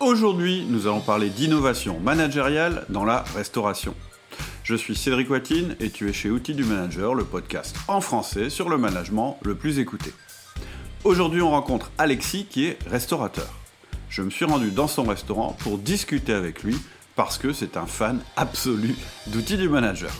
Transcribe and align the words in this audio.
Aujourd'hui, 0.00 0.64
nous 0.66 0.86
allons 0.86 1.02
parler 1.02 1.28
d'innovation 1.28 2.00
managériale 2.00 2.86
dans 2.88 3.04
la 3.04 3.22
restauration. 3.36 3.94
Je 4.64 4.74
suis 4.74 4.96
Cédric 4.96 5.28
Watine 5.28 5.76
et 5.78 5.90
tu 5.90 6.08
es 6.08 6.14
chez 6.14 6.30
Outils 6.30 6.54
du 6.54 6.64
Manager, 6.64 7.14
le 7.14 7.24
podcast 7.24 7.76
en 7.86 8.00
français 8.00 8.48
sur 8.48 8.70
le 8.70 8.78
management 8.78 9.36
le 9.42 9.56
plus 9.56 9.78
écouté. 9.78 10.14
Aujourd'hui, 11.04 11.42
on 11.42 11.50
rencontre 11.50 11.90
Alexis 11.98 12.46
qui 12.46 12.64
est 12.64 12.78
restaurateur. 12.88 13.52
Je 14.08 14.22
me 14.22 14.30
suis 14.30 14.46
rendu 14.46 14.70
dans 14.70 14.88
son 14.88 15.02
restaurant 15.02 15.54
pour 15.58 15.76
discuter 15.76 16.32
avec 16.32 16.62
lui 16.62 16.78
parce 17.14 17.36
que 17.36 17.52
c'est 17.52 17.76
un 17.76 17.84
fan 17.84 18.20
absolu 18.36 18.96
d'Outils 19.26 19.58
du 19.58 19.68
Manager. 19.68 20.12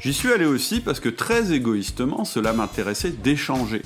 J'y 0.00 0.12
suis 0.12 0.32
allé 0.32 0.44
aussi 0.44 0.80
parce 0.80 0.98
que 0.98 1.08
très 1.08 1.52
égoïstement, 1.52 2.24
cela 2.24 2.52
m'intéressait 2.52 3.10
d'échanger. 3.12 3.82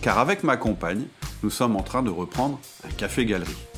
Car 0.00 0.18
avec 0.18 0.44
ma 0.44 0.56
compagne, 0.56 1.04
nous 1.42 1.50
sommes 1.50 1.76
en 1.76 1.82
train 1.82 2.02
de 2.02 2.08
reprendre 2.08 2.58
un 2.88 2.92
café-galerie. 2.92 3.69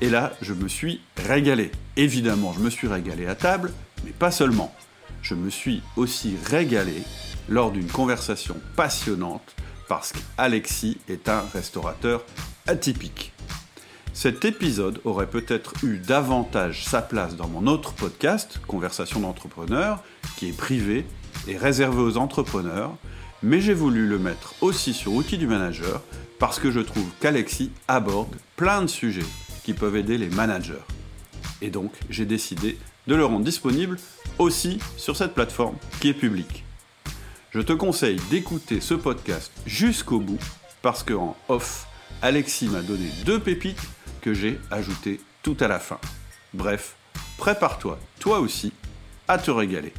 Et 0.00 0.10
là, 0.10 0.32
je 0.42 0.52
me 0.52 0.68
suis 0.68 1.00
régalé. 1.16 1.70
Évidemment, 1.96 2.52
je 2.52 2.60
me 2.60 2.70
suis 2.70 2.86
régalé 2.86 3.26
à 3.26 3.34
table, 3.34 3.72
mais 4.04 4.10
pas 4.10 4.30
seulement. 4.30 4.74
Je 5.22 5.34
me 5.34 5.48
suis 5.48 5.82
aussi 5.96 6.36
régalé 6.44 7.02
lors 7.48 7.70
d'une 7.70 7.86
conversation 7.86 8.56
passionnante 8.76 9.54
parce 9.88 10.12
qu'Alexis 10.12 10.98
est 11.08 11.28
un 11.28 11.42
restaurateur 11.52 12.24
atypique. 12.66 13.32
Cet 14.12 14.44
épisode 14.44 15.00
aurait 15.04 15.26
peut-être 15.26 15.72
eu 15.82 15.98
davantage 15.98 16.84
sa 16.84 17.02
place 17.02 17.36
dans 17.36 17.48
mon 17.48 17.66
autre 17.66 17.92
podcast, 17.92 18.60
Conversation 18.66 19.20
d'entrepreneurs, 19.20 20.02
qui 20.36 20.48
est 20.48 20.56
privé 20.56 21.06
et 21.48 21.56
réservé 21.56 22.00
aux 22.00 22.16
entrepreneurs, 22.16 22.92
mais 23.42 23.60
j'ai 23.60 23.74
voulu 23.74 24.06
le 24.06 24.18
mettre 24.18 24.54
aussi 24.60 24.94
sur 24.94 25.12
Outils 25.12 25.38
du 25.38 25.46
Manager 25.46 26.02
parce 26.38 26.58
que 26.58 26.70
je 26.70 26.80
trouve 26.80 27.08
qu'Alexis 27.20 27.70
aborde 27.88 28.34
plein 28.56 28.82
de 28.82 28.86
sujets 28.88 29.22
qui 29.66 29.74
peuvent 29.74 29.96
aider 29.96 30.16
les 30.16 30.30
managers. 30.30 30.84
Et 31.60 31.70
donc, 31.70 31.92
j'ai 32.08 32.24
décidé 32.24 32.78
de 33.08 33.16
le 33.16 33.24
rendre 33.24 33.44
disponible 33.44 33.98
aussi 34.38 34.78
sur 34.96 35.16
cette 35.16 35.34
plateforme 35.34 35.74
qui 36.00 36.08
est 36.08 36.14
publique. 36.14 36.64
Je 37.50 37.60
te 37.60 37.72
conseille 37.72 38.20
d'écouter 38.30 38.80
ce 38.80 38.94
podcast 38.94 39.50
jusqu'au 39.66 40.20
bout 40.20 40.38
parce 40.82 41.02
qu'en 41.02 41.36
off, 41.48 41.88
Alexis 42.22 42.68
m'a 42.68 42.80
donné 42.80 43.08
deux 43.24 43.40
pépites 43.40 43.82
que 44.20 44.34
j'ai 44.34 44.60
ajoutées 44.70 45.20
tout 45.42 45.56
à 45.58 45.66
la 45.66 45.80
fin. 45.80 45.98
Bref, 46.54 46.94
prépare-toi, 47.36 47.98
toi 48.20 48.38
aussi, 48.38 48.72
à 49.26 49.36
te 49.36 49.50
régaler. 49.50 49.92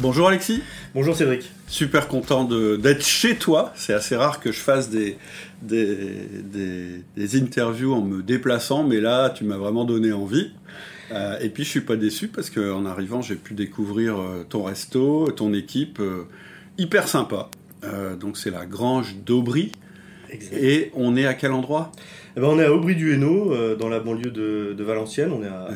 Bonjour 0.00 0.28
Alexis. 0.28 0.60
Bonjour 0.92 1.14
Cédric. 1.14 1.50
Super 1.68 2.08
content 2.08 2.44
d'être 2.44 3.04
chez 3.04 3.36
toi. 3.36 3.72
C'est 3.76 3.94
assez 3.94 4.16
rare 4.16 4.40
que 4.40 4.50
je 4.50 4.58
fasse 4.58 4.90
des, 4.90 5.16
des, 5.62 7.36
interviews 7.36 7.94
en 7.94 8.02
me 8.02 8.22
déplaçant, 8.22 8.82
mais 8.82 9.00
là, 9.00 9.30
tu 9.30 9.44
m'as 9.44 9.56
vraiment 9.56 9.84
donné 9.84 10.12
envie. 10.12 10.50
Euh, 11.12 11.38
et 11.40 11.48
puis, 11.48 11.64
je 11.64 11.68
suis 11.68 11.80
pas 11.80 11.96
déçu 11.96 12.28
parce 12.28 12.50
qu'en 12.50 12.86
arrivant, 12.86 13.22
j'ai 13.22 13.36
pu 13.36 13.54
découvrir 13.54 14.18
euh, 14.18 14.44
ton 14.48 14.64
resto, 14.64 15.30
ton 15.30 15.52
équipe, 15.54 16.00
euh, 16.00 16.24
hyper 16.76 17.06
sympa. 17.06 17.48
donc, 18.18 18.36
c'est 18.36 18.50
la 18.50 18.66
Grange 18.66 19.14
d'Aubry. 19.24 19.70
Et 20.52 20.90
on 20.94 21.16
est 21.16 21.26
à 21.26 21.34
quel 21.34 21.52
endroit? 21.52 21.92
Eh 22.36 22.40
ben, 22.40 22.48
On 22.48 22.58
est 22.58 22.64
à 22.64 22.72
Aubry 22.72 22.96
du 22.96 23.14
Hainaut, 23.14 23.54
dans 23.76 23.88
la 23.88 24.00
banlieue 24.00 24.32
de, 24.32 24.82
Valenciennes. 24.82 25.30
On 25.32 25.44
est 25.44 25.48
à, 25.48 25.68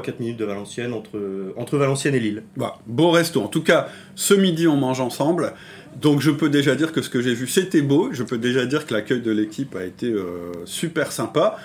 3-4 0.00 0.14
minutes 0.20 0.36
de 0.36 0.44
Valenciennes, 0.44 0.92
entre, 0.92 1.52
entre 1.56 1.76
Valenciennes 1.76 2.14
et 2.14 2.20
Lille. 2.20 2.42
Bah, 2.56 2.78
beau 2.86 3.10
resto. 3.10 3.42
En 3.42 3.48
tout 3.48 3.62
cas, 3.62 3.88
ce 4.14 4.34
midi, 4.34 4.66
on 4.66 4.76
mange 4.76 5.00
ensemble. 5.00 5.54
Donc 6.00 6.20
je 6.20 6.30
peux 6.30 6.50
déjà 6.50 6.74
dire 6.74 6.92
que 6.92 7.02
ce 7.02 7.08
que 7.08 7.22
j'ai 7.22 7.34
vu, 7.34 7.46
c'était 7.46 7.82
beau. 7.82 8.10
Je 8.12 8.22
peux 8.22 8.38
déjà 8.38 8.66
dire 8.66 8.86
que 8.86 8.94
l'accueil 8.94 9.20
de 9.20 9.30
l'équipe 9.30 9.74
a 9.76 9.84
été 9.84 10.06
euh, 10.06 10.52
super 10.64 11.12
sympa. 11.12 11.56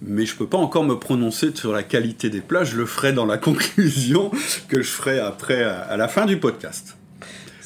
Mais 0.00 0.26
je 0.26 0.36
peux 0.36 0.46
pas 0.46 0.58
encore 0.58 0.84
me 0.84 0.94
prononcer 0.94 1.50
sur 1.54 1.72
la 1.72 1.82
qualité 1.82 2.30
des 2.30 2.40
plats. 2.40 2.64
Je 2.64 2.76
le 2.76 2.86
ferai 2.86 3.12
dans 3.12 3.26
la 3.26 3.38
conclusion 3.38 4.30
que 4.68 4.82
je 4.82 4.90
ferai 4.90 5.18
après, 5.18 5.62
à 5.64 5.96
la 5.96 6.08
fin 6.08 6.26
du 6.26 6.38
podcast. 6.38 6.98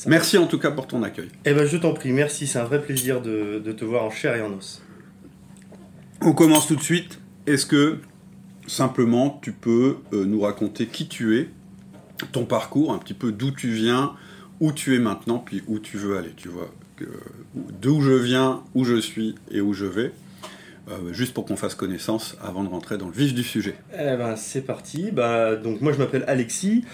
Merci 0.06 0.38
en 0.38 0.46
tout 0.46 0.58
cas 0.58 0.70
pour 0.70 0.86
ton 0.86 1.02
accueil. 1.02 1.28
Eh 1.44 1.54
ben, 1.54 1.66
je 1.66 1.76
t'en 1.76 1.92
prie, 1.92 2.12
merci. 2.12 2.46
C'est 2.46 2.58
un 2.58 2.64
vrai 2.64 2.80
plaisir 2.80 3.20
de, 3.20 3.60
te 3.60 3.84
voir 3.84 4.04
en 4.04 4.10
chair 4.10 4.36
et 4.36 4.42
en 4.42 4.52
os. 4.52 4.82
On 6.20 6.32
commence 6.32 6.66
tout 6.66 6.76
de 6.76 6.82
suite. 6.82 7.20
Est-ce 7.46 7.66
que 7.66 7.98
simplement 8.66 9.40
tu 9.42 9.52
peux 9.52 9.96
euh, 10.12 10.24
nous 10.24 10.40
raconter 10.40 10.86
qui 10.86 11.08
tu 11.08 11.38
es, 11.38 11.48
ton 12.30 12.44
parcours, 12.44 12.92
un 12.92 12.98
petit 12.98 13.14
peu 13.14 13.32
d'où 13.32 13.50
tu 13.50 13.68
viens, 13.68 14.12
où 14.60 14.72
tu 14.72 14.94
es 14.94 14.98
maintenant, 14.98 15.38
puis 15.38 15.62
où 15.66 15.78
tu 15.78 15.96
veux 15.96 16.16
aller, 16.16 16.32
tu 16.36 16.48
vois. 16.48 16.70
D'où 17.80 18.00
je 18.00 18.12
viens, 18.12 18.62
où 18.74 18.84
je 18.84 19.00
suis 19.00 19.34
et 19.50 19.60
où 19.60 19.72
je 19.72 19.86
vais. 19.86 20.12
Euh, 20.90 21.12
juste 21.12 21.32
pour 21.32 21.44
qu'on 21.44 21.56
fasse 21.56 21.76
connaissance 21.76 22.36
avant 22.42 22.64
de 22.64 22.68
rentrer 22.68 22.98
dans 22.98 23.06
le 23.06 23.12
vif 23.12 23.34
du 23.34 23.44
sujet. 23.44 23.76
Eh 23.94 24.16
ben, 24.16 24.34
c'est 24.36 24.62
parti. 24.62 25.10
Bah, 25.12 25.54
donc 25.54 25.80
moi 25.80 25.92
je 25.92 25.98
m'appelle 25.98 26.24
Alexis. 26.26 26.84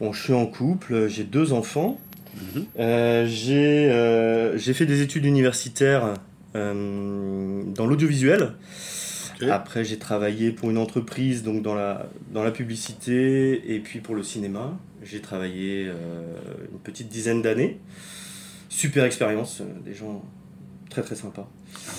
Bon, 0.00 0.12
je 0.12 0.20
suis 0.20 0.32
en 0.32 0.46
couple, 0.46 1.06
j'ai 1.08 1.22
deux 1.22 1.52
enfants. 1.52 2.00
Mhm. 2.34 2.64
Euh, 2.80 3.28
euh, 3.48 4.58
j'ai 4.58 4.74
fait 4.74 4.86
des 4.86 5.00
études 5.00 5.24
universitaires 5.24 6.14
dans 6.54 7.86
l'audiovisuel. 7.86 8.54
Après, 9.50 9.84
j'ai 9.84 9.98
travaillé 9.98 10.50
pour 10.50 10.70
une 10.70 10.78
entreprise 10.78 11.42
donc 11.42 11.62
dans 11.62 11.74
la, 11.74 12.08
dans 12.32 12.42
la 12.42 12.50
publicité 12.50 13.74
et 13.74 13.80
puis 13.80 14.00
pour 14.00 14.14
le 14.14 14.22
cinéma. 14.22 14.78
J'ai 15.02 15.20
travaillé 15.20 15.86
euh, 15.86 15.94
une 16.72 16.78
petite 16.78 17.08
dizaine 17.08 17.42
d'années. 17.42 17.78
Super 18.68 19.04
expérience, 19.04 19.60
euh, 19.60 19.64
des 19.84 19.94
gens 19.94 20.24
très 20.90 21.02
très 21.02 21.14
sympas. 21.14 21.48
Ah 21.88 21.92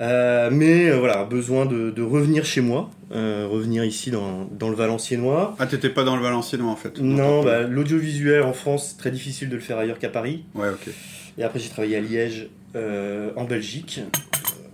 euh, 0.00 0.50
mais 0.52 0.90
voilà, 0.90 1.24
besoin 1.24 1.66
de, 1.66 2.02
revenir 2.02 2.44
chez 2.44 2.60
moi, 2.60 2.90
revenir 3.10 3.84
ici 3.84 4.10
dans, 4.10 4.44
dans, 4.44 4.68
le 4.68 4.74
Valenciennois. 4.74 5.56
Ah, 5.58 5.66
t'étais 5.66 5.88
pas 5.88 6.04
dans 6.04 6.16
le 6.16 6.22
Valenciennois 6.22 6.70
en 6.70 6.76
fait 6.76 6.98
Non, 7.00 7.44
bah, 7.44 7.62
l'audiovisuel 7.62 8.42
en 8.42 8.52
France, 8.52 8.90
c'est 8.90 8.98
très 8.98 9.12
difficile 9.12 9.48
de 9.48 9.54
le 9.54 9.60
faire 9.60 9.78
ailleurs 9.78 9.98
qu'à 9.98 10.08
Paris. 10.08 10.44
Ouais, 10.54 10.68
ok. 10.68 10.92
Et 11.38 11.44
après, 11.44 11.60
j'ai 11.60 11.68
travaillé 11.68 11.96
à 11.96 12.00
Liège, 12.00 12.48
en 12.74 13.44
Belgique, 13.44 14.00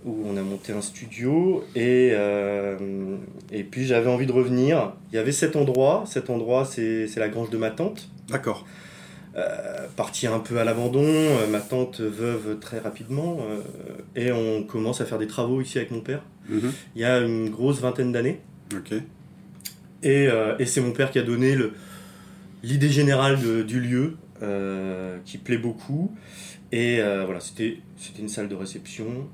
où 0.05 0.23
on 0.25 0.35
a 0.37 0.41
monté 0.41 0.73
un 0.73 0.81
studio 0.81 1.63
et, 1.75 2.09
euh, 2.13 3.17
et 3.51 3.63
puis 3.63 3.85
j'avais 3.85 4.09
envie 4.09 4.25
de 4.25 4.31
revenir. 4.31 4.93
Il 5.11 5.15
y 5.15 5.19
avait 5.19 5.31
cet 5.31 5.55
endroit, 5.55 6.03
cet 6.07 6.29
endroit 6.29 6.65
c'est 6.65 7.15
la 7.17 7.29
grange 7.29 7.49
de 7.49 7.57
ma 7.57 7.69
tante. 7.69 8.09
D'accord. 8.29 8.65
Euh, 9.35 9.87
partie 9.95 10.27
un 10.27 10.39
peu 10.39 10.57
à 10.57 10.65
l'abandon, 10.65 11.05
euh, 11.05 11.47
ma 11.47 11.61
tante 11.61 12.01
veuve 12.01 12.59
très 12.59 12.79
rapidement 12.79 13.39
et 14.15 14.31
on 14.31 14.63
commence 14.63 14.99
à 15.01 15.05
faire 15.05 15.19
des 15.19 15.27
travaux 15.27 15.61
ici 15.61 15.77
avec 15.77 15.91
mon 15.91 16.01
père. 16.01 16.23
Mhm. 16.49 16.71
Il 16.95 17.01
y 17.01 17.05
a 17.05 17.19
une 17.19 17.49
grosse 17.49 17.79
vingtaine 17.79 18.11
d'années. 18.11 18.39
Ok. 18.73 18.93
Et, 20.03 20.29
et 20.57 20.65
c'est 20.65 20.81
mon 20.81 20.93
père 20.93 21.11
qui 21.11 21.19
a 21.19 21.21
donné 21.21 21.55
l'idée 22.63 22.89
générale 22.89 23.37
du 23.65 23.79
lieu 23.79 24.17
qui 25.25 25.37
plaît 25.37 25.59
beaucoup. 25.59 26.11
Et 26.71 26.99
voilà, 26.99 27.39
c'était 27.39 27.77
une 28.17 28.29
salle 28.29 28.47
de 28.47 28.55
réception 28.55 29.27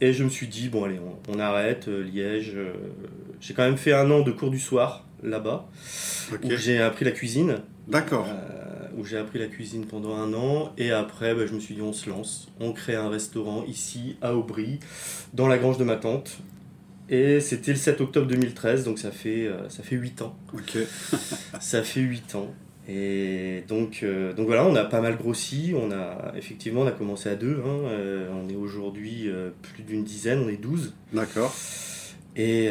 et 0.00 0.12
je 0.12 0.24
me 0.24 0.28
suis 0.28 0.46
dit, 0.46 0.68
bon, 0.68 0.84
allez, 0.84 1.00
on, 1.28 1.38
arrête, 1.38 1.88
euh, 1.88 2.02
Liège. 2.02 2.52
Euh, 2.54 2.72
j'ai 3.40 3.54
quand 3.54 3.64
même 3.64 3.78
fait 3.78 3.92
un 3.92 4.10
an 4.10 4.20
de 4.20 4.30
cours 4.30 4.50
du 4.50 4.58
soir 4.58 5.04
là-bas, 5.22 5.68
où 6.42 6.50
j'ai 6.50 6.80
appris 6.80 7.04
la 7.04 7.12
cuisine. 7.12 7.62
D'accord. 7.88 8.26
Euh, 8.28 8.88
où 8.96 9.04
j'ai 9.04 9.16
appris 9.16 9.38
la 9.38 9.46
cuisine 9.46 9.86
pendant 9.86 10.14
un 10.14 10.34
an. 10.34 10.72
Et 10.76 10.90
après, 10.90 11.34
bah, 11.34 11.46
je 11.46 11.54
me 11.54 11.60
suis 11.60 11.74
dit, 11.74 11.82
on 11.82 11.92
se 11.92 12.10
lance. 12.10 12.48
On 12.60 12.72
crée 12.72 12.94
un 12.94 13.08
restaurant 13.08 13.64
ici, 13.64 14.16
à 14.20 14.34
Aubry, 14.34 14.80
dans 15.32 15.48
la 15.48 15.58
grange 15.58 15.78
de 15.78 15.84
ma 15.84 15.96
tante. 15.96 16.38
Et 17.08 17.40
c'était 17.40 17.70
le 17.70 17.78
7 17.78 18.00
octobre 18.00 18.26
2013, 18.26 18.84
donc 18.84 18.98
ça 18.98 19.12
fait, 19.12 19.48
ça 19.68 19.84
fait 19.84 19.94
8 19.94 20.22
ans. 20.22 20.36
Ok. 20.52 20.76
ça 21.60 21.84
fait 21.84 22.00
8 22.00 22.34
ans. 22.34 22.52
Et 22.88 23.64
donc, 23.66 24.00
euh, 24.02 24.32
donc 24.32 24.46
voilà, 24.46 24.64
on 24.64 24.74
a 24.76 24.84
pas 24.84 25.00
mal 25.00 25.16
grossi. 25.16 25.74
On 25.76 25.90
a 25.90 26.32
effectivement, 26.36 26.82
on 26.82 26.86
a 26.86 26.92
commencé 26.92 27.28
à 27.28 27.34
deux. 27.34 27.60
Hein, 27.64 27.88
euh, 27.88 28.28
on 28.32 28.48
est 28.48 28.54
aujourd'hui 28.54 29.28
euh, 29.28 29.50
plus 29.62 29.82
d'une 29.82 30.04
dizaine, 30.04 30.40
on 30.44 30.48
est 30.48 30.56
12. 30.56 30.94
D'accord. 31.12 31.54
Et, 32.36 32.68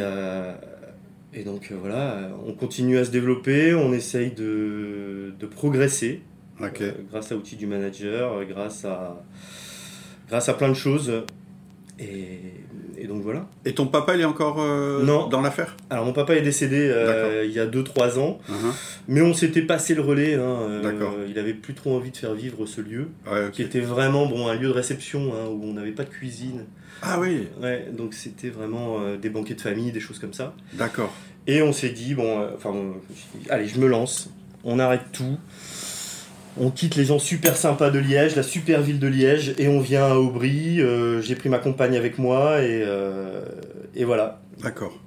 et 1.34 1.44
donc 1.44 1.72
voilà, 1.72 2.30
on 2.46 2.54
continue 2.54 3.00
à 3.00 3.06
se 3.06 3.10
développer, 3.10 3.74
on 3.74 3.94
essaye 3.94 4.30
de, 4.30 5.34
de 5.40 5.46
progresser 5.48 6.22
grâce 7.10 7.32
à 7.32 7.36
outils 7.36 7.56
du 7.56 7.66
manager, 7.66 8.46
grâce 8.46 8.86
à, 8.86 9.26
grâce 10.30 10.50
à 10.50 10.54
plein 10.54 10.70
de 10.70 10.76
choses. 10.76 11.12
Et, 11.98 12.38
et, 12.98 13.08
donc 13.08 13.22
voilà. 13.22 13.48
Et 13.66 13.74
ton 13.74 13.88
papa, 13.88 14.16
il 14.16 14.22
est 14.22 14.26
encore 14.26 14.58
euh, 14.60 15.04
dans 15.04 15.42
l'affaire? 15.42 15.76
Alors 15.90 16.06
mon 16.06 16.14
papa 16.14 16.36
est 16.36 16.42
décédé 16.42 16.90
euh, 16.90 17.44
il 17.46 17.52
y 17.52 17.60
a 17.60 17.66
2-3 17.66 18.20
ans, 18.20 18.40
uh-huh. 18.50 18.54
mais 19.08 19.22
on 19.22 19.34
s'était 19.34 19.62
passé 19.62 19.96
le 19.96 20.02
relais. 20.02 20.36
Hein, 20.36 20.58
euh, 20.70 21.28
il 21.30 21.38
avait 21.40 21.54
plus 21.54 21.74
trop 21.74 21.96
envie 21.96 22.12
de 22.12 22.18
faire 22.18 22.34
vivre 22.34 22.66
ce 22.66 22.82
lieu, 22.82 23.10
qui 23.52 23.62
était 23.62 23.82
vraiment 23.82 24.26
bon, 24.26 24.48
un 24.48 24.56
lieu 24.56 24.68
de 24.68 24.74
réception 24.74 25.34
hein, 25.34 25.48
où 25.50 25.64
on 25.64 25.74
n'avait 25.74 25.92
pas 25.92 26.04
de 26.04 26.10
cuisine. 26.10 26.66
Ah 27.02 27.20
oui 27.20 27.48
Ouais, 27.62 27.88
donc 27.92 28.14
c'était 28.14 28.50
vraiment 28.50 29.00
des 29.22 29.30
banquets 29.30 29.56
de 29.56 29.62
famille, 29.62 29.92
des 29.92 30.00
choses 30.00 30.20
comme 30.20 30.34
ça. 30.34 30.54
D'accord. 30.74 31.14
Et 31.48 31.62
on 31.62 31.74
s'est 31.74 31.90
dit, 31.90 32.16
bon, 32.16 32.48
enfin, 32.56 32.74
allez, 33.50 33.68
je 33.68 33.80
me 33.80 33.88
lance, 33.88 34.30
on 34.64 34.80
arrête 34.80 35.12
tout. 35.12 35.38
On 36.58 36.70
quitte 36.70 36.96
les 36.96 37.06
gens 37.06 37.20
super 37.20 37.58
sympas 37.58 37.90
de 37.90 38.00
Liège, 38.00 38.36
la 38.36 38.44
super 38.44 38.82
ville 38.82 39.00
de 39.00 39.08
Liège, 39.08 39.54
et 39.58 39.68
on 39.68 39.80
vient 39.82 40.06
à 40.06 40.16
Aubry. 40.16 40.80
Euh, 40.82 41.22
j'ai 41.22 41.36
pris 41.36 41.50
ma 41.50 41.58
compagne 41.60 41.98
avec 41.98 42.18
moi, 42.18 42.62
et, 42.62 42.82
euh, 42.86 43.42
et 43.96 44.06
voilà. 44.06 44.42
D'accord. 44.64 44.98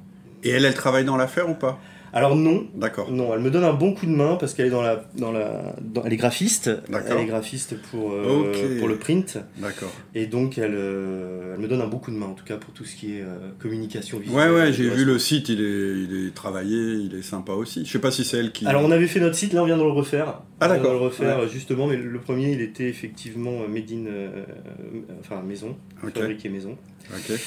Et 0.45 0.51
elle, 0.51 0.65
elle 0.67 0.75
travaille 0.75 1.05
dans 1.07 1.17
l'affaire 1.17 1.49
ou 1.49 1.55
pas? 1.55 1.79
Alors 2.11 2.37
non. 2.37 2.67
D'accord. 2.75 3.11
Non, 3.11 3.35
elle 3.35 3.41
me 3.41 3.51
donne 3.51 3.65
un 3.65 3.75
bon 3.75 3.93
coup 3.93 4.07
de 4.07 4.11
main 4.11 4.37
parce 4.41 4.55
qu'elle 4.55 4.67
est 4.69 4.71
dans 4.71 4.81
la, 4.81 5.05
dans 5.19 5.31
la, 5.31 5.75
dans- 5.83 6.03
elle 6.05 6.13
est 6.15 6.17
graphiste. 6.17 6.71
Elle 6.91 7.19
est 7.19 7.27
graphiste 7.27 7.77
pour 7.91 8.13
euh, 8.13 8.79
pour 8.79 8.89
le 8.89 8.97
print 8.97 9.37
D'accord. 9.59 9.93
et 10.15 10.25
donc 10.25 10.57
elle, 10.57 10.73
elle 10.75 11.61
me 11.61 11.67
donne 11.69 11.83
un 11.83 11.87
bon 11.87 11.99
coup 11.99 12.11
de 12.11 12.17
main 12.17 12.25
en 12.27 12.33
tout 12.33 12.47
cas 12.47 12.57
pour 12.57 12.73
tout 12.73 12.85
ce 12.87 12.97
qui 12.97 13.19
est 13.19 13.25
communication 13.59 14.19
visuelle. 14.21 14.39
Ouais, 14.39 14.49
ouais, 14.57 14.73
j'ai 14.73 14.89
vu 14.89 15.05
le 15.05 15.19
site, 15.19 15.51
il 15.51 15.61
est, 15.61 15.65
il 16.11 16.27
est 16.29 16.35
travaillé, 16.35 16.95
il 16.95 17.15
est 17.15 17.23
sympa 17.23 17.53
aussi. 17.53 17.85
Je 17.85 17.93
sais 17.93 17.99
pas 17.99 18.11
si 18.11 18.25
c'est 18.25 18.39
elle 18.39 18.53
qui. 18.53 18.67
Alors 18.67 18.83
on 18.85 18.91
avait 18.91 19.07
fait 19.07 19.21
notre 19.21 19.37
site, 19.37 19.53
là 19.53 19.63
on 19.63 19.67
vient 19.67 19.77
de 19.77 19.83
le 19.83 19.91
refaire. 19.91 20.41
Ah, 20.61 20.69
de 20.69 20.75
d'accord. 20.75 20.93
le 20.93 20.99
refaire 20.99 21.39
euh, 21.41 21.49
justement, 21.49 21.87
mais 21.87 21.97
le 21.97 22.19
premier 22.19 22.51
il 22.53 22.61
était 22.61 22.89
effectivement 22.89 23.63
euh, 23.63 23.69
made 23.69 23.91
in, 23.93 24.07
euh, 24.07 24.29
euh, 24.45 25.01
enfin 25.21 25.41
maison, 25.43 25.77
Ok. 26.03 26.15
fabriqué 26.19 26.49
maison. 26.49 26.77
Ok. 27.15 27.39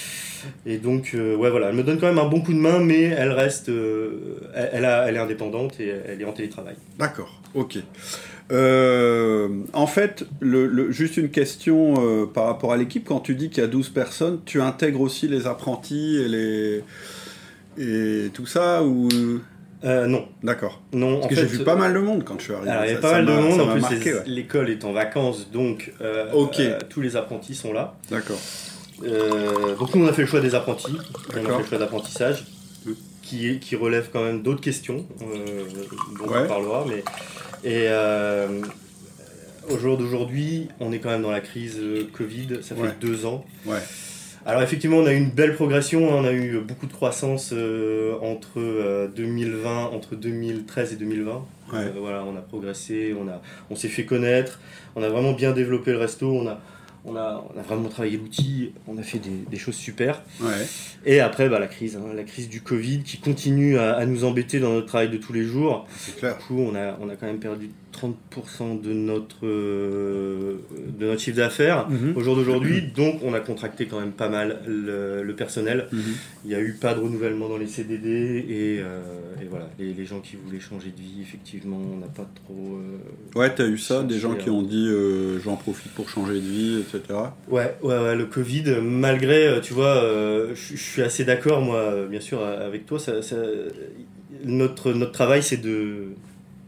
Et 0.66 0.78
donc, 0.78 1.12
euh, 1.14 1.36
ouais, 1.36 1.50
voilà, 1.52 1.70
elle 1.70 1.76
me 1.76 1.84
donne 1.84 2.00
quand 2.00 2.08
même 2.08 2.18
un 2.18 2.28
bon 2.30 2.42
coup 2.42 2.54
de 2.54 2.58
main, 2.58 2.80
mais 2.80 3.02
elle 3.02 3.32
reste, 3.32 3.70
euh, 3.70 4.40
elle, 4.56 4.70
elle 4.74 4.86
a- 4.86 5.08
elle 5.08 5.16
est 5.16 5.20
indépendante 5.20 5.80
et 5.80 5.88
elle 6.08 6.20
est 6.22 6.26
en 6.26 6.32
télétravail. 6.32 6.76
D'accord, 6.98 7.40
ok. 7.54 7.78
Euh, 8.52 9.48
en 9.74 9.88
fait, 9.88 10.26
le, 10.40 10.68
le- 10.68 10.92
juste 10.92 11.18
une 11.18 11.30
question 11.30 11.94
euh, 12.06 12.26
par 12.26 12.46
rapport 12.46 12.74
à 12.74 12.78
l'équipe. 12.78 13.06
Quand 13.06 13.20
tu 13.20 13.36
dis 13.36 13.50
qu'il 13.50 13.62
y 13.62 13.66
a 13.66 13.70
12 13.70 13.90
personnes, 13.90 14.40
tu 14.46 14.62
intègres 14.62 15.02
aussi 15.02 15.28
les 15.28 15.48
apprentis 15.48 16.18
et 16.18 16.28
les 16.28 16.84
et 17.78 18.30
tout 18.34 18.46
ça 18.46 18.84
ou 18.84 19.08
Euh, 19.84 20.06
non, 20.06 20.28
D'accord. 20.44 20.80
non. 20.94 21.16
Parce 21.16 21.26
en 21.26 21.30
que 21.30 21.36
j'ai 21.36 21.46
vu 21.46 21.64
pas 21.64 21.76
mal 21.76 21.94
de 21.94 22.00
monde 22.00 22.24
quand 22.24 22.38
je 22.38 22.44
suis 22.44 22.54
arrivé. 22.54 22.70
Alors, 22.70 22.86
il 22.86 22.92
y 22.92 22.96
a 22.96 22.98
pas 23.00 23.14
mal 23.14 23.26
de 23.26 23.32
monde. 23.32 23.62
En 23.62 23.68
plus, 23.90 24.14
l'école 24.28 24.70
est 24.70 24.86
en 24.86 24.92
vacances, 24.94 25.50
donc 25.52 25.92
euh, 26.02 26.28
euh, 26.34 26.78
tous 26.90 27.02
les 27.02 27.16
apprentis 27.16 27.56
sont 27.56 27.74
là. 27.74 27.96
D'accord. 28.10 28.38
Donc, 29.00 29.96
nous, 29.96 30.06
on 30.06 30.08
a 30.08 30.14
fait 30.14 30.22
le 30.22 30.28
choix 30.28 30.40
des 30.42 30.54
apprentis. 30.54 30.96
On 31.34 31.38
a 31.38 31.42
fait 31.54 31.58
le 31.64 31.66
choix 31.66 31.78
d'apprentissage, 31.80 32.46
qui, 33.24 33.48
est- 33.50 33.60
qui 33.60 33.76
relève 33.76 34.10
quand 34.14 34.24
même 34.24 34.44
d'autres 34.44 34.62
questions, 34.62 35.06
dont 35.20 36.28
Ouais. 36.32 36.42
on 36.44 36.48
parlera. 36.48 36.86
Mais, 36.88 37.04
et 37.64 37.88
au 39.70 39.78
jour 39.80 39.98
d'aujourd'hui, 39.98 40.68
on 40.80 40.92
est 40.92 41.00
quand 41.00 41.10
même 41.10 41.22
dans 41.24 41.32
la 41.32 41.42
crise 41.42 41.80
Covid. 42.14 42.60
Ça 42.62 42.76
fait 42.76 42.82
Ouais. 42.82 42.96
deux 43.02 43.26
ans. 43.26 43.44
Ouais. 43.66 43.80
Alors 44.46 44.64
effectivement, 44.64 44.98
on 44.98 45.06
a 45.06 45.14
eu 45.14 45.18
une 45.18 45.30
belle 45.30 45.54
progression, 45.54 46.12
hein. 46.12 46.18
on 46.18 46.26
a 46.26 46.32
eu 46.32 46.60
beaucoup 46.60 46.88
de 46.88 46.94
croissance 46.94 47.52
euh, 47.54 48.18
entre 48.22 48.58
euh, 48.58 49.08
2020, 49.08 49.86
entre 49.88 50.16
2013 50.16 50.94
et 50.94 50.96
2020. 50.96 51.32
Ouais. 51.32 51.80
Euh, 51.80 51.92
voilà, 52.00 52.24
on 52.24 52.36
a 52.36 52.42
progressé, 52.42 53.16
on 53.20 53.28
a, 53.28 53.42
on 53.70 53.76
s'est 53.76 53.88
fait 53.88 54.06
connaître, 54.06 54.60
on 54.96 55.04
a 55.04 55.10
vraiment 55.10 55.34
bien 55.34 55.52
développé 55.52 55.92
le 55.92 56.00
resto, 56.00 56.28
on 56.28 56.48
a, 56.48 56.60
on 57.06 57.16
a, 57.16 57.46
on 57.54 57.60
a 57.60 57.62
vraiment 57.62 57.88
travaillé 57.88 58.18
l'outil, 58.18 58.74
on 58.88 58.98
a 58.98 59.04
fait 59.04 59.20
des, 59.20 59.30
des 59.50 59.58
choses 59.58 59.76
super. 59.76 60.24
Ouais. 60.40 60.66
Et 61.06 61.20
après, 61.20 61.48
bah, 61.48 61.60
la 61.60 61.68
crise, 61.68 61.96
hein, 61.96 62.14
la 62.16 62.24
crise 62.24 62.50
du 62.50 62.62
Covid 62.62 63.04
qui 63.04 63.20
continue 63.20 63.78
à, 63.78 63.94
à 63.94 64.06
nous 64.08 64.24
embêter 64.24 64.60
dans 64.60 64.72
notre 64.74 64.88
travail 64.88 65.10
de 65.10 65.18
tous 65.18 65.34
les 65.34 65.44
jours. 65.44 65.88
C'est 65.96 66.18
clair. 66.18 66.38
Du 66.38 66.44
coup, 66.46 66.60
on 66.60 66.74
a, 66.74 66.98
on 67.00 67.10
a 67.10 67.16
quand 67.16 67.28
même 67.28 67.40
perdu 67.40 67.70
30% 67.92 68.82
de 68.82 68.94
notre, 68.94 69.46
euh, 69.46 70.56
de 71.00 71.06
notre 71.06 71.22
chiffre 71.22 71.38
d'affaires 71.38 71.88
Mhm. 71.90 72.14
au 72.16 72.22
jour 72.22 72.36
d'aujourd'hui. 72.36 72.82
Donc, 72.96 73.20
on 73.24 73.34
a 73.34 73.40
contracté 73.40 73.86
quand 73.86 74.00
même 74.00 74.12
pas 74.12 74.30
mal 74.30 74.60
le, 74.68 75.24
le 75.24 75.36
personnel. 75.36 75.88
Mhm. 75.92 76.00
Il 76.46 76.50
n'y 76.50 76.56
a 76.56 76.60
eu 76.62 76.74
pas 76.74 76.94
de 76.94 77.00
renouvellement 77.00 77.50
dans 77.50 77.58
les 77.58 77.68
CDD 77.68 78.46
et, 78.50 78.80
euh, 78.82 79.00
et 79.42 79.46
voilà, 79.46 79.70
les, 79.80 79.94
les 79.94 80.06
gens 80.06 80.20
qui 80.20 80.38
voulaient 80.44 80.60
changer 80.60 80.90
de 80.90 81.02
vie, 81.02 81.22
effectivement, 81.22 81.78
on 81.94 81.98
n'a 81.98 82.08
pas 82.08 82.30
trop. 82.46 82.78
euh, 82.78 83.40
Ouais, 83.40 83.54
t'as 83.54 83.68
eu 83.68 83.78
ça, 83.78 84.04
des 84.04 84.20
gens 84.20 84.36
qui 84.36 84.50
ont 84.50 84.64
dit 84.64 84.88
euh, 84.88 85.40
j'en 85.40 85.56
profite 85.56 85.92
pour 85.94 86.10
changer 86.10 86.36
de 86.36 86.40
vie, 86.40 86.80
etc. 86.82 87.20
Ouais, 87.50 87.76
ouais, 87.84 87.98
ouais, 87.98 88.16
le 88.16 88.26
Covid, 88.26 88.64
malgré, 88.82 89.60
tu 89.62 89.74
vois, 89.74 90.04
je 90.54 90.76
suis 90.78 91.02
assez 91.02 91.24
d'accord, 91.26 91.62
moi, 91.62 92.06
bien 92.10 92.20
sûr, 92.22 92.42
avec 92.44 92.86
toi. 92.86 93.00
Ça, 93.00 93.22
ça- 93.22 93.36
notre, 94.44 94.94
notre 94.94 95.12
travail, 95.12 95.44
c'est 95.44 95.58
de. 95.62 96.10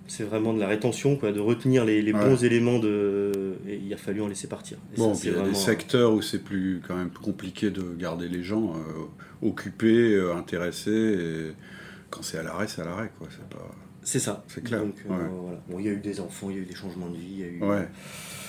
C'est 0.07 0.23
vraiment 0.23 0.53
de 0.53 0.59
la 0.59 0.67
rétention, 0.67 1.15
quoi, 1.15 1.31
de 1.31 1.39
retenir 1.39 1.85
les, 1.85 2.01
les 2.01 2.11
Ouais. 2.13 2.19
bons 2.19 2.43
éléments 2.43 2.77
de. 2.79 3.31
Et 3.67 3.79
il 3.83 3.93
a 3.93 3.97
fallu 3.97 4.21
en 4.21 4.27
laisser 4.27 4.47
partir. 4.47 4.77
Et 4.93 4.97
Bon, 4.97 5.13
ça, 5.13 5.19
puis 5.21 5.29
il 5.29 5.31
y 5.31 5.35
a 5.35 5.39
vraiment- 5.39 5.53
des 5.53 5.59
secteurs 5.59 6.13
où 6.13 6.21
c'est 6.21 6.39
plus 6.43 6.81
quand 6.87 6.95
même 6.95 7.09
compliqué 7.09 7.71
de 7.71 7.81
garder 7.97 8.27
les 8.27 8.43
gens 8.43 8.73
euh, 8.75 9.47
occupés, 9.47 10.13
euh, 10.13 10.35
intéressés. 10.35 10.91
Et 10.91 11.51
quand 12.09 12.21
c'est 12.21 12.37
à 12.37 12.43
l'arrêt, 12.43 12.67
c'est 12.67 12.81
à 12.81 12.85
l'arrêt, 12.85 13.11
quoi. 13.17 13.27
C'est 13.31 13.47
pas. 13.57 13.65
C'est 14.05 14.19
ça. 14.19 14.43
C'est 14.49 14.61
clair, 14.61 14.81
Donc, 14.81 14.95
euh, 15.05 15.09
ouais. 15.13 15.29
voilà. 15.41 15.57
Bon, 15.69 15.79
il 15.79 15.85
y 15.85 15.89
a 15.89 15.93
eu 15.93 15.97
des 16.01 16.19
enfants, 16.19 16.47
il 16.49 16.57
y 16.57 16.59
a 16.59 16.61
eu 16.63 16.65
des 16.65 16.75
changements 16.75 17.07
de 17.09 17.15
vie, 17.15 17.25
il 17.31 17.39
y 17.39 17.43
a 17.43 17.47
eu. 17.47 17.59
Ouais. 17.63 17.87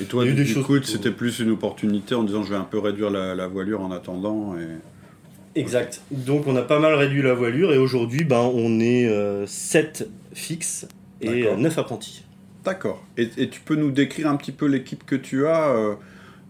Et 0.01 0.05
toi, 0.07 0.25
du 0.25 0.45
choses 0.45 0.65
coup, 0.67 0.83
c'était 0.83 1.13
plus 1.13 1.39
une 1.39 1.51
opportunité 1.51 2.17
en 2.17 2.25
disant 2.25 2.43
je 2.43 2.51
vais 2.51 2.57
un 2.59 2.65
peu 2.65 2.81
réduire 2.81 3.11
la, 3.11 3.37
la 3.37 3.47
voilure 3.47 3.81
en 3.81 3.93
attendant. 3.93 4.57
Et... 4.59 5.61
Exact. 5.61 6.03
Donc 6.11 6.49
on 6.49 6.57
a 6.57 6.63
pas 6.63 6.81
mal 6.81 6.95
réduit 6.95 7.23
la 7.23 7.35
voilure 7.35 7.73
et 7.73 7.79
aujourd'hui 7.79 8.25
ben, 8.25 8.41
on 8.53 8.81
est 8.81 9.09
7 9.47 10.09
fixes 10.33 10.89
et 11.25 11.43
D'accord. 11.43 11.59
9 11.59 11.79
apprentis. 11.79 12.25
D'accord. 12.65 13.05
Et, 13.17 13.29
et 13.37 13.49
tu 13.49 13.61
peux 13.61 13.77
nous 13.77 13.91
décrire 13.91 14.29
un 14.29 14.37
petit 14.37 14.53
peu 14.53 14.67
l'équipe 14.67 15.05
que 15.05 15.17
tu 15.17 15.47
as, 15.47 15.69
euh, 15.69 15.95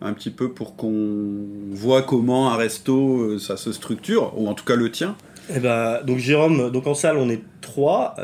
un 0.00 0.12
petit 0.12 0.31
peu 0.31 0.53
pour 0.53 0.76
qu'on 0.76 1.44
voit 1.73 2.03
comment 2.03 2.50
un 2.53 2.56
resto 2.56 3.21
euh, 3.21 3.38
ça 3.38 3.56
se 3.56 3.73
structure, 3.73 4.32
ou 4.38 4.49
en 4.49 4.55
tout 4.55 4.65
cas 4.65 4.76
le 4.76 4.91
tien. 4.91 5.17
Et 5.55 5.61
ben, 5.61 6.00
donc 6.05 6.19
Jérôme, 6.19 6.71
donc 6.71 6.87
en 6.87 6.94
salle 6.94 7.19
on 7.19 7.29
est 7.29 7.43
3, 7.61 8.15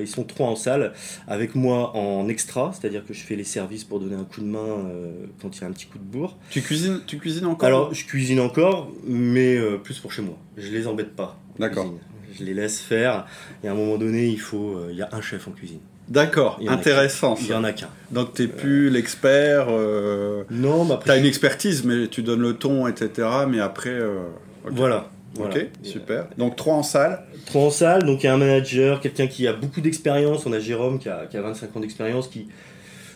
ils 0.00 0.08
sont 0.08 0.24
3 0.24 0.48
en 0.48 0.56
salle, 0.56 0.92
avec 1.28 1.54
moi 1.54 1.96
en 1.96 2.28
extra, 2.28 2.72
c'est-à-dire 2.72 3.04
que 3.06 3.14
je 3.14 3.20
fais 3.20 3.36
les 3.36 3.44
services 3.44 3.84
pour 3.84 4.00
donner 4.00 4.16
un 4.16 4.24
coup 4.24 4.40
de 4.40 4.46
main 4.46 4.58
euh, 4.58 5.12
quand 5.40 5.56
il 5.56 5.60
y 5.62 5.64
a 5.64 5.66
un 5.66 5.72
petit 5.72 5.86
coup 5.86 5.98
de 5.98 6.04
bourre. 6.04 6.36
Tu 6.50 6.60
cuisines, 6.62 7.00
tu 7.06 7.18
cuisines 7.18 7.46
encore 7.46 7.66
Alors 7.66 7.94
je 7.94 8.04
cuisine 8.04 8.40
encore, 8.40 8.90
mais 9.06 9.56
euh, 9.56 9.78
plus 9.78 9.98
pour 9.98 10.12
chez 10.12 10.22
moi. 10.22 10.36
Je 10.56 10.70
les 10.70 10.86
embête 10.86 11.16
pas. 11.16 11.38
D'accord. 11.58 11.94
Je 12.38 12.44
les 12.44 12.54
laisse 12.54 12.80
faire 12.80 13.26
et 13.62 13.68
à 13.68 13.72
un 13.72 13.74
moment 13.74 13.98
donné 13.98 14.26
il 14.26 14.40
faut, 14.40 14.76
euh, 14.76 14.88
il 14.90 14.96
y 14.96 15.02
a 15.02 15.08
un 15.12 15.20
chef 15.20 15.48
en 15.48 15.52
cuisine. 15.52 15.80
D'accord, 16.08 16.60
intéressant. 16.68 17.36
Il 17.40 17.48
y 17.48 17.54
en 17.54 17.64
a 17.64 17.72
qu'un. 17.72 17.88
Donc 18.12 18.34
t'es 18.34 18.46
plus 18.46 18.90
l'expert. 18.90 19.66
Euh... 19.70 20.44
Non, 20.50 20.84
mais 20.84 20.94
après 20.94 21.06
T'as 21.06 21.18
une 21.18 21.26
expertise, 21.26 21.84
mais 21.84 22.06
tu 22.06 22.22
donnes 22.22 22.42
le 22.42 22.54
ton, 22.54 22.86
etc. 22.86 23.28
Mais 23.48 23.58
après, 23.58 23.90
euh, 23.90 24.20
voilà. 24.64 25.08
voilà. 25.34 25.54
Ok, 25.56 25.66
super. 25.82 26.28
Donc 26.38 26.54
trois 26.54 26.74
en 26.74 26.84
salle. 26.84 27.24
Trois 27.46 27.62
en 27.62 27.70
salle, 27.70 28.04
donc 28.04 28.22
il 28.22 28.26
y 28.26 28.28
a 28.28 28.34
un 28.34 28.38
manager, 28.38 29.00
quelqu'un 29.00 29.26
qui 29.26 29.48
a 29.48 29.52
beaucoup 29.52 29.80
d'expérience. 29.80 30.46
On 30.46 30.52
a 30.52 30.60
Jérôme 30.60 31.00
qui 31.00 31.08
a, 31.08 31.26
qui 31.26 31.36
a 31.36 31.42
25 31.42 31.76
ans 31.76 31.80
d'expérience, 31.80 32.28
qui 32.28 32.46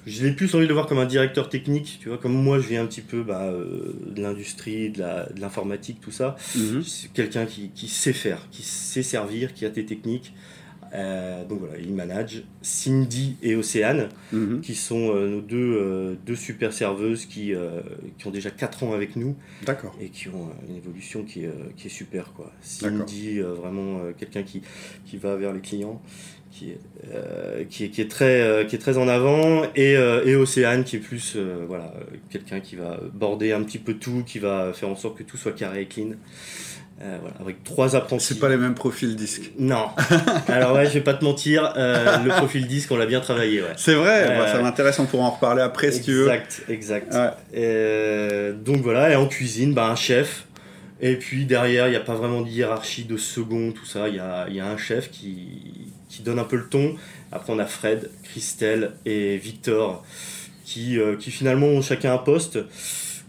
je 0.06 0.24
l'ai 0.26 0.32
plus 0.32 0.54
envie 0.54 0.64
de 0.64 0.68
le 0.68 0.74
voir 0.74 0.86
comme 0.86 0.98
un 0.98 1.06
directeur 1.06 1.48
technique, 1.48 1.98
tu 2.00 2.08
vois, 2.08 2.18
comme 2.18 2.32
moi 2.32 2.58
je 2.58 2.68
viens 2.68 2.82
un 2.82 2.86
petit 2.86 3.00
peu 3.02 3.22
bah, 3.22 3.44
euh, 3.44 3.92
de 4.06 4.22
l'industrie, 4.22 4.90
de 4.90 5.02
l'informatique, 5.40 5.98
tout 6.00 6.10
ça. 6.12 6.36
C'est 6.84 7.12
quelqu'un 7.12 7.46
qui, 7.46 7.70
qui 7.70 7.88
sait 7.88 8.12
faire, 8.12 8.48
qui 8.50 8.62
sait 8.62 9.02
servir, 9.02 9.52
qui 9.54 9.64
a 9.64 9.70
des 9.70 9.84
techniques. 9.84 10.32
Euh, 10.92 11.44
donc 11.44 11.60
voilà, 11.60 11.78
il 11.78 11.94
manage 11.94 12.42
Cindy 12.62 13.36
et 13.44 13.54
Océane, 13.54 14.08
Mhm. 14.32 14.60
qui 14.60 14.74
sont 14.74 15.14
euh, 15.14 15.28
nos 15.28 15.40
deux, 15.40 16.18
deux 16.26 16.34
super 16.34 16.72
serveuses 16.72 17.26
qui, 17.26 17.52
qui 18.18 18.26
ont 18.26 18.32
déjà 18.32 18.50
4 18.50 18.82
ans 18.82 18.92
avec 18.92 19.14
nous 19.14 19.36
D'accord. 19.64 19.94
et 20.00 20.08
qui 20.08 20.26
ont 20.28 20.48
une 20.68 20.74
évolution 20.76 21.22
qui 21.22 21.44
est, 21.44 21.50
qui 21.76 21.86
est 21.86 21.90
super. 21.90 22.32
Quoi. 22.32 22.50
Cindy, 22.60 23.38
vraiment 23.38 24.00
quelqu'un 24.18 24.42
qui, 24.42 24.62
qui 25.06 25.16
va 25.16 25.36
vers 25.36 25.52
les 25.52 25.60
clients, 25.60 26.02
qui 26.50 26.70
est, 26.70 26.80
euh, 27.14 27.64
qui 27.68 27.84
est, 27.84 27.88
qui 27.88 28.00
est, 28.00 28.10
très, 28.10 28.40
euh, 28.40 28.64
qui 28.64 28.74
est 28.76 28.78
très 28.78 28.98
en 28.98 29.08
avant, 29.08 29.62
et, 29.76 29.96
euh, 29.96 30.24
et 30.24 30.34
Océane 30.34 30.84
qui 30.84 30.96
est 30.96 31.00
plus 31.00 31.36
voilà, 31.66 31.92
quelqu'un 32.30 32.60
qui 32.60 32.76
va 32.76 32.98
border 33.12 33.52
un 33.52 33.62
petit 33.62 33.78
peu 33.78 33.94
tout, 33.94 34.22
qui 34.26 34.38
va 34.38 34.72
faire 34.72 34.88
en 34.88 34.96
sorte 34.96 35.18
que 35.18 35.22
tout 35.22 35.36
soit 35.36 35.52
carré 35.52 35.82
et 35.82 35.86
clean. 35.86 36.10
Voilà, 37.02 37.34
avec 37.40 37.64
trois 37.64 37.96
apprentis. 37.96 38.26
C'est 38.26 38.38
pas 38.38 38.50
les 38.50 38.58
mêmes 38.58 38.74
profils 38.74 39.16
disques. 39.16 39.52
Non. 39.58 39.86
Alors 40.48 40.74
ouais, 40.74 40.84
je 40.84 40.90
vais 40.90 41.00
pas 41.00 41.14
te 41.14 41.24
mentir, 41.24 41.72
le 41.74 42.28
profil 42.28 42.66
disque, 42.66 42.92
on 42.92 42.96
l'a 42.98 43.06
bien 43.06 43.20
travaillé. 43.20 43.62
Ouais. 43.62 43.68
C'est 43.78 43.94
vrai, 43.94 44.26
bah, 44.36 44.46
ça 44.48 44.60
m'intéresse, 44.60 44.98
on 44.98 45.06
pourra 45.06 45.24
en 45.24 45.30
reparler 45.30 45.62
après 45.62 45.92
si 45.92 46.02
tu 46.02 46.12
veux. 46.12 46.30
Exact, 46.30 46.62
exact. 46.68 47.14
Ouais. 47.14 48.52
Donc 48.52 48.82
voilà, 48.82 49.10
et 49.10 49.16
en 49.16 49.26
cuisine, 49.26 49.72
bah, 49.72 49.86
un 49.86 49.96
chef. 49.96 50.46
Et 51.02 51.16
puis 51.16 51.46
derrière, 51.46 51.88
il 51.88 51.92
n'y 51.92 51.96
a 51.96 52.00
pas 52.00 52.14
vraiment 52.14 52.42
de 52.42 52.48
hiérarchie 52.48 53.04
de 53.04 53.16
second, 53.16 53.72
tout 53.72 53.86
ça. 53.86 54.08
Il 54.08 54.16
y 54.16 54.18
a, 54.18 54.46
il 54.50 54.56
y 54.56 54.60
a 54.60 54.66
un 54.66 54.76
chef 54.76 55.10
qui, 55.10 55.89
qui 56.10 56.22
donne 56.22 56.38
un 56.38 56.44
peu 56.44 56.56
le 56.56 56.68
ton. 56.68 56.94
Après, 57.32 57.52
on 57.52 57.58
a 57.58 57.64
Fred, 57.66 58.10
Christelle 58.24 58.92
et 59.06 59.38
Victor 59.38 60.04
qui, 60.64 60.98
euh, 60.98 61.16
qui 61.16 61.30
finalement 61.30 61.66
ont 61.68 61.80
chacun 61.82 62.12
un 62.12 62.18
poste. 62.18 62.58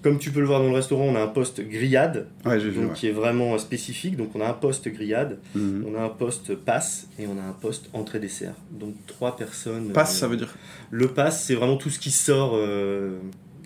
Comme 0.03 0.17
tu 0.17 0.31
peux 0.31 0.39
le 0.39 0.47
voir 0.47 0.59
dans 0.61 0.67
le 0.69 0.73
restaurant, 0.73 1.03
on 1.05 1.15
a 1.15 1.21
un 1.21 1.27
poste 1.27 1.61
grillade, 1.61 2.25
Ouais, 2.43 2.59
j'ai 2.59 2.69
vu. 2.71 2.81
donc 2.81 2.89
ouais. 2.89 2.95
qui 2.95 3.07
est 3.07 3.11
vraiment 3.11 3.55
spécifique. 3.59 4.17
Donc 4.17 4.35
on 4.35 4.41
a 4.41 4.47
un 4.49 4.53
poste 4.53 4.87
grillade, 4.89 5.37
Mhm. 5.53 5.85
on 5.87 5.95
a 5.95 6.01
un 6.03 6.09
poste 6.09 6.55
passe 6.55 7.07
et 7.19 7.27
on 7.27 7.37
a 7.39 7.43
un 7.47 7.53
poste 7.53 7.87
entrée-dessert. 7.93 8.53
Donc 8.71 8.95
trois 9.05 9.35
personnes. 9.37 9.91
Passe, 9.93 10.15
euh, 10.17 10.19
ça 10.21 10.27
veut 10.27 10.37
dire. 10.37 10.55
le 10.89 11.07
pass, 11.09 11.43
c'est 11.45 11.53
vraiment 11.53 11.77
tout 11.77 11.91
ce 11.91 11.99
qui 11.99 12.09
sort. 12.09 12.53
euh, 12.55 13.19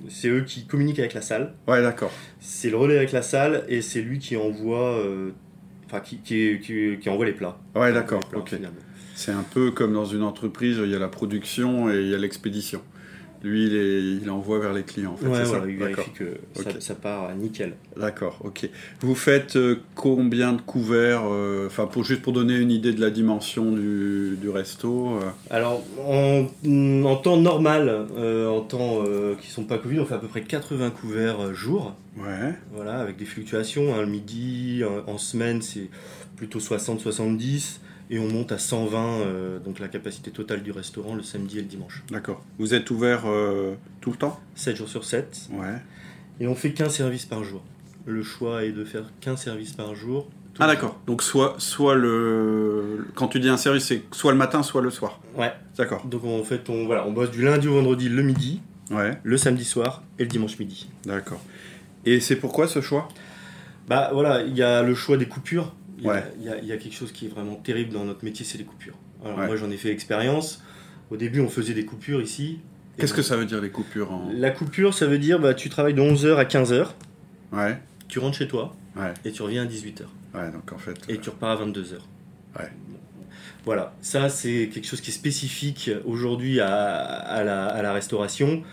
c'est 0.10 0.28
eux 0.28 0.42
qui 0.42 0.66
communiquent 0.68 1.00
avec 1.00 1.14
la 1.14 1.22
salle. 1.22 1.54
Ouais, 1.68 1.82
d'accord. 1.82 2.12
C'est 2.42 2.70
le 2.70 2.76
relais 2.78 2.98
avec 2.98 3.12
la 3.14 3.22
salle 3.22 3.64
et 3.70 3.82
c'est 3.82 4.02
lui 4.02 4.20
qui 4.20 4.36
envoie, 4.38 5.02
enfin 5.88 6.02
qui, 6.02 6.18
qui, 6.18 6.60
qui- 6.62 6.98
qui 7.00 7.10
envoie 7.10 7.26
les 7.26 7.32
plats. 7.32 7.58
Ouais, 7.76 7.92
d'accord. 7.94 8.20
Ok. 8.36 8.50
finalement. 8.50 8.76
C'est 9.16 9.32
un 9.32 9.44
peu 9.54 9.72
comme 9.72 9.94
dans 9.94 10.06
une 10.06 10.24
entreprise, 10.24 10.78
il 10.84 10.90
y 10.92 10.96
a 10.96 11.00
la 11.00 11.08
production 11.08 11.90
et 11.90 12.02
il 12.02 12.08
y 12.10 12.14
a 12.14 12.18
l'expédition. 12.18 12.82
Lui, 13.44 13.66
il, 13.68 13.76
est- 13.76 14.02
il 14.24 14.30
envoie 14.32 14.58
vers 14.60 14.74
les 14.74 14.82
clients, 14.82 15.12
en 15.14 15.18
fait. 15.18 15.28
Ouais, 15.28 15.46
ça 15.46 15.62
il 15.68 15.76
vérifie 15.78 16.10
que 16.12 16.38
ça, 16.80 16.96
part 16.96 17.34
nickel. 17.36 17.76
D'accord, 17.96 18.40
ok. 18.44 18.68
Vous 19.02 19.14
faites 19.14 19.56
euh, 19.56 19.76
combien 19.94 20.54
de 20.54 20.62
couverts 20.62 21.22
euh, 21.32 21.68
Enfin, 21.68 21.86
pour, 21.86 22.04
juste 22.04 22.24
pour 22.24 22.34
donner 22.34 22.56
une 22.58 22.72
idée 22.72 22.92
de 22.92 23.00
la 23.00 23.12
dimension 23.12 23.72
du, 23.72 24.36
du 24.42 24.50
resto. 24.50 25.18
euh, 25.18 25.30
Alors, 25.52 25.84
en, 26.08 26.46
en 27.06 27.16
temps 27.18 27.38
normal, 27.38 28.08
euh, 28.18 28.48
en 28.50 28.62
temps 28.62 29.04
euh, 29.06 29.36
qui 29.40 29.52
sont 29.52 29.64
pas 29.66 29.78
Covid, 29.78 30.00
on 30.00 30.06
fait 30.06 30.16
à 30.16 30.20
peu 30.20 30.28
près 30.28 30.42
80 30.42 30.90
couverts 30.90 31.40
euh, 31.42 31.54
jour. 31.54 31.94
Ouais, 32.18 32.56
Voilà, 32.74 33.00
avec 33.00 33.16
des 33.18 33.26
fluctuations. 33.26 33.94
hein, 33.94 34.02
le 34.02 34.08
midi, 34.08 34.82
en, 34.84 35.12
en 35.14 35.18
semaine, 35.20 35.62
c'est 35.62 35.90
plutôt 36.36 36.60
60-70. 36.60 37.78
Et 38.10 38.20
on 38.20 38.28
monte 38.28 38.52
à 38.52 38.58
120, 38.60 39.00
euh, 39.22 39.60
donc 39.60 39.80
la 39.80 39.88
capacité 39.88 40.30
totale 40.32 40.62
du 40.62 40.72
restaurant, 40.72 41.16
le 41.16 41.24
samedi 41.24 41.58
et 41.58 41.62
le 41.62 41.68
dimanche. 41.68 42.04
d'accord. 42.12 42.44
Vous 42.60 42.74
êtes 42.76 42.92
ouvert 42.92 43.24
euh, 43.26 43.74
tout 44.02 44.12
le 44.12 44.18
temps? 44.18 44.40
7 44.56 44.76
jours 44.76 44.90
sur 44.90 45.04
7. 45.06 45.50
Ouais. 45.54 45.68
Et 46.40 46.48
on 46.48 46.54
fait 46.56 46.72
15 46.72 46.94
services 46.94 47.26
par 47.26 47.44
jour. 47.44 47.64
Le 48.06 48.22
choix 48.22 48.64
est 48.64 48.72
de 48.72 48.86
faire 48.86 49.06
15 49.22 49.42
services 49.42 49.74
par 49.74 49.96
jour. 49.96 50.28
Ah 50.60 50.68
d'accord. 50.68 51.00
Donc 51.08 51.24
soit, 51.24 51.56
soit 51.58 51.96
le... 51.96 53.08
Quand 53.16 53.28
tu 53.28 53.40
dis 53.40 53.50
un 53.50 53.58
service, 53.58 53.86
c'est 53.86 54.04
soit 54.12 54.32
le 54.32 54.38
matin, 54.38 54.62
soit 54.64 54.82
le 54.82 54.90
soir. 54.92 55.20
Ouais. 55.36 55.52
D'accord. 55.78 56.06
Donc 56.06 56.24
en 56.24 56.44
fait, 56.44 56.70
on, 56.70 56.86
voilà, 56.86 57.06
on 57.08 57.12
bosse 57.12 57.32
du 57.32 57.42
lundi 57.44 57.68
au 57.68 57.74
vendredi 57.74 58.08
le 58.10 58.22
midi, 58.24 58.62
Ouais, 58.92 59.18
le 59.24 59.36
samedi 59.38 59.66
soir 59.66 60.04
et 60.20 60.24
le 60.24 60.30
dimanche 60.30 60.60
midi. 60.60 60.88
d'accord. 61.06 61.42
Et 62.06 62.20
c'est 62.20 62.36
pourquoi 62.36 62.68
ce 62.68 62.82
choix? 62.82 63.08
Bah 63.88 64.12
voilà, 64.14 64.44
il 64.44 64.56
y 64.56 64.62
a 64.62 64.84
le 64.84 64.94
choix 64.94 65.18
des 65.18 65.26
coupures. 65.28 65.74
Il 65.98 66.04
y, 66.04 66.10
a- 66.10 66.14
Ouais. 66.14 66.24
il 66.40 66.46
y 66.46 66.50
a, 66.50 66.58
il 66.60 66.66
y 66.66 66.72
a 66.72 66.78
quelque 66.78 66.94
chose 66.96 67.12
qui 67.12 67.26
est 67.26 67.30
vraiment 67.30 67.56
terrible 67.56 67.94
dans 67.94 68.04
notre 68.06 68.24
métier, 68.26 68.46
c'est 68.46 68.58
les 68.58 68.64
coupures. 68.66 68.96
Alors 69.24 69.38
Ouais. 69.40 69.46
moi 69.48 69.56
j'en 69.56 69.70
ai 69.72 69.78
fait 69.78 69.90
expérience. 69.92 70.62
Au 71.10 71.18
début 71.18 71.40
on 71.42 71.50
faisait 71.50 71.74
des 71.74 71.86
coupures 71.86 72.22
ici. 72.22 72.60
Qu'est-ce 72.98 73.14
que 73.14 73.22
ça 73.22 73.36
veut 73.38 73.46
dire 73.46 73.62
les 73.62 73.70
coupures 73.72 74.12
en... 74.12 74.30
La 74.34 74.52
coupure 74.52 74.94
ça 74.94 75.06
veut 75.06 75.20
dire 75.20 75.40
bah, 75.40 75.54
tu 75.54 75.70
travailles 75.70 75.94
de 75.94 76.02
11h 76.02 76.36
à 76.38 76.44
15h, 76.46 76.88
Ouais, 77.54 77.78
tu 78.08 78.20
rentres 78.20 78.38
chez 78.38 78.48
toi 78.48 78.76
ouais, 78.98 79.14
et 79.24 79.32
tu 79.32 79.42
reviens 79.42 79.64
à 79.64 79.66
18h. 79.66 80.02
ouais. 80.36 80.52
Donc 80.52 80.72
en 80.74 80.78
fait... 80.78 80.98
Et 81.10 81.14
euh, 81.14 81.18
tu 81.22 81.30
repars 81.30 81.60
à 81.62 81.66
22h. 81.66 81.94
Ouais. 82.60 82.70
Voilà, 83.66 83.96
ça 84.02 84.30
c'est 84.30 84.70
quelque 84.74 84.86
chose 84.88 85.02
qui 85.02 85.10
est 85.12 85.14
spécifique 85.14 85.90
aujourd'hui 86.06 86.60
à, 86.60 86.68
à 86.76 87.44
la, 87.44 87.66
à 87.68 87.82
la 87.82 87.94
restauration. 87.94 88.64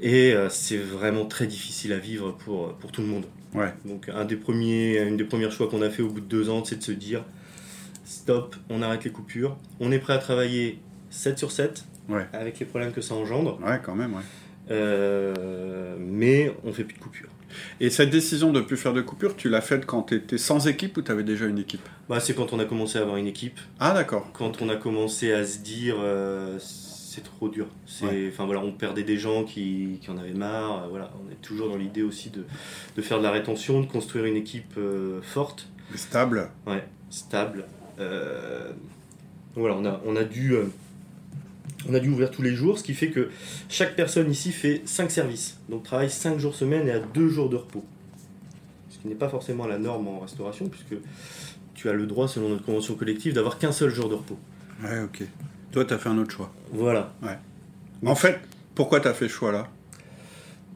Et 0.00 0.32
euh, 0.34 0.48
c'est 0.50 0.76
vraiment 0.78 1.24
très 1.26 1.46
difficile 1.46 1.92
à 1.92 1.98
vivre 1.98 2.32
pour, 2.32 2.74
pour 2.74 2.92
tout 2.92 3.00
le 3.02 3.06
monde. 3.06 3.24
Ouais. 3.54 3.72
Donc 3.84 4.08
un 4.12 4.24
des 4.24 4.36
premiers, 4.36 4.98
une 5.02 5.16
des 5.16 5.24
premières 5.24 5.52
choix 5.52 5.68
qu'on 5.68 5.82
a 5.82 5.90
fait 5.90 6.02
au 6.02 6.08
bout 6.08 6.20
de 6.20 6.26
deux 6.26 6.48
ans, 6.50 6.64
c'est 6.64 6.76
de 6.76 6.82
se 6.82 6.92
dire 6.92 7.24
stop, 8.04 8.54
on 8.70 8.82
arrête 8.82 9.04
les 9.04 9.10
coupures. 9.10 9.56
On 9.80 9.90
est 9.92 9.98
prêt 9.98 10.12
à 10.14 10.18
travailler 10.18 10.78
7 11.10 11.38
sur 11.38 11.50
7 11.52 11.84
Ouais. 12.08 12.26
avec 12.32 12.58
les 12.60 12.66
problèmes 12.66 12.92
que 12.92 13.00
ça 13.00 13.14
engendre, 13.14 13.58
Ouais, 13.66 13.80
quand 13.82 13.96
même, 13.96 14.14
ouais. 14.14 14.22
euh, 14.70 15.96
mais 15.98 16.54
on 16.64 16.72
fait 16.72 16.84
plus 16.84 16.94
de 16.96 17.02
coupures. 17.02 17.28
Et 17.80 17.90
cette 17.90 18.10
décision 18.10 18.52
de 18.52 18.60
plus 18.60 18.76
faire 18.76 18.92
de 18.92 19.00
coupures, 19.00 19.34
tu 19.36 19.48
l'as 19.48 19.60
faite 19.60 19.86
quand 19.86 20.02
tu 20.02 20.14
étais 20.14 20.38
sans 20.38 20.68
équipe 20.68 20.96
ou 20.96 21.02
tu 21.02 21.10
avais 21.10 21.24
déjà 21.24 21.46
une 21.46 21.58
équipe? 21.58 21.80
Bah, 22.08 22.20
c'est 22.20 22.34
quand 22.34 22.52
on 22.52 22.58
a 22.60 22.64
commencé 22.64 22.98
à 22.98 23.02
avoir 23.02 23.16
une 23.16 23.26
équipe, 23.26 23.58
Ah 23.80 23.92
d'accord. 23.92 24.30
quand 24.34 24.62
on 24.62 24.68
a 24.68 24.76
commencé 24.76 25.32
à 25.32 25.44
se 25.44 25.58
dire 25.58 25.96
euh, 25.98 26.58
c'est 27.16 27.24
trop 27.24 27.48
dur. 27.48 27.66
Ouais. 28.02 28.28
enfin 28.30 28.44
voilà, 28.44 28.60
on 28.60 28.72
perdait 28.72 29.02
des 29.02 29.16
gens 29.16 29.44
qui, 29.44 29.98
qui 30.02 30.10
en 30.10 30.18
avaient 30.18 30.34
marre. 30.34 30.84
euh, 30.84 30.88
Voilà, 30.90 31.10
on 31.26 31.32
est 31.32 31.40
toujours 31.40 31.68
dans 31.70 31.76
l'idée 31.78 32.02
aussi 32.02 32.28
de, 32.30 32.44
de 32.94 33.02
faire 33.02 33.18
de 33.18 33.22
la 33.22 33.30
rétention, 33.30 33.80
de 33.80 33.86
construire 33.86 34.26
une 34.26 34.36
équipe 34.36 34.74
euh, 34.76 35.20
forte. 35.22 35.68
Stable. 35.94 36.50
Ouais, 36.66 36.84
stable. 37.10 37.64
Euh, 37.98 38.70
voilà, 39.54 39.76
on 39.76 39.84
a, 39.86 40.00
on 40.04 40.14
a 40.16 40.24
dû, 40.24 40.52
euh, 40.52 40.64
on 41.88 41.94
a 41.94 42.00
dû 42.00 42.10
ouvrir 42.10 42.30
tous 42.30 42.42
les 42.42 42.54
jours, 42.54 42.78
ce 42.78 42.84
qui 42.84 42.92
fait 42.92 43.08
que 43.08 43.30
chaque 43.70 43.96
personne 43.96 44.30
ici 44.30 44.52
fait 44.52 44.82
5 44.84 45.10
services, 45.10 45.58
donc 45.70 45.84
travaille 45.84 46.10
5 46.10 46.38
jours 46.38 46.54
semaine 46.54 46.86
et 46.86 46.92
a 46.92 46.98
2 47.00 47.28
jours 47.28 47.48
de 47.48 47.56
repos. 47.56 47.84
Ce 48.90 48.98
qui 48.98 49.08
n'est 49.08 49.14
pas 49.14 49.30
forcément 49.30 49.66
la 49.66 49.78
norme 49.78 50.06
en 50.08 50.20
restauration, 50.20 50.68
puisque 50.68 51.00
tu 51.74 51.88
as 51.88 51.94
le 51.94 52.06
droit, 52.06 52.28
selon 52.28 52.50
notre 52.50 52.64
convention 52.64 52.94
collective, 52.94 53.32
d'avoir 53.32 53.58
qu'un 53.58 53.72
seul 53.72 53.88
jour 53.90 54.08
de 54.10 54.14
repos. 54.16 54.38
Ouais, 54.82 55.00
ok. 55.02 55.22
Toi, 55.76 55.84
tu 55.84 55.92
as 55.92 55.98
fait 55.98 56.08
un 56.08 56.16
autre 56.16 56.30
choix. 56.30 56.50
Voilà. 56.72 57.12
En 58.06 58.14
fait, 58.14 58.40
pourquoi 58.74 58.98
tu 59.00 59.08
as 59.08 59.12
fait 59.12 59.28
ce 59.28 59.34
choix-là? 59.34 59.68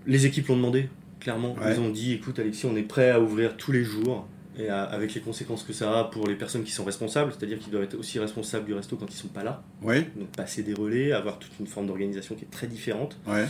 Les 0.07 0.27
équipes 0.27 0.49
l'ont 0.49 0.57
demandé, 0.59 0.91
clairement. 1.21 1.55
Ouais. 1.55 1.73
Ils 1.75 1.81
ont 1.81 1.89
dit, 1.89 2.13
écoute 2.13 2.39
Alexis, 2.39 2.67
on 2.67 2.77
est 2.77 2.83
prêt 2.83 3.09
à 3.09 3.19
ouvrir 3.19 3.57
tous 3.57 3.73
les 3.73 3.83
jours, 3.83 4.29
et 4.59 4.69
à- 4.69 4.83
avec 4.83 5.15
les 5.15 5.23
conséquences 5.23 5.63
que 5.63 5.73
ça 5.73 5.99
a 6.01 6.05
pour 6.05 6.29
les 6.29 6.35
personnes 6.35 6.65
qui 6.65 6.73
sont 6.73 6.85
responsables, 6.85 7.33
c'est-à-dire 7.33 7.59
qu'ils 7.61 7.71
doivent 7.73 7.85
être 7.85 7.99
aussi 7.99 8.19
responsables 8.19 8.67
du 8.67 8.75
resto 8.75 8.97
quand 8.97 9.07
ils 9.11 9.17
sont 9.17 9.29
pas 9.29 9.43
là. 9.43 9.63
Oui 9.81 10.05
donc 10.17 10.29
passer 10.37 10.63
des 10.63 10.75
relais, 10.75 11.13
avoir 11.13 11.39
toute 11.39 11.53
une 11.61 11.67
forme 11.67 11.87
d'organisation 11.87 12.35
qui 12.35 12.45
est 12.45 12.51
très 12.51 12.67
différente, 12.67 13.17
Ouais, 13.27 13.47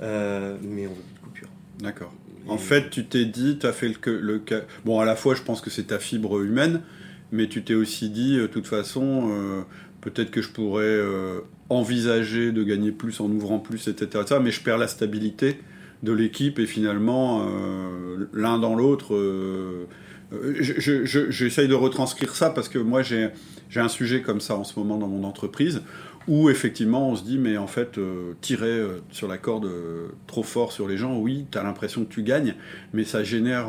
euh, 0.00 0.56
mais 0.62 0.86
on 0.86 0.90
veut 0.94 1.02
plus 1.02 1.14
de 1.16 1.20
coupure. 1.20 1.48
d'accord. 1.80 2.14
En 2.46 2.54
Et- 2.54 2.58
fait, 2.58 2.88
tu 2.88 3.04
t'es 3.04 3.26
dit, 3.26 3.58
tu 3.60 3.66
as 3.66 3.74
fait 3.74 3.88
le, 4.06 4.20
le 4.20 4.42
Bon, 4.86 5.00
à 5.00 5.04
la 5.04 5.16
fois, 5.16 5.34
je 5.34 5.42
pense 5.42 5.60
que 5.60 5.68
c'est 5.68 5.88
ta 5.88 5.98
fibre 5.98 6.40
humaine, 6.40 6.80
mais 7.30 7.46
tu 7.46 7.62
t'es 7.62 7.74
aussi 7.74 8.08
dit, 8.08 8.38
euh, 8.38 8.42
de 8.42 8.46
toute 8.46 8.66
façon, 8.66 9.28
euh, 9.30 9.62
peut-être 10.10 10.30
que 10.30 10.42
je 10.42 10.48
pourrais 10.50 10.84
euh, 10.84 11.40
envisager 11.68 12.52
de 12.52 12.62
gagner 12.62 12.92
plus 12.92 13.20
en 13.20 13.26
ouvrant 13.30 13.58
plus, 13.58 13.88
etc. 13.88 14.06
etc., 14.22 14.40
mais 14.42 14.50
je 14.50 14.62
perds 14.62 14.78
la 14.78 14.88
stabilité 14.88 15.58
de 16.02 16.12
l'équipe 16.12 16.58
et 16.58 16.66
finalement, 16.66 17.42
euh, 17.42 18.28
l'un 18.32 18.58
dans 18.58 18.74
l'autre. 18.74 19.14
euh, 19.14 19.86
euh, 20.32 20.54
je- 20.60 20.78
je- 20.78 21.04
je- 21.04 21.30
J'essaye 21.30 21.68
de 21.68 21.74
retranscrire 21.74 22.34
ça 22.36 22.50
parce 22.50 22.68
que 22.68 22.78
moi, 22.78 23.02
j'ai 23.02 23.30
un 23.76 23.88
sujet 23.88 24.20
comme 24.22 24.40
ça 24.40 24.56
en 24.56 24.64
ce 24.64 24.78
moment 24.78 24.98
dans 24.98 25.08
mon 25.08 25.24
entreprise 25.24 25.82
où 26.26 26.50
effectivement 26.50 27.08
on 27.08 27.16
se 27.16 27.24
dit 27.24 27.38
mais 27.38 27.56
en 27.56 27.66
fait 27.66 27.98
tirer 28.42 28.82
sur 29.10 29.28
la 29.28 29.38
corde 29.38 29.66
trop 30.26 30.42
fort 30.42 30.72
sur 30.72 30.86
les 30.86 30.98
gens 30.98 31.18
oui 31.18 31.46
tu 31.50 31.56
as 31.56 31.62
l'impression 31.62 32.04
que 32.04 32.12
tu 32.12 32.22
gagnes 32.22 32.54
mais 32.92 33.04
ça 33.04 33.24
génère 33.24 33.68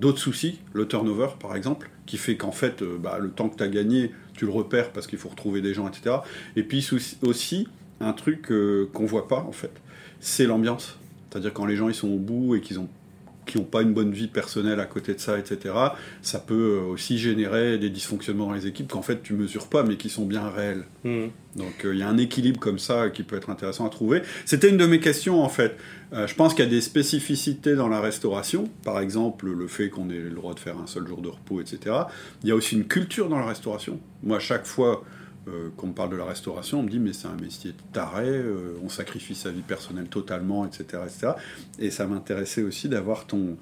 d'autres 0.00 0.18
soucis 0.18 0.60
le 0.72 0.88
turnover 0.88 1.26
par 1.38 1.54
exemple 1.56 1.90
qui 2.06 2.16
fait 2.16 2.36
qu'en 2.36 2.52
fait 2.52 2.82
bah, 2.82 3.18
le 3.20 3.28
temps 3.30 3.50
que 3.50 3.56
tu 3.58 3.62
as 3.62 3.68
gagné 3.68 4.12
le 4.46 4.52
repères 4.52 4.92
parce 4.92 5.06
qu'il 5.06 5.18
faut 5.18 5.28
retrouver 5.28 5.60
des 5.60 5.74
gens 5.74 5.88
etc 5.88 6.16
et 6.56 6.62
puis 6.62 6.86
aussi 7.22 7.68
un 8.00 8.12
truc 8.12 8.50
euh, 8.50 8.88
qu'on 8.92 9.06
voit 9.06 9.28
pas 9.28 9.40
en 9.40 9.52
fait 9.52 9.72
c'est 10.20 10.46
l'ambiance. 10.46 10.98
C'est 11.30 11.38
à 11.38 11.40
dire 11.40 11.52
quand 11.52 11.64
les 11.64 11.76
gens 11.76 11.88
ils 11.88 11.94
sont 11.94 12.08
au 12.08 12.18
bout 12.18 12.54
et 12.54 12.60
qu'ils 12.60 12.78
ont 12.78 12.88
qui 13.46 13.58
n'ont 13.58 13.64
pas 13.64 13.82
une 13.82 13.92
bonne 13.92 14.12
vie 14.12 14.28
personnelle 14.28 14.80
à 14.80 14.86
côté 14.86 15.14
de 15.14 15.20
ça, 15.20 15.38
etc., 15.38 15.74
ça 16.22 16.38
peut 16.38 16.80
euh, 16.80 16.92
aussi 16.92 17.18
générer 17.18 17.78
des 17.78 17.90
dysfonctionnements 17.90 18.46
dans 18.46 18.52
les 18.52 18.66
équipes 18.66 18.88
qu'en 18.88 19.02
fait 19.02 19.22
tu 19.22 19.34
mesures 19.34 19.66
pas, 19.66 19.82
mais 19.82 19.96
qui 19.96 20.08
sont 20.08 20.26
bien 20.26 20.48
réels. 20.48 20.84
Donc 21.04 21.84
euh, 21.84 21.94
il 21.94 21.98
y 21.98 22.02
a 22.02 22.08
un 22.08 22.18
équilibre 22.18 22.60
comme 22.60 22.78
ça 22.78 23.10
qui 23.10 23.22
peut 23.22 23.36
être 23.36 23.50
intéressant 23.50 23.86
à 23.86 23.90
trouver. 23.90 24.22
C'était 24.44 24.68
une 24.68 24.76
de 24.76 24.86
mes 24.86 25.00
questions 25.00 25.42
en 25.42 25.48
fait. 25.48 25.76
Euh, 26.12 26.26
je 26.26 26.34
pense 26.34 26.54
qu'il 26.54 26.64
y 26.64 26.68
a 26.68 26.70
des 26.70 26.80
spécificités 26.80 27.74
dans 27.74 27.88
la 27.88 28.00
restauration, 28.00 28.68
par 28.84 29.00
exemple 29.00 29.48
le 29.48 29.66
fait 29.66 29.88
qu'on 29.88 30.10
ait 30.10 30.18
le 30.18 30.30
droit 30.30 30.54
de 30.54 30.60
faire 30.60 30.78
un 30.78 30.86
seul 30.86 31.06
jour 31.06 31.20
de 31.20 31.28
repos, 31.28 31.60
etc. 31.60 31.96
Il 32.42 32.48
y 32.48 32.52
a 32.52 32.54
aussi 32.54 32.76
une 32.76 32.86
culture 32.86 33.28
dans 33.28 33.38
la 33.38 33.46
restauration. 33.46 34.00
Moi, 34.22 34.38
chaque 34.38 34.66
fois 34.66 35.02
euh, 35.48 35.70
qu'on 35.76 35.88
me 35.88 35.92
parle 35.94 36.10
de 36.10 36.16
la 36.16 36.24
restauration, 36.24 36.80
on 36.80 36.82
me 36.82 36.88
dit 36.90 36.98
mais 36.98 37.12
c'est 37.12 37.28
un 37.28 37.36
métier 37.40 37.72
taré, 37.92 38.28
euh, 38.28 38.78
on 38.82 38.88
sacrifie 38.88 39.34
sa 39.34 39.50
vie 39.50 39.62
personnelle 39.62 40.08
totalement, 40.08 40.66
etc. 40.66 40.84
etc. 41.06 41.32
Et 41.78 41.90
ça 41.90 42.06
m'intéressait 42.06 42.62
aussi 42.62 42.88
d'avoir 42.88 43.26
ton, 43.26 43.56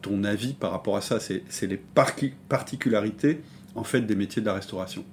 ton 0.00 0.22
avis 0.24 0.52
par 0.54 0.70
rapport 0.70 0.96
à 0.96 1.00
ça. 1.00 1.18
C'est 1.20 1.66
les 1.66 1.76
particularités 2.48 3.40
en 3.74 3.84
fait 3.84 4.02
des 4.02 4.14
métiers 4.16 4.40
de 4.42 4.46
la 4.46 4.54
restauration. 4.54 5.04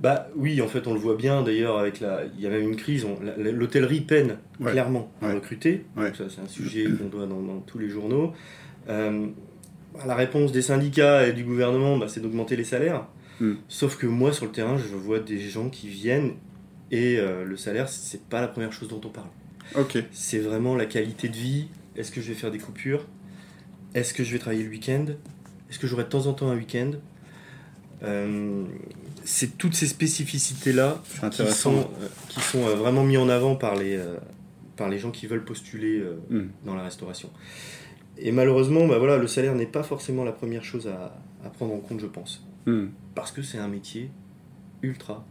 Bah 0.00 0.28
oui, 0.36 0.62
en 0.62 0.68
fait, 0.68 0.86
on 0.86 0.94
le 0.94 1.00
voit 1.00 1.16
bien 1.16 1.42
d'ailleurs 1.42 1.76
avec 1.76 1.98
la. 1.98 2.20
Il 2.36 2.40
y 2.40 2.46
a 2.46 2.50
même 2.50 2.62
une 2.62 2.76
crise. 2.76 3.04
on- 3.04 3.18
L'hôtellerie 3.36 4.02
peine 4.02 4.36
Ouais. 4.60 4.70
clairement 4.70 5.10
à 5.20 5.26
Ouais. 5.26 5.34
recruter. 5.34 5.86
Ouais. 5.96 6.12
Ça, 6.16 6.24
c'est 6.30 6.40
un 6.40 6.46
sujet 6.46 6.84
qu'on 6.84 7.08
doit 7.08 7.26
dans, 7.26 7.42
dans 7.42 7.58
tous 7.60 7.78
les 7.80 7.88
journaux. 7.88 8.32
Euh, 8.88 9.26
bah, 9.94 10.04
la 10.06 10.14
réponse 10.14 10.52
des 10.52 10.62
syndicats 10.62 11.26
et 11.26 11.32
du 11.32 11.42
gouvernement, 11.42 11.98
bah, 11.98 12.06
c'est 12.06 12.20
d'augmenter 12.20 12.54
les 12.54 12.62
salaires. 12.62 13.06
Hmm. 13.40 13.54
Sauf 13.68 13.96
que 13.96 14.06
moi, 14.06 14.32
sur 14.32 14.46
le 14.46 14.52
terrain, 14.52 14.76
je 14.78 14.94
vois 14.96 15.20
des 15.20 15.38
gens 15.38 15.68
qui 15.70 15.88
viennent 15.88 16.32
et 16.90 17.18
euh, 17.18 17.44
le 17.44 17.56
salaire, 17.56 17.88
c'est 17.88 18.22
pas 18.28 18.40
la 18.40 18.48
première 18.48 18.72
chose 18.72 18.88
dont 18.88 19.00
on 19.04 19.10
parle. 19.10 19.28
Ok. 19.76 19.98
C'est 20.12 20.38
vraiment 20.38 20.74
la 20.74 20.86
qualité 20.86 21.28
de 21.28 21.36
vie. 21.36 21.68
Est-ce 21.96 22.10
que 22.10 22.20
je 22.20 22.28
vais 22.28 22.34
faire 22.34 22.50
des 22.50 22.58
coupures? 22.58 23.04
Est-ce 23.94 24.12
que 24.14 24.24
je 24.24 24.32
vais 24.32 24.38
travailler 24.38 24.64
le 24.64 24.70
week-end? 24.70 25.06
Est-ce 25.70 25.78
que 25.78 25.86
j'aurai 25.86 26.04
de 26.04 26.08
temps 26.08 26.26
en 26.26 26.32
temps 26.32 26.50
un 26.50 26.56
week-end? 26.56 26.92
Euh, 28.02 28.64
C'est 29.24 29.58
toutes 29.58 29.74
ces 29.74 29.86
spécificités-là 29.86 31.02
qui 31.30 31.46
sont, 31.52 31.78
euh, 31.80 32.08
qui 32.28 32.40
sont 32.40 32.62
vraiment 32.76 33.04
mis 33.04 33.16
en 33.18 33.28
avant 33.28 33.56
par 33.56 33.76
les, 33.76 34.00
par 34.76 34.88
les 34.88 34.98
gens 34.98 35.10
qui 35.10 35.26
veulent 35.26 35.44
postuler 35.44 36.02
Hmm. 36.30 36.46
dans 36.64 36.74
la 36.74 36.82
restauration. 36.84 37.30
Et 38.16 38.32
malheureusement, 38.32 38.86
bah 38.88 38.98
voilà, 38.98 39.16
le 39.18 39.26
salaire 39.26 39.54
n'est 39.54 39.66
pas 39.66 39.82
forcément 39.82 40.24
la 40.24 40.32
première 40.32 40.64
chose 40.64 40.88
à, 40.88 41.14
à 41.44 41.50
prendre 41.50 41.74
en 41.74 41.78
compte, 41.78 42.00
je 42.00 42.06
pense. 42.06 42.44
Hmm. 42.70 42.88
Parce 43.14 43.32
que 43.32 43.42
c'est 43.42 43.58
un 43.58 43.68
métier 43.68 44.10
ultra 44.82 45.24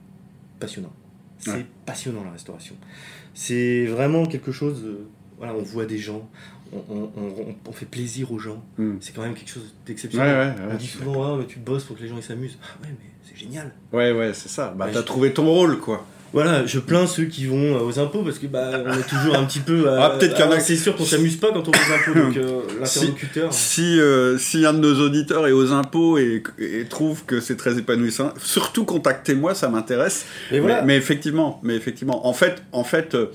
passionnant. 0.60 0.92
C'est 1.40 1.52
Ouais. 1.52 1.66
passionnant 1.86 2.24
la 2.24 2.32
restauration. 2.32 2.76
C'est 3.34 3.86
vraiment 3.86 4.26
quelque 4.26 4.52
chose. 4.52 4.82
euh, 4.86 5.08
voilà, 5.38 5.54
on 5.54 5.62
voit 5.62 5.86
des 5.86 6.00
gens, 6.00 6.28
on, 6.74 6.78
on- 6.90 7.12
on- 7.16 7.56
on 7.68 7.72
fait 7.72 7.86
plaisir 7.86 8.32
aux 8.32 8.40
gens. 8.40 8.64
Hmm. 8.78 8.96
C'est 9.00 9.14
quand 9.16 9.22
même 9.22 9.36
quelque 9.36 9.52
chose 9.52 9.74
d'exceptionnel. 9.86 10.56
ouais, 10.58 10.66
ouais, 10.66 10.72
on 10.74 10.76
dit 10.78 10.88
souvent, 10.88 11.36
Ah, 11.36 11.38
mais 11.40 11.46
tu 11.46 11.60
bosses 11.60 11.84
pour 11.84 11.96
que 11.96 12.02
les 12.02 12.08
gens 12.10 12.18
ils 12.18 12.24
s'amusent. 12.24 12.58
Ah 12.64 12.82
ouais, 12.82 12.90
mais 12.90 13.06
c'est 13.24 13.38
génial. 13.38 13.72
Ouais, 13.94 14.12
ouais, 14.12 14.34
c'est 14.34 14.50
ça. 14.50 14.74
Bah, 14.76 14.88
t'as 14.92 15.04
trouvé 15.04 15.32
ton 15.34 15.46
rôle, 15.46 15.80
quoi. 15.80 16.06
Voilà, 16.34 16.66
je 16.66 16.80
plains 16.80 17.08
ceux 17.08 17.24
qui 17.26 17.46
vont 17.46 17.76
euh, 17.76 17.80
aux 17.80 18.00
impôts 18.00 18.22
parce 18.22 18.38
que 18.38 18.48
bah 18.48 18.70
on 18.86 18.92
est 18.94 19.08
toujours 19.08 19.36
un 19.36 19.46
petit 19.46 19.60
peu. 19.60 19.86
Ah, 19.90 20.12
peut-être 20.20 20.36
qu'il 20.36 20.46
y 20.46 20.48
en 20.48 20.52
a- 20.52 20.60
C'est 20.60 20.76
sûr 20.76 20.96
qu'on 20.96 21.06
s'amuse 21.06 21.38
pas 21.38 21.52
quand 21.54 21.68
on 21.68 21.72
va 21.72 21.78
aux 21.78 21.94
impôts, 22.12 22.20
donc 22.20 22.38
euh, 22.38 22.62
l'interlocuteur. 22.82 23.54
Si, 23.54 24.00
euh, 24.00 24.38
si 24.38 24.66
un 24.66 24.74
de 24.74 24.80
nos 24.80 25.00
auditeurs 25.06 25.48
est 25.48 25.52
aux 25.54 25.72
impôts 25.72 26.18
et, 26.18 26.44
et 26.60 26.86
trouve 26.86 27.24
que 27.26 27.40
c'est 27.40 27.56
très 27.56 27.78
épanouissant, 27.80 28.34
surtout 28.44 28.84
contactez-moi, 28.86 29.56
ça 29.56 29.70
m'intéresse. 29.70 30.26
Mais 30.52 30.60
voilà. 30.60 30.82
Mais, 30.82 30.88
mais 30.88 30.98
effectivement, 30.98 31.60
mais 31.64 31.76
effectivement, 31.76 32.28
en 32.28 32.34
fait, 32.34 32.62
en 32.74 32.84
fait, 32.84 33.16
euh, 33.16 33.28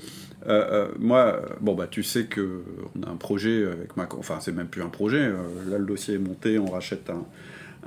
euh, 0.47 0.87
moi, 0.99 1.41
euh, 1.41 1.53
bon 1.61 1.73
bah 1.73 1.87
tu 1.89 2.03
sais 2.03 2.25
que 2.25 2.61
on 2.99 3.07
a 3.07 3.09
un 3.11 3.15
projet 3.15 3.65
avec 3.65 3.97
ma, 3.97 4.07
enfin 4.19 4.37
c'est 4.41 4.51
même 4.51 4.67
plus 4.67 4.81
un 4.83 4.89
projet. 4.89 5.17
euh, 5.19 5.33
là 5.69 5.77
le 5.77 5.85
dossier 5.85 6.15
est 6.15 6.19
monté, 6.19 6.59
on 6.59 6.67
rachète 6.69 7.09
un, 7.09 7.25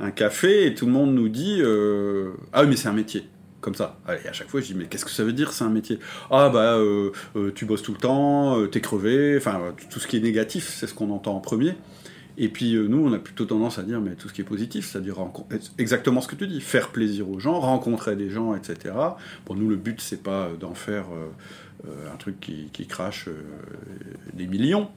un 0.05 0.11
café 0.11 0.67
et 0.67 0.75
tout 0.75 0.87
le 0.87 0.93
monde 0.93 1.15
nous 1.15 1.29
dit 1.29 1.59
euh, 1.61 2.31
ah 2.53 2.63
oui 2.63 2.69
mais 2.71 2.77
c'est 2.77 2.89
un 2.89 2.93
métier. 2.95 3.25
Comme 3.67 3.75
ça. 3.75 3.99
Et 4.25 4.29
à 4.29 4.33
chaque 4.33 4.49
fois, 4.49 4.61
je 4.61 4.67
dis, 4.67 4.75
mais 4.77 4.85
qu'est-ce 4.85 5.05
que 5.05 5.11
ça 5.11 5.25
veut 5.25 5.33
dire, 5.33 5.53
c'est 5.53 5.65
un 5.65 5.71
métier? 5.71 5.99
Ah, 6.31 6.51
bah, 6.51 6.77
euh, 6.77 7.11
euh, 7.35 7.51
tu 7.53 7.65
bosses 7.65 7.83
tout 7.83 7.91
le 7.91 7.99
temps, 7.99 8.61
euh, 8.61 8.69
t'es 8.69 8.81
crevé, 8.81 9.37
enfin, 9.37 9.61
euh, 9.61 9.73
tout 9.91 9.99
ce 9.99 10.07
qui 10.07 10.19
est 10.19 10.21
négatif, 10.21 10.73
c'est 10.73 10.87
ce 10.87 10.95
qu'on 10.95 11.11
entend 11.11 11.35
en 11.35 11.41
premier. 11.41 11.75
Et 12.39 12.49
puis, 12.49 12.75
nous, 12.75 13.05
on 13.05 13.13
a 13.13 13.19
plutôt 13.19 13.45
tendance 13.45 13.81
à 13.81 13.83
dire, 13.83 14.01
mais 14.01 14.15
tout 14.15 14.29
ce 14.29 14.35
qui 14.35 14.43
est 14.43 14.45
positif, 14.45 14.87
c'est-à-dire 14.89 15.17
exactement 15.79 16.21
ce 16.21 16.29
que 16.29 16.37
tu 16.37 16.47
dis, 16.47 16.61
faire 16.61 16.91
plaisir 16.91 17.29
aux 17.29 17.41
gens, 17.41 17.59
rencontrer 17.59 18.15
des 18.15 18.31
gens, 18.31 18.55
etc. 18.55 18.95
Pour 19.45 19.57
nous, 19.57 19.69
le 19.69 19.75
but, 19.75 20.01
c'est 20.01 20.23
pas 20.23 20.51
d'en 20.61 20.75
faire 20.75 21.07
un 21.85 22.17
truc 22.19 22.39
qui, 22.39 22.69
qui 22.73 22.87
crache 22.87 23.29
des 24.33 24.47
millions, 24.47 24.91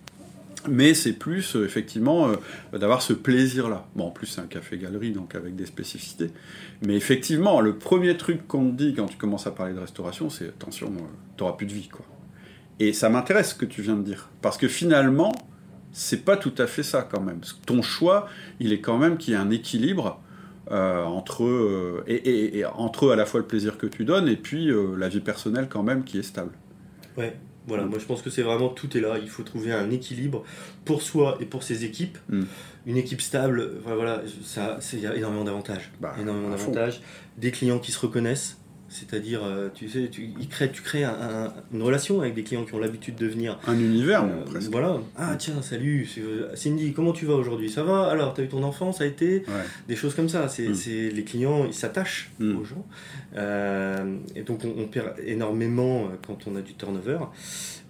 mais 0.67 0.93
c'est 0.93 1.13
plus, 1.13 1.55
euh, 1.55 1.63
effectivement, 1.65 2.29
euh, 2.29 2.77
d'avoir 2.77 3.01
ce 3.01 3.13
plaisir-là. 3.13 3.87
Bon, 3.95 4.07
en 4.07 4.11
plus, 4.11 4.27
c'est 4.27 4.41
un 4.41 4.47
café-galerie, 4.47 5.11
donc 5.11 5.35
avec 5.35 5.55
des 5.55 5.65
spécificités. 5.65 6.31
Mais 6.85 6.95
effectivement, 6.95 7.61
le 7.61 7.77
premier 7.77 8.17
truc 8.17 8.47
qu'on 8.47 8.69
te 8.71 8.75
dit 8.75 8.93
quand 8.93 9.05
tu 9.05 9.17
commences 9.17 9.47
à 9.47 9.51
parler 9.51 9.73
de 9.73 9.79
restauration, 9.79 10.29
c'est 10.29 10.47
attention, 10.49 10.87
euh, 10.97 11.01
t'auras 11.37 11.53
plus 11.53 11.65
de 11.67 11.73
vie, 11.73 11.87
quoi. 11.87 12.05
Et 12.79 12.93
ça 12.93 13.09
m'intéresse 13.09 13.49
ce 13.51 13.55
que 13.55 13.65
tu 13.65 13.81
viens 13.81 13.95
de 13.95 14.03
dire. 14.03 14.29
Parce 14.41 14.57
que 14.57 14.67
finalement, 14.67 15.31
c'est 15.91 16.23
pas 16.23 16.37
tout 16.37 16.53
à 16.57 16.67
fait 16.67 16.83
ça 16.83 17.01
quand 17.09 17.21
même. 17.21 17.41
Ton 17.65 17.81
choix, 17.81 18.27
il 18.59 18.71
est 18.73 18.79
quand 18.81 18.97
même 18.97 19.17
qu'il 19.17 19.33
y 19.33 19.37
ait 19.37 19.39
un 19.39 19.49
équilibre 19.51 20.21
euh, 20.71 21.03
entre, 21.03 22.03
et, 22.07 22.59
et- 22.59 22.65
entre 22.65 23.11
à 23.11 23.15
la 23.15 23.25
fois 23.25 23.39
le 23.39 23.45
plaisir 23.47 23.77
que 23.77 23.87
tu 23.87 24.05
donnes 24.05 24.27
et 24.27 24.35
puis 24.35 24.69
la 24.97 25.09
vie 25.09 25.19
personnelle 25.19 25.67
quand 25.69 25.81
même 25.83 26.03
qui 26.03 26.19
est 26.19 26.23
stable. 26.23 26.51
Ouais, 27.17 27.35
voilà, 27.67 27.85
moi 27.85 27.99
je 27.99 28.05
pense 28.05 28.21
que 28.21 28.29
c'est 28.29 28.41
vraiment 28.41 28.69
tout 28.69 28.97
est 28.97 29.01
là. 29.01 29.17
Il 29.21 29.29
faut 29.29 29.43
trouver 29.43 29.71
un 29.71 29.91
équilibre 29.91 30.43
pour 30.85 31.01
soi 31.01 31.37
et 31.39 31.45
pour 31.45 31.63
ses 31.63 31.85
équipes. 31.85 32.17
Mm. 32.29 32.43
Une 32.87 32.97
équipe 32.97 33.21
stable, 33.21 33.73
voilà, 33.83 34.21
ça, 34.43 34.77
c'est 34.79 34.97
il 34.97 35.03
y 35.03 35.07
a 35.07 35.15
énormément 35.15 35.43
d'avantages. 35.43 35.91
Bah, 36.01 36.15
énormément 36.19 36.49
d'avantages. 36.49 37.01
Des 37.37 37.51
clients 37.51 37.79
qui 37.79 37.91
se 37.91 37.99
reconnaissent, 37.99 38.57
c'est-à-dire, 38.89 39.41
euh, 39.43 39.69
tu 39.73 39.87
sais, 39.87 40.09
tu, 40.09 40.29
ils 40.39 40.47
créent, 40.49 40.71
tu 40.71 40.81
crées 40.81 41.03
un- 41.03 41.13
un- 41.13 41.53
une 41.73 41.81
relation 41.81 42.19
avec 42.21 42.33
des 42.33 42.43
clients 42.43 42.65
qui 42.65 42.73
ont 42.73 42.79
l'habitude 42.79 43.15
de 43.15 43.27
venir. 43.27 43.59
Un 43.67 43.77
univers, 43.79 44.23
Euh, 44.25 44.43
presque. 44.45 44.71
voilà. 44.71 44.97
Ah 45.17 45.35
tiens, 45.37 45.61
salut, 45.61 46.07
euh, 46.17 46.55
Cindy, 46.55 46.91
comment 46.93 47.13
tu 47.13 47.25
vas 47.25 47.35
aujourd'hui? 47.35 47.69
Ça 47.69 47.83
va? 47.83 48.07
Alors, 48.09 48.33
t'as 48.33 48.43
eu 48.43 48.47
ton 48.47 48.63
enfant, 48.63 48.91
ça 48.91 49.03
a 49.03 49.07
été? 49.07 49.39
Ouais. 49.47 49.53
Des 49.87 49.95
choses 49.95 50.15
comme 50.15 50.29
ça. 50.29 50.47
C'est, 50.49 50.69
Mm. 50.69 50.75
c'est- 50.75 51.09
les 51.11 51.23
clients, 51.23 51.65
ils 51.65 51.73
s'attachent 51.73 52.31
Mm. 52.39 52.57
aux 52.57 52.63
gens. 52.65 52.85
Euh, 53.35 54.17
et 54.35 54.41
donc, 54.43 54.61
on, 54.65 54.81
on 54.83 54.87
perd 54.87 55.13
énormément 55.25 56.09
quand 56.25 56.47
on 56.47 56.55
a 56.55 56.61
du 56.61 56.73
turnover. 56.73 57.19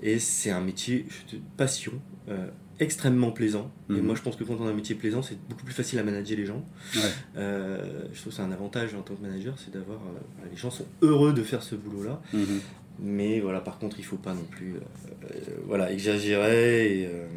Et 0.04 0.20
c'est 0.20 0.52
un 0.52 0.62
métier 0.62 1.06
te- 1.30 1.36
passion, 1.58 1.94
euh, 2.30 2.48
extrêmement 2.80 3.32
plaisant. 3.32 3.72
Et 3.90 3.94
Mhm. 3.94 4.02
moi, 4.02 4.16
je 4.16 4.22
pense 4.22 4.36
que 4.36 4.44
quand 4.44 4.56
on 4.60 4.68
a 4.68 4.70
un 4.70 4.74
métier 4.74 4.96
plaisant, 4.96 5.22
c'est 5.22 5.38
beaucoup 5.50 5.64
plus 5.66 5.74
facile 5.74 6.00
à 6.00 6.04
manager 6.04 6.38
les 6.38 6.46
gens. 6.46 6.64
Ouais. 6.96 7.02
Euh, 7.38 8.04
je 8.14 8.20
trouve 8.22 8.32
que 8.32 8.38
c'est 8.38 8.42
un 8.42 8.52
avantage 8.52 8.94
en 8.96 9.02
tant 9.02 9.16
que 9.16 9.22
manager, 9.22 9.56
c'est 9.58 9.72
d'avoir. 9.74 10.00
euh, 10.00 10.48
les 10.52 10.58
gens 10.58 10.72
sont 10.72 10.86
heureux 11.02 11.34
de 11.34 11.44
faire 11.44 11.62
ce 11.64 11.76
boulot-là. 11.76 12.22
Mhm. 12.34 12.60
Mais 13.02 13.40
voilà, 13.40 13.62
par 13.62 13.80
contre, 13.80 13.98
il 14.00 14.04
faut 14.06 14.18
pas 14.18 14.34
non 14.34 14.44
plus 14.44 14.76
euh, 14.76 15.36
voilà, 15.66 15.92
exagérer. 15.92 17.00
Et, 17.02 17.06
euh, 17.08 17.28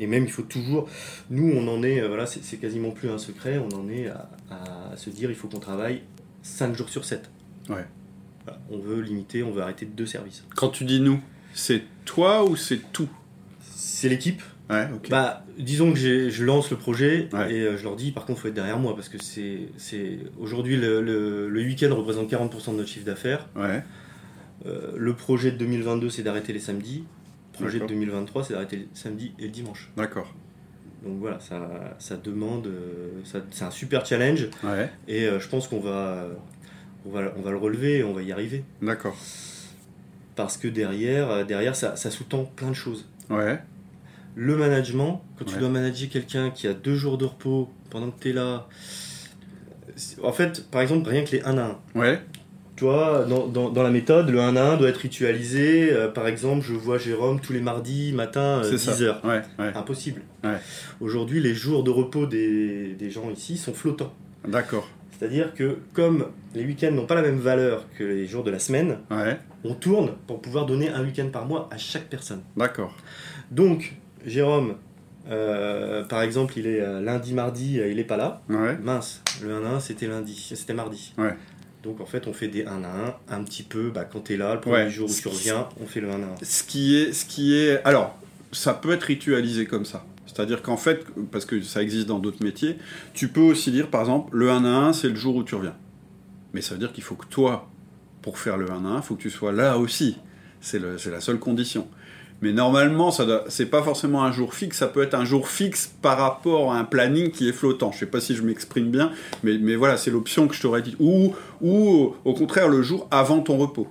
et 0.00 0.06
même, 0.06 0.24
il 0.24 0.30
faut 0.30 0.42
toujours. 0.42 0.88
Nous, 1.30 1.52
on 1.54 1.66
en 1.68 1.82
est. 1.82 2.06
voilà, 2.06 2.26
c'est 2.26 2.42
c'est 2.42 2.56
quasiment 2.56 2.90
plus 2.90 3.08
un 3.08 3.18
secret. 3.18 3.58
On 3.58 3.68
en 3.76 3.88
est 3.88 4.08
à, 4.08 4.28
à 4.50 4.96
se 4.96 5.10
dire 5.10 5.30
il 5.30 5.36
faut 5.36 5.48
qu'on 5.48 5.60
travaille 5.60 6.02
5 6.42 6.76
jours 6.76 6.88
sur 6.88 7.04
7. 7.04 7.30
Ouais. 7.68 7.84
Voilà, 8.44 8.60
on 8.70 8.78
veut 8.78 9.00
limiter, 9.00 9.44
on 9.44 9.52
veut 9.52 9.62
arrêter 9.62 9.86
deux 9.86 10.06
services. 10.06 10.44
Quand 10.56 10.70
tu 10.70 10.84
dis 10.84 11.00
nous, 11.00 11.20
c'est 11.54 11.82
toi 12.04 12.44
ou 12.44 12.56
c'est 12.56 12.80
tout? 12.92 13.08
C'est 13.60 14.08
l'équipe. 14.08 14.42
Ouais. 14.72 14.88
Bah, 15.10 15.44
disons 15.58 15.92
que 15.92 15.98
je 15.98 16.44
lance 16.44 16.70
le 16.70 16.76
projet 16.76 17.28
Ouais. 17.32 17.52
et 17.54 17.60
euh, 17.60 17.76
je 17.76 17.84
leur 17.84 17.94
dis 17.94 18.10
par 18.10 18.24
contre, 18.24 18.40
faut 18.40 18.48
être 18.48 18.54
derrière 18.54 18.78
moi 18.78 18.94
parce 18.96 19.08
que 19.08 19.18
c'est 19.22 20.18
aujourd'hui 20.40 20.76
le, 20.76 21.00
le, 21.02 21.48
le 21.48 21.60
week-end 21.62 21.94
représente 21.94 22.30
40% 22.30 22.72
de 22.72 22.76
notre 22.78 22.88
chiffre 22.88 23.04
d'affaires. 23.06 23.48
ouais. 23.56 23.82
Euh, 24.64 24.92
le 24.96 25.12
projet 25.14 25.50
de 25.50 25.56
2022, 25.56 26.08
c'est 26.08 26.22
d'arrêter 26.22 26.52
les 26.52 26.60
samedis. 26.60 27.04
Le 27.54 27.58
projet 27.58 27.78
de 27.78 27.84
D'accord. 27.84 27.96
2023, 27.96 28.44
c'est 28.44 28.52
d'arrêter 28.54 28.76
le 28.76 28.84
samedi 28.94 29.32
et 29.38 29.42
le 29.42 29.48
dimanche. 29.48 29.90
D'accord. 29.96 30.32
Donc 31.04 31.18
voilà, 31.18 31.40
ça, 31.40 31.96
ça 31.98 32.16
demande, 32.16 32.68
euh, 32.68 33.08
ça- 33.24 33.40
c'est 33.50 33.64
un 33.64 33.72
super 33.72 34.06
challenge 34.06 34.48
Ouais. 34.62 34.88
et 35.08 35.26
je 35.38 35.48
pense 35.48 35.66
qu'on 35.66 35.80
va, 35.80 36.28
on 37.04 37.10
va, 37.10 37.32
on 37.36 37.42
va 37.42 37.50
le 37.50 37.56
relever 37.56 37.98
et 37.98 38.04
on 38.04 38.12
va 38.14 38.22
y 38.22 38.30
arriver. 38.30 38.62
D'accord. 38.80 39.16
Parce 40.36 40.56
que 40.56 40.68
derrière, 40.68 41.44
derrière 41.44 41.74
ça, 41.76 41.96
ça 41.96 42.10
sous-tend 42.12 42.44
plein 42.56 42.68
de 42.70 42.74
choses. 42.74 43.06
Ouais. 43.30 43.58
Le 44.34 44.56
management, 44.56 45.22
quand 45.38 45.44
tu 45.44 45.58
dois 45.58 45.68
manager 45.68 46.08
quelqu'un 46.08 46.50
qui 46.50 46.66
a 46.66 46.72
deux 46.72 46.94
jours 46.94 47.18
de 47.18 47.26
repos 47.26 47.68
pendant 47.90 48.10
que 48.10 48.20
tu 48.20 48.30
es 48.30 48.32
là, 48.32 48.66
en 50.22 50.32
fait, 50.32 50.68
par 50.70 50.80
exemple, 50.80 51.08
rien 51.08 51.22
que 51.24 51.32
les 51.32 51.42
1 51.42 51.58
à 51.58 51.78
1. 51.94 52.00
Ouais. 52.00 52.20
Tu 52.76 52.84
vois, 52.84 53.26
dans, 53.26 53.46
dans, 53.46 53.68
dans 53.68 53.82
la 53.82 53.90
méthode, 53.90 54.30
le 54.30 54.40
1 54.40 54.56
à 54.56 54.62
1 54.72 54.76
doit 54.78 54.88
être 54.88 54.96
ritualisé. 54.96 55.92
Euh, 55.92 56.08
par 56.08 56.26
exemple, 56.26 56.64
je 56.66 56.72
vois 56.72 56.96
Jérôme 56.96 57.40
tous 57.40 57.52
les 57.52 57.60
mardis 57.60 58.12
matin, 58.14 58.62
ça. 58.62 58.92
10h. 58.92 59.26
Ouais. 59.26 59.42
Ouais. 59.58 59.72
Impossible. 59.76 60.22
Ouais. 60.42 60.56
Aujourd'hui, 61.00 61.40
les 61.40 61.54
jours 61.54 61.84
de 61.84 61.90
repos 61.90 62.26
des, 62.26 62.94
des 62.94 63.10
gens 63.10 63.30
ici 63.30 63.58
sont 63.58 63.74
flottants. 63.74 64.14
D'accord. 64.48 64.88
C'est-à-dire 65.18 65.54
que 65.54 65.78
comme 65.92 66.26
les 66.54 66.64
week-ends 66.64 66.90
n'ont 66.90 67.06
pas 67.06 67.14
la 67.14 67.22
même 67.22 67.38
valeur 67.38 67.84
que 67.96 68.02
les 68.02 68.26
jours 68.26 68.42
de 68.42 68.50
la 68.50 68.58
semaine, 68.58 68.98
on 69.62 69.74
tourne 69.74 70.14
pour 70.26 70.40
pouvoir 70.42 70.66
donner 70.66 70.88
un 70.88 71.04
week-end 71.04 71.28
par 71.32 71.46
mois 71.46 71.68
à 71.70 71.76
chaque 71.76 72.08
personne. 72.08 72.40
D'accord. 72.56 72.96
Donc, 73.52 73.94
Jérôme, 74.24 74.76
euh, 75.30 76.04
par 76.04 76.22
exemple, 76.22 76.54
il 76.58 76.66
est 76.66 76.80
euh, 76.80 77.00
lundi, 77.00 77.32
mardi, 77.32 77.78
euh, 77.80 77.88
il 77.90 77.98
est 77.98 78.04
pas 78.04 78.16
là. 78.16 78.42
Ouais. 78.48 78.76
Mince, 78.82 79.22
le 79.42 79.52
1 79.54 79.64
à 79.64 79.68
1, 79.76 79.80
c'était 79.80 80.06
lundi, 80.06 80.52
c'était 80.54 80.74
mardi. 80.74 81.12
Ouais. 81.18 81.34
Donc 81.82 82.00
en 82.00 82.06
fait, 82.06 82.26
on 82.26 82.32
fait 82.32 82.48
des 82.48 82.64
1 82.64 82.84
à 82.84 83.14
1 83.30 83.36
un 83.40 83.44
petit 83.44 83.62
peu, 83.62 83.90
bah, 83.90 84.04
quand 84.04 84.20
tu 84.24 84.34
es 84.34 84.36
là, 84.36 84.54
le 84.54 84.60
premier 84.60 84.76
Ouais. 84.84 84.90
jour 84.90 85.08
où 85.10 85.12
tu 85.14 85.28
reviens, 85.28 85.68
on 85.80 85.86
fait 85.86 86.00
le 86.00 86.10
1 86.10 86.14
à 86.14 86.16
1. 86.16 86.28
Ce 86.42 86.62
qui 86.62 86.96
est, 86.96 87.12
ce 87.12 87.24
qui 87.24 87.56
est, 87.56 87.82
alors, 87.84 88.16
ça 88.52 88.74
peut 88.74 88.92
être 88.92 89.04
ritualisé 89.04 89.66
comme 89.66 89.84
ça. 89.84 90.04
C'est-à-dire 90.26 90.62
qu'en 90.62 90.76
fait, 90.76 91.04
parce 91.30 91.44
que 91.44 91.60
ça 91.62 91.82
existe 91.82 92.06
dans 92.06 92.18
d'autres 92.18 92.42
métiers, 92.42 92.78
tu 93.14 93.28
peux 93.28 93.40
aussi 93.40 93.70
dire, 93.70 93.88
par 93.88 94.00
exemple, 94.00 94.36
le 94.36 94.50
1 94.50 94.64
à 94.64 94.68
1, 94.68 94.92
c'est 94.92 95.08
le 95.08 95.14
jour 95.16 95.36
où 95.36 95.42
tu 95.44 95.54
reviens. 95.54 95.74
Mais 96.54 96.60
ça 96.62 96.74
veut 96.74 96.80
dire 96.80 96.92
qu'il 96.92 97.02
faut 97.04 97.16
que 97.16 97.26
toi, 97.26 97.68
pour 98.22 98.38
faire 98.38 98.56
le 98.56 98.70
1 98.70 98.84
à 98.84 98.88
1, 98.88 98.96
il 98.98 99.02
faut 99.02 99.14
que 99.16 99.22
tu 99.22 99.30
sois 99.30 99.52
là 99.52 99.76
aussi. 99.78 100.18
C'est 100.60 100.78
la 100.78 101.20
seule 101.20 101.38
condition. 101.40 101.88
Mais 102.42 102.52
normalement, 102.52 103.12
ça 103.12 103.44
c'est 103.48 103.66
pas 103.66 103.82
forcément 103.82 104.24
un 104.24 104.32
jour 104.32 104.52
fixe, 104.52 104.78
ça 104.78 104.88
peut 104.88 105.02
être 105.02 105.14
un 105.14 105.24
jour 105.24 105.48
fixe 105.48 105.92
par 106.02 106.18
rapport 106.18 106.72
à 106.72 106.78
un 106.78 106.84
planning 106.84 107.30
qui 107.30 107.48
est 107.48 107.52
flottant. 107.52 107.92
Je 107.92 108.00
sais 108.00 108.06
pas 108.06 108.20
si 108.20 108.34
je 108.34 108.42
m'exprime 108.42 108.90
bien, 108.90 109.12
mais, 109.44 109.58
mais 109.58 109.76
voilà, 109.76 109.96
c'est 109.96 110.10
l'option 110.10 110.48
que 110.48 110.54
je 110.54 110.60
t'aurais 110.60 110.82
dit. 110.82 110.96
Ou, 110.98 111.34
ou 111.60 112.14
au 112.24 112.34
contraire, 112.34 112.68
le 112.68 112.82
jour 112.82 113.06
avant 113.12 113.40
ton 113.40 113.56
repos. 113.56 113.86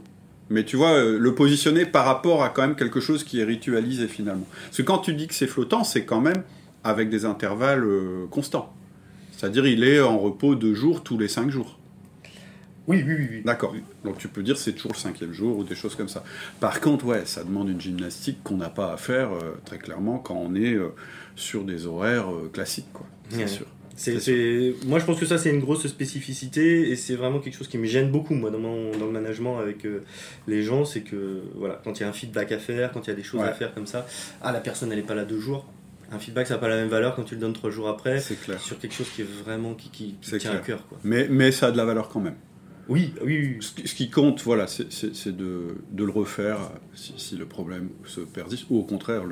Mais 0.50 0.66
tu 0.66 0.76
vois, 0.76 0.90
euh, 0.90 1.18
le 1.18 1.34
positionner 1.34 1.86
par 1.86 2.04
rapport 2.04 2.44
à 2.44 2.50
quand 2.50 2.64
même 2.64 2.76
quelque 2.76 3.00
chose 3.00 3.24
qui 3.24 3.40
est 3.40 3.46
ritualisé 3.46 4.10
finalement. 4.10 4.46
Parce 4.66 4.78
que 4.78 4.82
quand 4.84 4.98
tu 4.98 5.14
dis 5.14 5.28
que 5.28 5.34
c'est 5.34 5.48
flottant, 5.48 5.86
c'est 5.86 6.04
quand 6.04 6.20
même 6.20 6.44
avec 6.84 7.10
des 7.10 7.24
intervalles 7.24 7.86
euh, 7.86 8.26
constants. 8.30 8.74
C'est-à-dire, 9.32 9.66
il 9.66 9.86
est 9.86 10.02
en 10.02 10.20
repos 10.20 10.56
deux 10.56 10.74
jours 10.74 11.04
tous 11.04 11.18
les 11.18 11.30
cinq 11.30 11.50
jours. 11.50 11.80
Oui, 12.88 13.04
oui, 13.06 13.14
oui. 13.18 13.28
oui. 13.32 13.42
D'accord. 13.46 13.76
Donc 14.04 14.18
tu 14.18 14.28
peux 14.28 14.42
dire 14.44 14.58
c'est 14.58 14.74
toujours 14.74 14.92
le 14.94 14.98
cinquième 14.98 15.34
jour 15.34 15.58
ou 15.58 15.64
des 15.64 15.76
choses 15.76 15.96
comme 15.96 16.10
ça. 16.10 16.24
Par 16.60 16.82
contre, 16.82 17.06
ouais, 17.06 17.24
ça 17.26 17.44
demande 17.44 17.70
une 17.70 17.80
gymnastique 17.80 18.40
qu'on 18.44 18.58
n'a 18.58 18.70
pas 18.70 18.92
à 18.94 18.98
faire 18.98 19.32
euh, 19.34 19.60
très 19.66 19.78
clairement 19.78 20.18
quand 20.18 20.36
on 20.36 20.56
est 20.56 20.74
euh, 20.74 20.90
sur 21.36 21.64
des 21.64 21.86
horaires 21.86 22.32
euh, 22.34 22.50
classiques, 22.52 22.92
quoi. 22.92 23.06
C'est 23.30 23.38
Ouais. 23.38 23.48
sûr. 23.48 23.66
C'est, 23.96 24.20
C'est 24.20 24.72
c'est- 24.80 24.86
Moi, 24.88 24.98
je 25.00 25.06
pense 25.06 25.20
que 25.20 25.26
ça, 25.28 25.38
c'est 25.38 25.52
une 25.52 25.60
grosse 25.60 25.86
spécificité 25.86 26.90
et 26.90 26.96
c'est 26.96 27.14
vraiment 27.16 27.40
quelque 27.40 27.56
chose 27.58 27.68
qui 27.68 27.78
me 27.78 27.86
gêne 27.86 28.10
beaucoup, 28.10 28.34
moi, 28.34 28.50
dans, 28.50 28.58
mon... 28.58 28.92
dans 28.98 29.06
le 29.06 29.12
management 29.12 29.60
avec 29.60 29.86
euh, 29.86 30.04
les 30.48 30.64
gens. 30.64 30.86
C'est 30.86 31.02
que, 31.02 31.44
voilà, 31.56 31.80
quand 31.84 32.00
il 32.00 32.04
y 32.04 32.06
a 32.06 32.10
un 32.10 32.14
feedback 32.14 32.52
à 32.52 32.58
faire, 32.58 32.92
quand 32.92 33.06
il 33.06 33.10
y 33.12 33.14
a 33.14 33.16
des 33.16 33.24
choses 33.24 33.42
Ouais. 33.42 33.48
à 33.48 33.54
faire 33.54 33.74
comme 33.76 33.86
ça, 33.86 34.08
ah, 34.42 34.52
la 34.52 34.60
personne, 34.60 34.92
elle 34.92 34.98
n'est 34.98 35.06
pas 35.06 35.14
là 35.14 35.24
deux 35.26 35.40
jours. 35.40 35.66
Un 36.12 36.20
feedback, 36.20 36.48
ça 36.48 36.56
n'a 36.56 36.60
pas 36.60 36.68
la 36.68 36.78
même 36.78 36.90
valeur 36.90 37.16
quand 37.16 37.24
tu 37.24 37.36
le 37.36 37.42
donnes 37.42 37.54
trois 37.54 37.70
jours 37.70 37.88
après 37.90 38.20
C'est 38.20 38.42
clair. 38.42 38.60
sur 38.60 38.80
quelque 38.80 38.96
chose 38.96 39.10
qui 39.16 39.22
est 39.22 39.28
vraiment 39.46 39.76
qui, 39.76 39.90
qui, 39.90 40.16
qui 40.20 40.30
C'est 40.30 40.40
tient 40.40 40.50
clair. 40.52 40.62
à 40.62 40.66
cœur. 40.66 40.88
Quoi. 40.88 40.98
Mais, 41.04 41.28
mais 41.30 41.52
ça 41.52 41.68
a 41.68 41.72
de 41.72 41.78
la 41.78 41.86
valeur 41.86 42.10
quand 42.10 42.20
même. 42.22 42.36
Oui, 42.90 43.14
oui, 43.24 43.58
oui. 43.60 43.86
Ce 43.86 43.96
qui, 43.96 44.10
compte, 44.10 44.42
voilà, 44.44 44.68
c'est- 44.68 45.28
de, 45.30 45.76
le 45.96 46.10
refaire 46.10 46.72
si, 46.94 47.38
le 47.38 47.46
problème 47.46 47.90
se 48.06 48.22
persiste, 48.22 48.66
ou 48.70 48.80
au 48.80 48.84
contraire, 48.84 49.24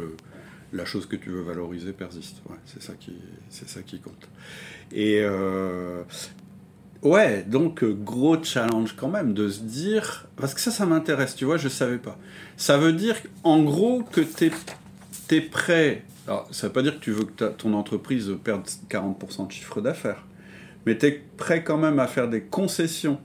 la 0.71 0.85
chose 0.85 1.05
que 1.07 1.15
tu 1.15 1.29
veux 1.29 1.41
valoriser 1.41 1.93
persiste. 1.93 2.41
C'est 2.65 2.81
ça 2.81 2.93
qui, 2.93 3.13
ça 3.49 3.81
qui 3.81 3.99
compte. 3.99 4.29
Et 4.91 5.21
euh, 5.21 6.03
Ouais, 7.01 7.43
donc 7.43 7.81
euh, 7.81 7.93
gros 7.93 8.43
challenge 8.43 8.93
quand 8.97 9.07
même 9.07 9.33
de 9.33 9.47
se 9.47 9.61
dire, 9.61 10.27
parce 10.35 10.53
que 10.53 10.59
ça, 10.59 10.69
ça 10.69 10.85
m'intéresse, 10.85 11.33
tu 11.33 11.45
vois, 11.45 11.55
je 11.55 11.69
savais 11.69 11.97
pas. 11.97 12.17
Ça 12.57 12.77
veut 12.77 12.91
dire 12.91 13.15
en 13.43 13.63
gros 13.63 14.03
que 14.03 14.19
tu 14.19 14.51
es, 15.35 15.41
prêt, 15.41 16.03
alors 16.27 16.45
ça 16.51 16.67
veut 16.67 16.73
pas 16.73 16.81
dire 16.81 16.95
que 16.99 17.03
tu 17.05 17.11
veux 17.11 17.23
que 17.23 17.45
ton 17.51 17.73
entreprise 17.73 18.35
perde 18.43 18.63
40% 18.89 19.47
de 19.47 19.51
chiffre 19.53 19.79
d'affaires, 19.79 20.25
mais 20.85 20.97
tu 20.97 21.05
es 21.05 21.23
prêt 21.37 21.63
quand 21.63 21.77
même 21.77 21.99
à 21.99 22.07
faire 22.07 22.27
des 22.27 22.41
concessions 22.41 23.17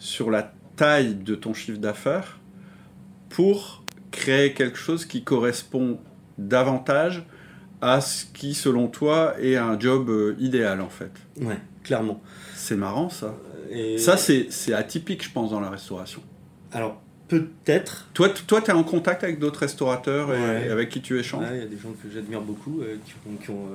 sur 0.00 0.30
la 0.30 0.52
taille 0.74 1.14
de 1.14 1.36
ton 1.36 1.54
chiffre 1.54 1.78
d'affaires 1.78 2.40
pour 3.28 3.84
créer 4.10 4.54
quelque 4.54 4.78
chose 4.78 5.04
qui 5.04 5.22
correspond 5.22 6.00
davantage 6.38 7.24
à 7.80 8.00
ce 8.00 8.24
qui, 8.24 8.54
selon 8.54 8.88
toi, 8.88 9.34
est 9.40 9.56
un 9.56 9.78
job 9.78 10.10
euh, 10.10 10.34
idéal 10.38 10.80
en 10.80 10.88
fait. 10.88 11.12
Ouais, 11.40 11.58
clairement. 11.84 12.20
C'est 12.54 12.76
marrant 12.76 13.08
ça. 13.08 13.36
Et... 13.70 13.98
Ça, 13.98 14.16
c'est 14.16 14.72
atypique, 14.72 15.22
je 15.22 15.30
pense, 15.30 15.50
dans 15.50 15.60
la 15.60 15.70
restauration. 15.70 16.22
Alors, 16.72 17.00
Peut-être. 17.30 18.08
Toi, 18.12 18.28
toi, 18.28 18.60
tu 18.60 18.72
es 18.72 18.74
en 18.74 18.82
contact 18.82 19.22
avec 19.22 19.38
d'autres 19.38 19.60
restaurateurs 19.60 20.34
et, 20.34 20.68
avec 20.68 20.88
qui 20.88 21.00
tu 21.00 21.16
échanges? 21.16 21.44
Il 21.52 21.60
y 21.60 21.62
a 21.62 21.66
des 21.66 21.78
gens 21.78 21.90
que 21.90 22.08
j'admire 22.12 22.40
beaucoup. 22.40 22.80
Euh, 22.80 22.96
qui, 23.40 23.50
ont, 23.50 23.68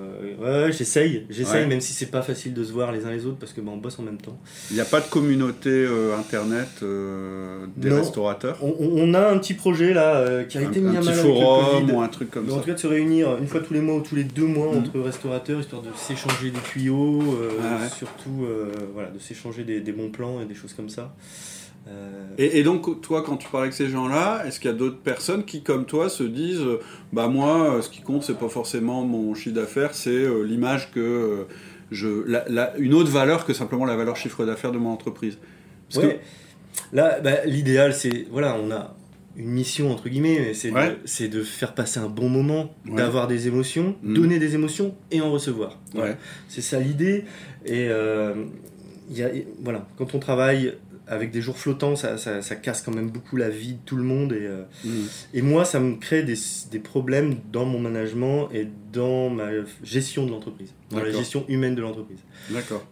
euh, 0.44 0.66
ouais, 0.66 0.74
j'essaye, 0.74 1.26
j'essaye, 1.30 1.66
même 1.66 1.80
si 1.80 1.94
c'est 1.94 2.12
pas 2.12 2.22
facile 2.22 2.54
de 2.54 2.66
se 2.66 2.74
voir 2.74 2.92
les 2.92 3.06
uns 3.06 3.12
les 3.12 3.26
autres 3.26 3.38
parce 3.38 3.54
que 3.54 3.62
ben, 3.62 3.72
on 3.74 3.78
bosse 3.78 3.98
en 3.98 4.04
même 4.04 4.18
temps. 4.18 4.38
Il 4.72 4.74
n'y 4.74 4.82
a 4.82 4.86
pas 4.86 5.00
de 5.00 5.08
communauté 5.08 5.70
euh, 5.70 6.18
internet 6.18 6.84
des 7.78 7.90
restaurateurs? 7.90 8.60
On, 8.62 9.14
a 9.14 9.30
un 9.30 9.38
petit 9.38 9.54
projet 9.54 9.94
là 9.94 10.44
qui 10.44 10.58
a 10.58 10.64
été 10.64 10.82
mis 10.82 10.98
à 10.98 11.02
mal. 11.02 11.08
Un 11.08 11.12
petit 11.14 11.22
forum 11.22 11.92
ou 11.92 12.02
un 12.02 12.10
truc 12.10 12.32
comme 12.32 12.50
ça. 12.50 12.56
En 12.56 12.60
tout 12.60 12.66
cas, 12.66 12.74
de 12.74 12.80
se 12.80 12.88
réunir 12.88 13.38
une 13.38 13.48
fois 13.48 13.62
tous 13.62 13.74
les 13.74 13.80
mois 13.80 13.96
ou 13.96 14.02
tous 14.02 14.16
les 14.16 14.26
deux 14.26 14.48
mois 14.48 14.74
mhm. 14.74 14.80
entre 14.80 15.00
restaurateurs 15.00 15.62
histoire 15.62 15.82
de 15.82 15.92
s'échanger 15.96 16.52
des 16.52 16.60
tuyaux, 16.60 17.24
ah 17.64 17.88
surtout 17.88 18.48
voilà, 18.94 19.12
de 19.12 19.20
s'échanger 19.20 19.64
des, 19.64 19.80
des 19.80 19.94
bons 19.94 20.10
plans 20.10 20.42
et 20.42 20.46
des 20.46 20.56
choses 20.56 20.74
comme 20.74 20.90
ça. 20.90 21.14
Euh, 21.88 22.26
et, 22.38 22.64
donc, 22.64 23.02
toi, 23.02 23.24
quand 23.24 23.38
tu 23.38 23.48
parles 23.50 23.66
avec 23.66 23.74
ces 23.74 23.90
gens-là, 23.90 24.44
est-ce 24.46 24.60
qu'il 24.60 24.70
y 24.70 24.74
a 24.74 24.78
d'autres 24.78 25.00
personnes 25.00 25.46
qui, 25.46 25.62
comme 25.62 25.86
toi, 25.86 26.10
se 26.10 26.24
disent 26.24 26.62
euh, 26.62 26.80
Bah, 27.14 27.28
moi, 27.28 27.76
euh, 27.76 27.82
ce 27.82 27.90
qui 27.90 28.02
compte, 28.02 28.24
c'est 28.24 28.38
pas 28.38 28.50
forcément 28.50 29.04
mon 29.04 29.34
chiffre 29.36 29.56
d'affaires, 29.56 29.94
c'est 29.94 30.26
l'image 30.44 30.92
que 30.92 31.46
je. 31.92 32.08
une 32.80 32.94
autre 32.94 33.12
valeur 33.12 33.46
que 33.46 33.54
simplement 33.54 33.86
la 33.86 33.96
valeur 33.96 34.16
chiffre 34.18 34.46
d'affaires 34.46 34.72
de 34.72 34.78
mon 34.78 34.90
entreprise 34.90 35.38
Parce 35.94 36.06
Là, 36.92 37.20
bah, 37.22 37.46
l'idéal, 37.46 37.94
c'est. 37.94 38.28
Voilà, 38.32 38.58
on 38.62 38.70
a 38.72 38.96
une 39.38 39.50
mission, 39.50 39.92
entre 39.92 40.10
guillemets, 40.10 40.54
c'est 40.54 40.72
de, 40.72 41.38
de, 41.38 41.44
faire 41.44 41.74
passer 41.74 42.00
un 42.00 42.08
bon 42.08 42.30
moment, 42.30 42.74
d'avoir 42.86 43.28
des 43.28 43.48
émotions, 43.48 43.96
mm. 44.02 44.14
donner 44.14 44.40
des 44.40 44.56
émotions 44.56 44.96
et 45.12 45.22
en 45.22 45.32
recevoir. 45.32 45.80
C'est 46.48 46.62
ça 46.62 46.80
l'idée. 46.80 47.26
Et. 47.66 47.90
Y 49.08 49.22
a, 49.22 49.30
voilà, 49.62 49.88
quand 49.98 50.16
on 50.16 50.20
travaille 50.20 50.74
avec 51.08 51.32
des 51.32 51.42
jours 51.42 51.58
flottants, 51.58 51.96
ça, 51.96 52.18
ça, 52.18 52.56
casse 52.56 52.82
quand 52.82 52.94
même 52.94 53.10
beaucoup 53.10 53.38
la 53.38 53.50
vie 53.50 53.74
de 53.74 53.80
tout 53.86 53.96
le 53.96 54.04
monde. 54.04 54.34
Et, 54.34 54.46
euh, 54.46 54.64
mmh. 54.84 54.90
et 55.36 55.42
moi, 55.42 55.66
ça 55.66 55.80
me 55.80 55.96
crée 55.96 56.24
des, 56.24 56.36
des, 56.72 56.80
problèmes 56.80 57.36
dans 57.52 57.66
mon 57.66 57.80
management 57.80 58.50
et 58.52 58.68
dans 58.92 59.30
ma 59.30 59.50
gestion 59.84 60.26
de 60.26 60.32
l'entreprise, 60.32 60.74
dans 60.90 61.00
la 61.00 61.12
gestion 61.12 61.46
humaine 61.48 61.76
de 61.76 61.82
l'entreprise. 61.82 62.20
D'accord. 62.50 62.86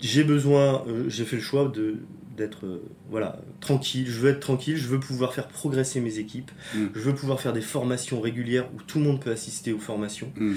J'ai 0.00 0.24
besoin, 0.24 0.82
euh, 0.88 1.04
j'ai 1.08 1.24
fait 1.24 1.36
le 1.36 1.42
choix 1.42 1.68
de, 1.68 1.98
d'être 2.36 2.66
euh, 2.66 2.82
voilà, 3.08 3.40
tranquille, 3.60 4.06
je 4.08 4.20
veux 4.20 4.30
être 4.30 4.40
tranquille, 4.40 4.76
je 4.76 4.88
veux 4.88 5.00
pouvoir 5.00 5.34
faire 5.34 5.48
progresser 5.48 6.00
mes 6.00 6.18
équipes, 6.18 6.50
mm. 6.74 6.86
je 6.94 7.00
veux 7.00 7.14
pouvoir 7.14 7.40
faire 7.40 7.52
des 7.52 7.60
formations 7.60 8.20
régulières 8.20 8.68
où 8.74 8.82
tout 8.82 8.98
le 8.98 9.04
monde 9.04 9.20
peut 9.20 9.30
assister 9.30 9.72
aux 9.72 9.78
formations. 9.78 10.32
Mm-hmm. 10.36 10.54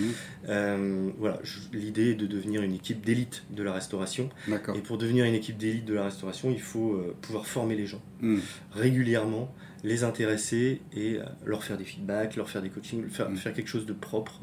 Euh, 0.49 1.09
voilà, 1.17 1.39
l'idée 1.71 2.11
est 2.11 2.15
de 2.15 2.27
devenir 2.27 2.61
une 2.61 2.73
équipe 2.73 3.05
d'élite 3.05 3.43
de 3.51 3.63
la 3.63 3.73
restauration. 3.73 4.29
Et 4.75 4.81
pour 4.81 4.97
devenir 4.97 5.25
une 5.25 5.35
équipe 5.35 5.57
d'élite 5.57 5.85
de 5.85 5.93
la 5.93 6.05
restauration, 6.05 6.51
il 6.51 6.61
faut 6.61 6.93
euh, 6.93 7.15
pouvoir 7.21 7.45
former 7.45 7.75
les 7.75 7.87
gens 7.87 8.01
mm. 8.21 8.37
régulièrement, 8.71 9.53
les 9.83 10.03
intéresser 10.03 10.81
et 10.95 11.17
leur 11.43 11.63
faire 11.63 11.77
des 11.77 11.83
feedbacks, 11.83 12.35
leur 12.35 12.49
faire 12.49 12.61
des 12.61 12.69
coachings, 12.69 13.09
faire, 13.09 13.29
mm. 13.29 13.35
faire 13.35 13.53
quelque 13.53 13.69
chose 13.69 13.85
de 13.85 13.93
propre 13.93 14.39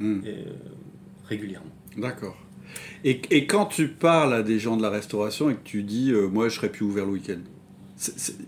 régulièrement. 1.25 1.71
D'accord. 1.97 2.37
Et, 3.05 3.47
quand 3.47 3.67
tu 3.67 3.89
parles 3.89 4.35
à 4.35 4.43
des 4.43 4.59
gens 4.59 4.77
de 4.77 4.83
la 4.83 4.91
restauration 4.91 5.51
et 5.51 5.55
que 5.55 5.65
tu 5.65 5.83
dis, 5.83 6.13
euh, 6.13 6.29
moi 6.29 6.49
je 6.49 6.57
serais 6.57 6.69
plus 6.69 6.85
ouvert 6.85 7.07
le 7.07 7.13
week-end, 7.13 7.39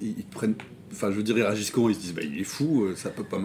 ils 0.01 0.25
prennent, 0.31 0.55
enfin 0.91 1.11
je 1.11 1.17
veux 1.17 1.23
dire, 1.23 1.39
ils 1.39 1.43
réagissent 1.43 1.71
comment? 1.71 1.89
Ils 1.89 1.95
se 1.95 2.01
disent, 2.01 2.15
bah, 2.15 2.23
il 2.23 2.39
est 2.39 2.45
fou, 2.45 2.85
euh, 2.85 2.95
ça 2.97 3.11
peut 3.11 3.25
pas. 3.25 3.39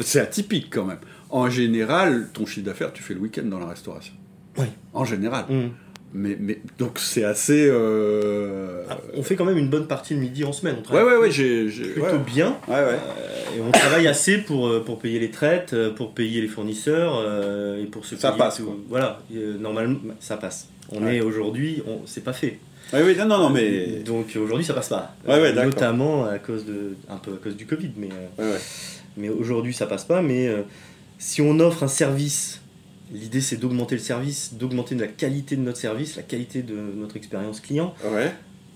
C'est 0.00 0.20
atypique 0.20 0.68
quand 0.70 0.84
même. 0.84 1.00
En 1.28 1.50
général, 1.50 2.28
ton 2.32 2.46
chiffre 2.46 2.64
d'affaires, 2.64 2.92
tu 2.92 3.02
fais 3.02 3.14
le 3.14 3.20
week-end 3.20 3.44
dans 3.44 3.58
la 3.58 3.66
restauration. 3.66 4.14
Oui. 4.56 4.66
En 4.92 5.04
général. 5.04 5.44
Mmh. 5.48 5.68
Mais, 6.14 6.36
mais, 6.40 6.58
donc 6.78 6.98
c'est 6.98 7.24
assez. 7.24 7.68
Euh, 7.70 8.82
ah, 8.88 8.98
on 9.14 9.22
fait 9.22 9.36
quand 9.36 9.44
même 9.44 9.58
une 9.58 9.68
bonne 9.68 9.86
partie 9.86 10.14
le 10.14 10.20
midi 10.20 10.42
en 10.44 10.52
semaine. 10.52 10.76
On 10.78 10.82
travaille 10.82 11.04
ouais, 11.04 11.12
ouais, 11.12 11.18
ouais, 11.18 11.30
j'ai, 11.30 11.68
plutôt 11.68 12.18
bien. 12.18 12.56
Ouais, 12.66 12.74
ouais. 12.74 12.98
Euh, 12.98 13.56
et 13.56 13.60
on 13.60 13.70
travaille 13.70 14.06
assez 14.06 14.38
pour, 14.38 14.68
euh, 14.68 14.82
pour 14.82 14.98
payer 14.98 15.18
les 15.18 15.30
traites, 15.30 15.74
pour 15.96 16.14
payer 16.14 16.40
les 16.40 16.48
fournisseurs 16.48 17.22
et 17.78 17.84
pour 17.84 18.06
se 18.06 18.16
Ça 18.16 18.32
passe. 18.32 18.60
Quoi. 18.60 18.74
Voilà, 18.88 19.20
normalement 19.60 19.98
ça 20.20 20.36
passe. 20.38 20.68
On 20.90 21.06
est 21.06 21.20
aujourd'hui, 21.20 21.82
on... 21.86 22.06
c'est 22.06 22.24
pas 22.24 22.32
fait. 22.32 22.58
Oui, 22.94 23.00
oui, 23.04 23.16
non, 23.18 23.26
non, 23.26 23.38
non, 23.38 23.50
mais. 23.50 24.00
Donc 24.04 24.28
aujourd'hui 24.40 24.64
ça 24.64 24.72
passe 24.72 24.88
pas. 24.88 25.14
Ouais, 25.26 25.40
ouais, 25.40 25.52
Notamment 25.52 26.24
à 26.24 26.38
cause 26.38 26.64
de, 26.64 26.94
un 27.10 27.16
peu 27.16 27.32
à 27.34 27.36
cause 27.36 27.56
du 27.56 27.66
Covid, 27.66 27.90
mais. 27.96 28.08
Mais 29.18 29.28
aujourd'hui 29.28 29.74
ça 29.74 29.86
passe 29.86 30.04
pas. 30.04 30.22
Mais 30.22 30.50
si 31.18 31.42
on 31.42 31.60
offre 31.60 31.82
un 31.82 31.88
service 31.88 32.62
L'idée, 33.12 33.40
c'est 33.40 33.56
d'augmenter 33.56 33.94
le 33.94 34.00
service, 34.00 34.54
d'augmenter 34.54 34.94
la 34.94 35.06
qualité 35.06 35.56
de 35.56 35.62
notre 35.62 35.78
service, 35.78 36.16
la 36.16 36.22
qualité 36.22 36.62
de 36.62 36.74
notre 36.74 37.16
expérience 37.16 37.60
client, 37.60 37.94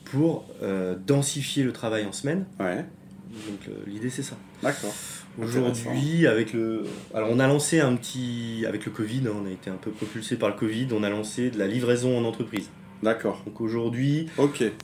pour 0.05 0.45
euh, 0.63 0.95
densifier 1.07 1.63
le 1.63 1.73
travail 1.73 2.05
en 2.07 2.13
semaine. 2.13 2.45
Ouais. 2.61 2.85
Donc 3.33 3.69
euh, 3.69 3.73
l'idée, 3.87 4.11
c'est 4.11 4.23
ça. 4.23 4.37
D'accord. 4.63 4.95
Aujourd'hui, 5.41 6.27
avec 6.27 6.53
le, 6.53 6.85
alors 7.15 7.31
on 7.31 7.39
a 7.39 7.47
lancé 7.47 7.81
un 7.81 7.97
petit, 7.97 8.65
avec 8.69 8.85
le 8.85 8.93
Covid, 8.93 9.23
hein, 9.27 9.33
on 9.43 9.47
a 9.47 9.51
été 9.51 9.71
un 9.71 9.77
peu 9.77 9.91
propulsé 9.91 10.37
par 10.37 10.51
le 10.51 10.57
Covid, 10.57 10.89
on 10.93 11.03
a 11.03 11.09
lancé 11.09 11.51
de 11.51 11.59
la 11.59 11.67
livraison 11.67 12.19
en 12.19 12.25
entreprise. 12.25 12.69
D'accord. 13.03 13.43
Donc 13.45 13.61
aujourd'hui, 13.61 14.29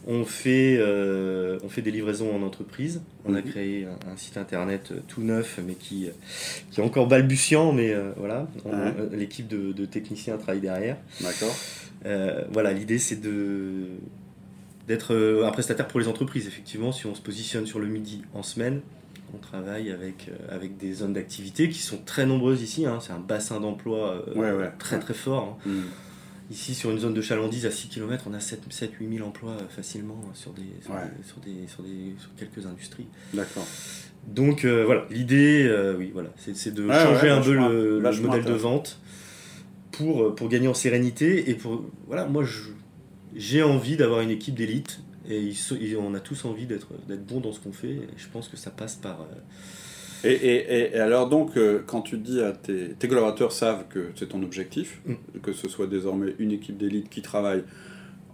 on, 0.07 0.25
fait, 0.25 0.77
euh, 0.79 1.59
on 1.63 1.69
fait 1.69 1.83
des 1.83 1.93
livraisons 1.93 2.35
en 2.35 2.43
entreprise. 2.43 3.01
On 3.25 3.35
a 3.35 3.41
mhm. 3.41 3.45
créé 3.45 3.87
un, 3.87 4.17
site 4.17 4.37
internet 4.37 4.91
euh, 4.91 5.01
tout 5.07 5.23
neuf, 5.23 5.61
mais 5.65 5.75
qui, 5.75 6.09
qui 6.71 6.81
est 6.81 6.85
encore 6.85 7.07
balbutiant, 7.07 7.73
mais 7.73 7.93
euh, 7.93 8.11
voilà, 8.17 8.49
l'équipe 9.13 9.47
de, 9.47 9.85
techniciens 9.87 10.37
travaille 10.37 10.61
derrière. 10.61 10.97
D'accord. 11.21 11.55
voilà, 12.51 12.73
l'idée 12.73 12.99
c'est 12.99 13.21
de 13.21 13.87
d'être 14.89 15.43
un 15.45 15.51
prestataire 15.51 15.87
pour 15.87 16.01
les 16.01 16.09
entreprises. 16.09 16.47
Effectivement, 16.47 16.93
si 16.93 17.05
on 17.07 17.15
se 17.15 17.21
positionne 17.21 17.67
sur 17.67 17.79
le 17.79 17.87
midi 17.87 18.23
en 18.33 18.43
semaine, 18.43 18.81
on 19.35 19.37
travaille 19.37 19.91
avec, 19.91 20.31
avec 20.49 20.79
des 20.79 20.95
zones 20.95 21.13
d'activité 21.13 21.69
qui 21.69 21.81
sont 21.81 21.99
très 21.99 22.25
nombreuses 22.25 22.63
ici. 22.63 22.87
Hein. 22.87 22.99
C'est 23.03 23.13
un 23.13 23.19
bassin 23.19 23.61
d'emploi 23.61 24.25
très 24.79 24.99
très 24.99 25.15
fort. 25.15 25.59
Hein. 25.67 25.69
Mhm. 25.71 25.85
Ici, 26.51 26.75
sur 26.75 26.91
une 26.91 26.99
zone 26.99 27.13
de 27.13 27.21
chalandise 27.21 27.67
à 27.67 27.71
6 27.71 27.89
km, 27.89 28.25
on 28.29 28.33
a 28.33 28.39
7-8 28.39 29.17
000 29.17 29.27
emplois 29.27 29.53
euh, 29.53 29.69
facilement 29.69 30.19
sur, 30.33 30.53
des, 30.53 30.63
sur, 30.83 30.95
des, 30.95 31.69
sur, 31.69 31.83
des, 31.83 32.15
sur, 32.19 32.35
quelques 32.37 32.67
industries. 32.67 33.07
D'accord. 33.35 33.67
Donc 34.27 34.65
euh, 34.65 34.85
voilà, 34.87 35.05
l'idée, 35.11 35.67
euh, 35.67 35.97
oui, 35.99 36.11
voilà, 36.13 36.31
c'est 36.37 36.73
de 36.73 36.89
changer 36.91 37.29
un 37.29 37.43
peu 37.43 37.53
le, 37.53 38.01
modèle 38.23 38.45
de 38.45 38.53
vente 38.53 38.99
pour, 39.93 40.35
pour 40.35 40.49
gagner 40.49 40.69
en 40.69 40.75
sérénité. 40.75 41.51
Et 41.51 41.55
pour, 41.55 41.85
voilà, 42.07 42.25
moi, 42.25 42.45
j'ai 43.37 43.63
envie 43.63 43.99
d'avoir 43.99 44.23
une 44.23 44.31
équipe 44.31 44.55
d'élite 44.55 45.01
et 45.29 45.53
on 46.01 46.15
a 46.15 46.21
tous 46.21 46.47
envie 46.47 46.65
d'être 46.65 46.89
bons 47.29 47.41
dans 47.41 47.53
ce 47.53 47.61
qu'on 47.61 47.73
fait. 47.73 47.89
Et 47.89 48.09
je 48.17 48.29
pense 48.29 48.49
que 48.49 48.57
ça 48.57 48.71
passe 48.71 48.97
par 48.97 49.27
et, 50.25 50.95
alors 50.99 51.29
donc, 51.29 51.57
euh, 51.57 51.83
quand 51.87 52.03
tu 52.03 52.19
dis 52.19 52.41
à 52.41 52.53
tes, 52.53 52.91
tes 52.91 53.09
collaborateurs 53.09 53.53
savent 53.53 53.85
que 53.89 54.11
c'est 54.17 54.29
ton 54.31 54.43
objectif, 54.43 55.01
mm. 55.07 55.15
que 55.43 55.53
ce 55.53 55.69
soit 55.69 55.87
désormais 55.87 56.35
une 56.39 56.53
équipe 56.53 56.77
d'élite 56.77 57.09
qui 57.09 57.23
travaille 57.23 57.63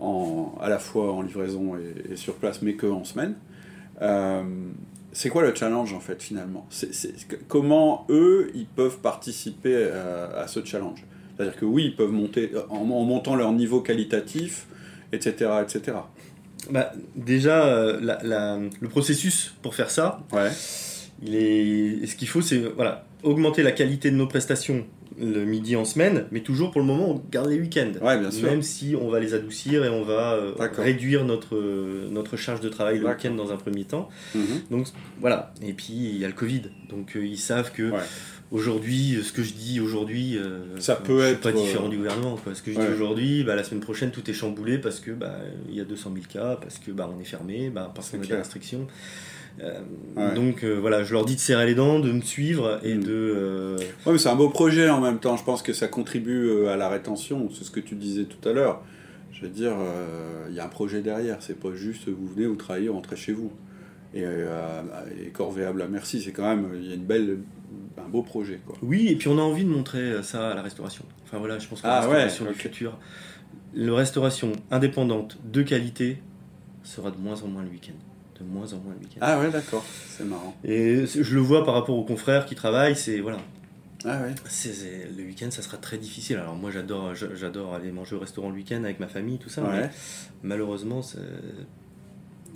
en, 0.01 0.55
à 0.61 0.69
la 0.69 0.79
fois 0.79 1.13
en 1.13 1.23
livraison 1.23 1.77
et, 1.77 2.17
sur 2.17 2.35
place, 2.35 2.63
mais 2.63 2.75
que 2.75 2.87
en 2.87 3.05
semaine, 3.05 3.35
euh, 4.03 4.43
c'est 5.13 5.29
quoi 5.29 5.43
le 5.43 5.55
challenge 5.55 5.93
en 5.93 6.01
fait 6.01 6.23
finalement? 6.23 6.67
Comment 7.49 8.07
eux, 8.09 8.51
ils 8.55 8.67
peuvent 8.67 8.99
participer 8.99 9.85
à, 9.85 10.47
ce 10.49 10.65
challenge? 10.65 11.05
C'est-à-dire 11.37 11.57
que 11.57 11.65
oui, 11.65 11.87
ils 11.87 11.97
peuvent 11.97 12.13
monter 12.13 12.51
en, 12.71 12.85
montant 12.85 13.37
leur 13.37 13.53
niveau 13.53 13.81
qualitatif, 13.81 14.67
etc. 15.13 15.51
etc. 15.63 15.99
Bah, 16.71 16.93
déjà, 17.15 17.67
euh, 17.67 18.69
le 18.81 18.89
processus 18.89 19.55
pour 19.63 19.75
faire 19.75 19.91
ça, 19.91 20.21
ouais 20.33 20.51
ce 21.23 22.15
qu'il 22.15 22.29
faut, 22.29 22.43
c'est 22.43 22.59
voilà, 22.59 23.07
augmenter 23.23 23.63
la 23.63 23.73
qualité 23.73 24.11
de 24.11 24.17
nos 24.17 24.27
prestations 24.27 24.85
le 25.19 25.45
midi 25.45 25.77
en 25.77 25.85
semaine, 25.85 26.27
mais 26.33 26.41
toujours 26.41 26.71
pour 26.71 26.81
le 26.81 26.87
moment, 26.87 27.11
on 27.11 27.23
garde 27.31 27.49
les 27.49 27.61
week-ends. 27.61 27.93
Même 28.43 28.63
si 28.63 28.97
on 29.01 29.09
va 29.11 29.21
les 29.21 29.35
adoucir 29.35 29.85
et 29.85 29.89
on 29.89 30.03
va 30.03 30.33
euh, 30.33 30.53
réduire 30.77 31.25
notre, 31.25 31.57
notre 32.11 32.37
charge 32.37 32.61
de 32.61 32.69
travail 32.69 32.99
le 32.99 33.07
week-end 33.07 33.33
dans 33.33 33.53
un 33.53 33.57
premier 33.57 33.85
temps. 33.85 34.09
Mhm. 34.35 34.43
Donc 34.71 34.87
voilà. 35.21 35.53
Et 35.63 35.73
puis 35.73 35.93
il 35.93 36.19
y 36.19 36.25
a 36.25 36.29
le 36.29 36.35
Covid. 36.35 36.63
Donc 36.89 37.17
euh, 37.17 37.25
ils 37.25 37.39
savent 37.39 37.73
que 37.73 37.93
aujourd'hui, 38.55 39.19
ce 39.23 39.33
que 39.33 39.43
je 39.43 39.53
dis 39.53 39.81
aujourd'hui, 39.81 40.39
ça 40.79 40.95
peut 40.97 41.21
être 41.21 41.41
pas 41.41 41.53
différent 41.53 41.89
du 41.89 41.99
gouvernement. 41.99 42.37
Quoi. 42.37 42.55
Ce 42.55 42.63
que 42.63 42.73
je 42.73 42.81
dis 42.81 42.87
aujourd'hui, 42.87 43.45
bah, 43.45 43.57
la 43.57 43.65
semaine 43.65 43.83
prochaine, 43.83 44.11
tout 44.13 44.31
est 44.31 44.33
chamboulé 44.33 44.79
parce 44.79 45.01
que 45.01 45.11
bah, 45.11 45.39
il 45.69 45.75
y 45.75 45.81
a 45.81 45.85
200 45.85 46.13
000 46.15 46.27
cas, 46.33 46.57
parce 46.57 46.79
que 46.79 46.93
bah, 46.93 47.11
on 47.15 47.21
est 47.21 47.25
fermé, 47.25 47.69
bah, 47.69 47.91
parce 47.95 48.11
qu'on 48.11 48.23
a 48.23 48.27
des 48.27 48.35
restrictions. 48.37 48.87
Donc 50.35 50.65
voilà, 50.65 51.03
je 51.03 51.13
leur 51.13 51.25
dis 51.25 51.35
de 51.35 51.41
serrer 51.41 51.67
les 51.67 51.75
dents, 51.75 51.99
de 51.99 52.13
me 52.13 52.23
suivre 52.23 52.81
et 52.85 52.95
mm. 52.95 53.05
de. 53.05 53.77
Ouais, 54.07 54.13
mais 54.13 54.19
c'est 54.19 54.31
un 54.31 54.37
beau 54.37 54.49
projet 54.49 54.89
en 54.89 55.01
même 55.01 55.19
temps. 55.19 55.37
Je 55.37 55.45
pense 55.45 55.63
que 55.63 55.73
ça 55.73 55.89
contribue 55.89 56.67
à 56.67 56.77
la 56.77 56.89
rétention. 56.89 57.51
C'est 57.53 57.65
ce 57.65 57.71
que 57.73 57.81
tu 57.81 57.97
disais 57.97 58.25
tout 58.25 58.49
à 58.49 58.53
l'heure. 58.53 58.83
Je 59.33 59.43
veux 59.43 59.49
dire, 59.49 59.75
il 60.49 60.55
y 60.55 60.61
a 60.61 60.65
un 60.65 60.69
projet 60.69 61.03
derrière. 61.03 61.39
C'est 61.41 61.59
pas 61.59 61.75
juste 61.75 62.09
vous 62.09 62.29
venez, 62.29 62.47
vous 62.47 62.55
travaillez, 62.55 62.87
vous 62.87 62.95
rentrez 62.95 63.17
chez 63.17 63.33
vous. 63.33 63.51
Et, 64.15 64.23
euh, 64.25 64.83
et 65.21 65.31
Corvéable 65.31 65.83
à 65.83 65.89
merci, 65.89 66.23
c'est 66.23 66.33
quand 66.33 66.49
même, 66.49 66.71
il 66.75 66.89
y 66.89 66.93
a 66.93 66.95
une 66.95 67.05
belle, 67.05 67.39
un 67.99 68.09
beau 68.09 68.23
projet. 68.23 68.61
Quoi. 68.65 68.77
Oui, 68.81 69.09
et 69.09 69.17
puis 69.17 69.29
on 69.29 69.39
a 69.39 69.43
envie 69.43 69.65
de 69.65 69.71
montrer 69.71 70.23
ça 70.23 70.51
à 70.51 70.55
la 70.55 70.63
restauration. 70.63 71.05
Enfin 71.25 71.39
voilà, 71.39 71.59
je 71.59 71.67
pense 71.67 71.81
que 71.81 71.87
la 71.87 71.97
ah, 71.97 72.01
restauration 72.01 72.47
ouais, 72.47 72.55
futur, 72.55 72.99
la 73.75 73.95
restauration 73.95 74.53
indépendante 74.71 75.39
de 75.45 75.63
qualité 75.63 76.19
sera 76.85 77.11
de 77.11 77.17
moins 77.17 77.43
en 77.43 77.49
moins 77.49 77.63
le 77.63 77.71
week-end. 77.71 77.95
De 78.39 78.45
moins 78.45 78.73
en 78.73 78.79
moins 78.79 78.95
le 78.95 79.01
week-end. 79.01 79.19
Ah 79.21 79.41
ouais, 79.41 79.51
d'accord, 79.51 79.85
c'est 80.09 80.25
marrant. 80.25 80.55
Et 80.65 81.07
je 81.07 81.35
le 81.35 81.41
vois 81.41 81.65
par 81.65 81.75
rapport 81.75 81.97
aux 81.97 82.05
confrères 82.05 82.47
qui 82.47 82.55
travaillent, 82.55 82.97
c'est 82.97 83.21
voilà. 83.21 83.39
Ah 84.05 84.21
ouais. 84.21 84.35
Le 85.17 85.25
week-end, 85.25 85.51
ça 85.51 85.63
sera 85.63 85.79
très 85.79 85.99
difficile. 85.99 86.37
Alors 86.37 86.55
moi, 86.55 86.71
j'adore, 86.71 87.15
j'adore 87.15 87.75
aller 87.75 87.91
manger 87.91 88.17
au 88.17 88.19
restaurant 88.19 88.51
le 88.51 88.57
week-end 88.57 88.85
avec 88.85 89.01
ma 89.01 89.09
famille, 89.09 89.39
tout 89.39 89.49
ça. 89.49 89.63
Mais 89.63 89.91
malheureusement, 90.43 91.01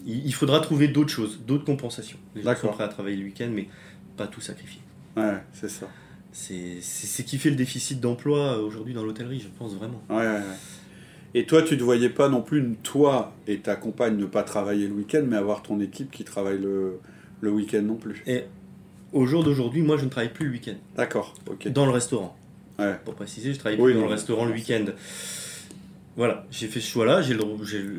il 0.09 0.35
faudra 0.35 0.61
trouver 0.61 0.89
d'autres 0.89 1.11
choses, 1.13 1.41
d'autres 1.47 1.65
compensations. 1.65 2.19
Les 2.35 2.43
gens 2.43 2.57
sont 2.57 2.69
prêts 2.69 2.85
à 2.85 2.89
travailler 2.89 3.17
le 3.17 3.25
week-end, 3.25 3.51
mais 3.53 3.69
pas 4.17 4.27
tout 4.27 4.41
sacrifier. 4.41 4.81
Ouais, 5.17 5.43
c'est 5.53 5.69
ça. 5.69 5.87
C'est 6.33 6.81
ce 6.81 7.23
qui 7.23 7.39
fait 7.39 7.51
le 7.51 7.57
déficit 7.57 8.01
d'emploi 8.01 8.59
aujourd'hui 8.59 8.95
dans 8.95 9.03
l'hôtellerie, 9.03 9.41
je 9.41 9.49
pense 9.59 9.75
vraiment. 9.75 10.03
Ouais, 10.09 10.17
ouais, 10.17 10.43
Et 11.35 11.47
toi, 11.47 11.63
tu 11.63 11.77
ne 11.77 11.83
voyais 11.83 12.09
pas 12.09 12.29
non 12.29 12.43
plus, 12.43 12.77
toi 12.83 13.35
et 13.47 13.59
ta 13.59 13.77
compagne, 13.77 14.17
ne 14.17 14.27
pas 14.27 14.43
travailler 14.43 14.87
le 14.89 14.95
week-end, 14.95 15.25
mais 15.27 15.37
avoir 15.37 15.63
ton 15.63 15.81
équipe 15.81 16.11
qui 16.11 16.25
travaille 16.25 16.59
le, 16.59 17.01
le 17.41 17.51
week-end 17.51 17.83
non 17.83 17.97
plus? 17.97 18.23
Et 18.27 18.45
au 19.13 19.27
jour 19.27 19.45
d'aujourd'hui, 19.45 19.83
moi, 19.83 19.97
je 19.97 20.05
ne 20.05 20.11
travaille 20.11 20.33
plus 20.33 20.47
le 20.47 20.53
week-end. 20.53 20.77
D'accord, 20.97 21.35
ok. 21.51 21.69
Dans 21.69 21.87
le 21.87 21.93
restaurant. 21.93 22.37
Ouais. 22.79 22.97
Pour 23.05 23.15
préciser, 23.15 23.53
je 23.53 23.59
travaille 23.59 23.79
plus 23.79 23.95
dans 23.95 24.03
le 24.03 24.07
restaurant 24.07 24.45
le 24.45 24.53
week-end. 24.53 24.85
Voilà, 26.19 26.45
j'ai 26.51 26.67
fait 26.67 26.81
ce 26.81 26.91
choix-là, 26.91 27.23
j'ai 27.23 27.37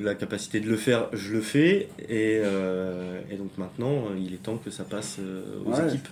la 0.02 0.14
capacité 0.14 0.60
de 0.60 0.68
le 0.68 0.76
faire, 0.76 1.08
je 1.14 1.32
le 1.32 1.40
fais, 1.40 1.88
et, 2.10 2.42
euh, 2.44 3.22
donc 3.38 3.58
maintenant, 3.58 4.08
il 4.20 4.34
est 4.34 4.44
temps 4.44 4.58
que 4.58 4.70
ça 4.72 4.84
passe 4.84 5.20
euh, 5.22 5.42
aux 5.66 5.74
équipes. 5.88 6.10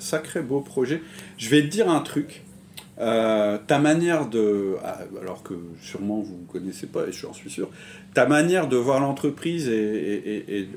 Sacré 0.00 0.42
beau 0.42 0.60
projet. 0.60 1.00
Je 1.38 1.48
vais 1.48 1.62
te 1.62 1.68
dire 1.68 1.88
un 1.88 2.00
truc. 2.00 2.42
Euh, 2.98 3.58
ta 3.64 3.78
manière 3.78 4.28
de, 4.28 4.74
ah, 4.82 4.98
alors 5.22 5.44
que 5.44 5.54
sûrement 5.80 6.20
vous 6.20 6.36
ne 6.36 6.52
connaissez 6.52 6.88
pas 6.88 7.06
et 7.06 7.12
je 7.12 7.26
suis 7.32 7.50
sûr, 7.50 7.70
ta 8.12 8.26
manière 8.26 8.66
de 8.68 8.76
voir 8.76 8.98
l'entreprise 8.98 9.68
et, 9.68 10.68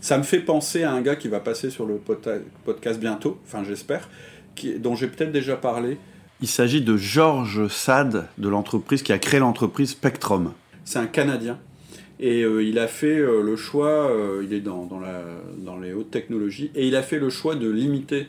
ça 0.00 0.16
me 0.16 0.22
fait 0.22 0.40
penser 0.40 0.82
à 0.82 0.92
un 0.92 1.02
gars 1.02 1.16
qui 1.16 1.28
va 1.28 1.40
passer 1.40 1.68
sur 1.68 1.84
le 1.84 1.96
podcast 1.96 3.00
bientôt, 3.00 3.38
enfin 3.44 3.64
j'espère, 3.64 4.08
dont 4.78 4.94
j'ai 4.94 5.08
peut-être 5.08 5.32
déjà 5.32 5.56
parlé, 5.56 5.98
il 6.40 6.48
s'agit 6.48 6.82
de 6.82 6.96
Georges 6.96 7.68
Sade 7.68 8.28
de 8.38 8.48
l'entreprise 8.48 9.02
qui 9.02 9.12
a 9.12 9.18
créé 9.18 9.40
l'entreprise 9.40 9.90
Spectrum. 9.90 10.52
C'est 10.84 10.98
un 10.98 11.06
Canadien. 11.06 11.58
Et 12.18 12.42
euh, 12.42 12.62
il 12.62 12.78
a 12.78 12.88
fait 12.88 13.18
euh, 13.18 13.42
le 13.42 13.56
choix, 13.56 14.10
euh, 14.10 14.42
il 14.44 14.54
est 14.54 14.60
dans, 14.60 14.86
dans, 14.86 15.78
les 15.78 15.92
hautes 15.92 16.10
technologies, 16.10 16.70
et 16.74 16.86
il 16.86 16.96
a 16.96 17.02
fait 17.02 17.18
le 17.18 17.28
choix 17.28 17.54
de 17.56 17.68
limiter 17.68 18.26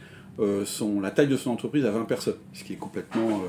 son, 0.65 1.01
la 1.01 1.09
taille 1.09 1.27
de 1.27 1.35
son 1.35 1.49
entreprise 1.49 1.83
à 1.85 1.89
20 1.89 2.03
personnes, 2.03 2.35
ce 2.53 2.63
qui 2.63 2.73
est 2.73 2.77
complètement... 2.77 3.41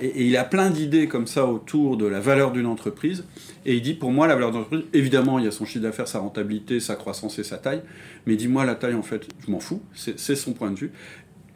Et, 0.00 0.06
et, 0.06 0.26
il 0.26 0.36
a 0.36 0.42
plein 0.42 0.70
d'idées 0.70 1.06
comme 1.06 1.28
ça 1.28 1.46
autour 1.46 1.96
de 1.96 2.04
la 2.04 2.18
valeur 2.18 2.50
d'une 2.50 2.66
entreprise, 2.66 3.22
et 3.64 3.76
il 3.76 3.82
dit, 3.82 3.94
pour 3.94 4.10
moi, 4.10 4.26
la 4.26 4.34
valeur 4.34 4.50
d'une 4.50 4.62
entreprise, 4.62 4.86
évidemment, 4.92 5.38
il 5.38 5.44
y 5.44 5.48
a 5.48 5.52
son 5.52 5.64
chiffre 5.64 5.84
d'affaires, 5.84 6.08
sa 6.08 6.18
rentabilité, 6.18 6.80
sa 6.80 6.96
croissance 6.96 7.38
et 7.38 7.44
sa 7.44 7.58
taille, 7.58 7.82
mais 8.26 8.34
dis-moi 8.34 8.64
la 8.64 8.74
taille, 8.74 8.94
en 8.94 9.02
fait, 9.02 9.28
je 9.46 9.52
m'en 9.52 9.60
fous, 9.60 9.80
c'est 9.94 10.34
son 10.34 10.52
point 10.52 10.72
de 10.72 10.76
vue 10.76 10.90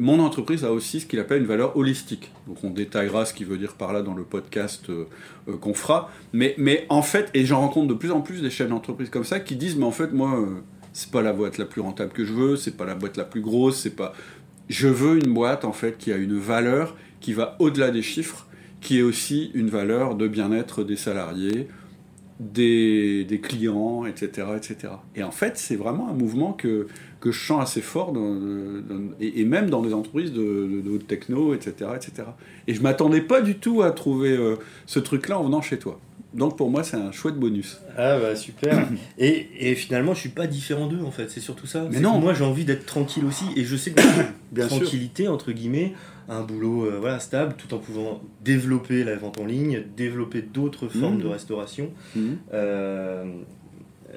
mon 0.00 0.18
entreprise 0.18 0.64
a 0.64 0.72
aussi 0.72 1.00
ce 1.00 1.06
qu'il 1.06 1.20
appelle 1.20 1.42
une 1.42 1.46
valeur 1.46 1.76
holistique. 1.76 2.32
Donc 2.48 2.64
on 2.64 2.70
détaillera 2.70 3.26
ce 3.26 3.34
qu'il 3.34 3.46
veut 3.46 3.58
dire 3.58 3.74
par 3.74 3.92
là 3.92 4.00
dans 4.00 4.14
le 4.14 4.24
podcast 4.24 4.88
euh, 4.88 5.04
euh, 5.46 5.58
qu'on 5.58 5.74
fera. 5.74 6.10
Mais, 6.32 6.54
mais 6.56 6.86
en 6.88 7.02
fait, 7.02 7.28
et 7.34 7.44
j'en 7.44 7.60
rencontre 7.60 7.88
de 7.88 7.94
plus 7.94 8.10
en 8.10 8.22
plus 8.22 8.40
des 8.40 8.48
chefs 8.48 8.70
d'entreprise 8.70 9.10
comme 9.10 9.24
ça 9.24 9.40
qui 9.40 9.56
disent, 9.56 9.76
mais 9.76 9.84
en 9.84 9.90
fait, 9.90 10.12
moi, 10.12 10.40
euh, 10.40 10.46
c'est 10.94 11.10
pas 11.10 11.20
la 11.20 11.34
boîte 11.34 11.58
la 11.58 11.66
plus 11.66 11.82
rentable 11.82 12.12
que 12.12 12.24
je 12.24 12.32
veux, 12.32 12.56
c'est 12.56 12.78
pas 12.78 12.86
la 12.86 12.94
boîte 12.94 13.18
la 13.18 13.24
plus 13.24 13.42
grosse, 13.42 13.78
c'est 13.78 13.94
pas... 13.94 14.14
Je 14.70 14.88
veux 14.88 15.18
une 15.18 15.34
boîte, 15.34 15.66
en 15.66 15.72
fait, 15.72 15.98
qui 15.98 16.12
a 16.12 16.16
une 16.16 16.38
valeur 16.38 16.96
qui 17.20 17.34
va 17.34 17.56
au-delà 17.58 17.90
des 17.90 18.02
chiffres, 18.02 18.46
qui 18.80 19.00
est 19.00 19.02
aussi 19.02 19.50
une 19.52 19.68
valeur 19.68 20.14
de 20.14 20.28
bien-être 20.28 20.82
des 20.82 20.96
salariés, 20.96 21.68
des, 22.40 23.40
clients, 23.42 24.06
etc., 24.06 24.48
etc. 24.56 24.94
Et 25.14 25.22
en 25.22 25.30
fait, 25.30 25.58
c'est 25.58 25.76
vraiment 25.76 26.08
un 26.08 26.14
mouvement 26.14 26.52
que, 26.52 26.86
que 27.20 27.30
je 27.30 27.38
sens 27.38 27.62
assez 27.62 27.82
fort, 27.82 28.14
et, 29.20 29.44
même 29.44 29.68
dans 29.68 29.82
des 29.82 29.92
entreprises 29.92 30.32
de, 30.32 30.80
de, 30.82 30.98
techno, 30.98 31.54
etc., 31.54 31.90
etc. 31.94 32.28
Et 32.66 32.74
je 32.74 32.82
m'attendais 32.82 33.20
pas 33.20 33.42
du 33.42 33.58
tout 33.58 33.82
à 33.82 33.90
trouver 33.90 34.36
euh, 34.36 34.56
ce 34.86 34.98
truc-là 34.98 35.38
en 35.38 35.44
venant 35.44 35.60
chez 35.60 35.78
toi. 35.78 36.00
Donc 36.32 36.56
pour 36.56 36.70
moi, 36.70 36.84
c'est 36.84 36.96
un 36.96 37.10
chouette 37.10 37.34
bonus. 37.34 37.80
Ah 37.96 38.18
bah 38.18 38.36
super. 38.36 38.86
et, 39.18 39.70
et, 39.70 39.74
finalement, 39.74 40.14
je 40.14 40.20
suis 40.20 40.28
pas 40.28 40.46
différent 40.46 40.86
d'eux 40.86 41.02
en 41.04 41.10
fait. 41.10 41.28
C'est 41.28 41.40
surtout 41.40 41.66
ça. 41.66 41.86
Mais 41.90 42.00
non. 42.00 42.18
moi, 42.18 42.34
j'ai 42.34 42.44
envie 42.44 42.64
d'être 42.64 42.86
tranquille 42.86 43.24
aussi, 43.24 43.44
et 43.56 43.64
je 43.64 43.76
sais 43.76 43.90
que 43.92 44.02
Bien 44.52 44.66
tranquillité 44.66 45.28
entre 45.28 45.52
guillemets, 45.52 45.92
un 46.28 46.42
boulot 46.42 46.86
euh, 46.86 46.98
voilà 47.00 47.20
stable, 47.20 47.54
tout 47.56 47.72
en 47.74 47.78
pouvant 47.78 48.20
développer 48.42 49.04
la 49.04 49.16
vente 49.16 49.38
en 49.38 49.44
ligne, 49.44 49.84
développer 49.96 50.42
d'autres 50.42 50.88
formes 50.88 51.16
mmh. 51.18 51.22
de 51.22 51.26
restauration. 51.26 51.92
Mmh. 52.16 52.20
Euh, 52.52 53.32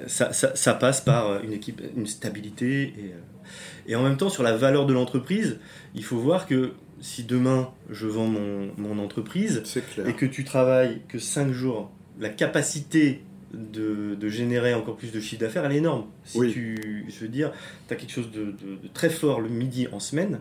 ça, 0.08 0.32
ça, 0.32 0.74
passe 0.74 1.00
par 1.00 1.42
une 1.44 1.52
équipe, 1.52 1.80
une 1.96 2.06
stabilité. 2.06 2.82
Et, 2.82 3.12
euh, 3.12 3.86
et, 3.86 3.94
en 3.94 4.02
même 4.02 4.16
temps, 4.16 4.28
sur 4.28 4.42
la 4.42 4.56
valeur 4.56 4.86
de 4.86 4.92
l'entreprise, 4.92 5.58
il 5.94 6.02
faut 6.02 6.18
voir 6.18 6.48
que 6.48 6.72
si 7.00 7.22
demain 7.22 7.70
je 7.90 8.06
vends 8.06 8.26
mon, 8.26 8.72
mon 8.78 8.98
entreprise 8.98 9.62
et 10.06 10.14
que 10.14 10.26
tu 10.26 10.42
travailles 10.42 11.02
que 11.06 11.18
5 11.18 11.52
jours, 11.52 11.92
la 12.18 12.28
capacité 12.28 13.22
de, 13.52 14.14
de, 14.14 14.28
générer 14.28 14.74
encore 14.74 14.96
plus 14.96 15.12
de 15.12 15.20
chiffre 15.20 15.40
d'affaires, 15.40 15.64
elle 15.64 15.72
est 15.72 15.78
énorme. 15.78 16.06
Si 16.24 16.38
tu, 16.50 17.06
je 17.08 17.20
veux 17.20 17.28
dire, 17.28 17.52
tu 17.88 17.94
as 17.94 17.96
quelque 17.96 18.12
chose 18.12 18.30
de, 18.30 18.46
de, 18.46 18.88
très 18.92 19.10
fort 19.10 19.40
le 19.40 19.48
midi 19.48 19.86
en 19.92 20.00
semaine, 20.00 20.40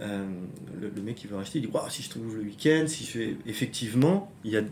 euh, 0.00 0.26
le, 0.80 1.02
mec 1.02 1.16
qui 1.16 1.26
veut 1.26 1.36
racheter, 1.36 1.58
il 1.58 1.66
dit 1.66 1.72
si 1.90 2.02
je 2.02 2.10
trouve 2.10 2.36
le 2.36 2.42
week-end, 2.42 2.84
si 2.86 3.04
je 3.04 3.10
fais. 3.10 3.36
Effectivement, 3.46 4.32
il 4.44 4.52
y 4.52 4.56
a 4.56 4.62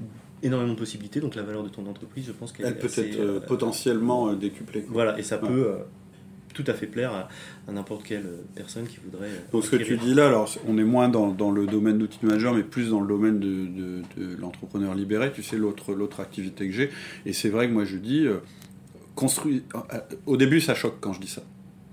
énormément 0.43 0.73
de 0.73 0.79
possibilités. 0.79 1.21
Donc 1.21 1.35
la 1.35 1.43
valeur 1.43 1.63
de 1.63 1.69
ton 1.69 1.87
entreprise, 1.87 2.27
je 2.27 2.33
pense 2.33 2.53
qu'elle 2.53 2.77
peut 2.79 2.87
être 2.87 3.21
euh, 3.21 3.41
potentiellement 3.41 4.31
euh, 4.31 4.35
décuplée. 4.35 4.85
Voilà, 4.89 5.19
et 5.19 5.23
ça 5.23 5.39
peut 5.39 5.77
tout 6.53 6.65
à 6.67 6.75
fait 6.75 6.87
plaire 6.87 7.13
à, 7.13 7.73
n'importe 7.73 8.05
quelle 8.05 8.27
personne 8.55 8.87
qui 8.87 8.99
voudrait. 9.05 9.31
Donc 9.53 9.65
ce 9.65 9.71
que 9.71 9.83
tu 9.83 9.97
dis 9.97 10.15
là, 10.15 10.27
alors 10.27 10.49
on 10.67 10.79
est 10.79 10.85
moins 10.85 11.09
dans, 11.09 11.31
dans 11.31 11.51
le 11.51 11.67
domaine 11.67 11.99
d'outils 11.99 12.19
manager, 12.23 12.55
mais 12.55 12.63
plus 12.63 12.91
dans 12.91 13.01
le 13.01 13.09
domaine 13.09 13.39
de, 13.41 14.03
de, 14.17 14.37
l'entrepreneur 14.41 14.95
libéré. 14.95 15.33
Tu 15.33 15.43
sais 15.43 15.57
l'autre 15.57 15.95
l'autre 15.95 16.21
activité 16.21 16.67
que 16.67 16.73
j'ai, 16.73 16.91
et 17.27 17.33
c'est 17.33 17.49
vrai 17.49 17.69
que 17.69 17.73
moi 17.73 17.85
je 17.85 17.97
dis, 17.97 18.27
construis. 19.15 19.63
Au 20.27 20.37
début, 20.37 20.61
ça 20.61 20.75
choque 20.75 20.97
quand 21.01 21.13
je 21.13 21.21
dis 21.21 21.29
ça. 21.29 21.43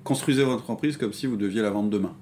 Construisez 0.04 0.44
votre 0.44 0.64
entreprise 0.64 0.98
comme 0.98 1.14
si 1.14 1.28
vous 1.28 1.36
deviez 1.36 1.62
la 1.62 1.70
vendre 1.70 1.90
demain. 1.90 2.16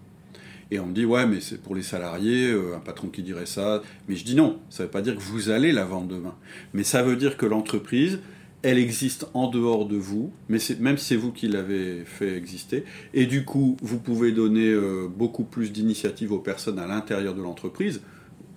Et 0.69 0.79
on 0.79 0.87
me 0.87 0.93
dit, 0.93 1.05
ouais, 1.05 1.25
mais 1.25 1.39
c'est 1.39 1.61
pour 1.61 1.75
les 1.75 1.81
salariés, 1.81 2.51
euh, 2.51 2.75
un 2.75 2.79
patron 2.79 3.07
qui 3.07 3.23
dirait 3.23 3.45
ça. 3.45 3.81
Mais 4.09 4.15
je 4.15 4.25
dis 4.25 4.35
non, 4.35 4.59
ça 4.69 4.83
ne 4.83 4.87
veut 4.87 4.91
pas 4.91 5.01
dire 5.01 5.15
que 5.15 5.21
vous 5.21 5.49
allez 5.49 5.71
la 5.71 5.85
vendre 5.85 6.07
demain. 6.07 6.35
Mais 6.73 6.83
ça 6.83 7.03
veut 7.03 7.15
dire 7.15 7.37
que 7.37 7.45
l'entreprise, 7.45 8.19
elle 8.67 8.79
existe 8.79 9.27
en 9.33 9.49
dehors 9.49 9.85
de 9.85 9.95
vous, 9.95 10.33
mais 10.49 10.57
même 10.81 10.97
si 10.97 11.05
c'est 11.05 11.15
vous 11.15 11.31
qui 11.31 11.47
l'avez 11.47 12.03
fait 12.03 12.35
exister. 12.35 12.83
Et 13.13 13.25
du 13.25 13.45
coup, 13.45 13.77
vous 13.81 13.97
pouvez 13.97 14.33
donner 14.33 14.67
euh, 14.67 15.07
beaucoup 15.07 15.45
plus 15.45 15.71
d'initiatives 15.71 16.33
aux 16.33 16.39
personnes 16.39 16.77
à 16.77 16.85
l'intérieur 16.85 17.33
de 17.33 17.41
l'entreprise. 17.41 18.01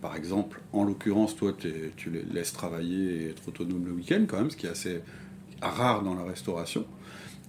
Par 0.02 0.16
exemple, 0.16 0.62
en 0.72 0.82
l'occurrence, 0.82 1.36
toi, 1.36 1.54
tu 1.96 2.10
les 2.10 2.22
laisses 2.22 2.52
travailler 2.52 3.22
et 3.22 3.28
être 3.28 3.46
autonome 3.46 3.84
le 3.86 3.92
week-end 3.92 4.24
quand 4.26 4.38
même, 4.38 4.50
ce 4.50 4.56
qui 4.56 4.66
est 4.66 4.70
assez 4.70 5.00
rare 5.62 6.02
dans 6.02 6.14
la 6.14 6.24
restauration. 6.24 6.86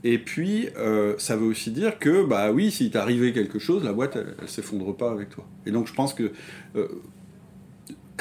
Et 0.03 0.19
puis, 0.19 0.69
euh, 0.77 1.15
ça 1.17 1.35
veut 1.37 1.47
aussi 1.47 1.71
dire 1.71 1.97
que, 1.97 2.23
bah 2.23 2.51
oui, 2.51 2.69
s'il 2.69 2.91
t'arrivait 2.91 3.33
quelque 3.33 3.57
chose, 3.57 3.83
la 3.83 3.93
boîte, 3.93 4.17
elle, 4.17 4.35
ne 4.39 4.47
s'effondre 4.47 4.95
pas 4.95 5.09
avec 5.09 5.29
toi. 5.29 5.47
Et 5.65 5.71
donc, 5.71 5.87
je 5.87 5.93
pense 5.93 6.13
que 6.13 6.31
euh, 6.75 6.87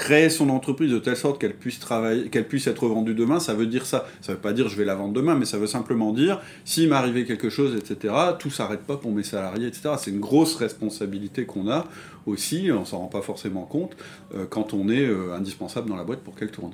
créer 0.00 0.30
son 0.30 0.48
entreprise 0.48 0.90
de 0.90 0.98
telle 0.98 1.16
sorte 1.16 1.38
qu'elle 1.38 1.54
puisse 1.54 1.78
travailler, 1.78 2.30
qu'elle 2.30 2.48
puisse 2.48 2.66
être 2.66 2.88
vendue 2.88 3.14
demain, 3.14 3.38
ça 3.38 3.52
veut 3.52 3.66
dire 3.66 3.84
ça. 3.84 4.06
Ça 4.22 4.32
veut 4.32 4.38
pas 4.38 4.54
dire 4.54 4.66
je 4.70 4.76
vais 4.76 4.86
la 4.86 4.94
vendre 4.94 5.12
demain, 5.12 5.34
mais 5.34 5.44
ça 5.44 5.58
veut 5.58 5.66
simplement 5.66 6.14
dire 6.14 6.40
s'il 6.64 6.88
m'arrivait 6.88 7.26
quelque 7.26 7.50
chose, 7.50 7.76
etc. 7.76 8.14
Tout 8.38 8.50
s'arrête 8.50 8.80
pas 8.80 8.96
pour 8.96 9.12
mes 9.12 9.22
salariés, 9.22 9.66
etc. 9.66 9.90
C'est 9.98 10.10
une 10.10 10.20
grosse 10.20 10.56
responsabilité 10.56 11.44
qu'on 11.44 11.70
a 11.70 11.86
aussi. 12.24 12.70
On 12.72 12.86
s'en 12.86 13.00
rend 13.00 13.08
pas 13.08 13.20
forcément 13.20 13.64
compte 13.64 13.94
euh, 14.34 14.46
quand 14.48 14.72
on 14.72 14.88
est 14.88 15.06
indispensable 15.34 15.90
dans 15.90 15.96
la 15.96 16.04
boîte 16.04 16.20
pour 16.20 16.34
qu'elle 16.34 16.50
tourne. 16.50 16.72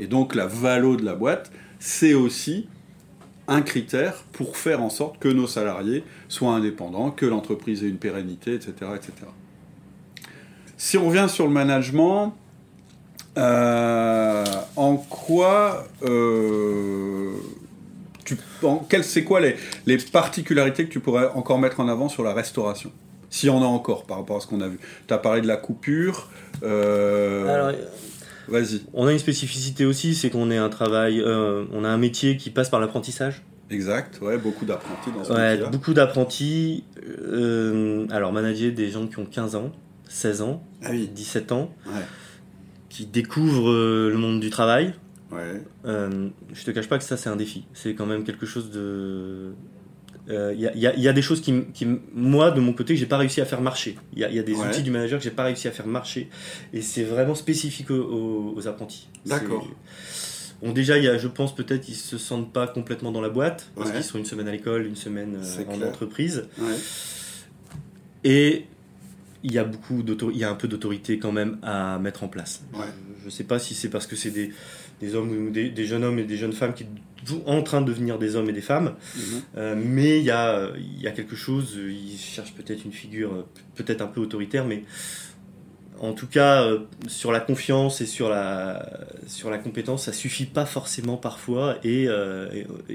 Et 0.00 0.08
donc, 0.08 0.34
la 0.34 0.46
valo 0.46 0.96
de 0.96 1.04
la 1.04 1.14
boîte, 1.14 1.52
c'est 1.78 2.14
aussi 2.14 2.66
un 3.46 3.62
critère 3.62 4.24
pour 4.32 4.56
faire 4.56 4.82
en 4.82 4.90
sorte 4.90 5.20
que 5.20 5.28
nos 5.28 5.46
salariés 5.46 6.02
soient 6.28 6.54
indépendants, 6.54 7.12
que 7.12 7.26
l'entreprise 7.26 7.84
ait 7.84 7.88
une 7.88 7.98
pérennité, 7.98 8.54
etc. 8.54 8.72
etc. 8.96 9.12
Si 10.76 10.98
on 10.98 11.06
revient 11.06 11.26
sur 11.28 11.46
le 11.46 11.52
management, 11.52 12.34
en 13.36 14.96
quoi 14.96 15.86
tu, 18.24 18.36
c'est 19.02 19.24
quoi 19.24 19.40
les, 19.40 19.56
les, 19.86 19.98
particularités 19.98 20.86
que 20.86 20.92
tu 20.92 21.00
pourrais 21.00 21.28
encore 21.34 21.58
mettre 21.58 21.80
en 21.80 21.88
avant 21.88 22.08
sur 22.08 22.22
la 22.22 22.32
restauration? 22.32 22.90
S'il 23.30 23.48
y 23.48 23.52
en 23.52 23.62
a 23.62 23.66
encore 23.66 24.04
par 24.04 24.18
rapport 24.18 24.38
à 24.38 24.40
ce 24.40 24.46
qu'on 24.46 24.60
a 24.60 24.68
vu. 24.68 24.78
Tu 25.06 25.14
as 25.14 25.18
parlé 25.18 25.40
de 25.42 25.46
la 25.46 25.56
coupure. 25.56 26.28
Alors, 26.62 27.72
Vas-y. 28.48 28.82
On 28.92 29.06
a 29.06 29.12
une 29.12 29.18
spécificité 29.18 29.84
aussi, 29.84 30.14
c'est 30.14 30.30
qu'on 30.30 30.50
est 30.50 30.56
un 30.56 30.68
travail, 30.68 31.20
euh, 31.20 31.64
on 31.72 31.84
a 31.84 31.88
un 31.88 31.96
métier 31.96 32.36
qui 32.36 32.50
passe 32.50 32.68
par 32.68 32.80
l'apprentissage. 32.80 33.42
Exact, 33.70 34.20
ouais, 34.22 34.38
beaucoup 34.38 34.64
d'apprentis 34.64 35.10
dans 35.10 35.24
ce 35.24 35.32
ouais, 35.32 35.70
Beaucoup 35.70 35.92
d'apprentis. 35.92 36.84
Euh, 37.04 38.06
alors, 38.10 38.32
manager 38.32 38.72
des 38.72 38.90
gens 38.90 39.06
qui 39.08 39.18
ont 39.18 39.26
15 39.26 39.56
ans, 39.56 39.72
16 40.08 40.42
ans, 40.42 40.62
17 40.88 41.50
ah 41.50 41.54
ans, 41.54 41.70
qui 42.96 43.06
découvrent 43.06 43.70
euh, 43.70 44.10
le 44.10 44.16
monde 44.16 44.40
du 44.40 44.50
travail. 44.50 44.94
Ouais. 45.32 45.60
je 45.84 46.64
te 46.64 46.70
cache 46.70 46.88
pas 46.88 46.98
que 46.98 47.04
ça, 47.04 47.16
c'est 47.16 47.28
un 47.28 47.36
défi. 47.36 47.66
C'est 47.74 47.94
quand 47.94 48.06
même 48.06 48.24
quelque 48.24 48.46
chose 48.46 48.70
de 48.70 49.52
il 50.28 50.34
euh, 50.34 50.52
y, 50.54 51.08
a 51.08 51.12
des 51.12 51.22
choses 51.22 51.40
qui, 51.40 51.64
moi, 52.12 52.50
de 52.50 52.60
mon 52.60 52.72
côté, 52.72 52.96
j'ai 52.96 53.06
pas 53.06 53.16
réussi 53.16 53.40
à 53.40 53.44
faire 53.44 53.60
marcher. 53.60 53.96
Il 54.12 54.18
y, 54.18 54.24
a 54.24 54.42
des 54.42 54.54
outils 54.54 54.82
du 54.82 54.90
manager 54.90 55.18
que 55.18 55.24
j'ai 55.24 55.30
pas 55.30 55.44
réussi 55.44 55.68
à 55.68 55.70
faire 55.70 55.86
marcher. 55.86 56.28
Et 56.72 56.82
c'est 56.82 57.04
vraiment 57.04 57.36
spécifique 57.36 57.90
aux, 57.90 58.66
apprentis. 58.66 59.08
D'accord. 59.24 59.68
Bon, 60.62 60.72
déjà, 60.72 60.98
y 60.98 61.06
a, 61.06 61.16
je 61.16 61.28
pense 61.28 61.54
peut-être 61.54 61.88
ils 61.88 61.94
se 61.94 62.18
sentent 62.18 62.52
pas 62.52 62.66
complètement 62.66 63.12
dans 63.12 63.20
la 63.20 63.28
boîte, 63.28 63.70
parce 63.76 63.92
qu'ils 63.92 64.02
sont 64.02 64.18
une 64.18 64.24
semaine 64.24 64.48
à 64.48 64.52
l'école, 64.52 64.86
une 64.86 64.96
semaine 64.96 65.36
euh, 65.36 65.64
en 65.68 65.80
entreprise. 65.82 66.48
Et 68.24 68.64
il 69.46 69.52
y 69.52 69.58
a 69.58 69.64
beaucoup 69.64 70.02
il 70.32 70.36
y 70.36 70.44
a 70.44 70.50
un 70.50 70.56
peu 70.56 70.66
d'autorité 70.66 71.20
quand 71.20 71.30
même 71.30 71.58
à 71.62 72.00
mettre 72.00 72.24
en 72.24 72.28
place. 72.28 72.64
Je 73.20 73.26
ne 73.26 73.30
sais 73.30 73.44
pas 73.44 73.60
si 73.60 73.74
c'est 73.74 73.88
parce 73.88 74.08
que 74.08 74.16
c'est 74.16 74.32
des, 74.32 74.52
des 75.00 75.14
hommes 75.14 75.30
ou 75.30 75.50
des, 75.50 75.86
jeunes 75.86 76.02
hommes 76.02 76.18
et 76.18 76.24
des 76.24 76.36
jeunes 76.36 76.52
femmes 76.52 76.74
qui 76.74 76.84
sont 77.24 77.42
en 77.46 77.62
train 77.62 77.80
de 77.80 77.86
devenir 77.86 78.18
des 78.18 78.34
hommes 78.34 78.50
et 78.50 78.52
des 78.52 78.60
femmes. 78.60 78.94
Mhm. 79.14 79.22
Euh, 79.56 79.74
mais 79.78 80.18
il 80.18 80.24
y 80.24 80.32
a, 80.32 80.70
y 80.98 81.06
a 81.06 81.12
quelque 81.12 81.36
chose, 81.36 81.78
ils 81.78 82.18
cherchent 82.18 82.54
peut-être 82.54 82.84
une 82.84 82.92
figure 82.92 83.32
euh, 83.32 83.46
peut-être 83.76 84.00
un 84.00 84.08
peu 84.08 84.20
autoritaire, 84.20 84.64
mais 84.64 84.82
en 86.00 86.12
tout 86.12 86.26
cas, 86.26 86.64
euh, 86.64 86.80
sur 87.06 87.30
la 87.30 87.38
confiance 87.38 88.00
et 88.00 88.06
sur 88.06 88.28
la, 88.28 89.06
sur 89.28 89.48
la 89.48 89.58
compétence, 89.58 90.06
ça 90.06 90.12
suffit 90.12 90.46
pas 90.46 90.66
forcément 90.66 91.16
parfois. 91.16 91.76
Et, 91.84 92.08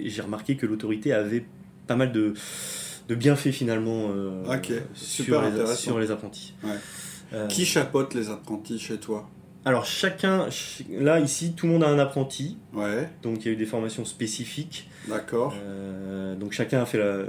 j'ai 0.04 0.22
remarqué 0.22 0.58
que 0.58 0.66
l'autorité 0.66 1.14
avait 1.14 1.46
pas 1.88 1.96
mal 1.96 2.12
de, 2.12 2.34
de 3.12 3.16
bienfaits 3.16 3.52
finalement 3.52 4.10
sur, 4.94 5.42
les, 5.42 5.76
sur, 5.76 6.00
les, 6.00 6.12
apprentis. 6.12 6.54
Qui 7.50 7.66
chapeaute 7.66 8.14
les 8.14 8.30
apprentis 8.30 8.80
chez 8.80 8.98
toi? 8.98 9.30
Alors 9.64 9.86
chacun, 9.86 10.48
là 10.90 11.20
ici, 11.20 11.54
tout 11.54 11.68
le 11.68 11.74
monde 11.74 11.84
a 11.84 11.88
un 11.88 12.00
apprenti. 12.00 12.58
Ouais. 12.74 13.10
Donc 13.22 13.42
il 13.42 13.46
y 13.46 13.50
a 13.50 13.52
eu 13.52 13.56
des 13.56 13.66
formations 13.66 14.06
spécifiques. 14.06 14.90
D'accord. 15.08 15.54
Euh, 15.62 16.36
donc 16.36 16.52
chacun 16.52 16.82
a 16.82 16.86
fait 16.86 16.98
la. 16.98 17.26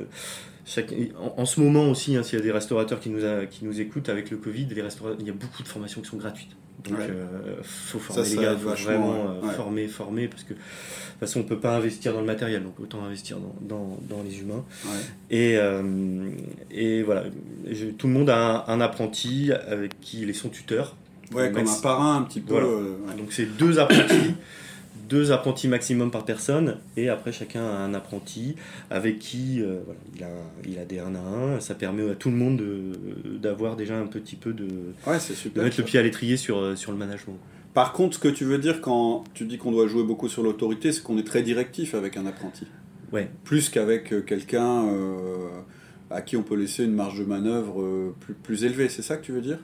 en, 1.37 1.45
ce 1.45 1.61
moment 1.61 1.91
aussi, 1.91 2.17
hein, 2.17 2.23
s'il 2.23 2.39
y 2.39 2.43
a 2.43 2.45
des 2.45 2.53
restaurateurs 2.53 3.01
qui 3.01 3.11
nous, 3.11 3.25
a, 3.25 3.45
qui 3.45 3.65
nous 3.65 3.81
écoutent 3.81 4.09
avec 4.09 4.31
le 4.31 4.39
Covid, 4.39 4.67
les 4.67 4.83
il 5.19 5.27
y 5.27 5.31
a 5.31 5.35
beaucoup 5.35 5.63
de 5.63 5.69
formations 5.69 6.01
qui 6.01 6.09
sont 6.09 6.17
gratuites. 6.17 6.57
Donc 6.85 6.99
il 7.01 7.15
euh, 7.15 7.63
faut 7.63 7.99
former 7.99 8.29
les 8.29 8.37
gars, 8.37 8.57
faut 8.57 8.71
vraiment 8.71 9.39
euh, 9.43 9.51
former, 9.51 9.89
former, 9.89 10.29
parce 10.29 10.43
que 10.43 10.55
de 10.55 10.59
toute 10.59 11.21
façon 11.21 11.41
on 11.41 11.43
ne 11.45 11.49
peut 11.49 11.59
pas 11.59 11.77
investir 11.77 12.13
dans 12.13 12.21
le 12.21 12.27
matériel, 12.27 12.63
donc 12.63 12.81
autant 12.81 13.05
investir 13.05 13.39
dans, 13.39 13.55
dans, 13.61 13.99
dans 14.09 14.23
les 14.23 14.41
humains. 14.41 14.65
Et, 15.31 15.59
et 16.71 17.03
voilà, 17.03 17.25
tout 17.99 18.07
le 18.07 18.13
monde 18.13 18.31
a 18.31 18.65
un, 18.67 18.75
un, 18.75 18.81
apprenti 18.81 19.53
avec 19.53 20.01
qui 20.01 20.23
il 20.23 20.31
est 20.31 20.35
son 20.35 20.49
tuteur. 20.49 20.97
Ouais, 21.35 21.51
comme 21.51 21.67
un 21.67 21.81
parrain 21.81 22.17
un 22.17 22.23
petit 22.23 22.41
peu. 22.41 22.55
Euh, 22.55 22.97
Donc 23.17 23.33
c'est 23.33 23.47
deux 23.57 23.79
apprentis, 23.79 24.35
deux 25.13 25.31
apprentis 25.31 25.69
maximum 25.69 26.11
par 26.11 26.25
personne, 26.25 26.79
et 26.97 27.11
après 27.11 27.33
chacun 27.33 27.63
a 27.63 27.77
un 27.77 27.93
apprenti 27.93 28.57
avec 28.89 29.19
qui 29.19 29.61
euh, 29.61 29.81
il, 30.17 30.25
a, 30.25 30.29
il 30.65 30.79
a 30.79 30.87
des 30.87 31.01
1 31.01 31.15
à 31.15 31.19
1. 31.19 31.61
Ça 31.61 31.75
permet 31.75 32.11
à 32.11 32.15
tout 32.15 32.31
le 32.31 32.37
monde 32.37 32.63
d'avoir 33.41 33.77
déjà 33.77 33.99
un 33.99 34.07
petit 34.07 34.37
peu 34.37 34.55
de, 34.55 34.67
ouais, 35.07 35.21
super, 35.21 35.63
de 35.63 35.69
mettre 35.69 35.79
le 35.79 35.85
pied 35.85 36.01
à 36.01 36.03
l'étrier 36.03 36.39
sur, 36.39 36.59
euh, 36.59 36.77
sur 36.77 36.93
le 36.93 36.99
management. 36.99 37.37
Par 37.75 37.93
contre, 37.93 38.17
ce 38.17 38.21
que 38.21 38.29
tu 38.29 38.45
veux 38.45 38.57
dire 38.57 38.81
quand 38.81 39.25
tu 39.35 39.45
dis 39.45 39.59
qu'on 39.59 39.71
doit 39.71 39.87
jouer 39.87 40.03
beaucoup 40.03 40.31
sur 40.31 40.43
l'autorité, 40.43 40.93
c'est 40.93 41.03
qu'on 41.03 41.19
est 41.19 41.27
très 41.27 41.43
directif 41.43 41.95
avec 41.95 42.17
un 42.17 42.25
apprenti. 42.25 42.67
Ouais. 43.13 43.29
Plus 43.45 43.69
qu'avec 43.69 44.25
quelqu'un 44.25 44.87
à 46.11 46.23
qui 46.23 46.39
on 46.39 46.43
peut 46.43 46.57
laisser 46.57 46.85
une 46.85 46.95
marge 46.95 47.19
de 47.19 47.25
manœuvre 47.25 48.15
plus, 48.21 48.35
plus 48.35 48.65
élevée. 48.65 48.89
C'est 48.89 49.03
ça 49.03 49.17
que 49.17 49.25
tu 49.25 49.33
veux 49.33 49.41
dire? 49.43 49.59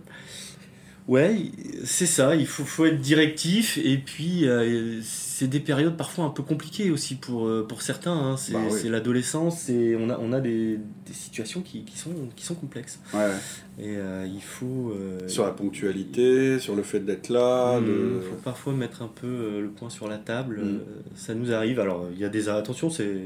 Ouais, 1.09 1.39
c'est 1.85 2.05
ça, 2.05 2.37
il 2.37 2.47
faut, 2.47 2.67
faut, 2.67 2.85
être 2.85 3.01
directif 3.01 3.79
et 3.79 3.97
puis 3.97 4.47
euh, 4.47 5.01
c'est 5.03 5.47
des 5.47 5.59
périodes 5.59 5.97
parfois 5.97 6.27
un 6.27 6.29
peu 6.29 6.43
compliquées 6.43 6.91
aussi 6.91 7.15
pour, 7.15 7.47
euh, 7.47 7.65
pour 7.67 7.81
certains. 7.81 8.13
Hein. 8.13 8.37
C'est 8.37 8.53
bah 8.53 8.61
l'adolescence 8.85 9.71
et 9.71 9.97
on 9.97 10.11
a, 10.11 10.19
on 10.19 10.35
a 10.35 10.41
des, 10.41 10.77
des 11.07 11.13
situations 11.15 11.63
qui, 11.63 11.85
qui, 11.85 11.97
sont, 11.97 12.11
qui 12.37 12.45
sont 12.45 12.55
complexes. 12.55 13.01
Ouais. 13.15 13.31
Et 13.79 13.97
euh, 13.97 14.29
il 14.31 14.43
faut. 14.43 14.95
sur 15.29 15.47
la 15.47 15.53
ponctualité, 15.53 16.59
sur 16.59 16.77
le 16.77 16.83
fait 16.83 17.01
d'être 17.01 17.31
là. 17.31 17.81
Il 17.81 17.91
mmh, 17.91 18.23
faut 18.29 18.43
parfois 18.45 18.75
mettre 18.75 19.01
un 19.01 19.09
peu 19.09 19.61
le 19.63 19.69
point 19.69 19.89
sur 19.89 20.09
la 20.09 20.19
table. 20.19 20.61
Mmh. 20.61 20.81
Ça 21.15 21.35
nous 21.35 21.53
arrive. 21.53 21.81
Alors 21.81 22.07
il 22.13 22.19
y 22.19 22.25
a 22.27 22.29
des. 22.29 22.51
Attention, 22.51 22.91
c'est. 22.91 23.17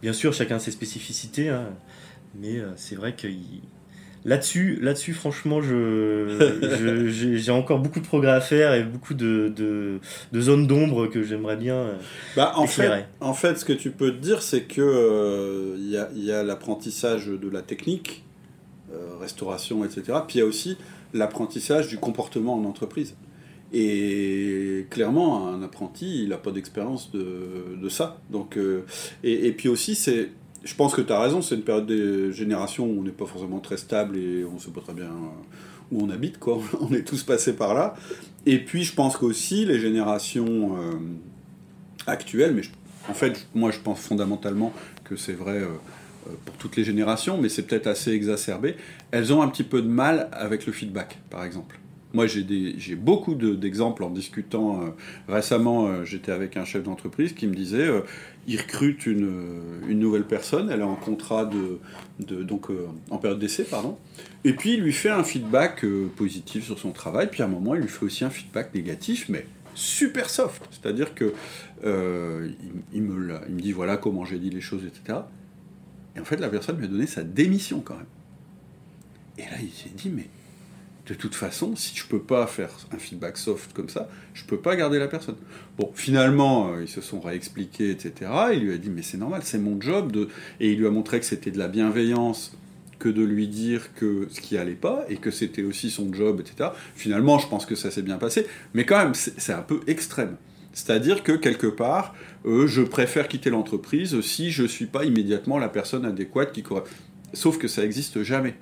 Bien 0.00 0.14
sûr, 0.14 0.32
chacun 0.32 0.58
ses 0.58 0.70
spécificités, 0.70 1.50
hein. 1.50 1.68
mais 2.40 2.62
c'est 2.76 2.94
vrai 2.94 3.14
qu'il 3.14 3.60
Là-dessus, 4.26 4.80
là-dessus, 4.82 5.14
franchement, 5.14 5.62
je, 5.62 7.06
j'ai 7.36 7.52
encore 7.52 7.78
beaucoup 7.78 8.00
de 8.00 8.04
progrès 8.04 8.32
à 8.32 8.40
faire 8.40 8.74
et 8.74 8.82
beaucoup 8.82 9.14
de, 9.14 9.52
de, 9.54 10.40
zones 10.40 10.66
d'ombre 10.66 11.06
que 11.06 11.22
j'aimerais 11.22 11.56
bien 11.56 11.76
euh, 11.76 11.94
bah, 12.34 12.52
en 12.56 12.66
Fait, 12.66 13.06
en 13.20 13.34
fait, 13.34 13.56
ce 13.56 13.64
que 13.64 13.72
tu 13.72 13.92
peux 13.92 14.10
te 14.10 14.18
dire, 14.18 14.42
c'est 14.42 14.62
que 14.62 14.80
euh, 14.80 15.76
il 15.78 16.24
y 16.24 16.32
a, 16.32 16.42
l'apprentissage 16.42 17.28
de 17.28 17.48
la 17.48 17.62
technique, 17.62 18.24
euh, 18.92 19.16
restauration, 19.20 19.84
etc. 19.84 20.18
Puis 20.26 20.38
il 20.38 20.40
y 20.40 20.42
a 20.42 20.46
aussi 20.46 20.76
l'apprentissage 21.14 21.86
du 21.86 21.98
comportement 21.98 22.54
en 22.54 22.64
entreprise. 22.64 23.14
Et 23.72 24.88
clairement, 24.90 25.46
un 25.46 25.62
apprenti, 25.62 26.24
il 26.24 26.30
n'a 26.30 26.36
pas 26.36 26.50
d'expérience 26.50 27.12
de, 27.12 27.76
de, 27.80 27.88
ça. 27.88 28.18
Donc, 28.30 28.58
et, 29.22 29.46
et 29.46 29.52
puis 29.52 29.68
aussi, 29.68 29.94
c'est 29.94 30.30
je 30.66 30.74
pense 30.74 30.94
que 30.94 31.00
tu 31.00 31.12
as 31.12 31.20
raison, 31.20 31.42
c'est 31.42 31.54
une 31.54 31.62
période 31.62 31.86
de 31.86 32.32
génération 32.32 32.86
où 32.86 32.98
on 32.98 33.02
n'est 33.04 33.12
pas 33.12 33.24
forcément 33.24 33.60
très 33.60 33.76
stable 33.76 34.16
et 34.18 34.44
on 34.44 34.54
ne 34.54 34.58
sait 34.58 34.72
pas 34.72 34.80
très 34.80 34.94
bien 34.94 35.06
euh, 35.06 35.92
où 35.92 36.02
on 36.02 36.10
habite, 36.10 36.38
quoi. 36.38 36.60
on 36.80 36.92
est 36.92 37.04
tous 37.04 37.22
passés 37.22 37.54
par 37.54 37.72
là. 37.72 37.94
Et 38.46 38.58
puis 38.58 38.82
je 38.82 38.92
pense 38.92 39.16
qu'aussi 39.16 39.64
les 39.64 39.78
générations 39.78 40.76
euh, 40.76 40.98
actuelles, 42.08 42.52
mais 42.52 42.62
en 43.08 43.14
fait, 43.14 43.46
moi 43.54 43.70
je 43.70 43.78
pense 43.78 44.00
fondamentalement 44.00 44.72
que 45.04 45.14
c'est 45.14 45.34
vrai 45.34 45.58
euh, 45.58 45.68
pour 46.44 46.56
toutes 46.56 46.74
les 46.74 46.82
générations, 46.82 47.38
mais 47.40 47.48
c'est 47.48 47.62
peut-être 47.62 47.86
assez 47.86 48.10
exacerbé, 48.10 48.76
elles 49.12 49.32
ont 49.32 49.42
un 49.42 49.48
petit 49.48 49.64
peu 49.64 49.80
de 49.80 49.88
mal 49.88 50.28
avec 50.32 50.66
le 50.66 50.72
feedback, 50.72 51.18
par 51.30 51.44
exemple. 51.44 51.78
Moi, 52.16 52.26
j'ai 52.26 52.96
beaucoup 52.96 53.34
d'exemples 53.34 54.02
en 54.02 54.10
discutant. 54.10 54.94
récemment, 55.28 56.04
j'étais 56.04 56.32
avec 56.32 56.56
un 56.56 56.64
chef 56.64 56.82
d'entreprise 56.82 57.34
qui 57.34 57.46
me 57.46 57.54
disait 57.54 57.88
il 58.46 58.60
recrute 58.60 59.06
une, 59.06 59.80
nouvelle 59.88 60.24
personne, 60.24 60.70
elle 60.70 60.80
est 60.80 60.84
en 60.84 60.94
contrat 60.94 61.46
de, 61.46 62.42
donc 62.42 62.70
euh, 62.70 62.86
en 63.10 63.18
période 63.18 63.38
d'essai, 63.38 63.64
pardon, 63.64 63.98
et 64.44 64.52
puis 64.52 64.74
il 64.74 64.82
lui 64.82 64.92
fait 64.92 65.10
un 65.10 65.24
feedback 65.24 65.84
euh, 65.84 66.08
positif 66.16 66.64
sur 66.64 66.78
son 66.78 66.92
travail, 66.92 67.28
puis 67.30 67.42
à 67.42 67.46
un 67.46 67.48
moment 67.48 67.74
il 67.74 67.82
lui 67.82 67.88
fait 67.88 68.04
aussi 68.04 68.24
un 68.24 68.30
feedback 68.30 68.72
négatif, 68.74 69.28
mais 69.28 69.46
super 69.74 70.30
soft, 70.30 70.62
c'est-à-dire 70.70 71.14
que 71.14 71.32
euh, 71.84 72.48
il, 72.92 73.02
me, 73.02 73.16
me 73.16 73.60
dit 73.60 73.72
voilà 73.72 73.96
comment 73.96 74.24
j'ai 74.24 74.38
dit 74.38 74.50
les 74.50 74.60
choses, 74.60 74.84
etc. 74.84 75.18
Et 76.14 76.20
en 76.20 76.24
fait 76.24 76.36
la 76.36 76.48
personne 76.48 76.78
lui 76.78 76.84
a 76.84 76.88
donné 76.88 77.06
sa 77.06 77.24
démission 77.24 77.80
quand 77.80 77.96
même. 77.96 78.06
Et 79.38 79.42
là 79.42 79.56
il 79.60 79.72
s'est 79.72 79.92
dit 79.94 80.08
mais 80.08 80.28
de 81.06 81.14
toute 81.14 81.34
façon, 81.34 81.76
si 81.76 81.94
je 81.96 82.04
peux 82.06 82.20
pas 82.20 82.46
faire 82.46 82.70
un 82.92 82.98
feedback 82.98 83.36
soft 83.36 83.72
comme 83.72 83.88
ça, 83.88 84.08
je 84.34 84.44
peux 84.44 84.58
pas 84.58 84.74
garder 84.74 84.98
la 84.98 85.06
personne. 85.06 85.36
Bon, 85.78 85.90
finalement, 85.94 86.72
euh, 86.72 86.82
ils 86.82 86.88
se 86.88 87.00
sont 87.00 87.20
réexpliqués, 87.20 87.90
etc. 87.90 88.30
Il 88.54 88.60
lui 88.60 88.74
a 88.74 88.78
dit, 88.78 88.90
mais 88.90 89.02
c'est 89.02 89.18
normal, 89.18 89.42
c'est 89.44 89.58
mon 89.58 89.80
job. 89.80 90.10
De... 90.10 90.28
Et 90.58 90.72
il 90.72 90.78
lui 90.78 90.86
a 90.86 90.90
montré 90.90 91.20
que 91.20 91.26
c'était 91.26 91.52
de 91.52 91.58
la 91.58 91.68
bienveillance 91.68 92.56
que 92.98 93.08
de 93.08 93.22
lui 93.22 93.46
dire 93.46 93.94
que 93.94 94.26
ce 94.30 94.40
qui 94.40 94.56
allait 94.56 94.72
pas 94.72 95.04
et 95.08 95.16
que 95.16 95.30
c'était 95.30 95.62
aussi 95.62 95.90
son 95.90 96.12
job, 96.12 96.40
etc. 96.40 96.70
Finalement, 96.94 97.38
je 97.38 97.46
pense 97.46 97.66
que 97.66 97.74
ça 97.74 97.90
s'est 97.90 98.02
bien 98.02 98.16
passé, 98.16 98.46
mais 98.74 98.84
quand 98.84 98.98
même, 98.98 99.14
c'est 99.14 99.52
un 99.52 99.62
peu 99.62 99.80
extrême. 99.86 100.36
C'est-à-dire 100.72 101.22
que 101.22 101.32
quelque 101.32 101.66
part, 101.66 102.14
euh, 102.46 102.66
je 102.66 102.82
préfère 102.82 103.28
quitter 103.28 103.50
l'entreprise 103.50 104.20
si 104.22 104.50
je 104.50 104.64
suis 104.64 104.86
pas 104.86 105.04
immédiatement 105.04 105.58
la 105.58 105.68
personne 105.68 106.04
adéquate 106.04 106.52
qui 106.52 106.62
correspond. 106.62 106.96
Sauf 107.32 107.58
que 107.58 107.68
ça 107.68 107.82
n'existe 107.82 108.22
jamais. 108.22 108.54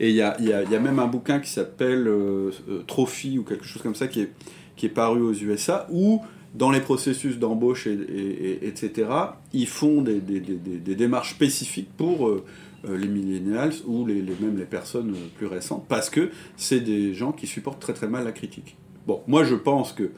Et 0.00 0.10
il 0.10 0.16
y 0.16 0.22
a, 0.22 0.80
même 0.80 0.98
un 0.98 1.06
bouquin 1.06 1.40
qui 1.40 1.50
s'appelle 1.50 2.06
euh, 2.06 2.50
euh, 2.68 2.82
Trophy 2.86 3.38
ou 3.38 3.42
quelque 3.42 3.64
chose 3.64 3.82
comme 3.82 3.94
ça 3.94 4.06
qui 4.06 4.20
est, 4.20 4.88
paru 4.88 5.20
aux 5.22 5.34
USA 5.34 5.88
où 5.90 6.22
dans 6.54 6.70
les 6.70 6.80
processus 6.80 7.38
d'embauche, 7.38 7.86
et, 7.86 8.66
etc., 8.66 9.08
ils 9.52 9.66
font 9.66 10.02
des, 10.02 10.20
démarches 10.20 11.30
spécifiques 11.30 11.90
pour 11.96 12.28
euh, 12.28 12.44
les 12.84 13.08
millennials 13.08 13.72
ou 13.86 14.06
même 14.06 14.56
les 14.56 14.64
personnes 14.64 15.14
plus 15.36 15.46
récentes, 15.46 15.84
parce 15.88 16.08
que 16.10 16.30
c'est 16.56 16.80
des 16.80 17.12
gens 17.12 17.32
qui 17.32 17.46
supportent 17.46 17.80
très 17.80 17.92
très 17.92 18.08
mal 18.08 18.24
la 18.24 18.32
critique. 18.32 18.76
Bon, 19.06 19.20
moi 19.26 19.42
je 19.42 19.56
pense 19.56 19.92
que 19.92 20.10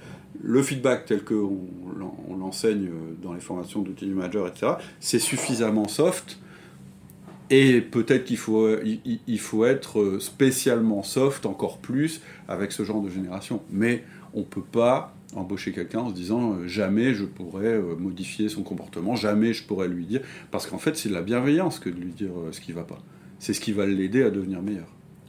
le 0.42 0.62
feedback 0.62 1.06
tel 1.06 1.24
qu'on 1.24 1.58
on, 2.28 2.36
l'enseigne 2.36 2.90
dans 3.22 3.32
les 3.32 3.40
formations 3.40 3.82
d'outils 3.82 4.06
manager, 4.06 4.46
etc., 4.46 4.72
c'est 5.00 5.18
suffisamment 5.18 5.88
soft. 5.88 6.38
Et 7.50 7.80
peut-être 7.80 8.24
qu'il 8.24 8.36
faut, 8.36 8.68
il, 8.82 9.38
faut 9.40 9.64
être 9.64 10.18
spécialement 10.20 11.02
soft 11.02 11.46
encore 11.46 11.78
plus 11.78 12.20
avec 12.48 12.70
ce 12.70 12.84
genre 12.84 13.02
de 13.02 13.10
génération. 13.10 13.60
Mais 13.70 14.04
on 14.34 14.40
ne 14.40 14.44
peut 14.44 14.62
pas 14.62 15.14
embaucher 15.34 15.72
quelqu'un 15.72 16.00
en 16.00 16.08
se 16.08 16.14
disant 16.14 16.54
euh, 16.54 16.66
jamais 16.66 17.14
je 17.14 17.24
pourrais 17.24 17.66
euh, 17.66 17.94
modifier 17.96 18.48
son 18.48 18.62
comportement, 18.62 19.16
jamais 19.16 19.52
je 19.52 19.64
pourrais 19.64 19.88
lui 19.88 20.04
dire, 20.04 20.20
parce 20.50 20.66
qu'en 20.66 20.78
fait 20.78 20.96
c'est 20.96 21.08
de 21.08 21.14
la 21.14 21.22
bienveillance 21.22 21.78
que 21.78 21.88
de 21.88 22.00
lui 22.00 22.12
dire 22.12 22.30
euh, 22.36 22.52
ce 22.52 22.60
qui 22.60 22.72
va 22.72 22.82
pas. 22.82 22.98
C'est 23.38 23.54
ce 23.54 23.60
qui 23.60 23.72
va 23.72 23.86
l'aider 23.86 24.22
à 24.22 24.30
devenir 24.30 24.60
meilleur. 24.62 24.86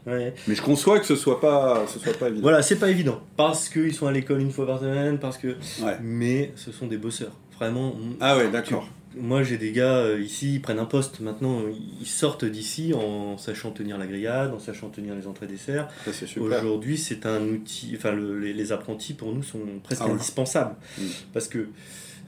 Mais 0.08 0.34
je 0.48 0.62
conçois 0.64 1.00
que 1.00 1.06
ce 1.06 1.16
soit 1.16 1.40
pas, 1.40 1.86
ce 1.88 2.00
soit 2.00 2.18
pas 2.18 2.28
évident. 2.28 2.42
Voilà, 2.42 2.64
c'est 2.64 2.80
pas 2.80 2.90
évident 2.90 3.22
parce 3.38 3.70
qu'ils 3.70 3.94
sont 3.94 4.08
à 4.08 4.12
l'école 4.12 4.42
une 4.42 4.50
fois 4.50 4.66
par 4.66 4.80
semaine, 4.80 5.20
parce 5.20 5.38
que. 5.38 5.58
Mais 6.02 6.52
ce 6.56 6.72
sont 6.72 6.88
des 6.88 6.98
bosseurs, 6.98 7.38
vraiment. 7.56 7.96
Ah 8.20 8.36
ouais, 8.36 8.50
d'accord. 8.50 8.90
Moi, 9.16 9.43
j'ai 9.43 9.57
des 9.57 9.72
gars 9.72 9.97
euh, 9.97 10.22
ici, 10.22 10.55
ils 10.55 10.62
prennent 10.62 10.80
un 10.80 10.86
poste 10.86 11.20
maintenant, 11.20 11.64
ils 11.99 12.07
sortent 12.07 12.45
d'ici 12.45 12.93
en 12.93 13.38
sachant 13.38 13.72
tenir 13.72 13.97
la 13.97 14.07
grillade, 14.07 14.53
en 14.53 14.59
sachant 14.59 14.89
tenir 14.89 15.16
les 15.16 15.28
entrées 15.28 15.47
desserts. 15.47 15.89
Aujourd'hui, 16.38 16.97
c'est 16.97 17.26
un 17.26 17.41
outil. 17.41 17.93
Enfin, 17.97 18.14
les, 18.14 18.72
apprentis 18.72 19.14
pour 19.14 19.34
nous 19.34 19.43
sont 19.43 19.59
presque 19.84 20.03
ah 20.05 20.12
indispensables 20.12 20.76
mm. 20.97 21.03
parce 21.34 21.49
que 21.49 21.68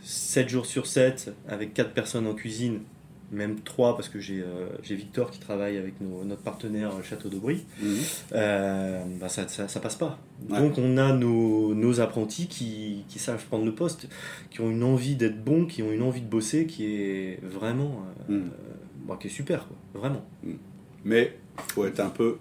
7 0.03 0.49
jours 0.49 0.65
sur 0.65 0.87
7, 0.87 1.33
avec 1.47 1.73
4 1.73 1.91
personnes 1.91 2.27
en 2.27 2.33
cuisine, 2.33 2.79
même 3.33 3.59
trois, 3.61 3.95
parce 3.95 4.09
que 4.09 4.19
j'ai 4.19 4.41
euh, 4.41 4.67
Victor 4.83 5.31
qui 5.31 5.39
travaille 5.39 5.77
avec 5.77 5.95
notre 6.01 6.41
partenaire 6.41 6.91
euh, 6.91 7.03
Château 7.03 7.29
d'Aubry, 7.29 7.65
bah 8.31 9.29
ça, 9.29 9.47
ça, 9.47 9.79
passe 9.79 9.95
pas. 9.95 10.19
Donc 10.49 10.77
on 10.77 10.97
a 10.97 11.13
nos, 11.13 11.73
nos 11.73 11.99
apprentis 11.99 12.47
qui, 12.47 13.03
qui, 13.09 13.19
savent 13.19 13.43
prendre 13.45 13.65
le 13.65 13.73
poste, 13.73 14.07
qui 14.49 14.61
ont 14.61 14.69
une 14.69 14.83
envie 14.83 15.15
d'être 15.15 15.43
bons, 15.43 15.65
qui 15.65 15.83
ont 15.83 15.91
une 15.91 16.03
envie 16.03 16.21
de 16.21 16.29
bosser, 16.29 16.65
qui 16.65 16.85
est 16.85 17.39
vraiment 17.43 18.05
mhm. 18.29 18.49
bah, 19.07 19.17
qui 19.19 19.27
est 19.27 19.31
super, 19.31 19.67
quoi, 19.67 19.77
vraiment. 19.93 20.25
Mhm. 20.43 20.57
Mais 21.05 21.37
faut 21.57 21.85
être 21.85 21.99
un 21.99 22.09
peu. 22.09 22.37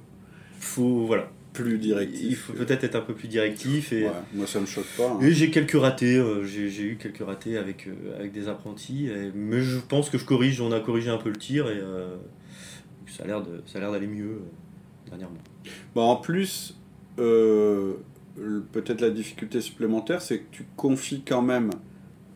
Faut, 0.60 1.06
voilà 1.06 1.28
plus 1.52 1.78
directif. 1.78 2.30
Il 2.30 2.36
faut 2.36 2.52
peut-être 2.52 2.84
être 2.84 2.96
un 2.96 3.00
peu 3.00 3.14
plus 3.14 3.28
directif. 3.28 3.92
Et, 3.92 4.06
moi, 4.32 4.46
ça 4.46 4.60
me 4.60 4.66
choque 4.66 4.86
pas. 4.96 5.10
Hein. 5.10 5.18
Et 5.20 5.32
j'ai 5.32 5.50
quelques 5.50 5.78
ratés. 5.80 6.16
Euh, 6.16 6.44
j'ai 6.44 6.82
eu 6.82 6.96
quelques 6.96 7.24
ratés 7.24 7.56
avec, 7.56 7.86
euh, 7.86 8.18
avec 8.18 8.32
des 8.32 8.48
apprentis. 8.48 9.08
mais 9.34 9.60
je 9.60 9.78
pense 9.78 10.10
que 10.10 10.18
je 10.18 10.24
corrige. 10.24 10.60
On 10.60 10.72
a 10.72 10.80
corrigé 10.80 11.10
un 11.10 11.18
peu 11.18 11.28
le 11.28 11.36
tir 11.36 11.68
et 11.68 11.78
euh, 11.78 12.16
ça 13.06 13.24
a 13.24 13.26
l'air 13.26 13.92
d'aller 13.92 14.06
mieux 14.06 14.40
dernièrement. 15.06 15.38
Bon, 15.94 16.02
en 16.02 16.16
plus, 16.16 16.76
peut-être 17.16 19.00
la 19.00 19.10
difficulté 19.10 19.60
supplémentaire, 19.60 20.22
c'est 20.22 20.38
que 20.38 20.46
tu 20.50 20.66
confies 20.76 21.22
quand 21.26 21.42
même, 21.42 21.70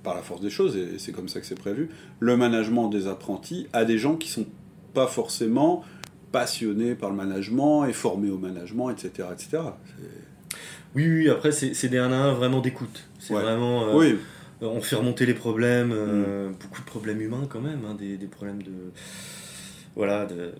par 0.03 0.15
la 0.15 0.23
force 0.23 0.41
des 0.41 0.51
choses, 0.51 0.77
et 0.77 0.99
c'est 0.99 1.13
comme 1.13 1.29
ça 1.29 1.41
que 1.41 1.47
c'est 1.47 1.59
prévu, 1.59 1.89
le 2.21 2.37
management 2.37 2.89
des 2.89 3.09
apprentis 3.09 3.67
à 3.73 3.85
des 3.85 3.99
gens 3.99 4.17
qui 4.17 4.29
sont 4.29 4.47
pas 4.95 5.07
forcément 5.07 5.83
passionné 6.37 6.95
par 6.95 7.09
le 7.09 7.17
management 7.17 7.87
et 7.87 7.95
formé 7.95 8.29
au 8.29 8.37
management, 8.37 8.91
etc. 8.91 9.29
etc. 9.33 9.59
Oui, 10.95 11.09
oui, 11.09 11.31
après, 11.31 11.51
c'est 11.51 11.89
des 11.89 11.97
1 11.97 12.13
à 12.13 12.15
1 12.15 12.35
vraiment 12.35 12.61
d'écoute. 12.61 13.05
C'est 13.19 13.33
vraiment. 13.33 13.89
Euh, 13.89 13.95
oui. 13.95 14.19
On 14.61 14.83
fait 14.83 14.97
remonter 14.97 15.25
les 15.25 15.33
problèmes, 15.33 15.93
euh, 15.93 16.51
mm. 16.51 16.53
beaucoup 16.61 16.83
de 16.83 16.87
problèmes 16.87 17.23
humains 17.23 17.47
quand 17.49 17.63
même, 17.63 17.81
hein, 17.89 17.95
des, 17.99 18.19
des, 18.19 18.27
problèmes 18.27 18.63
de. 18.63 18.73
Voilà, 19.95 20.27
de, 20.27 20.53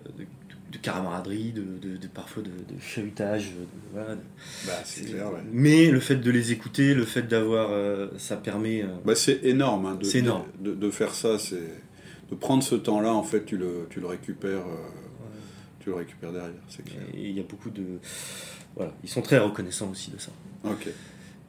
de, 0.71 0.77
camaraderie, 0.79 1.53
de, 1.53 1.61
de, 1.61 2.07
parfois 2.07 2.41
de, 2.41 2.49
chahutage. 2.81 3.51
Voilà, 3.93 4.15
bah, 4.65 4.73
c'est 4.83 5.05
clair, 5.05 5.27
ouais. 5.27 5.41
Mais 5.51 5.91
le 5.91 5.99
fait 5.99 6.15
de 6.15 6.31
les 6.31 6.51
écouter, 6.53 6.95
le 6.95 7.05
fait 7.05 7.27
d'avoir. 7.27 7.69
Euh, 7.71 8.07
ça 8.17 8.35
permet. 8.35 8.83
bah, 9.05 9.13
c'est 9.13 9.41
énorme, 9.43 9.85
hein, 9.85 9.99
de, 10.01 10.17
énorme. 10.17 10.45
De, 10.59 10.89
faire 10.89 11.13
ça, 11.13 11.37
c'est. 11.37 11.69
De 12.31 12.35
prendre 12.35 12.63
ce 12.63 12.73
temps-là, 12.73 13.13
en 13.13 13.23
fait, 13.23 13.45
tu 13.45 13.57
le, 13.57 13.87
tu 13.91 13.99
le 13.99 14.07
récupères 14.07 14.65
le 15.87 15.95
récupères 15.95 16.31
derrière, 16.31 16.51
c'est 16.69 16.83
clair. 16.83 17.01
Et 17.13 17.29
il 17.29 17.37
y 17.37 17.39
a 17.39 17.43
beaucoup 17.43 17.69
de. 17.69 17.83
Voilà, 18.75 18.93
ils 19.03 19.09
sont 19.09 19.21
très 19.21 19.39
reconnaissants 19.39 19.89
aussi 19.89 20.11
de 20.11 20.19
ça. 20.19 20.31
Ok. 20.63 20.87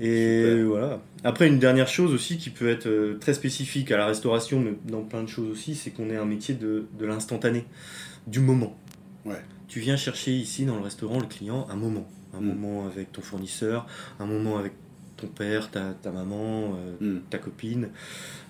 Et 0.00 0.62
voilà. 0.62 1.00
Après, 1.24 1.48
une 1.48 1.58
dernière 1.58 1.88
chose 1.88 2.14
aussi 2.14 2.38
qui 2.38 2.50
peut 2.50 2.68
être 2.68 2.86
euh, 2.86 3.18
très 3.18 3.34
spécifique 3.34 3.90
à 3.90 3.96
la 3.96 4.06
restauration, 4.06 4.60
mais 4.60 4.74
dans 4.84 5.02
plein 5.02 5.22
de 5.22 5.28
choses 5.28 5.50
aussi, 5.50 5.74
c'est 5.74 5.90
qu'on 5.90 6.08
est 6.10 6.16
un 6.16 6.24
métier 6.24 6.54
de, 6.54 6.86
de 6.98 7.06
l'instantané, 7.06 7.64
du 8.26 8.38
moment. 8.40 8.76
Ouais. 9.24 9.42
Tu 9.66 9.80
viens 9.80 9.96
chercher 9.96 10.32
ici 10.32 10.64
dans 10.64 10.76
le 10.76 10.82
restaurant 10.82 11.18
le 11.18 11.26
client 11.26 11.66
un 11.68 11.76
moment. 11.76 12.08
Un 12.32 12.40
mm. 12.40 12.46
moment 12.46 12.86
avec 12.86 13.10
ton 13.10 13.22
fournisseur, 13.22 13.86
un 14.20 14.26
moment 14.26 14.58
avec 14.58 14.72
ton 15.18 15.26
père, 15.26 15.70
ta, 15.70 15.92
ta 15.92 16.10
maman, 16.10 16.74
euh, 17.02 17.16
mm. 17.16 17.20
ta 17.28 17.38
copine, 17.38 17.90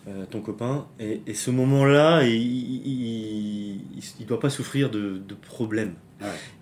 euh, 0.06 0.24
ton 0.30 0.40
copain. 0.40 0.86
Et, 1.00 1.22
et 1.26 1.34
ce 1.34 1.50
moment-là, 1.50 2.22
il 2.24 3.80
ne 4.20 4.24
doit 4.24 4.40
pas 4.40 4.50
souffrir 4.50 4.90
de, 4.90 5.20
de 5.26 5.34
problèmes. 5.34 5.94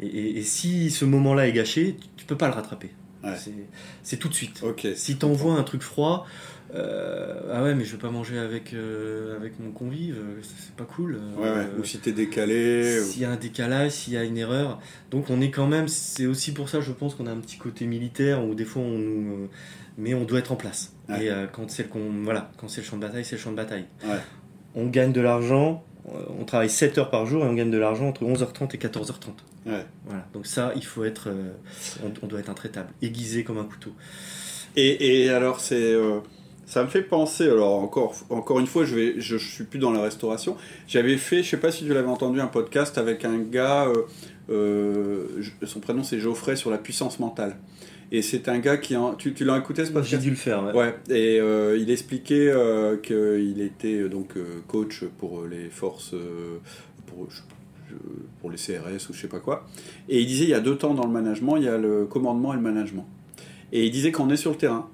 Et, 0.00 0.38
et, 0.38 0.42
si 0.42 0.90
ce 0.90 1.04
moment-là 1.06 1.48
est 1.48 1.52
gâché, 1.52 1.96
tu 2.16 2.24
ne 2.24 2.28
peux 2.28 2.36
pas 2.36 2.48
le 2.48 2.54
rattraper. 2.54 2.90
C'est 4.02 4.18
tout 4.18 4.28
de 4.28 4.34
suite. 4.34 4.62
si 4.94 5.18
tu 5.18 5.24
envoies 5.24 5.54
un 5.54 5.64
truc 5.64 5.82
froid, 5.82 6.26
euh, 6.74 7.52
ah 7.52 7.62
ouais, 7.62 7.74
mais 7.74 7.84
je 7.84 7.92
veux 7.92 7.98
pas 7.98 8.10
manger 8.10 8.38
avec, 8.38 8.74
avec 9.36 9.58
mon 9.58 9.72
convive, 9.72 10.16
c'est 10.42 10.76
pas 10.76 10.84
cool. 10.84 11.18
Ou 11.78 11.84
si 11.84 11.98
tu 11.98 12.10
es 12.10 12.12
décalé. 12.12 13.00
S'il 13.00 13.22
y 13.22 13.24
a 13.24 13.30
un 13.30 13.36
décalage, 13.36 13.92
s'il 13.92 14.12
y 14.12 14.16
a 14.16 14.22
une 14.24 14.36
erreur. 14.36 14.78
Donc 15.10 15.30
on 15.30 15.40
est 15.40 15.50
quand 15.50 15.66
même, 15.66 15.88
c'est 15.88 16.26
aussi 16.26 16.52
pour 16.52 16.68
ça, 16.68 16.80
je 16.80 16.92
pense 16.92 17.14
qu'on 17.16 17.26
a 17.26 17.32
un 17.32 17.40
petit 17.40 17.56
côté 17.56 17.86
militaire 17.86 18.44
où 18.44 18.54
des 18.54 18.64
fois 18.64 18.82
on 18.82 18.98
nous 18.98 19.48
mais 19.98 20.14
on 20.14 20.24
doit 20.24 20.38
être 20.38 20.52
en 20.52 20.56
place. 20.56 20.92
Et 21.08 21.30
euh, 21.30 21.46
quand 21.50 21.70
c'est 21.70 21.84
le, 21.84 22.22
voilà, 22.22 22.50
quand 22.58 22.68
c'est 22.68 22.80
le 22.80 22.86
champ 22.86 22.96
de 22.96 23.02
bataille, 23.02 23.24
c'est 23.24 23.36
le 23.36 23.40
champ 23.40 23.50
de 23.50 23.56
bataille. 23.56 23.86
On 24.74 24.86
gagne 24.86 25.12
de 25.12 25.20
l'argent, 25.20 25.84
euh, 26.08 26.18
on 26.38 26.44
travaille 26.44 26.68
7 26.68 26.98
heures 26.98 27.10
par 27.10 27.26
jour 27.26 27.44
et 27.44 27.48
on 27.48 27.54
gagne 27.54 27.70
de 27.70 27.78
l'argent 27.78 28.08
entre 28.08 28.24
11h30 28.24 28.74
et 28.74 28.78
14h30. 28.78 29.30
Voilà. 29.64 30.26
Donc 30.32 30.46
ça, 30.46 30.72
il 30.76 30.84
faut 30.84 31.04
être, 31.04 31.28
euh, 31.28 31.52
on, 32.22 32.26
doit 32.26 32.40
être 32.40 32.50
intraitable, 32.50 32.90
aiguisé 33.02 33.42
comme 33.42 33.58
un 33.58 33.64
couteau. 33.64 33.92
Et, 34.76 35.24
et 35.24 35.30
alors 35.30 35.60
c'est, 35.60 35.96
ça 36.66 36.84
me 36.84 36.88
fait 36.88 37.02
penser, 37.02 37.44
alors 37.44 37.80
encore, 37.82 38.14
encore 38.28 38.60
une 38.60 38.66
fois, 38.66 38.84
je 38.84 38.94
vais, 38.94 39.14
je, 39.20 39.36
suis 39.36 39.64
plus 39.64 39.78
dans 39.78 39.90
la 39.90 40.02
restauration. 40.02 40.56
J'avais 40.86 41.16
fait, 41.16 41.42
je 41.42 41.48
sais 41.48 41.56
pas 41.56 41.72
si 41.72 41.84
tu 41.84 41.94
l'avais 41.94 42.08
entendu, 42.08 42.40
un 42.40 42.46
podcast 42.46 42.98
avec 42.98 43.24
un 43.24 43.38
gars, 43.38 43.86
son 44.48 45.80
prénom 45.80 46.04
c'est 46.04 46.20
Geoffrey 46.20 46.56
sur 46.56 46.70
la 46.70 46.78
puissance 46.78 47.18
mentale. 47.18 47.56
Et 48.12 48.22
c'est 48.22 48.48
un 48.48 48.58
gars 48.58 48.76
qui. 48.76 48.94
Tu, 49.18 49.34
tu 49.34 49.44
l'as 49.44 49.58
écouté 49.58 49.84
ce 49.84 49.90
podcast? 49.90 50.10
J'ai 50.10 50.18
dû 50.18 50.30
le 50.30 50.36
faire, 50.36 50.74
ouais. 50.74 50.94
Et 51.10 51.40
euh, 51.40 51.76
il 51.78 51.90
expliquait 51.90 52.48
euh, 52.48 52.96
qu'il 52.96 53.60
était 53.60 54.00
euh, 54.02 54.08
donc 54.08 54.34
coach 54.68 55.04
pour 55.18 55.44
les 55.44 55.68
forces. 55.70 56.14
pour, 57.06 57.26
pour 58.40 58.50
les 58.50 58.56
CRS 58.56 59.08
ou 59.08 59.12
je 59.12 59.20
sais 59.20 59.28
pas 59.28 59.40
quoi. 59.40 59.66
Et 60.08 60.20
il 60.20 60.26
disait 60.26 60.44
il 60.44 60.50
y 60.50 60.54
a 60.54 60.60
deux 60.60 60.76
temps 60.76 60.94
dans 60.94 61.06
le 61.06 61.12
management 61.12 61.56
il 61.56 61.62
y 61.62 61.68
a 61.68 61.78
le 61.78 62.04
commandement 62.04 62.52
et 62.52 62.56
le 62.56 62.62
management. 62.62 63.06
Et 63.72 63.86
il 63.86 63.90
disait 63.90 64.12
qu'on 64.12 64.30
est 64.30 64.36
sur 64.36 64.52
le 64.52 64.56
terrain. 64.56 64.88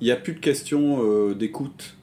Il 0.00 0.04
n'y 0.04 0.12
a 0.12 0.16
plus 0.16 0.34
de 0.34 0.40
questions 0.40 1.32
d'écoute. 1.34 1.96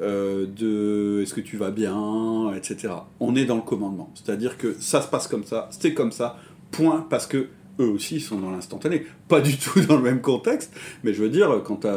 de 0.00 1.20
est-ce 1.22 1.34
que 1.34 1.40
tu 1.40 1.56
vas 1.56 1.70
bien, 1.70 2.52
etc. 2.54 2.94
On 3.20 3.34
est 3.34 3.44
dans 3.44 3.56
le 3.56 3.62
commandement. 3.62 4.10
C'est-à-dire 4.14 4.58
que 4.58 4.74
ça 4.78 5.02
se 5.02 5.08
passe 5.08 5.26
comme 5.26 5.44
ça, 5.44 5.68
c'est 5.70 5.94
comme 5.94 6.12
ça, 6.12 6.38
point, 6.70 7.06
parce 7.08 7.26
que 7.26 7.48
eux 7.80 7.88
aussi 7.88 8.20
sont 8.20 8.38
dans 8.38 8.50
l'instantané. 8.50 9.06
Pas 9.28 9.40
du 9.40 9.56
tout 9.56 9.80
dans 9.80 9.96
le 9.96 10.02
même 10.02 10.20
contexte, 10.20 10.72
mais 11.04 11.14
je 11.14 11.22
veux 11.22 11.30
dire, 11.30 11.62
quand 11.64 11.76
tu 11.76 11.88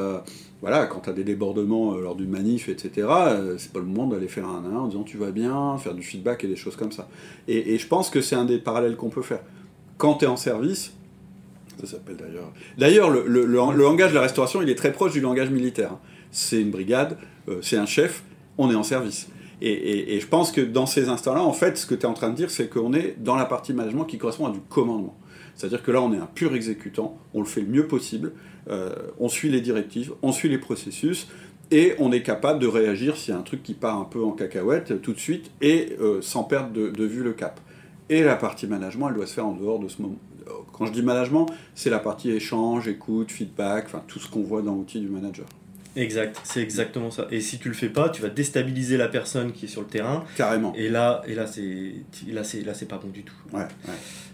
voilà, 0.62 0.88
quand 0.88 1.08
as 1.08 1.14
des 1.14 1.24
débordements 1.24 1.94
euh, 1.94 2.02
lors 2.02 2.16
d'une 2.16 2.32
manif, 2.32 2.70
etc., 2.70 3.08
euh, 3.08 3.56
c'est 3.60 3.72
pas 3.72 3.80
le 3.80 3.86
moment 3.86 4.08
d'aller 4.08 4.28
faire 4.28 4.48
un 4.48 4.64
à 4.64 4.68
un 4.68 4.78
en 4.78 4.88
disant 4.88 5.04
tu 5.04 5.16
vas 5.16 5.30
bien, 5.30 5.78
faire 5.78 5.94
du 5.94 6.02
feedback 6.02 6.44
et 6.44 6.48
des 6.48 6.56
choses 6.56 6.76
comme 6.76 6.92
ça. 6.92 7.08
Et, 7.48 7.78
je 7.78 7.88
pense 7.88 8.10
que 8.10 8.20
c'est 8.20 8.36
un 8.36 8.46
des 8.46 8.58
parallèles 8.58 8.96
qu'on 8.96 9.10
peut 9.10 9.22
faire. 9.22 9.42
Quand 9.98 10.16
tu 10.16 10.26
es 10.26 10.28
en 10.28 10.38
service, 10.38 10.94
ça 11.80 11.86
s'appelle 11.86 12.18
d'ailleurs. 12.18 12.52
D'ailleurs, 12.80 13.12
le, 13.12 13.28
le, 13.28 13.46
langage 13.46 14.10
de 14.10 14.16
la 14.16 14.22
restauration, 14.22 14.62
il 14.62 14.70
est 14.70 14.76
très 14.76 14.92
proche 14.92 15.12
du 15.12 15.22
langage 15.22 15.52
militaire. 15.52 15.92
Hein. 15.94 16.00
C'est 16.32 16.60
une 16.60 16.72
brigade, 16.72 17.18
euh, 17.48 17.60
c'est 17.62 17.78
un 17.78 17.86
chef, 17.86 18.24
on 18.58 18.72
est 18.72 18.76
en 18.76 18.84
service. 18.84 19.28
Et, 19.62 20.16
et, 20.16 20.20
je 20.20 20.28
pense 20.28 20.52
que 20.52 20.62
dans 20.62 20.86
ces 20.86 21.10
instants-là, 21.10 21.44
en 21.44 21.54
fait, 21.54 21.78
ce 21.78 21.86
que 21.86 21.96
tu 21.96 22.02
es 22.02 22.06
en 22.06 22.14
train 22.14 22.30
de 22.30 22.36
dire, 22.36 22.50
c'est 22.50 22.70
qu'on 22.70 22.94
est 22.94 23.16
dans 23.20 23.36
la 23.36 23.46
partie 23.46 23.72
management 23.74 24.06
qui 24.06 24.18
correspond 24.18 24.48
à 24.48 24.52
du 24.52 24.60
commandement. 24.60 25.16
C'est-à-dire 25.56 25.84
que 25.84 25.92
là, 25.92 26.02
on 26.02 26.14
est 26.14 26.18
un 26.18 26.28
pur 26.28 26.54
exécutant, 26.54 27.18
on 27.34 27.40
le 27.40 27.46
fait 27.46 27.62
le 27.62 27.68
mieux 27.68 27.88
possible, 27.88 28.34
euh, 28.70 28.94
on 29.20 29.30
suit 29.30 29.50
les 29.50 29.62
directives, 29.62 30.14
on 30.22 30.32
suit 30.32 30.50
les 30.50 30.58
processus, 30.58 31.28
et 31.72 31.96
on 32.00 32.12
est 32.12 32.22
capable 32.22 32.60
de 32.60 32.68
réagir 32.68 33.18
s'il 33.18 33.34
y 33.34 33.38
a 33.38 33.40
un 33.40 33.44
truc 33.44 33.64
qui 33.64 33.74
part 33.74 33.98
un 33.98 34.06
peu 34.06 34.24
en 34.24 34.32
cacahuète 34.32 35.02
tout 35.02 35.14
de 35.14 35.20
suite, 35.20 35.52
et 35.62 35.96
euh, 36.00 36.22
sans 36.22 36.44
perdre 36.44 36.72
de, 36.72 37.06
vue 37.06 37.24
le 37.24 37.34
cap. 37.34 37.60
Et 38.10 38.24
la 38.24 38.36
partie 38.36 38.68
management, 38.68 39.10
elle 39.10 39.16
doit 39.16 39.28
se 39.28 39.34
faire 39.34 39.48
en 39.48 39.54
dehors 39.54 39.80
de 39.80 39.88
ce 39.88 40.02
moment. 40.02 40.18
Quand 40.74 40.86
je 40.86 40.92
dis 40.92 41.02
management, 41.02 41.48
c'est 41.74 41.90
la 41.90 42.00
partie 42.00 42.30
échange, 42.30 42.88
écoute, 42.88 43.32
feedback, 43.32 43.86
enfin 43.86 44.04
tout 44.08 44.20
ce 44.20 44.30
qu'on 44.30 44.44
voit 44.44 44.62
dans 44.62 44.76
l'outil 44.76 45.00
du 45.00 45.08
manager. 45.08 45.46
Exact, 45.96 46.38
c'est 46.44 46.62
exactement 46.62 47.10
ça. 47.12 47.28
Et 47.32 47.40
si 47.42 47.58
tu 47.58 47.70
le 47.70 47.74
fais 47.74 47.90
pas, 47.90 48.10
tu 48.10 48.22
vas 48.22 48.30
déstabiliser 48.30 48.98
la 48.98 49.08
personne 49.08 49.52
qui 49.54 49.66
est 49.66 49.70
sur 49.70 49.82
le 49.82 49.88
terrain. 49.88 50.26
Carrément. 50.36 50.74
Et 50.76 50.90
là, 50.90 51.22
et 51.28 51.34
là, 51.36 51.48
c'est, 51.48 51.94
là, 52.32 52.44
c'est, 52.44 52.62
là, 52.62 52.74
c'est 52.74 52.88
pas 52.88 52.98
bon 52.98 53.08
du 53.10 53.24
tout. 53.24 53.34
Ouais, 53.54 53.62
ouais. 53.62 53.94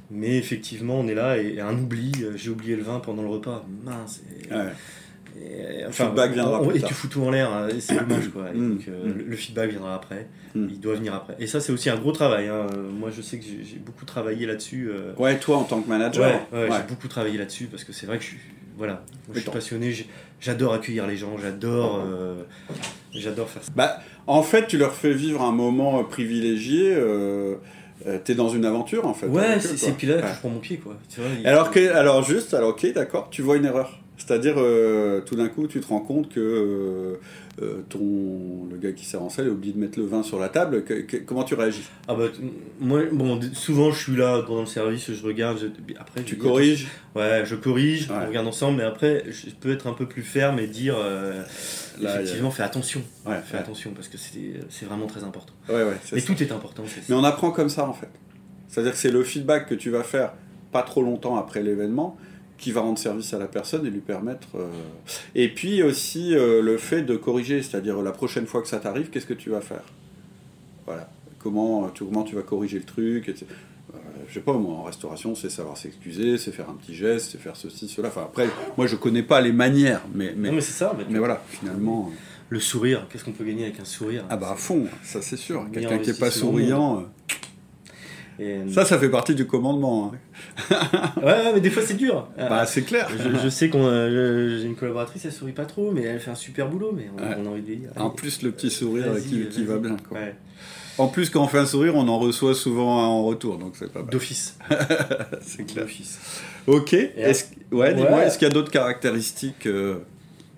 Mais 0.10 0.38
effectivement, 0.38 1.00
on 1.00 1.08
est 1.08 1.14
là 1.14 1.38
et, 1.38 1.54
et 1.56 1.62
un 1.62 1.78
oubli. 1.78 2.12
euh, 2.24 2.34
J'ai 2.36 2.50
oublié 2.50 2.76
le 2.76 2.84
vin 2.84 3.00
pendant 3.00 3.22
le 3.22 3.30
repas. 3.30 3.66
Mince. 3.86 4.22
et- 4.50 4.54
Ouais. 4.54 4.72
et, 5.40 5.92
feedback 5.92 6.34
viendra 6.34 6.62
on- 6.62 6.68
plus 6.68 6.78
Et 6.78 6.82
tard. 6.82 6.90
tu 6.90 6.94
fous 6.96 7.08
tout 7.08 7.22
en 7.22 7.30
l'air. 7.32 7.52
hein, 7.54 7.68
c'est 7.80 7.96
dommage, 7.98 8.28
quoi. 8.30 8.50
Et 8.54 8.58
Mm, 8.58 8.70
donc, 8.78 8.88
euh, 8.90 9.06
mm. 9.06 9.18
le, 9.20 9.24
le 9.26 9.36
feedback 9.38 9.70
viendra 9.70 9.96
après. 9.96 10.28
Mm. 10.56 10.68
Il 10.70 10.80
doit 10.80 10.96
venir 10.96 11.14
après. 11.14 11.36
Et 11.40 11.48
ça, 11.48 11.62
c'est 11.62 11.72
aussi 11.72 11.90
un 11.90 11.96
gros 11.98 12.12
travail. 12.12 12.48
hein. 12.48 12.68
Moi, 13.00 13.10
je 13.16 13.22
sais 13.22 13.38
que 13.40 13.46
j'ai, 13.46 13.78
beaucoup 13.78 14.04
travaillé 14.06 14.46
là-dessus. 14.46 14.90
euh, 14.90 15.14
Ouais, 15.18 15.38
toi 15.40 15.58
en 15.58 15.64
tant 15.64 15.82
que 15.82 15.88
manager. 15.88 16.42
Ouais. 16.52 16.68
j'ai 16.72 16.88
beaucoup 16.94 17.08
travaillé 17.08 17.38
là-dessus 17.38 17.66
parce 17.68 17.84
que 17.84 17.94
c'est 17.94 18.06
vrai 18.08 18.18
que 18.18 18.24
je 18.24 18.30
suis, 18.30 18.40
voilà, 18.78 19.04
je 19.34 19.40
suis 19.40 19.50
passionné, 19.50 19.94
j'adore 20.40 20.74
accueillir 20.74 21.08
les 21.08 21.18
gens, 21.18 21.38
j'adore, 21.42 22.02
euh, 22.06 22.44
j'adore 23.14 23.50
faire 23.50 23.64
ça. 23.64 23.72
Bah, 23.76 24.00
en 24.28 24.44
fait, 24.44 24.68
tu 24.68 24.78
leur 24.78 24.94
fais 24.94 25.14
vivre 25.14 25.42
un 25.42 25.52
moment 25.52 26.04
privilégié. 26.04 26.94
Euh, 26.96 27.56
euh, 28.08 28.18
T'es 28.24 28.34
dans 28.34 28.50
une 28.50 28.66
aventure 28.66 29.06
en 29.06 29.14
fait. 29.14 29.28
Ouais, 29.28 29.60
c'est 29.60 29.92
puis 29.96 30.08
là 30.08 30.16
Ouais. 30.16 30.22
que 30.24 30.28
je 30.28 30.34
prends 30.40 30.50
mon 30.50 30.60
pied 30.60 30.78
quoi. 30.78 30.98
Tu 31.08 31.22
vois, 31.22 31.30
il- 31.40 31.46
Alors, 31.46 31.70
que, 31.70 31.94
alors 31.94 32.24
juste, 32.24 32.54
alors 32.56 32.70
ok, 32.70 32.92
d'accord, 32.94 33.30
tu 33.30 33.44
vois 33.44 33.58
une 33.58 33.66
erreur. 33.66 34.00
C'est-à-dire, 34.26 34.56
euh, 34.58 35.22
tout 35.22 35.36
d'un 35.36 35.48
coup, 35.48 35.66
tu 35.68 35.80
te 35.82 35.88
rends 35.88 36.00
compte 36.00 36.30
que 36.30 36.40
euh, 36.40 37.16
euh, 37.62 37.82
ton, 37.90 38.68
le 38.72 38.78
gars 38.78 38.92
qui 38.92 39.04
sert 39.04 39.22
en 39.22 39.30
salle 39.30 39.48
a 39.48 39.50
oublié 39.50 39.74
de 39.74 39.80
mettre 39.80 39.98
le 40.00 40.06
vin 40.06 40.22
sur 40.22 40.40
la 40.40 40.48
table. 40.48 40.84
Que- 40.84 41.02
que- 41.02 41.18
comment 41.18 41.44
tu 41.44 41.56
réagis? 41.56 41.82
Ah 42.08 42.14
bah, 42.14 42.26
moi, 42.80 43.02
bon, 43.12 43.40
souvent 43.54 43.92
je 43.92 44.00
suis 44.00 44.16
là 44.16 44.44
pendant 44.46 44.62
le 44.62 44.68
service, 44.68 45.12
je 45.12 45.26
regarde, 45.26 45.58
je- 45.60 45.96
après 46.00 46.22
Tu 46.24 46.36
je 46.36 46.40
corriges? 46.42 46.88
Ouais, 47.16 47.42
je 47.46 47.56
corrige, 47.56 48.10
Ouais. 48.10 48.16
on 48.24 48.28
regarde 48.28 48.48
ensemble, 48.48 48.78
mais 48.78 48.84
après 48.84 49.26
je 49.32 49.50
peux 49.60 49.72
être 49.72 49.88
un 49.88 49.94
peu 49.94 50.06
plus 50.06 50.22
ferme 50.22 50.60
et 50.60 50.68
dire, 50.68 50.96
euh, 50.98 51.42
Là, 52.00 52.16
effectivement, 52.22 52.52
fais 52.52 52.64
attention, 52.64 53.02
Ouais, 53.26 53.40
fais 53.44 53.56
ouais. 53.56 53.60
attention 53.64 53.92
parce 53.96 54.08
que 54.08 54.18
c'est 54.18 54.86
vraiment 54.86 55.08
très 55.08 55.24
important. 55.24 55.54
Ouais, 55.68 55.84
ouais, 55.84 55.98
Mais 56.14 56.20
ça. 56.20 56.28
tout 56.34 56.42
est 56.44 56.52
important. 56.52 56.84
Mais 56.84 57.02
ça. 57.04 57.16
on 57.16 57.24
apprend 57.24 57.52
comme 57.52 57.70
ça 57.70 57.88
en 57.88 57.94
fait. 57.94 58.10
C'est-à-dire 58.68 58.92
que 58.94 58.98
c'est 58.98 59.12
le 59.12 59.24
feedback 59.24 59.68
que 59.68 59.76
tu 59.76 59.90
vas 59.90 60.04
faire 60.04 60.34
pas 60.72 60.84
trop 60.84 61.02
longtemps 61.04 61.36
après 61.38 61.62
l'événement 61.62 62.18
qui 62.62 62.72
va 62.72 62.82
rendre 62.82 62.98
service 63.00 63.34
à 63.34 63.40
la 63.40 63.48
personne 63.48 63.86
et 63.86 63.90
lui 63.90 64.00
permettre. 64.00 64.48
euh, 64.56 64.70
Et 65.36 65.50
puis 65.50 65.84
aussi 65.84 66.34
euh, 66.36 66.62
le 66.62 66.78
fait 66.78 67.02
de 67.02 67.16
corriger, 67.18 67.62
c'est-à-dire 67.62 68.02
la 68.02 68.12
prochaine 68.12 68.46
fois 68.46 68.62
que 68.62 68.68
ça 68.68 68.80
t'arrive, 68.80 69.10
qu'est-ce 69.10 69.26
que 69.26 69.34
tu 69.34 69.50
vas 69.50 69.62
faire? 69.62 69.84
Voilà. 70.86 71.10
Comment 71.40 71.90
tu, 71.90 72.06
comment 72.06 72.24
tu 72.24 72.36
vas 72.36 72.44
corriger 72.44 72.78
le 72.78 72.84
truc 72.86 73.28
etc. 73.28 73.46
Euh, 73.94 73.98
je 74.30 74.36
sais 74.36 74.40
pas, 74.40 74.54
moi, 74.54 74.74
en 74.76 74.84
restauration, 74.84 75.36
c'est 75.36 75.50
savoir 75.50 75.76
s'excuser, 75.76 76.38
c'est 76.38 76.52
faire 76.52 76.70
un 76.70 76.76
petit 76.76 76.94
geste, 76.96 77.32
c'est 77.32 77.38
faire 77.42 77.56
ceci, 77.58 77.90
cela. 77.90 78.08
Enfin, 78.08 78.22
après, 78.22 78.48
moi, 78.78 78.88
je 78.88 78.96
connais 78.96 79.24
pas 79.24 79.42
les 79.42 79.52
manières, 79.52 80.02
mais, 80.14 80.34
mais, 80.38 80.50
Non 80.50 80.56
mais 80.56 80.62
c'est 80.62 80.72
ça. 80.72 80.96
mais- 80.98 81.04
mais 81.10 81.20
voilà, 81.20 81.42
finalement. 81.50 82.10
euh, 82.12 82.16
Le 82.50 82.60
sourire, 82.60 83.08
qu'est-ce 83.10 83.24
qu'on 83.26 83.32
peut 83.32 83.44
gagner 83.44 83.64
avec 83.64 83.80
un 83.80 83.86
sourire? 83.86 84.24
Ah 84.30 84.38
bah 84.38 84.52
à 84.52 84.56
fond, 84.56 84.86
ça 85.04 85.22
c'est 85.22 85.36
sûr. 85.38 85.66
Quelqu'un 85.74 85.98
qui 86.00 86.10
est 86.12 86.20
pas 86.20 86.30
souriant, 86.32 87.00
euh, 87.00 87.04
Et, 88.40 88.54
euh, 88.56 88.70
ça, 88.72 88.86
ça 88.86 88.98
fait 88.98 89.10
partie 89.10 89.36
du 89.36 89.46
commandement. 89.46 90.14
hein. 90.14 90.76
Ouais, 91.24 91.54
mais 91.54 91.62
des 91.62 91.70
fois 91.70 91.84
c'est 91.86 91.96
dur. 91.98 92.28
Bah, 92.38 92.66
c'est 92.66 92.82
clair. 92.84 93.08
je, 93.18 93.40
je 93.44 93.50
sais 93.50 93.70
qu'on 93.70 93.86
euh, 93.86 94.58
j'ai 94.60 94.66
une 94.66 94.76
collaboratrice, 94.76 95.26
elle 95.26 95.32
sourit 95.32 95.52
pas 95.52 95.66
trop, 95.66 95.92
mais 95.92 96.02
elle 96.04 96.20
fait 96.20 96.32
un 96.32 96.36
super 96.36 96.68
boulot, 96.70 96.92
mais 96.96 97.08
on, 97.16 97.22
Ouais. 97.22 97.36
on 97.40 97.46
a 97.46 97.50
envie 97.50 97.62
de 97.62 97.76
dire. 97.76 97.90
En 97.98 98.10
plus, 98.10 98.42
le 98.42 98.52
petit 98.52 98.70
sourire 98.72 99.06
qui, 99.22 99.48
qui 99.50 99.64
va 99.66 99.78
bien. 99.78 99.98
Quoi. 100.10 100.18
Ouais. 100.20 100.36
En 100.98 101.08
plus, 101.08 101.30
quand 101.30 101.44
on 101.44 101.48
fait 101.48 101.58
un 101.60 101.66
sourire, 101.66 101.96
on 101.96 102.08
en 102.08 102.20
reçoit 102.20 102.54
souvent 102.54 103.00
un 103.04 103.08
en 103.08 103.24
retour, 103.24 103.58
donc 103.58 103.74
c'est 103.76 103.92
pas 103.92 104.02
mal. 104.02 104.10
D'office. 104.12 104.58
C'est 105.42 105.66
clair. 105.66 105.86
D'office. 105.86 106.20
Ok. 106.68 106.94
Est-ce 106.94 107.46
ouais, 107.72 107.94
dis-moi, 107.94 108.12
Ouais. 108.20 108.28
est-ce 108.28 108.38
qu'il 108.38 108.48
y 108.48 108.52
a 108.52 108.54
d'autres 108.54 108.72
caractéristiques 108.72 109.66
euh, 109.68 110.00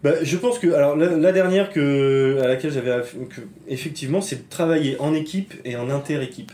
Bah, 0.04 0.12
je 0.24 0.36
pense 0.38 0.58
que 0.60 0.68
alors 0.74 0.96
la, 0.98 1.16
la 1.16 1.32
dernière 1.32 1.72
que 1.72 2.40
à 2.42 2.48
laquelle 2.48 2.72
j'avais 2.74 2.92
que, 3.30 3.42
effectivement 3.70 4.20
c'est 4.22 4.36
de 4.46 4.50
travailler 4.50 5.00
en 5.00 5.14
équipe 5.14 5.54
et 5.66 5.76
en 5.78 5.90
inter-équipe. 5.90 6.52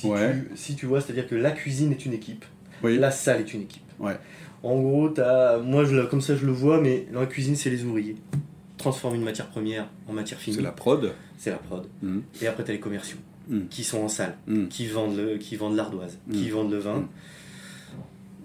Si, 0.00 0.06
Ouais. 0.06 0.32
tu, 0.32 0.56
si 0.56 0.74
tu 0.76 0.86
vois, 0.86 1.00
c'est-à-dire 1.00 1.26
que 1.28 1.34
la 1.34 1.50
cuisine 1.50 1.90
est 1.92 2.04
une 2.06 2.12
équipe, 2.12 2.44
Oui. 2.82 2.98
la 2.98 3.10
salle 3.10 3.40
est 3.40 3.52
une 3.54 3.62
équipe. 3.62 3.82
Ouais. 3.98 4.16
En 4.62 4.80
gros, 4.80 5.18
as, 5.20 5.58
moi 5.58 5.84
je, 5.84 6.00
comme 6.06 6.20
ça 6.20 6.36
je 6.36 6.44
le 6.46 6.52
vois, 6.52 6.80
mais 6.80 7.06
dans 7.12 7.20
la 7.20 7.26
cuisine 7.26 7.56
c'est 7.56 7.70
les 7.70 7.84
ouvriers. 7.84 8.16
Transforme 8.76 9.14
une 9.16 9.24
matière 9.24 9.48
première 9.48 9.88
en 10.08 10.12
matière 10.12 10.38
finie, 10.38 10.56
C'est 10.56 10.62
la 10.62 10.70
prod. 10.72 11.12
c'est 11.36 11.50
la 11.50 11.56
prod. 11.56 11.86
Mhm. 12.02 12.22
Et 12.42 12.46
après 12.46 12.64
tu 12.64 12.70
as 12.70 12.74
les 12.74 12.80
commerciaux 12.80 13.18
Mhm. 13.48 13.66
qui 13.68 13.82
sont 13.82 13.98
en 13.98 14.08
salle, 14.08 14.36
Mhm. 14.46 14.68
qui 14.68 14.86
vendent 14.86 15.16
le, 15.16 15.36
qui 15.38 15.56
vendent 15.56 15.76
l'ardoise, 15.76 16.18
qui 16.32 16.48
vendent 16.50 16.70
le 16.72 16.78
vin. 16.78 17.08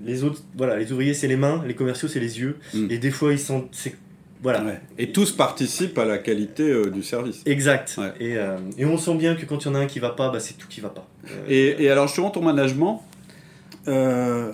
Les 0.03 0.23
autres, 0.23 0.41
voilà, 0.57 0.77
les 0.77 0.91
ouvriers 0.91 1.13
c'est 1.13 1.27
les 1.27 1.37
mains, 1.37 1.63
les 1.67 1.75
commerciaux 1.75 2.07
c'est 2.07 2.19
les 2.19 2.39
yeux. 2.39 2.57
Et 2.89 2.97
des 2.97 3.11
fois 3.11 3.31
ils 3.31 3.39
sont, 3.39 3.69
voilà. 4.41 4.63
Ouais. 4.63 4.79
Et 4.97 5.11
tous 5.11 5.31
participent 5.31 5.97
à 5.97 6.05
la 6.05 6.17
qualité 6.17 6.63
euh, 6.63 6.89
du 6.89 7.03
service. 7.03 7.41
Exact. 7.45 7.95
Ouais. 7.97 8.11
Et, 8.19 8.37
euh, 8.37 8.57
et 8.77 8.85
on 8.85 8.97
sent 8.97 9.15
bien 9.15 9.35
que 9.35 9.45
quand 9.45 9.63
il 9.63 9.67
y 9.67 9.71
en 9.71 9.75
a 9.75 9.79
un 9.79 9.85
qui 9.85 9.99
va 9.99 10.09
pas, 10.09 10.29
bah, 10.29 10.39
c'est 10.39 10.55
tout 10.57 10.67
qui 10.67 10.81
va 10.81 10.89
pas. 10.89 11.07
Euh, 11.29 11.75
Et, 11.79 11.89
alors, 11.89 12.07
justement, 12.07 12.29
ton 12.29 12.41
management, 12.41 13.01
euh, 13.87 14.53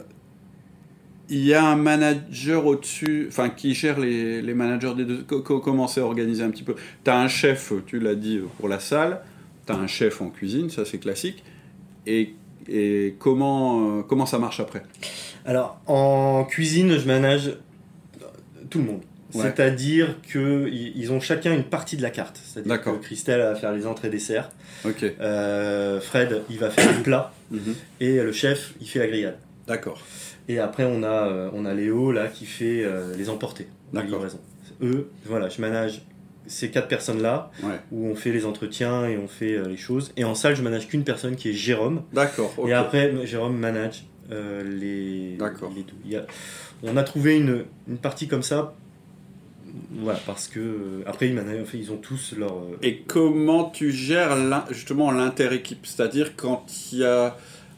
il 1.30 1.46
y 1.46 1.54
a 1.54 1.64
un 1.64 1.76
manager 1.76 2.66
au-dessus, 2.66 3.28
enfin, 3.30 3.50
qui 3.50 3.74
gère 3.74 4.00
les, 4.00 4.42
managers 4.54 4.94
des 4.96 5.06
deux. 5.06 5.24
Co- 5.24 5.42
co- 5.42 5.60
comment 5.60 5.88
c'est 5.88 6.02
organisé 6.02 6.44
un 6.44 6.50
petit 6.50 6.64
peu? 6.64 6.76
Tu 7.04 7.12
as 7.12 7.20
un 7.20 7.28
chef, 7.28 7.74
tu 7.86 8.00
l'as 8.00 8.16
dit, 8.16 8.42
pour 8.58 8.68
la 8.68 8.80
salle, 8.80 9.22
tu 9.66 9.74
as 9.74 9.76
un 9.76 9.88
chef 9.88 10.22
en 10.22 10.30
cuisine, 10.30 10.70
ça 10.70 10.86
c'est 10.86 10.98
classique. 10.98 11.44
Et, 12.08 12.34
et 12.68 13.16
comment, 13.20 14.00
euh, 14.00 14.02
comment 14.02 14.26
ça 14.26 14.40
marche 14.40 14.60
après? 14.60 14.84
Alors, 15.46 15.80
en 15.86 16.46
cuisine, 16.46 16.98
je 16.98 17.08
manage 17.08 17.58
tout 18.70 18.80
le 18.80 18.86
monde. 18.86 19.02
Ouais. 19.34 19.44
C'est-à-dire 19.44 20.16
qu'ils 20.32 20.94
ils 20.96 21.12
ont 21.12 21.20
chacun 21.20 21.54
une 21.54 21.64
partie 21.64 21.98
de 21.98 22.02
la 22.02 22.10
carte. 22.10 22.40
C'est-à-dire 22.44 22.82
que 22.82 22.90
Christelle 22.98 23.42
va 23.42 23.56
faire 23.56 23.72
les 23.74 23.86
entrées 23.86 24.10
desserts, 24.10 24.50
euh, 25.22 26.00
Fred, 26.02 26.42
il 26.50 26.58
va 26.58 26.70
faire 26.72 26.92
les 26.96 27.04
plats, 27.04 27.32
Mhm. 27.52 27.76
et 28.00 28.22
le 28.22 28.32
chef, 28.32 28.74
il 28.82 28.88
fait 28.88 29.00
la 29.00 29.08
grillade. 29.08 29.38
D'accord. 29.68 30.02
Et 30.48 30.58
après, 30.60 30.84
on 30.86 31.04
a, 31.04 31.28
euh, 31.28 31.50
on 31.54 31.66
a 31.66 31.74
Léo, 31.76 32.12
là, 32.12 32.28
qui 32.28 32.46
fait 32.46 32.84
euh, 32.84 33.16
les 33.16 33.30
emportés, 33.30 33.68
D'accord. 33.94 34.26
Eux, 34.82 35.10
voilà, 35.26 35.50
je 35.50 35.62
manage 35.62 36.02
ces 36.48 36.72
quatre 36.72 36.88
personnes-là, 36.88 37.52
Ouais. 37.62 37.76
où 37.92 38.08
on 38.08 38.16
fait 38.16 38.32
les 38.32 38.46
entretiens 38.46 39.06
et 39.08 39.18
on 39.18 39.28
fait 39.28 39.54
euh, 39.56 39.68
les 39.68 39.78
choses. 39.78 40.12
Et 40.18 40.24
en 40.24 40.34
salle, 40.34 40.56
je 40.56 40.64
manage 40.64 40.88
qu'une 40.88 41.04
personne 41.04 41.36
qui 41.36 41.50
est 41.50 41.54
Jérôme, 41.54 42.02
D'accord. 42.14 42.54
Et 42.68 42.74
après, 42.74 43.14
Jérôme 43.28 43.58
manage 43.58 44.06
les, 44.32 45.36
D'accord. 45.38 45.72
on 46.84 46.98
a 46.98 47.04
trouvé 47.04 47.38
une, 47.38 47.66
une 47.88 47.98
partie 47.98 48.28
comme 48.28 48.44
ça. 48.44 48.74
Voilà, 50.02 50.20
parce 50.26 50.48
que 50.48 50.60
euh, 50.60 51.04
après 51.06 51.28
ils, 51.28 51.34
managent- 51.34 51.62
enfin, 51.62 51.78
ils 51.78 51.92
ont 51.92 51.98
tous 51.98 52.34
leur. 52.38 52.54
euh, 52.54 52.78
Et 52.82 53.00
comment 53.08 53.70
tu 53.70 53.92
gères 53.92 54.36
justement 54.72 55.12
l'inter-équipe? 55.12 55.86
C'est-à-dire 55.86 56.36
quand 56.36 56.66
il 56.92 57.00
y 57.00 57.04
a 57.06 57.38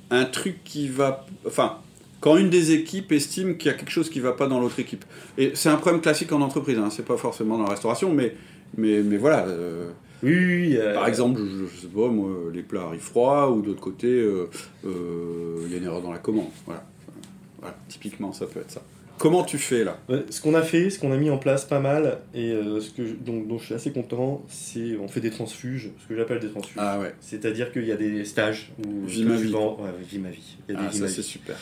un 0.10 0.26
truc 0.26 0.64
qui 0.64 0.88
va... 0.90 1.26
Enfin, 1.46 1.78
quand 2.20 2.38
une 2.38 2.50
des 2.50 2.72
équipes 2.74 3.12
estime 3.14 3.58
qu'il 3.58 3.72
y 3.72 3.74
a 3.74 3.78
quelque 3.78 3.92
chose 3.92 4.10
qui 4.10 4.20
va 4.20 4.34
pas 4.34 4.48
dans 4.48 4.60
l'autre 4.60 4.80
équipe. 4.80 5.06
Et 5.38 5.52
c'est 5.56 5.70
un 5.70 5.78
problème 5.78 6.02
classique 6.02 6.32
en 6.32 6.42
entreprise, 6.42 6.78
hein, 6.78 6.90
c'est 6.92 7.06
pas 7.06 7.18
forcément 7.18 7.58
dans 7.58 7.64
la 7.64 7.72
restauration, 7.72 8.14
mais, 8.14 8.36
mais, 8.78 9.02
mais 9.02 9.18
voilà. 9.18 9.46
euh, 9.48 9.90
Oui, 10.22 10.36
oui, 10.36 10.46
oui, 10.68 10.78
euh, 10.78 10.94
par 10.94 11.08
exemple, 11.08 11.40
je, 11.42 11.66
je 11.66 11.82
sais 11.82 11.88
pas, 11.88 12.08
moi, 12.10 12.30
les 12.54 12.62
plats 12.62 12.84
arrivent 12.84 13.00
froids, 13.02 13.50
ou 13.52 13.62
d'autre 13.64 13.80
côté, 13.82 14.08
euh, 14.08 14.48
il 14.84 15.72
y 15.72 15.76
a 15.76 15.78
une 15.78 15.84
erreur 15.86 16.02
dans 16.02 16.12
la 16.12 16.20
commande. 16.20 16.50
Voilà. 16.66 16.84
Voilà, 17.60 17.76
typiquement, 17.88 18.34
ça 18.34 18.46
peut 18.46 18.60
être 18.60 18.72
ça. 18.72 18.82
Comment 19.22 19.44
tu 19.44 19.58
fais 19.60 19.84
là 19.84 20.00
ce 20.30 20.42
qu'on 20.42 20.56
a 20.56 20.62
fait, 20.64 20.90
ce 20.90 20.98
qu'on 21.00 21.12
a 21.12 21.18
mis 21.18 21.30
en 21.30 21.38
place 21.38 21.64
pas 21.66 21.80
mal, 21.80 22.18
et 22.34 22.52
euh, 22.52 22.80
ce 22.82 22.90
que 22.90 23.06
je- 23.06 23.14
donc, 23.14 23.48
dont 23.48 23.58
je 23.60 23.66
suis 23.66 23.74
assez 23.76 23.92
content, 23.92 24.42
c'est 24.50 24.98
on 24.98 25.08
fait 25.08 25.20
des 25.22 25.30
transfuges, 25.30 25.92
ce 26.02 26.08
que 26.08 26.16
j'appelle 26.16 26.40
des 26.40 26.50
transfuges. 26.50 26.78
Ah 26.80 27.00
ouais, 27.00 27.14
C'est-à-dire 27.20 27.72
qu'il 27.72 27.86
y 27.86 27.92
a 27.92 27.98
des 27.98 28.26
stages 28.26 28.72
où 28.80 29.06
toi, 29.08 29.24
ma 29.26 29.36
vie. 29.36 29.52
vends- 29.52 29.78
ouais, 29.80 29.90
vis 30.10 30.18
ma 30.20 30.30
vie. 30.30 30.58
Il 30.68 30.74
y 30.74 30.78
a 30.78 30.82
des 30.82 30.88
ah, 30.88 30.92
ça 30.92 31.08
c'est 31.08 31.18
vie. 31.18 31.24
super. 31.24 31.56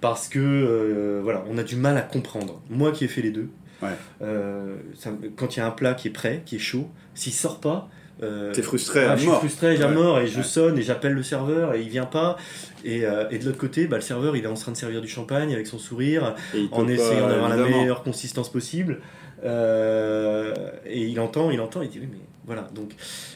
parce 0.00 0.28
que 0.28 0.38
euh, 0.40 1.20
voilà, 1.22 1.44
on 1.48 1.56
a 1.56 1.62
du 1.62 1.76
mal 1.76 1.96
à 1.96 2.02
comprendre. 2.02 2.60
Moi 2.68 2.90
qui 2.92 3.04
ai 3.04 3.08
fait 3.08 3.22
les 3.22 3.30
deux, 3.30 3.48
Ouais. 3.82 3.90
euh, 4.22 4.76
ça 4.96 5.10
quand 5.36 5.54
il 5.56 5.60
y 5.60 5.62
a 5.62 5.66
un 5.66 5.70
plat 5.70 5.94
qui 5.94 6.08
est 6.08 6.12
prêt, 6.12 6.42
qui 6.46 6.56
est 6.56 6.60
chaud, 6.60 6.88
s'il 7.14 7.32
sort 7.32 7.60
pas, 7.60 7.88
euh, 8.22 8.52
T'es 8.52 8.62
frustré 8.62 9.04
ah, 9.04 9.12
à 9.12 9.16
je 9.16 9.20
suis 9.22 9.30
mort. 9.30 9.38
frustré, 9.40 9.76
Ouais. 9.76 9.88
mort 9.94 10.20
et 10.20 10.26
je 10.26 10.38
Ouais. 10.38 10.42
sonne 10.44 10.78
et 10.78 10.82
j'appelle 10.82 11.12
le 11.14 11.22
serveur 11.22 11.74
et 11.74 11.82
il 11.82 11.88
vient 11.88 12.06
pas. 12.06 12.36
Et, 12.84 13.04
euh, 13.04 13.24
et 13.30 13.38
de 13.38 13.44
l'autre 13.46 13.58
côté, 13.58 13.86
bah, 13.86 13.96
le 13.96 14.02
serveur 14.02 14.36
il 14.36 14.44
est 14.44 14.48
en 14.48 14.54
train 14.54 14.72
de 14.72 14.76
servir 14.76 15.00
du 15.00 15.08
champagne 15.08 15.52
avec 15.52 15.66
son 15.66 15.78
sourire, 15.78 16.34
en 16.72 16.86
essayant 16.88 17.28
d'avoir 17.28 17.48
la 17.48 17.56
meilleure 17.56 18.02
consistance 18.02 18.50
possible. 18.50 19.00
Euh, 19.44 20.54
et 20.86 21.02
il 21.02 21.18
entend, 21.20 21.50
il 21.50 21.60
entend, 21.60 21.82
il 21.82 21.88
dit 21.88 21.98
oui 22.00 22.08
mais 22.10 22.18
voilà. 22.46 22.68
Donc, 22.74 22.90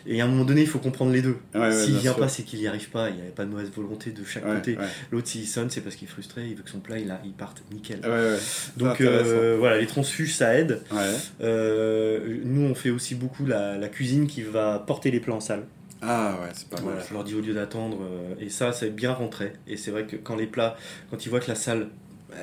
et 0.06 0.20
à 0.20 0.24
un 0.24 0.28
moment 0.28 0.44
donné, 0.44 0.60
il 0.62 0.66
faut 0.66 0.78
comprendre 0.78 1.12
les 1.12 1.22
deux. 1.22 1.36
Ouais, 1.54 1.60
ouais, 1.60 1.72
S'il 1.72 1.92
bien 1.92 2.00
vient 2.00 2.12
sûr. 2.12 2.20
pas, 2.20 2.28
c'est 2.28 2.42
qu'il 2.42 2.60
y 2.60 2.66
arrive 2.66 2.90
pas. 2.90 3.08
Il 3.10 3.16
n'y 3.16 3.22
avait 3.22 3.30
pas 3.30 3.44
de 3.44 3.50
mauvaise 3.50 3.70
volonté 3.70 4.10
de 4.10 4.24
chaque 4.24 4.44
Ouais, 4.46 4.54
côté. 4.56 4.76
ouais. 4.76 4.84
L'autre, 5.12 5.28
s'il 5.28 5.46
sonne, 5.46 5.70
c'est 5.70 5.80
parce 5.80 5.96
qu'il 5.96 6.06
est 6.08 6.10
frustré, 6.10 6.46
il 6.48 6.54
veut 6.56 6.62
que 6.62 6.70
son 6.70 6.80
plat 6.80 6.98
il, 6.98 7.10
a- 7.10 7.20
il 7.24 7.32
parte 7.32 7.62
nickel. 7.72 8.00
Ouais, 8.02 8.08
ouais. 8.08 8.38
Donc 8.76 9.00
euh, 9.00 9.56
voilà, 9.58 9.78
les 9.78 9.86
transfuges 9.86 10.34
ça 10.34 10.54
aide. 10.58 10.80
Ouais. 10.92 11.12
Euh, 11.40 12.38
nous 12.44 12.62
on 12.62 12.74
fait 12.74 12.90
aussi 12.90 13.14
beaucoup 13.14 13.46
la, 13.46 13.76
la 13.78 13.88
cuisine 13.88 14.26
qui 14.26 14.42
va 14.42 14.78
porter 14.78 15.10
les 15.10 15.20
plats 15.20 15.34
en 15.34 15.40
salle. 15.40 15.64
Ah 16.00 16.38
ouais, 16.42 16.50
c'est 16.52 16.68
pas 16.68 16.76
Voilà, 16.80 16.98
mal. 16.98 17.06
je 17.08 17.14
leur 17.14 17.24
dis 17.24 17.34
au 17.34 17.40
lieu 17.40 17.54
d'attendre. 17.54 17.98
euh, 18.02 18.34
et 18.40 18.50
ça, 18.50 18.72
c'est 18.72 18.90
bien 18.90 19.12
rentré. 19.12 19.52
Et 19.66 19.76
c'est 19.76 19.90
vrai 19.90 20.04
que 20.04 20.14
quand 20.16 20.36
les 20.36 20.46
plats, 20.46 20.76
quand 21.10 21.24
ils 21.26 21.28
voient 21.28 21.40
que 21.40 21.48
la 21.48 21.56
salle 21.56 21.88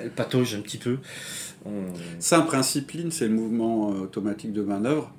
Elle 0.02 0.10
patauge 0.10 0.56
un 0.56 0.62
petit 0.62 0.78
peu. 0.78 0.98
On... 1.66 1.72
C'est 2.20 2.36
un 2.36 2.42
principe 2.42 2.92
Lean, 2.92 3.12
c'est 3.12 3.28
le 3.28 3.34
mouvement 3.34 3.88
automatique 3.90 4.52
de 4.52 4.62
manœuvre, 4.62 5.14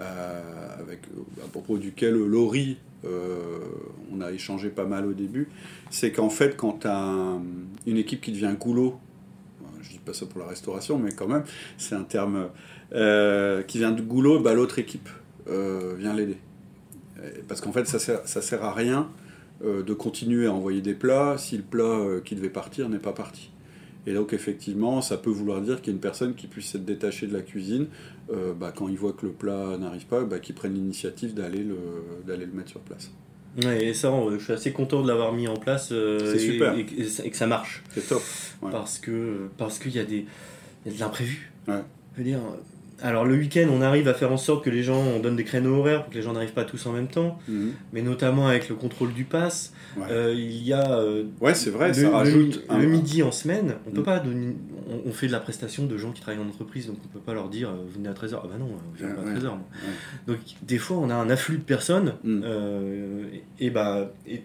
avec, 0.00 1.00
à 1.44 1.48
propos 1.48 1.78
duquel 1.78 2.14
Laurie, 2.14 2.78
on 3.04 4.20
a 4.20 4.32
échangé 4.32 4.68
pas 4.68 4.86
mal 4.86 5.06
au 5.06 5.12
début. 5.12 5.48
C'est 5.90 6.12
qu'en 6.12 6.30
fait, 6.30 6.56
quand 6.56 6.86
une 7.86 7.96
équipe 7.96 8.20
qui 8.20 8.32
devient 8.32 8.54
goulot, 8.58 8.98
je 9.82 9.90
dis 9.90 9.98
pas 9.98 10.12
ça 10.12 10.26
pour 10.26 10.40
la 10.40 10.46
restauration, 10.46 10.98
mais 10.98 11.12
quand 11.12 11.28
même, 11.28 11.44
c'est 11.78 11.94
un 11.94 12.04
terme 12.04 12.48
qui 12.90 13.78
vient 13.78 13.92
de 13.92 14.02
goulot, 14.02 14.40
bah, 14.40 14.54
l'autre 14.54 14.78
équipe 14.78 15.08
vient 15.46 16.14
l'aider. 16.14 16.38
Parce 17.48 17.60
qu'en 17.60 17.72
fait, 17.72 17.86
ça 17.86 17.98
sert, 17.98 18.20
ça 18.26 18.40
sert 18.42 18.64
à 18.64 18.72
rien 18.72 19.08
euh, 19.62 19.82
de 19.82 19.92
continuer 19.92 20.46
à 20.46 20.52
envoyer 20.54 20.80
des 20.80 20.94
plats 20.94 21.36
si 21.36 21.54
le 21.58 21.62
plat 21.62 21.84
euh, 21.84 22.20
qui 22.22 22.34
devait 22.34 22.48
partir 22.48 22.88
n'est 22.88 22.98
pas 22.98 23.12
parti. 23.12 23.50
Et 24.10 24.14
donc 24.14 24.32
effectivement, 24.32 25.00
ça 25.02 25.16
peut 25.16 25.30
vouloir 25.30 25.60
dire 25.60 25.76
qu'il 25.80 25.86
y 25.86 25.90
a 25.90 25.94
une 25.94 26.00
personne 26.00 26.34
qui 26.34 26.48
puisse 26.48 26.74
être 26.74 26.84
détachée 26.84 27.28
de 27.28 27.32
la 27.32 27.42
cuisine, 27.42 27.86
euh, 28.32 28.52
bah, 28.52 28.72
quand 28.74 28.88
il 28.88 28.96
voit 28.96 29.12
que 29.12 29.24
le 29.24 29.30
plat 29.30 29.76
n'arrive 29.78 30.06
pas, 30.06 30.24
bah, 30.24 30.40
qui 30.40 30.52
prenne 30.52 30.74
l'initiative 30.74 31.32
d'aller 31.32 31.62
le, 31.62 31.78
d'aller 32.26 32.44
le 32.44 32.52
mettre 32.52 32.70
sur 32.70 32.80
place. 32.80 33.12
Ouais, 33.62 33.86
et 33.86 33.94
ça, 33.94 34.12
je 34.32 34.42
suis 34.42 34.52
assez 34.52 34.72
content 34.72 35.00
de 35.00 35.06
l'avoir 35.06 35.32
mis 35.32 35.46
en 35.46 35.56
place 35.56 35.88
super. 36.38 36.76
Et, 36.76 36.86
que 36.86 37.36
ça 37.36 37.46
marche. 37.46 37.84
C'est 37.94 38.08
top. 38.08 38.22
Parce 38.72 38.98
que 38.98 39.48
parce 39.56 39.78
qu'il 39.78 39.94
y 39.94 40.00
a 40.00 40.04
des 40.04 40.26
il 40.84 40.90
y 40.90 40.94
a 40.94 40.98
de 40.98 41.00
l'imprévu. 41.00 41.52
Ouais. 41.68 41.82
Je 42.14 42.18
veux 42.18 42.24
dire, 42.24 42.40
alors 43.02 43.24
le 43.24 43.36
week-end, 43.36 43.68
on 43.70 43.80
arrive 43.80 44.08
à 44.08 44.14
faire 44.14 44.32
en 44.32 44.36
sorte 44.36 44.64
que 44.64 44.70
les 44.70 44.82
gens, 44.82 44.98
on 44.98 45.20
donne 45.20 45.36
des 45.36 45.44
créneaux 45.44 45.76
horaires 45.76 46.02
pour 46.02 46.12
que 46.12 46.18
les 46.18 46.22
gens 46.22 46.32
n'arrivent 46.32 46.52
pas 46.52 46.64
tous 46.64 46.84
en 46.86 46.92
même 46.92 47.08
temps, 47.08 47.38
mhm. 47.48 47.72
mais 47.92 48.02
notamment 48.02 48.46
avec 48.46 48.68
le 48.68 48.74
contrôle 48.74 49.12
du 49.12 49.24
pass. 49.24 49.72
Euh, 50.10 50.32
il 50.34 50.62
y 50.62 50.72
a. 50.72 50.92
Euh, 50.92 51.24
ouais, 51.40 51.54
c'est 51.54 51.70
vrai, 51.70 51.88
le, 51.88 51.94
ça 51.94 52.10
rajoute. 52.10 52.64
Le, 52.70 52.86
midi 52.86 53.22
en 53.22 53.32
semaine, 53.32 53.74
on 53.86 53.90
peut 53.90 53.98
mhm. 53.98 54.04
pas 54.04 54.18
donner, 54.20 54.56
on, 55.06 55.12
fait 55.12 55.26
de 55.26 55.32
la 55.32 55.40
prestation 55.40 55.86
de 55.86 55.96
gens 55.96 56.12
qui 56.12 56.20
travaillent 56.20 56.42
en 56.42 56.48
entreprise, 56.48 56.86
donc 56.86 56.96
on 57.04 57.08
peut 57.08 57.20
pas 57.20 57.34
leur 57.34 57.48
dire 57.48 57.70
euh, 57.70 57.86
venez 57.92 58.08
à 58.08 58.12
13h. 58.12 58.40
Ah 58.42 58.46
bah 58.46 58.56
non, 58.58 58.66
vous 58.66 58.78
venez 58.96 59.14
pas 59.14 59.22
à 59.22 59.34
13h. 59.34 59.52
Donc 60.26 60.38
des 60.62 60.78
fois, 60.78 60.98
on 60.98 61.10
a 61.10 61.14
un 61.14 61.30
afflux 61.30 61.58
de 61.58 61.62
personnes, 61.62 62.14
mhm. 62.24 62.42
et, 63.58 63.70
bah. 63.70 64.12
et, 64.26 64.42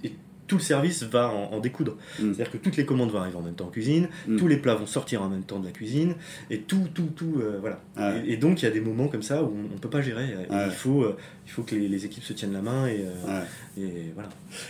tout 0.47 0.57
le 0.57 0.61
service 0.61 1.03
va 1.03 1.29
en, 1.29 1.59
découdre. 1.59 1.97
Mm. 2.19 2.33
C'est-à-dire 2.33 2.51
que 2.51 2.57
toutes 2.57 2.77
les 2.77 2.85
commandes 2.85 3.11
vont 3.11 3.19
arriver 3.19 3.37
en 3.37 3.41
même 3.41 3.55
temps 3.55 3.65
en 3.65 3.71
cuisine, 3.71 4.09
mm. 4.27 4.37
tous 4.37 4.47
les 4.47 4.57
plats 4.57 4.75
vont 4.75 4.85
sortir 4.85 5.21
en 5.21 5.29
même 5.29 5.43
temps 5.43 5.59
de 5.59 5.65
la 5.65 5.71
cuisine, 5.71 6.15
et 6.49 6.59
tout, 6.59 6.87
tout, 6.93 7.09
tout, 7.15 7.39
euh, 7.39 7.59
voilà. 7.59 7.81
Et, 8.25 8.37
donc 8.37 8.61
il 8.61 8.65
y 8.65 8.67
a 8.67 8.71
des 8.71 8.81
moments 8.81 9.07
comme 9.07 9.23
ça 9.23 9.43
où 9.43 9.53
on 9.53 9.73
ne 9.73 9.79
peut 9.79 9.89
pas 9.89 10.01
gérer. 10.01 10.25
il, 10.49 10.71
faut, 10.71 11.03
euh, 11.03 11.17
il 11.45 11.51
faut 11.51 11.63
que 11.63 11.75
les, 11.75 12.05
équipes 12.05 12.23
se 12.23 12.33
tiennent 12.33 12.53
la 12.53 12.61
main, 12.61 12.87
et, 12.87 13.03
euh, 13.27 13.41
et, 13.77 14.11
voilà. 14.13 14.29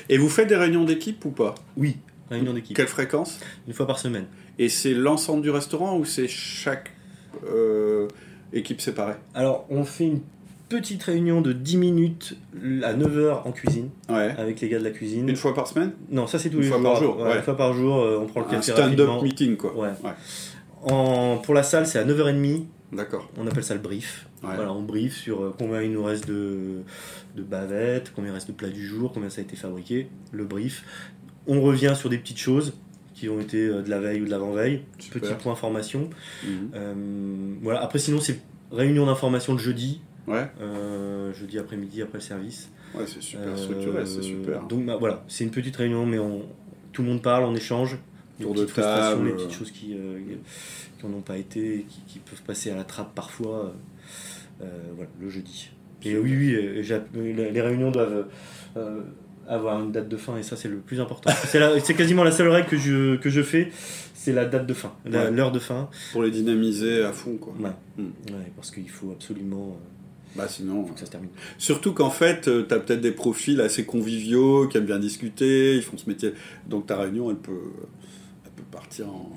Et 0.09 0.17
vous 0.17 0.29
faites 0.29 0.47
des 0.47 0.55
réunions 0.55 0.83
d'équipe 0.83 1.23
ou 1.25 1.31
pas? 1.31 1.55
Oui, 1.75 1.97
réunions 2.29 2.53
d'équipe. 2.53 2.75
Quelle 2.75 2.87
fréquence? 2.87 3.39
Une 3.67 3.73
fois 3.73 3.87
par 3.87 3.99
semaine. 3.99 4.25
Et 4.57 4.69
c'est 4.69 4.93
l'ensemble 4.93 5.41
du 5.41 5.49
restaurant 5.49 5.97
ou 5.97 6.05
c'est 6.05 6.27
chaque 6.27 6.91
équipe 8.53 8.79
séparée? 8.79 9.15
Alors 9.33 9.65
on 9.69 9.83
fait 9.83 10.05
une 10.05 10.21
petite 10.69 11.03
réunion 11.03 11.41
de 11.41 11.53
10 11.53 11.77
minutes 11.77 12.37
à 12.83 12.93
9h 12.93 13.47
en 13.47 13.51
cuisine 13.51 13.89
avec 14.07 14.61
les 14.61 14.69
gars 14.69 14.79
de 14.79 14.83
la 14.83 14.91
cuisine. 14.91 15.29
Une 15.29 15.35
fois 15.35 15.53
par 15.53 15.67
semaine? 15.67 15.91
Non, 16.09 16.27
ça 16.27 16.39
c'est 16.39 16.49
tous 16.49 16.59
les 16.59 16.67
jours. 16.67 16.77
Une 16.77 16.83
fois 16.83 16.91
par 16.93 17.01
jour. 17.01 17.27
Une 17.27 17.41
fois 17.41 17.57
par 17.57 17.73
jour, 17.73 17.97
euh, 17.97 18.19
on 18.21 18.25
prend 18.25 18.41
le 18.41 18.45
café. 18.47 18.71
Un 18.71 18.75
stand-up 18.75 19.21
meeting 19.21 19.57
quoi. 19.57 19.73
En, 20.83 21.37
pour 21.37 21.53
la 21.53 21.63
salle, 21.63 21.87
c'est 21.87 21.97
à 21.97 22.05
9h30. 22.05 22.65
D'accord. 22.91 23.29
On 23.37 23.47
appelle 23.47 23.63
ça 23.63 23.73
le 23.73 23.79
brief. 23.79 24.27
Voilà, 24.41 24.71
on 24.71 24.83
brief 24.83 25.17
sur 25.17 25.41
euh, 25.41 25.55
combien 25.57 25.81
il 25.81 25.91
nous 25.91 26.03
reste 26.03 26.27
de, 26.27 26.83
de 27.35 27.41
bavettes, 27.41 28.11
combien 28.15 28.29
il 28.29 28.33
reste 28.35 28.47
de 28.47 28.53
plats 28.53 28.69
du 28.69 28.85
jour, 28.85 29.11
combien 29.11 29.31
ça 29.31 29.41
a 29.41 29.43
été 29.43 29.55
fabriqué. 29.55 30.07
Le 30.31 30.45
brief. 30.45 30.83
On 31.47 31.61
revient 31.61 31.93
sur 31.95 32.09
des 32.09 32.19
petites 32.19 32.37
choses 32.37 32.73
qui 33.15 33.27
ont 33.27 33.39
été 33.39 33.65
euh, 33.65 33.81
de 33.81 33.89
la 33.89 33.99
veille 33.99 34.21
ou 34.21 34.25
de 34.25 34.29
l'avant-veille. 34.29 34.83
Petit 34.97 35.33
point 35.33 35.55
formation. 35.55 36.09
Mhm. 36.43 37.57
voilà. 37.63 37.81
Après, 37.81 37.97
sinon, 37.97 38.19
c'est 38.19 38.39
réunion 38.71 39.07
d'information 39.07 39.53
le 39.53 39.59
jeudi 39.59 40.01
Ouais. 40.27 40.47
Euh, 40.61 41.33
jeudi 41.33 41.59
après-midi 41.59 42.01
après 42.01 42.17
le 42.17 42.23
service. 42.23 42.69
Ouais, 42.93 43.03
c'est 43.05 43.21
super 43.21 43.57
structuré, 43.57 44.05
c'est 44.05 44.19
euh, 44.19 44.21
super. 44.21 44.63
Donc 44.63 44.85
bah, 44.85 44.97
voilà, 44.99 45.23
c'est 45.27 45.43
une 45.43 45.51
petite 45.51 45.75
réunion, 45.75 46.05
mais 46.05 46.19
on, 46.19 46.43
tout 46.93 47.01
le 47.01 47.09
monde 47.09 47.21
parle, 47.21 47.43
on 47.43 47.55
échange. 47.55 47.97
Tour 48.39 48.53
de 48.53 48.65
table. 48.65 49.27
Les 49.27 49.33
petites 49.33 49.53
choses 49.53 49.71
qui, 49.71 49.95
euh, 49.97 50.19
qui 50.99 51.07
n'ont 51.07 51.21
pas 51.21 51.37
été, 51.37 51.85
qui, 51.87 52.01
qui, 52.07 52.19
peuvent 52.19 52.41
passer 52.41 52.71
à 52.71 52.75
la 52.75 52.83
trappe 52.83 53.13
parfois. 53.15 53.73
voilà, 54.59 55.09
le 55.21 55.29
jeudi. 55.29 55.69
Et 56.03 56.17
oui, 56.17 56.35
oui, 56.35 57.33
les 57.33 57.61
réunions 57.61 57.91
doivent 57.91 58.27
avoir 59.47 59.81
une 59.81 59.91
date 59.91 60.09
de 60.09 60.17
fin 60.17 60.37
et 60.37 60.43
ça 60.43 60.55
c'est 60.55 60.67
le 60.67 60.77
plus 60.77 60.99
important. 60.99 61.31
c'est 61.45 61.93
quasiment 61.93 62.23
la 62.23 62.31
seule 62.31 62.49
règle 62.49 62.67
que 62.67 62.77
je, 62.77 63.15
que 63.17 63.29
je 63.29 63.41
fais, 63.41 63.69
c'est 64.13 64.33
la 64.33 64.45
date 64.45 64.65
de 64.65 64.73
fin, 64.73 64.93
l'heure 65.05 65.51
de 65.51 65.59
fin. 65.59 65.89
Pour 66.11 66.23
les 66.23 66.31
dynamiser 66.31 67.03
à 67.03 67.11
fond 67.11 67.37
quoi. 67.37 67.53
Ouais, 67.59 67.69
hmm. 67.97 68.33
ouais 68.33 68.51
parce 68.55 68.71
qu'il 68.71 68.89
faut 68.89 69.11
absolument... 69.11 69.77
Bah 70.35 70.47
sinon. 70.47 70.85
Faut 70.85 70.93
que 70.93 70.99
ça 70.99 71.05
se 71.05 71.11
termine. 71.11 71.29
Surtout 71.57 71.93
qu'en 71.93 72.09
fait, 72.09 72.47
euh, 72.47 72.65
tu 72.67 72.73
as 72.73 72.79
peut-être 72.79 73.01
des 73.01 73.11
profils 73.11 73.59
assez 73.61 73.85
conviviaux, 73.85 74.67
qui 74.67 74.77
aiment 74.77 74.85
bien 74.85 74.99
discuter, 74.99 75.75
ils 75.75 75.81
font 75.81 75.97
ce 75.97 76.09
métier. 76.09 76.33
Donc 76.67 76.87
ta 76.87 76.97
réunion, 76.97 77.29
elle 77.29 77.37
peut, 77.37 77.71
elle 78.45 78.51
peut 78.51 78.63
partir 78.71 79.07
en, 79.09 79.31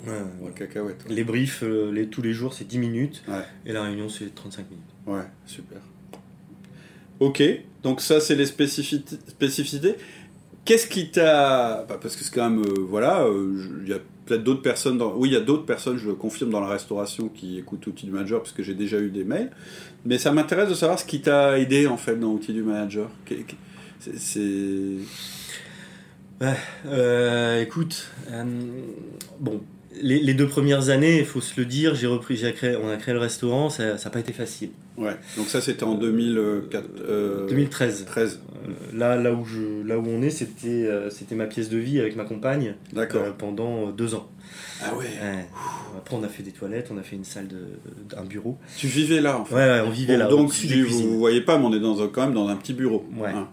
cacahuète. 0.55 1.05
Les 1.09 1.24
briefs, 1.24 1.62
euh, 1.62 1.92
les, 1.92 2.09
tous 2.09 2.22
les 2.22 2.32
jours, 2.32 2.55
c'est 2.55 2.66
10 2.66 2.78
minutes. 2.78 3.22
Et 3.64 3.72
la 3.72 3.82
réunion, 3.82 4.09
c'est 4.09 4.34
35 4.34 4.70
minutes. 4.70 4.84
Ouais, 5.07 5.26
super. 5.46 5.78
Ok, 7.20 7.42
donc 7.82 8.01
ça, 8.01 8.20
c'est 8.20 8.36
les 8.36 8.46
spécificités. 8.46 9.96
Qu'est-ce 10.64 10.86
qui 10.86 11.11
t'a. 11.11 11.84
Bah, 11.88 11.99
parce 12.01 12.14
que 12.14 12.24
c'est 12.24 12.34
quand 12.34 12.51
même. 12.51 12.62
Euh, 12.62 12.86
voilà, 12.88 13.26
il 13.82 13.88
y 13.88 13.92
a 13.92 13.99
peut-être 14.29 14.45
d'autres 14.45 14.62
personnes. 14.62 14.99
Dans... 14.99 15.14
Oui, 15.16 15.31
il 15.31 15.33
y 15.33 15.37
a 15.37 15.41
d'autres 15.41 15.64
personnes, 15.64 15.97
je 15.97 16.07
le 16.07 16.14
confirme, 16.14 16.51
dans 16.51 16.61
la 16.61 16.68
restauration 16.68 17.29
qui 17.29 17.59
écoutent 17.59 17.87
Outils 17.87 18.07
du 18.07 18.12
Manager, 18.12 18.41
parce 18.41 18.53
que 18.53 18.62
j'ai 18.62 18.74
déjà 18.74 18.99
eu 18.99 19.11
des 19.11 19.24
mails. 19.24 19.51
Mais 20.05 20.18
ça 20.18 20.33
m'intéresse 20.33 20.68
de 20.68 20.74
savoir 20.74 20.99
ce 20.99 21.05
qui 21.05 21.20
t'a 21.20 21.59
aidé, 21.59 21.87
en 21.87 21.97
fait, 21.97 22.16
dans 22.16 22.29
Outils 22.29 22.53
du 22.53 22.62
Manager. 22.62 23.09
C'est. 24.16 24.41
Euh, 26.87 27.61
écoute, 27.61 28.09
euh, 28.31 28.45
bon, 29.41 29.61
les, 30.01 30.34
deux 30.34 30.46
premières 30.46 30.88
années, 30.88 31.18
il 31.18 31.24
faut 31.24 31.40
se 31.40 31.59
le 31.59 31.66
dire, 31.66 31.94
j'ai 31.94 32.07
repris, 32.07 32.36
j'ai 32.36 32.53
créé, 32.53 32.76
on 32.76 32.88
a 32.90 32.96
créé 32.96 33.14
le 33.14 33.20
restaurant, 33.20 33.70
ça 33.70 33.94
n'a 33.94 34.11
pas 34.11 34.20
été 34.20 34.32
facile. 34.32 34.70
Ouais. 34.96 35.16
Donc 35.36 35.46
ça, 35.46 35.61
c'était 35.61 35.84
en 35.84 35.94
2004, 35.94 37.49
2013. 37.49 38.05
13. 38.07 38.40
là, 38.94 39.16
là 39.16 39.32
où 39.32 39.44
je, 39.44 39.86
là 39.86 39.99
où 39.99 40.05
on 40.07 40.22
est, 40.22 40.30
c'était, 40.30 40.68
euh, 40.68 41.11
c'était 41.11 41.34
ma 41.34 41.46
pièce 41.46 41.68
de 41.68 41.78
vie 41.78 42.01
avec 42.01 42.16
ma 42.16 42.24
compagne. 42.24 42.74
D'accord. 42.92 43.22
Euh, 43.22 43.30
pendant 43.36 43.90
deux 43.90 44.14
ans. 44.14 44.28
Ah 44.82 44.94
ouais. 44.94 45.07
Après, 45.96 46.16
on 46.16 46.22
a 46.22 46.28
fait 46.28 46.42
des 46.42 46.53
toilettes, 46.53 46.88
on 46.92 46.99
a 46.99 47.03
fait 47.03 47.16
une 47.16 47.24
salle 47.24 47.49
de, 47.49 48.16
un 48.16 48.24
bureau. 48.24 48.59
Tu 48.76 48.86
vivais 48.86 49.20
là, 49.20 49.38
en 49.38 49.44
fait. 49.44 49.55
Ouais, 49.55 49.80
on 49.84 49.90
vivait 49.90 50.16
là. 50.16 50.26
Donc, 50.26 50.53
vous, 50.53 50.68
ne 50.68 51.16
voyez 51.16 51.40
pas, 51.40 51.59
mais 51.59 51.64
on 51.64 51.72
est 51.72 51.80
dans 51.80 52.09
quand 52.09 52.24
même 52.24 52.34
dans 52.34 52.49
un 52.49 52.57
petit 52.57 52.72
bureau. 52.72 53.05
Ouais. 53.16 53.30
Hein. 53.30 53.49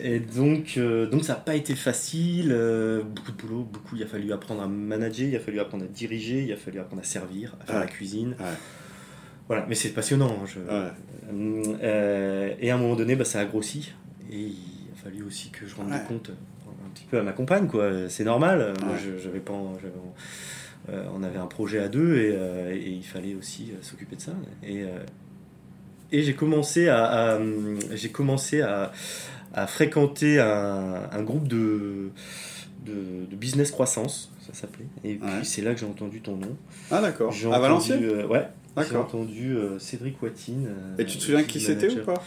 Et 0.00 0.20
donc, 0.20 0.74
euh, 0.76 1.06
donc 1.06 1.24
ça 1.24 1.34
n'a 1.34 1.40
pas 1.40 1.54
été 1.54 1.74
facile, 1.74 2.50
euh, 2.52 3.02
beaucoup 3.02 3.32
de 3.32 3.36
boulot, 3.36 3.68
beaucoup. 3.70 3.96
Il 3.96 4.02
a 4.02 4.06
fallu 4.06 4.32
apprendre 4.32 4.62
à 4.62 4.66
manager, 4.66 5.28
il 5.28 5.36
a 5.36 5.40
fallu 5.40 5.60
apprendre 5.60 5.84
à 5.84 5.88
diriger, 5.88 6.44
il 6.44 6.52
a 6.52 6.56
fallu 6.56 6.78
apprendre 6.78 7.02
à 7.02 7.04
servir, 7.04 7.54
à 7.60 7.66
faire 7.66 7.80
la 7.80 7.86
cuisine. 7.86 8.34
Voilà, 9.46 9.64
mais 9.68 9.74
c'est 9.74 9.90
passionnant. 9.90 10.44
Hein, 10.70 10.90
euh, 11.32 12.54
et 12.60 12.70
à 12.70 12.74
un 12.74 12.78
moment 12.78 12.96
donné, 12.96 13.16
bah, 13.16 13.24
ça 13.24 13.40
a 13.40 13.44
grossi. 13.44 13.92
Et 14.30 14.40
il 14.40 14.90
a 14.92 15.02
fallu 15.02 15.22
aussi 15.22 15.50
que 15.50 15.66
je 15.66 15.74
rende 15.74 15.90
compte 16.06 16.30
un 16.30 16.90
petit 16.90 17.04
peu 17.04 17.18
à 17.18 17.22
ma 17.22 17.32
compagne, 17.32 17.66
quoi. 17.66 18.08
C'est 18.08 18.24
normal. 18.24 18.74
Moi, 18.84 18.94
j'avais 19.22 19.40
pas. 19.40 19.54
on 19.54 21.22
avait 21.22 21.38
un 21.38 21.46
projet 21.46 21.78
à 21.78 21.88
deux 21.88 22.16
et, 22.16 22.34
et 22.76 22.90
il 22.90 23.04
fallait 23.04 23.34
aussi 23.34 23.72
s'occuper 23.80 24.16
de 24.16 24.20
ça. 24.20 24.32
Et, 24.62 24.84
et 26.12 26.22
j'ai 26.22 26.34
commencé 26.34 26.88
à 26.88 27.38
j'ai 27.94 28.10
commencé 28.10 28.60
à, 28.60 28.92
à 29.54 29.66
fréquenter 29.66 30.38
un, 30.40 31.08
un 31.10 31.22
groupe 31.22 31.48
de, 31.48 32.10
de, 32.84 33.36
business 33.36 33.70
croissance, 33.70 34.30
ça 34.46 34.52
s'appelait. 34.52 34.86
Et 35.04 35.14
puis 35.14 35.44
c'est 35.44 35.62
là 35.62 35.74
que 35.74 35.80
j'ai 35.80 35.86
entendu 35.86 36.20
ton 36.20 36.36
nom. 36.36 36.56
Ah 36.90 37.00
d'accord. 37.00 37.34
À 37.52 37.58
Valenciennes 37.58 38.04
euh, 38.04 38.26
Ouais. 38.26 38.46
J'ai 38.88 38.96
entendu 38.96 39.56
euh, 39.56 39.78
Cédric 39.78 40.22
Watine. 40.22 40.68
Euh, 40.68 41.02
Et 41.02 41.04
tu 41.04 41.18
te 41.18 41.22
souviens 41.22 41.42
qui 41.42 41.60
c'était 41.60 41.90
ou 41.90 42.04
pas? 42.04 42.22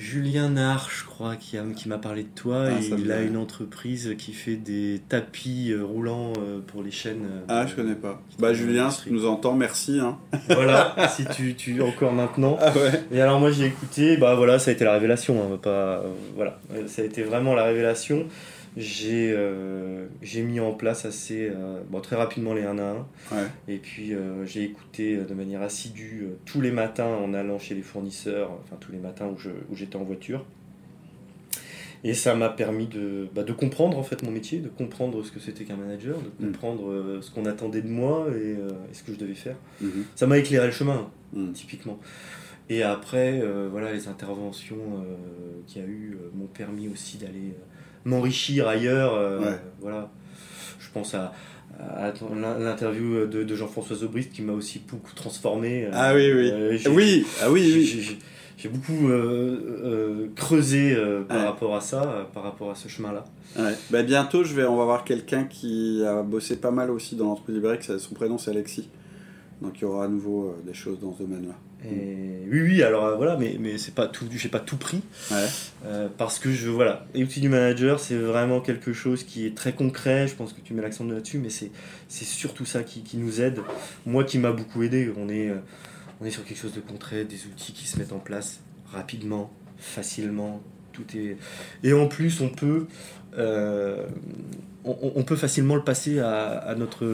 Julien 0.00 0.48
Nard, 0.48 0.88
je 0.90 1.04
crois, 1.04 1.36
qui, 1.36 1.58
qui 1.76 1.88
m'a 1.88 1.98
parlé 1.98 2.22
de 2.22 2.28
toi. 2.34 2.68
Ah, 2.68 2.80
il 2.98 3.12
a 3.12 3.20
une 3.20 3.36
entreprise 3.36 4.14
qui 4.16 4.32
fait 4.32 4.56
des 4.56 4.98
tapis 5.10 5.72
euh, 5.72 5.84
roulants 5.84 6.32
euh, 6.38 6.60
pour 6.66 6.82
les 6.82 6.90
chaînes. 6.90 7.26
Euh, 7.30 7.44
ah, 7.48 7.66
je 7.66 7.74
connais 7.74 7.94
pas. 7.94 8.22
Bah, 8.38 8.54
Julien, 8.54 8.90
si 8.90 9.02
tu 9.02 9.12
nous 9.12 9.26
entends, 9.26 9.54
merci. 9.54 10.00
Hein. 10.00 10.18
Voilà, 10.48 10.96
si 11.14 11.26
tu, 11.26 11.54
tu 11.54 11.82
encore 11.82 12.14
maintenant. 12.14 12.56
Ah 12.62 12.72
ouais. 12.72 13.02
Et 13.12 13.20
alors, 13.20 13.40
moi, 13.40 13.50
j'ai 13.50 13.66
écouté, 13.66 14.16
bah 14.16 14.34
voilà, 14.36 14.58
ça 14.58 14.70
a 14.70 14.74
été 14.74 14.86
la 14.86 14.94
révélation. 14.94 15.36
Hein, 15.42 15.58
pas, 15.60 16.02
voilà, 16.34 16.58
ça 16.86 17.02
a 17.02 17.04
été 17.04 17.22
vraiment 17.22 17.54
la 17.54 17.64
révélation 17.64 18.26
j'ai 18.76 19.32
euh, 19.36 20.06
mis 20.36 20.60
en 20.60 20.72
place 20.72 21.04
assez 21.04 21.50
euh, 21.50 21.80
bon, 21.90 22.00
très 22.00 22.16
rapidement 22.16 22.54
les 22.54 22.62
1 22.62 22.78
à 22.78 22.82
1 22.92 23.06
et 23.68 23.78
puis 23.78 24.14
euh, 24.14 24.44
j'ai 24.46 24.62
écouté 24.62 25.16
de 25.16 25.34
manière 25.34 25.62
assidue 25.62 26.26
tous 26.44 26.60
les 26.60 26.70
matins 26.70 27.06
en 27.08 27.34
allant 27.34 27.58
chez 27.58 27.74
les 27.74 27.82
fournisseurs 27.82 28.50
enfin 28.62 28.76
tous 28.78 28.92
les 28.92 28.98
matins 28.98 29.26
où 29.28 29.74
j'étais 29.76 29.96
en 29.96 30.04
voiture 30.04 30.44
Et 32.02 32.14
ça 32.14 32.34
m'a 32.34 32.48
permis 32.48 32.86
de, 32.86 33.28
bah, 33.34 33.42
de 33.42 33.52
comprendre 33.52 33.98
en 33.98 34.02
fait 34.02 34.22
mon 34.22 34.30
métier, 34.30 34.60
de 34.60 34.68
comprendre 34.70 35.22
ce 35.22 35.30
que 35.30 35.38
c'était 35.40 35.64
qu'un 35.64 35.76
manager, 35.76 36.16
de 36.18 36.28
Mm. 36.46 36.46
comprendre 36.52 36.90
euh, 36.90 37.20
ce 37.20 37.30
qu'on 37.30 37.44
attendait 37.44 37.82
de 37.82 37.88
moi 37.90 38.26
et, 38.30 38.56
euh, 38.56 38.70
et 38.90 38.94
ce 38.94 39.02
que 39.02 39.12
je 39.12 39.18
devais 39.18 39.34
faire. 39.34 39.56
Mhm. 39.82 40.04
Ça 40.14 40.26
m'a 40.26 40.38
éclairé 40.38 40.64
le 40.66 40.72
chemin, 40.72 41.10
Mhm. 41.34 41.52
typiquement. 41.52 41.98
Et 42.70 42.82
après, 42.82 43.40
euh, 43.42 43.68
voilà, 43.70 43.92
les 43.92 44.08
interventions 44.08 44.76
euh, 44.78 45.60
qu'il 45.66 45.82
y 45.82 45.84
a 45.84 45.88
eu 45.88 46.14
euh, 46.18 46.30
m'ont 46.34 46.46
permis 46.46 46.88
aussi 46.88 47.18
d'aller 47.18 47.50
euh, 47.50 47.64
m'enrichir 48.04 48.68
ailleurs. 48.68 49.14
euh, 49.14 49.40
Ouais. 49.40 49.58
Voilà. 49.80 50.10
Je 50.78 50.88
pense 50.92 51.14
à, 51.14 51.32
à 51.78 52.12
l'in- 52.34 52.58
l'interview 52.58 53.26
de, 53.26 53.44
de 53.44 53.54
Jean-François 53.54 53.96
Zobrist 53.96 54.32
qui 54.32 54.42
m'a 54.42 54.52
aussi 54.52 54.80
beaucoup 54.90 55.14
transformé. 55.14 55.86
euh, 55.86 55.90
Ah 55.92 56.14
oui, 56.14 56.32
oui. 56.32 56.50
euh, 56.50 56.76
j'ai- 56.76 56.88
Oui, 56.90 57.26
ah 57.42 57.50
oui, 57.50 57.84
j'ai- 57.86 57.98
oui. 58.10 58.18
beaucoup 58.68 59.08
creusé 60.36 60.94
par 61.28 61.38
Ouais. 61.38 61.44
rapport 61.46 61.74
à 61.76 61.80
ça, 61.80 62.28
par 62.34 62.42
rapport 62.42 62.70
à 62.70 62.74
ce 62.74 62.88
chemin-là. 62.88 63.24
Ouais. 63.58 63.72
Bah, 63.90 64.02
bientôt, 64.02 64.44
je 64.44 64.54
vais, 64.54 64.64
on 64.64 64.76
va 64.76 64.84
voir 64.84 65.04
quelqu'un 65.04 65.44
qui 65.44 66.02
a 66.04 66.22
bossé 66.22 66.56
pas 66.56 66.70
mal 66.70 66.90
aussi 66.90 67.16
dans 67.16 67.24
l'entreprise 67.26 67.56
ibérique. 67.56 67.82
Son 67.84 68.14
prénom, 68.14 68.36
c'est 68.38 68.50
Alexis. 68.50 68.88
Donc, 69.62 69.78
il 69.78 69.82
y 69.82 69.84
aura 69.84 70.04
à 70.04 70.08
nouveau 70.08 70.56
des 70.66 70.74
choses 70.74 70.98
dans 71.00 71.14
ce 71.14 71.22
domaine-là. 71.22 71.54
Et 71.84 72.46
oui, 72.50 72.60
oui, 72.62 72.82
alors 72.82 73.06
euh, 73.06 73.16
voilà, 73.16 73.36
mais, 73.36 73.56
mais 73.58 73.78
c'est 73.78 73.94
pas 73.94 74.06
tout, 74.06 74.26
j'ai 74.30 74.48
pas 74.48 74.60
tout 74.60 74.76
pris. 74.76 75.02
Ouais. 75.30 75.46
Euh, 75.86 76.08
parce 76.18 76.38
que 76.38 76.52
je 76.52 76.68
voilà, 76.68 77.06
du 77.14 77.48
manager, 77.48 78.00
c'est 78.00 78.16
vraiment 78.16 78.60
quelque 78.60 78.92
chose 78.92 79.24
qui 79.24 79.46
est 79.46 79.56
très 79.56 79.72
concret. 79.72 80.28
Je 80.28 80.34
pense 80.34 80.52
que 80.52 80.60
tu 80.60 80.74
mets 80.74 80.82
l'accent 80.82 81.04
là-dessus, 81.04 81.38
mais 81.38 81.48
c'est 81.50 81.70
c'est 82.08 82.26
surtout 82.26 82.66
ça 82.66 82.82
qui, 82.82 83.02
qui 83.02 83.16
nous 83.16 83.40
aide. 83.40 83.60
Moi, 84.04 84.24
qui 84.24 84.38
m'a 84.38 84.52
beaucoup 84.52 84.82
aidé. 84.82 85.10
On 85.16 85.28
est 85.28 85.48
euh, 85.48 85.56
on 86.20 86.26
est 86.26 86.30
sur 86.30 86.44
quelque 86.44 86.58
chose 86.58 86.74
de 86.74 86.80
concret, 86.80 87.24
des 87.24 87.46
outils 87.46 87.72
qui 87.72 87.86
se 87.86 87.98
mettent 87.98 88.12
en 88.12 88.18
place 88.18 88.60
rapidement, 88.92 89.50
facilement. 89.78 90.60
Tout 90.92 91.04
est 91.16 91.36
et 91.82 91.92
en 91.94 92.08
plus, 92.08 92.40
on 92.42 92.48
peut 92.50 92.86
euh, 93.38 94.04
on, 94.84 95.12
on 95.14 95.22
peut 95.22 95.36
facilement 95.36 95.76
le 95.76 95.84
passer 95.84 96.18
à, 96.18 96.58
à 96.58 96.74
notre 96.74 97.04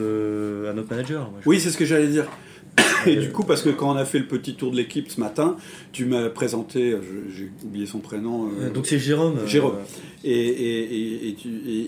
à 0.69 0.73
notre 0.73 0.89
manager. 0.89 1.29
Moi, 1.31 1.39
Oui, 1.45 1.59
c'est 1.61 1.69
ce 1.69 1.77
que 1.77 1.85
j'allais 1.85 2.07
dire. 2.07 2.27
Et 3.05 3.15
du 3.15 3.31
coup, 3.31 3.43
parce 3.43 3.61
que 3.61 3.69
quand 3.69 3.91
on 3.93 3.95
a 3.97 4.05
fait 4.05 4.19
le 4.19 4.25
petit 4.25 4.55
tour 4.55 4.71
de 4.71 4.75
l'équipe 4.77 5.09
ce 5.09 5.19
matin, 5.19 5.55
tu 5.93 6.05
m'as 6.05 6.29
présenté, 6.29 6.91
je- 6.91 7.35
j'ai 7.35 7.49
oublié 7.65 7.85
son 7.85 7.99
prénom. 7.99 8.45
euh, 8.47 8.65
Euh, 8.65 8.69
Donc 8.69 8.85
c'est 8.87 8.99
Jérôme. 8.99 9.37
euh, 9.39 9.47
Jérôme. 9.47 9.75
et, 10.23 10.31
et, 10.31 11.29
et, 11.29 11.33
tu, 11.35 11.47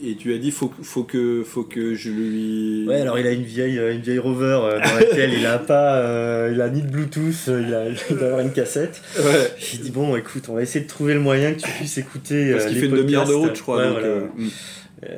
et, 0.10 0.16
tu 0.16 0.34
as 0.34 0.38
dit 0.38 0.52
faut, 0.52 0.72
faut, 0.82 1.04
que, 1.04 1.44
faut 1.46 1.64
que 1.64 1.94
je 1.94 2.10
lui. 2.10 2.86
Ouais, 2.88 3.02
alors 3.02 3.20
il 3.20 3.28
a 3.28 3.32
une 3.32 3.44
vieille, 3.44 3.78
euh, 3.78 3.94
une 3.94 4.02
vieille 4.02 4.20
rover 4.20 4.60
euh, 4.64 4.80
dans 4.80 4.96
laquelle 4.96 5.34
il 5.38 5.46
a 5.46 5.58
pas, 5.74 5.96
euh, 5.98 6.52
il 6.54 6.62
a 6.62 6.70
ni 6.70 6.82
de 6.82 6.88
Bluetooth, 6.88 7.50
euh, 7.50 7.64
il, 7.68 7.74
a, 7.74 7.90
il 7.90 8.24
avoir 8.24 8.40
une 8.40 8.52
cassette. 8.54 9.02
Ouais. 9.18 9.52
J'ai 9.60 9.80
dit 9.80 9.92
bon, 9.92 10.16
écoute, 10.16 10.44
on 10.50 10.54
va 10.54 10.62
essayer 10.62 10.86
de 10.86 10.90
trouver 10.90 11.14
le 11.16 11.20
moyen 11.20 11.54
que 11.54 11.60
tu 11.62 11.70
puisses 11.72 11.98
écouter. 11.98 12.52
Parce 12.54 12.66
euh, 12.66 12.70
qu'il 12.70 12.78
fait 12.80 12.86
une 12.86 12.96
demi-heure 12.96 13.26
de 13.26 13.34
podcasts. 13.34 13.48
route, 13.50 13.58
je 13.58 13.62
crois. 13.62 13.78
Ouais, 13.78 13.84
donc, 13.84 13.92
voilà. 13.94 14.08
euh, 14.08 14.22
mm. 14.38 14.46
Euh, 14.46 14.48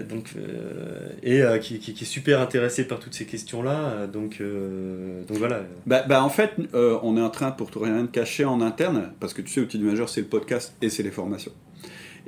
donc, 0.07 0.33
euh, 0.37 1.09
et 1.23 1.41
euh, 1.41 1.57
qui, 1.57 1.75
est 1.75 2.05
super 2.05 2.39
intéressé 2.39 2.87
par 2.87 2.99
toutes 2.99 3.13
ces 3.15 3.25
questions-là. 3.25 3.89
euh, 3.89 4.07
Donc, 4.07 4.37
euh, 4.39 5.23
donc 5.25 5.37
voilà. 5.37 5.63
Bah, 5.87 6.03
bah, 6.07 6.23
en 6.23 6.29
fait, 6.29 6.51
euh, 6.73 6.99
on 7.01 7.17
est 7.17 7.21
en 7.21 7.29
train, 7.29 7.51
pour 7.51 7.71
tout 7.71 7.79
rien 7.79 8.05
cacher 8.07 8.45
en 8.45 8.61
interne, 8.61 9.11
parce 9.19 9.33
que 9.33 9.41
tu 9.41 9.49
sais, 9.49 9.61
Outil 9.61 9.79
du 9.79 9.85
Majeur, 9.85 10.07
c'est 10.09 10.21
le 10.21 10.27
podcast 10.27 10.75
et 10.81 10.89
c'est 10.89 11.03
les 11.03 11.11
formations. 11.11 11.51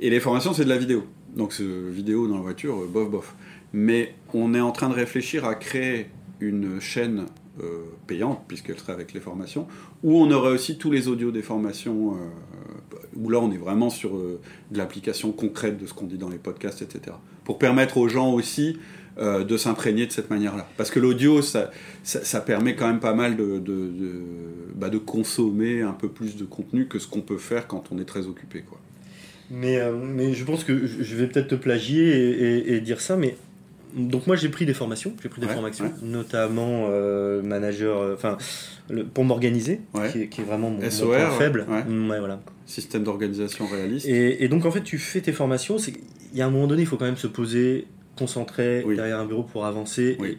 Et 0.00 0.10
les 0.10 0.18
formations, 0.20 0.52
c'est 0.52 0.64
de 0.64 0.68
la 0.68 0.78
vidéo. 0.78 1.04
Donc, 1.36 1.52
c'est 1.52 1.64
vidéo 1.64 2.26
dans 2.26 2.36
la 2.36 2.42
voiture, 2.42 2.82
euh, 2.82 2.86
bof, 2.86 3.08
bof. 3.10 3.34
Mais 3.72 4.14
on 4.32 4.54
est 4.54 4.60
en 4.60 4.72
train 4.72 4.88
de 4.88 4.94
réfléchir 4.94 5.44
à 5.44 5.54
créer 5.54 6.10
une 6.40 6.80
chaîne 6.80 7.26
euh, 7.62 7.84
payante, 8.06 8.40
puisqu'elle 8.48 8.78
serait 8.78 8.92
avec 8.92 9.12
les 9.12 9.20
formations, 9.20 9.66
où 10.02 10.16
on 10.18 10.30
aurait 10.30 10.50
aussi 10.52 10.76
tous 10.76 10.90
les 10.90 11.06
audios 11.08 11.30
des 11.30 11.42
formations, 11.42 12.14
euh, 12.14 12.96
où 13.16 13.30
là, 13.30 13.38
on 13.40 13.52
est 13.52 13.56
vraiment 13.58 13.90
sur 13.90 14.16
euh, 14.16 14.40
de 14.72 14.78
l'application 14.78 15.30
concrète 15.32 15.78
de 15.78 15.86
ce 15.86 15.94
qu'on 15.94 16.06
dit 16.06 16.18
dans 16.18 16.28
les 16.28 16.38
podcasts, 16.38 16.82
etc. 16.82 17.16
Pour 17.44 17.58
permettre 17.58 17.96
aux 17.98 18.08
gens 18.08 18.32
aussi 18.32 18.78
de 19.16 19.56
s'imprégner 19.56 20.06
de 20.08 20.10
cette 20.12 20.28
manière-là. 20.28 20.68
Parce 20.76 20.90
que 20.90 20.98
l'audio, 20.98 21.40
ça, 21.40 21.70
ça, 22.02 22.40
permet 22.40 22.74
quand 22.74 22.88
même 22.88 22.98
pas 22.98 23.14
mal 23.14 23.36
de, 23.36 23.60
de, 23.60 23.92
bah, 24.74 24.88
de 24.90 24.98
consommer 24.98 25.82
un 25.82 25.92
peu 25.92 26.08
plus 26.08 26.34
de 26.34 26.44
contenu 26.44 26.88
que 26.88 26.98
ce 26.98 27.06
qu'on 27.06 27.20
peut 27.20 27.38
faire 27.38 27.68
quand 27.68 27.84
on 27.92 27.98
est 28.00 28.04
très 28.06 28.26
occupé. 28.26 28.62
Quoi. 28.62 28.80
Mais, 29.52 29.78
mais 29.92 30.32
je 30.34 30.44
pense 30.44 30.64
que 30.64 30.84
je 30.84 31.14
vais 31.14 31.28
peut-être 31.28 31.46
te 31.46 31.54
plagier 31.54 32.08
et, 32.08 32.56
et- 32.56 32.74
et 32.74 32.80
dire 32.80 33.00
ça, 33.00 33.14
mais 33.16 33.36
donc 33.96 34.26
moi 34.26 34.36
j'ai 34.36 34.48
pris 34.48 34.66
des 34.66 34.74
formations, 34.74 35.12
j'ai 35.22 35.28
pris 35.28 35.40
des 35.40 35.46
Ouais, 35.46 35.52
formations, 35.54 35.84
ouais. 35.86 35.92
notamment 36.02 36.86
euh, 36.90 37.42
manager, 37.42 37.98
euh, 37.98 38.14
enfin 38.14 38.36
pour 39.14 39.24
m'organiser, 39.24 39.80
Ouais. 39.94 40.10
qui, 40.10 40.22
est, 40.22 40.28
qui 40.28 40.40
est 40.40 40.44
vraiment 40.44 40.70
mon, 40.70 40.78
point 40.80 41.30
faible. 41.38 41.66
Mm, 41.88 42.10
ouais, 42.10 42.18
voilà. 42.18 42.40
Système 42.66 43.04
d'organisation 43.04 43.66
réaliste. 43.66 44.06
Et, 44.06 44.42
et 44.44 44.48
donc 44.48 44.64
en 44.66 44.70
fait 44.70 44.82
tu 44.82 44.98
fais 44.98 45.20
tes 45.20 45.32
formations, 45.32 45.76
il 45.78 46.38
y 46.38 46.42
a 46.42 46.46
un 46.46 46.50
moment 46.50 46.66
donné 46.66 46.82
il 46.82 46.86
faut 46.86 46.96
quand 46.96 47.04
même 47.04 47.16
se 47.16 47.26
poser, 47.26 47.86
concentrer 48.16 48.82
Oui. 48.86 48.96
derrière 48.96 49.18
un 49.20 49.26
bureau 49.26 49.42
pour 49.44 49.64
avancer. 49.66 50.16
Oui. 50.20 50.30
Et 50.30 50.38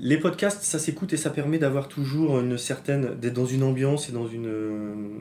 les 0.00 0.16
podcasts 0.18 0.62
ça 0.62 0.78
s'écoute 0.78 1.12
et 1.12 1.16
ça 1.16 1.30
permet 1.30 1.58
d'avoir 1.58 1.88
toujours 1.88 2.40
une 2.40 2.56
certaine 2.58 3.14
d'être 3.20 3.34
dans 3.34 3.46
une 3.46 3.62
ambiance 3.64 4.08
et 4.08 4.12
dans 4.12 4.28
une 4.28 5.20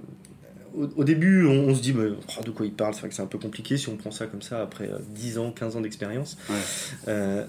au, 0.78 0.88
au 0.98 1.04
début, 1.04 1.46
on, 1.46 1.70
on 1.70 1.76
se 1.76 1.82
dit, 1.82 1.94
mais, 1.94 2.08
oh, 2.10 2.44
de 2.44 2.52
quoi 2.52 2.66
il 2.66 2.74
parle 2.74 2.94
C'est 2.94 3.00
vrai 3.02 3.10
que 3.10 3.16
c'est 3.16 3.22
un 3.22 3.26
peu 3.28 3.38
compliqué 3.40 3.78
si 3.78 3.90
on 3.90 3.96
prend 3.98 4.12
ça 4.12 4.28
comme 4.28 4.42
ça 4.42 4.62
après 4.62 4.86
euh, 4.90 4.98
10 5.16 5.38
ans, 5.40 5.52
15 5.52 5.76
ans 5.78 5.82
d'expérience. 5.82 6.38
Ouais. 6.50 6.56
Euh, 7.08 7.46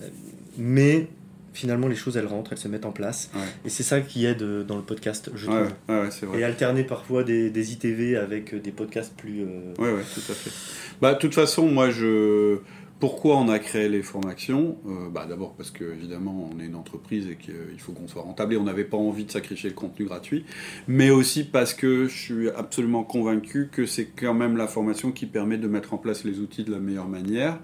mais 0.56 1.06
finalement, 1.52 1.88
les 1.88 1.96
choses, 1.96 2.16
elles 2.16 2.26
rentrent, 2.26 2.52
elles 2.52 2.58
se 2.58 2.68
mettent 2.68 2.86
en 2.86 2.92
place. 2.92 3.30
Ouais. 3.34 3.40
Et 3.64 3.68
c'est 3.68 3.82
ça 3.82 4.00
qui 4.00 4.26
aide 4.26 4.42
euh, 4.42 4.62
dans 4.62 4.76
le 4.76 4.82
podcast, 4.82 5.30
je 5.34 5.46
Ouais, 5.48 5.64
trouve. 5.88 6.32
ouais. 6.34 6.40
Et 6.40 6.44
alterner 6.44 6.84
parfois 6.84 7.24
des, 7.24 7.50
des 7.50 7.72
ITV 7.72 8.16
avec 8.16 8.54
euh, 8.54 8.60
des 8.60 8.70
podcasts 8.70 9.14
plus. 9.16 9.42
euh, 9.42 9.74
Ouais, 9.78 9.92
ouais, 9.92 10.02
tout 10.14 10.20
à 10.30 10.34
fait. 10.34 10.50
Bah, 11.00 11.14
de 11.14 11.18
toute 11.18 11.34
façon, 11.34 11.66
moi, 11.68 11.90
je. 11.90 12.58
Pourquoi 13.00 13.36
on 13.36 13.48
a 13.48 13.60
créé 13.60 13.88
les 13.88 14.02
formations 14.02 14.76
Euh, 14.88 15.08
bah, 15.08 15.26
D'abord 15.28 15.54
parce 15.54 15.70
que, 15.70 15.84
évidemment, 15.84 16.50
on 16.52 16.58
est 16.58 16.66
une 16.66 16.74
entreprise 16.74 17.28
et 17.28 17.36
qu'il 17.36 17.78
faut 17.78 17.92
qu'on 17.92 18.08
soit 18.08 18.22
rentable 18.22 18.54
et 18.54 18.56
on 18.56 18.64
n'avait 18.64 18.84
pas 18.84 18.96
envie 18.96 19.24
de 19.24 19.30
sacrifier 19.30 19.70
le 19.70 19.76
contenu 19.76 20.04
gratuit. 20.06 20.44
Mais 20.88 21.10
aussi 21.10 21.44
parce 21.44 21.74
que 21.74 22.08
je 22.08 22.18
suis 22.18 22.50
absolument 22.50 23.04
convaincu 23.04 23.68
que 23.70 23.86
c'est 23.86 24.06
quand 24.06 24.34
même 24.34 24.56
la 24.56 24.66
formation 24.66 25.12
qui 25.12 25.26
permet 25.26 25.58
de 25.58 25.68
mettre 25.68 25.94
en 25.94 25.98
place 25.98 26.24
les 26.24 26.40
outils 26.40 26.64
de 26.64 26.72
la 26.72 26.80
meilleure 26.80 27.08
manière. 27.08 27.60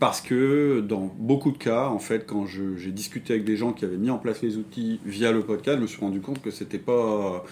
Parce 0.00 0.20
que 0.20 0.80
dans 0.80 1.14
beaucoup 1.16 1.52
de 1.52 1.58
cas, 1.58 1.86
en 1.86 2.00
fait, 2.00 2.26
quand 2.26 2.44
j'ai 2.46 2.90
discuté 2.90 3.34
avec 3.34 3.44
des 3.44 3.56
gens 3.56 3.72
qui 3.72 3.84
avaient 3.84 3.96
mis 3.96 4.10
en 4.10 4.18
place 4.18 4.42
les 4.42 4.56
outils 4.56 4.98
via 5.06 5.30
le 5.30 5.42
podcast, 5.42 5.76
je 5.76 5.82
me 5.82 5.86
suis 5.86 6.00
rendu 6.00 6.20
compte 6.20 6.42
que 6.42 6.50
c'était 6.50 6.78
pas 6.78 7.44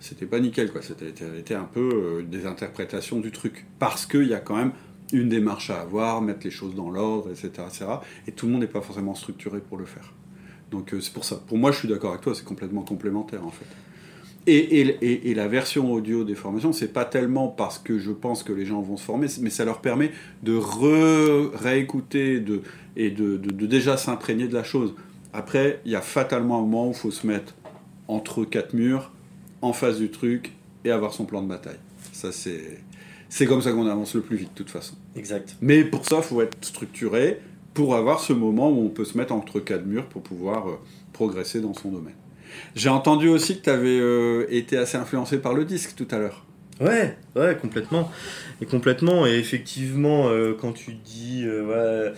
c'était 0.00 0.26
pas 0.26 0.38
nickel 0.38 0.70
quoi 0.70 0.80
c'était 0.80 1.12
c'était 1.16 1.56
un 1.56 1.64
peu 1.64 1.90
euh, 1.92 2.22
des 2.22 2.46
interprétations 2.46 3.18
du 3.18 3.32
truc 3.32 3.66
parce 3.80 4.06
qu'il 4.06 4.28
y 4.28 4.32
a 4.32 4.38
quand 4.38 4.54
même 4.54 4.70
une 5.12 5.28
démarche 5.28 5.70
à 5.70 5.80
avoir 5.80 6.20
mettre 6.22 6.40
les 6.44 6.50
choses 6.50 6.74
dans 6.74 6.90
l'ordre 6.90 7.30
etc 7.30 7.50
etc 7.66 7.86
et 8.26 8.32
tout 8.32 8.46
le 8.46 8.52
monde 8.52 8.60
n'est 8.62 8.66
pas 8.66 8.80
forcément 8.82 9.14
structuré 9.14 9.60
pour 9.60 9.78
le 9.78 9.84
faire 9.86 10.12
donc 10.70 10.92
euh, 10.92 11.00
c'est 11.00 11.12
pour 11.12 11.24
ça 11.24 11.36
pour 11.46 11.56
moi 11.58 11.72
je 11.72 11.78
suis 11.78 11.88
d'accord 11.88 12.10
avec 12.10 12.22
toi 12.22 12.34
c'est 12.34 12.44
complètement 12.44 12.82
complémentaire 12.82 13.44
en 13.46 13.50
fait 13.50 13.66
et, 14.46 14.80
et, 14.80 15.30
et- 15.30 15.34
la 15.34 15.46
version 15.46 15.92
audio 15.92 16.24
des 16.24 16.34
formations, 16.34 16.72
c'est 16.72 16.92
pas 16.92 17.04
tellement 17.04 17.48
parce 17.48 17.78
que 17.78 17.98
je 17.98 18.10
pense 18.12 18.42
que 18.42 18.52
les 18.54 18.64
gens 18.64 18.80
vont 18.80 18.96
se 18.96 19.04
former, 19.04 19.26
mais 19.42 19.50
ça 19.50 19.66
leur 19.66 19.82
permet 19.82 20.10
de 20.42 20.56
re- 20.56 21.50
réécouter 21.54 22.40
de, 22.40 22.62
et 22.96 23.10
de, 23.10 23.36
de- 23.36 23.50
de 23.50 23.66
déjà 23.66 23.98
s'imprégner 23.98 24.48
de 24.48 24.54
la 24.54 24.64
chose. 24.64 24.94
Après, 25.34 25.82
il 25.84 25.92
y 25.92 25.96
a 25.96 26.00
fatalement 26.00 26.58
un 26.58 26.62
moment 26.62 26.86
où 26.88 26.92
il 26.92 26.96
faut 26.96 27.10
se 27.10 27.26
mettre 27.26 27.54
entre 28.06 28.44
quatre 28.46 28.72
murs, 28.72 29.10
en 29.60 29.74
face 29.74 29.98
du 29.98 30.10
truc, 30.10 30.54
et 30.84 30.90
avoir 30.92 31.12
son 31.12 31.26
plan 31.26 31.42
de 31.42 31.48
bataille. 31.48 31.78
Ça, 32.12 32.32
c'est, 32.32 32.80
c'est 33.28 33.46
comme 33.46 33.62
ça 33.62 33.72
qu'on 33.72 33.86
avance 33.86 34.14
le 34.14 34.20
plus 34.20 34.36
vite, 34.36 34.50
de 34.52 34.58
toute 34.58 34.70
façon. 34.70 34.94
Exact. 35.16 35.56
Mais 35.60 35.84
pour 35.84 36.04
ça, 36.04 36.16
il 36.18 36.22
faut 36.22 36.40
être 36.42 36.56
structuré 36.62 37.40
pour 37.74 37.94
avoir 37.94 38.20
ce 38.20 38.32
moment 38.32 38.70
où 38.70 38.84
on 38.84 38.88
peut 38.88 39.04
se 39.04 39.16
mettre 39.16 39.32
entre 39.32 39.60
quatre 39.60 39.86
murs 39.86 40.06
pour 40.06 40.22
pouvoir 40.22 40.68
euh, 40.68 40.78
progresser 41.12 41.60
dans 41.60 41.74
son 41.74 41.90
domaine. 41.90 42.14
J'ai 42.74 42.88
entendu 42.88 43.28
aussi 43.28 43.58
que 43.58 43.64
tu 43.64 43.70
avais 43.70 44.56
été 44.56 44.76
assez 44.76 44.96
influencé 44.96 45.38
par 45.38 45.54
le 45.54 45.64
disque 45.64 45.94
tout 45.94 46.08
à 46.10 46.18
l'heure. 46.18 46.44
Ouais, 46.80 47.16
ouais, 47.36 47.56
complètement. 47.60 48.10
Et 48.60 48.66
complètement. 48.66 49.26
Et 49.26 49.34
effectivement, 49.38 50.28
euh, 50.28 50.56
quand 50.58 50.72
tu 50.72 50.94
dis. 50.94 51.42
euh, 51.44 51.62
voilà, 51.64 52.12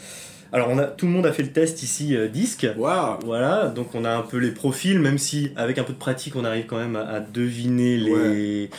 Alors, 0.52 0.68
on 0.70 0.78
a, 0.78 0.84
tout 0.84 1.06
le 1.06 1.12
monde 1.12 1.26
a 1.26 1.32
fait 1.32 1.42
le 1.44 1.50
test 1.52 1.82
ici, 1.82 2.16
euh, 2.16 2.26
disque. 2.28 2.66
Waouh 2.76 3.18
Voilà, 3.24 3.68
donc 3.68 3.94
on 3.94 4.04
a 4.04 4.10
un 4.10 4.22
peu 4.22 4.36
les 4.38 4.50
profils, 4.50 4.98
même 4.98 5.18
si 5.18 5.50
avec 5.56 5.78
un 5.78 5.84
peu 5.84 5.92
de 5.92 5.98
pratique, 5.98 6.34
on 6.36 6.44
arrive 6.44 6.66
quand 6.66 6.78
même 6.78 6.96
à, 6.96 7.02
à 7.08 7.20
deviner 7.20 7.96
les, 7.96 8.10
Ouais. 8.10 8.70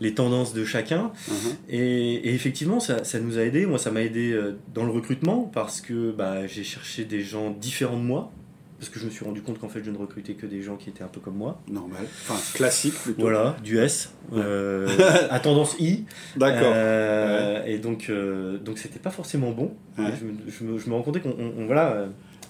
les 0.00 0.14
tendances 0.14 0.52
de 0.54 0.64
chacun. 0.64 1.12
Mhm. 1.28 1.34
Et, 1.68 2.14
et 2.14 2.34
effectivement, 2.34 2.80
ça, 2.80 3.04
ça 3.04 3.20
nous 3.20 3.38
a 3.38 3.42
aidé. 3.42 3.64
Moi, 3.66 3.78
ça 3.78 3.90
m'a 3.90 4.02
aidé 4.02 4.32
euh, 4.32 4.56
dans 4.74 4.84
le 4.84 4.90
recrutement 4.90 5.48
parce 5.54 5.80
que 5.80 6.10
bah, 6.10 6.46
j'ai 6.48 6.64
cherché 6.64 7.04
des 7.04 7.20
gens 7.22 7.50
différents 7.50 7.96
de 7.98 8.02
moi. 8.02 8.32
Parce 8.80 8.88
que 8.88 8.98
je 8.98 9.04
me 9.04 9.10
suis 9.10 9.24
rendu 9.26 9.42
compte 9.42 9.58
qu'en 9.60 9.68
fait, 9.68 9.84
je 9.84 9.90
ne 9.90 9.96
recrutais 9.98 10.32
que 10.32 10.46
des 10.46 10.62
gens 10.62 10.76
qui 10.76 10.88
étaient 10.88 11.04
un 11.04 11.08
peu 11.08 11.20
comme 11.20 11.36
moi. 11.36 11.60
Normal. 11.70 12.02
Enfin, 12.26 12.40
classique 12.54 12.94
plutôt. 12.94 13.20
Voilà, 13.20 13.54
du 13.62 13.78
S, 13.78 14.10
euh, 14.32 14.88
à 15.30 15.38
tendance 15.38 15.76
I. 15.78 16.06
D'accord. 16.36 16.72
Euh, 16.74 17.62
Et 17.66 17.78
donc, 17.78 18.06
euh, 18.08 18.56
donc 18.58 18.78
c'était 18.78 18.98
pas 18.98 19.10
forcément 19.10 19.50
bon. 19.52 19.74
Ouais. 19.98 20.06
Je, 20.18 20.24
me, 20.24 20.32
je 20.50 20.64
me- 20.64 20.78
je 20.78 20.88
me 20.88 20.94
rends 20.94 21.02
compte 21.02 21.20
qu'on 21.22 21.28
on- 21.38 21.52
on- 21.58 21.66
voilà, 21.66 21.92
euh, 21.92 22.06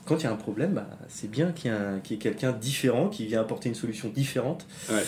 quand 0.06 0.18
il 0.18 0.22
y 0.22 0.26
a 0.26 0.32
un 0.32 0.36
problème, 0.36 0.72
bah, 0.74 0.86
c'est 1.08 1.28
bien 1.30 1.50
qu'il 1.52 1.70
y 1.72 2.12
y 2.12 2.14
ait 2.14 2.18
quelqu'un 2.18 2.52
différent 2.52 3.08
qui 3.08 3.26
vient 3.26 3.40
apporter 3.40 3.68
une 3.68 3.74
solution 3.74 4.08
différente. 4.08 4.66
Ouais. 4.88 5.02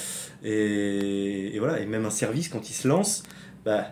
Et, 0.45 1.55
et 1.55 1.59
voilà, 1.59 1.81
et 1.81 1.87
même 1.87 2.05
un 2.05 2.11
service 2.11 2.49
quand 2.49 2.69
il 2.69 2.73
se 2.75 2.89
lance, 2.89 3.23
bah, 3.65 3.87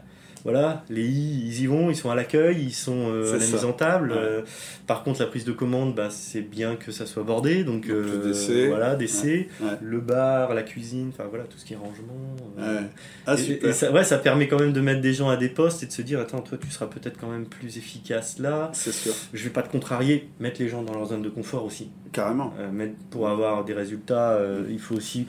voilà, 0.45 0.85
les 0.89 1.07
I, 1.07 1.43
ils 1.47 1.61
y 1.63 1.67
vont, 1.67 1.91
ils 1.91 1.97
sont 1.97 2.11
à 2.11 2.15
l'accueil, 2.15 2.57
ils 2.63 2.73
sont 2.73 3.11
euh, 3.13 3.31
à 3.31 3.37
la 3.37 3.41
ça. 3.41 3.53
mise 3.57 3.65
en 3.65 3.73
table. 3.73 4.13
Ouais. 4.13 4.19
Euh, 4.19 4.43
par 4.87 5.03
contre, 5.05 5.21
la 5.21 5.27
prise 5.27 5.45
de 5.45 5.53
commande, 5.53 5.95
bah, 5.95 6.09
c'est 6.11 6.41
bien 6.41 6.77
que 6.77 6.93
ça 6.93 7.05
soit 7.07 7.23
bordé, 7.23 7.63
donc 7.65 7.87
Donc, 7.87 7.91
euh, 7.91 8.25
DC. 8.33 8.69
voilà, 8.69 8.95
DC, 8.97 9.49
Ouais. 9.61 9.69
le 9.83 10.01
bar, 10.01 10.55
la 10.55 10.63
cuisine, 10.63 11.11
enfin 11.13 11.25
voilà, 11.29 11.45
tout 11.45 11.59
ce 11.59 11.65
qui 11.65 11.75
est 11.75 11.77
rangement. 11.77 12.37
Ouais. 12.59 12.81
Ah, 13.27 13.35
et- 13.39 13.73
ça, 13.73 13.91
ouais, 13.93 14.05
ça 14.05 14.19
permet 14.19 14.49
quand 14.49 14.59
même 14.59 14.73
de 14.73 14.81
mettre 14.81 15.01
des 15.01 15.13
gens 15.13 15.29
à 15.29 15.37
des 15.37 15.49
postes 15.49 15.83
et 15.83 15.87
de 15.87 15.93
se 15.93 16.03
dire, 16.03 16.21
attends, 16.21 16.41
toi, 16.41 16.59
tu 16.61 16.71
seras 16.71 16.87
peut-être 16.87 17.19
quand 17.21 17.29
même 17.31 17.47
plus 17.47 17.77
efficace 17.79 18.39
là. 18.39 18.71
C'est 18.73 18.93
sûr. 18.93 19.13
Je 19.33 19.45
vais 19.45 19.51
pas 19.51 19.63
te 19.63 19.71
contrarier, 19.71 20.29
mettre 20.41 20.61
les 20.61 20.69
gens 20.69 20.83
dans 20.83 20.95
leur 20.95 21.07
zone 21.07 21.23
de 21.23 21.29
confort 21.29 21.65
aussi. 21.65 21.91
Carrément. 22.13 22.53
Mettre- 22.73 22.95
pour 23.11 23.29
avoir 23.29 23.65
des 23.65 23.75
résultats, 23.75 24.39
il 24.69 24.79
faut 24.79 24.95
aussi 24.97 25.27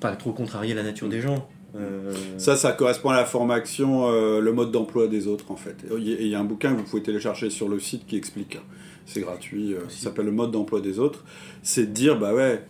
pas 0.00 0.14
trop 0.16 0.32
contrarier 0.32 0.74
la 0.74 0.82
nature 0.82 1.08
des 1.08 1.20
gens. 1.20 1.48
Euh, 1.76 2.12
Ça, 2.38 2.56
ça 2.56 2.72
correspond 2.72 3.10
à 3.10 3.16
la 3.16 3.24
formation, 3.24 4.08
euh, 4.08 4.40
le 4.40 4.52
mode 4.52 4.70
d'emploi 4.70 5.06
des 5.06 5.26
autres, 5.26 5.50
en 5.50 5.56
fait. 5.56 5.76
Il 5.98 6.26
y 6.26 6.34
a 6.34 6.40
un 6.40 6.44
bouquin 6.44 6.72
que 6.72 6.78
vous 6.78 6.84
pouvez 6.84 7.02
télécharger 7.02 7.50
sur 7.50 7.68
le 7.68 7.78
site 7.78 8.06
qui 8.06 8.16
explique. 8.16 8.58
C'est 9.06 9.20
gratuit. 9.20 9.74
euh, 9.74 9.80
ça 9.88 10.04
s'appelle 10.04 10.26
le 10.26 10.32
mode 10.32 10.50
d'emploi 10.50 10.80
des 10.80 10.98
autres. 10.98 11.24
C'est 11.62 11.86
de 11.86 11.92
dire, 11.92 12.18
bah 12.18 12.32
ouais, 12.34 12.64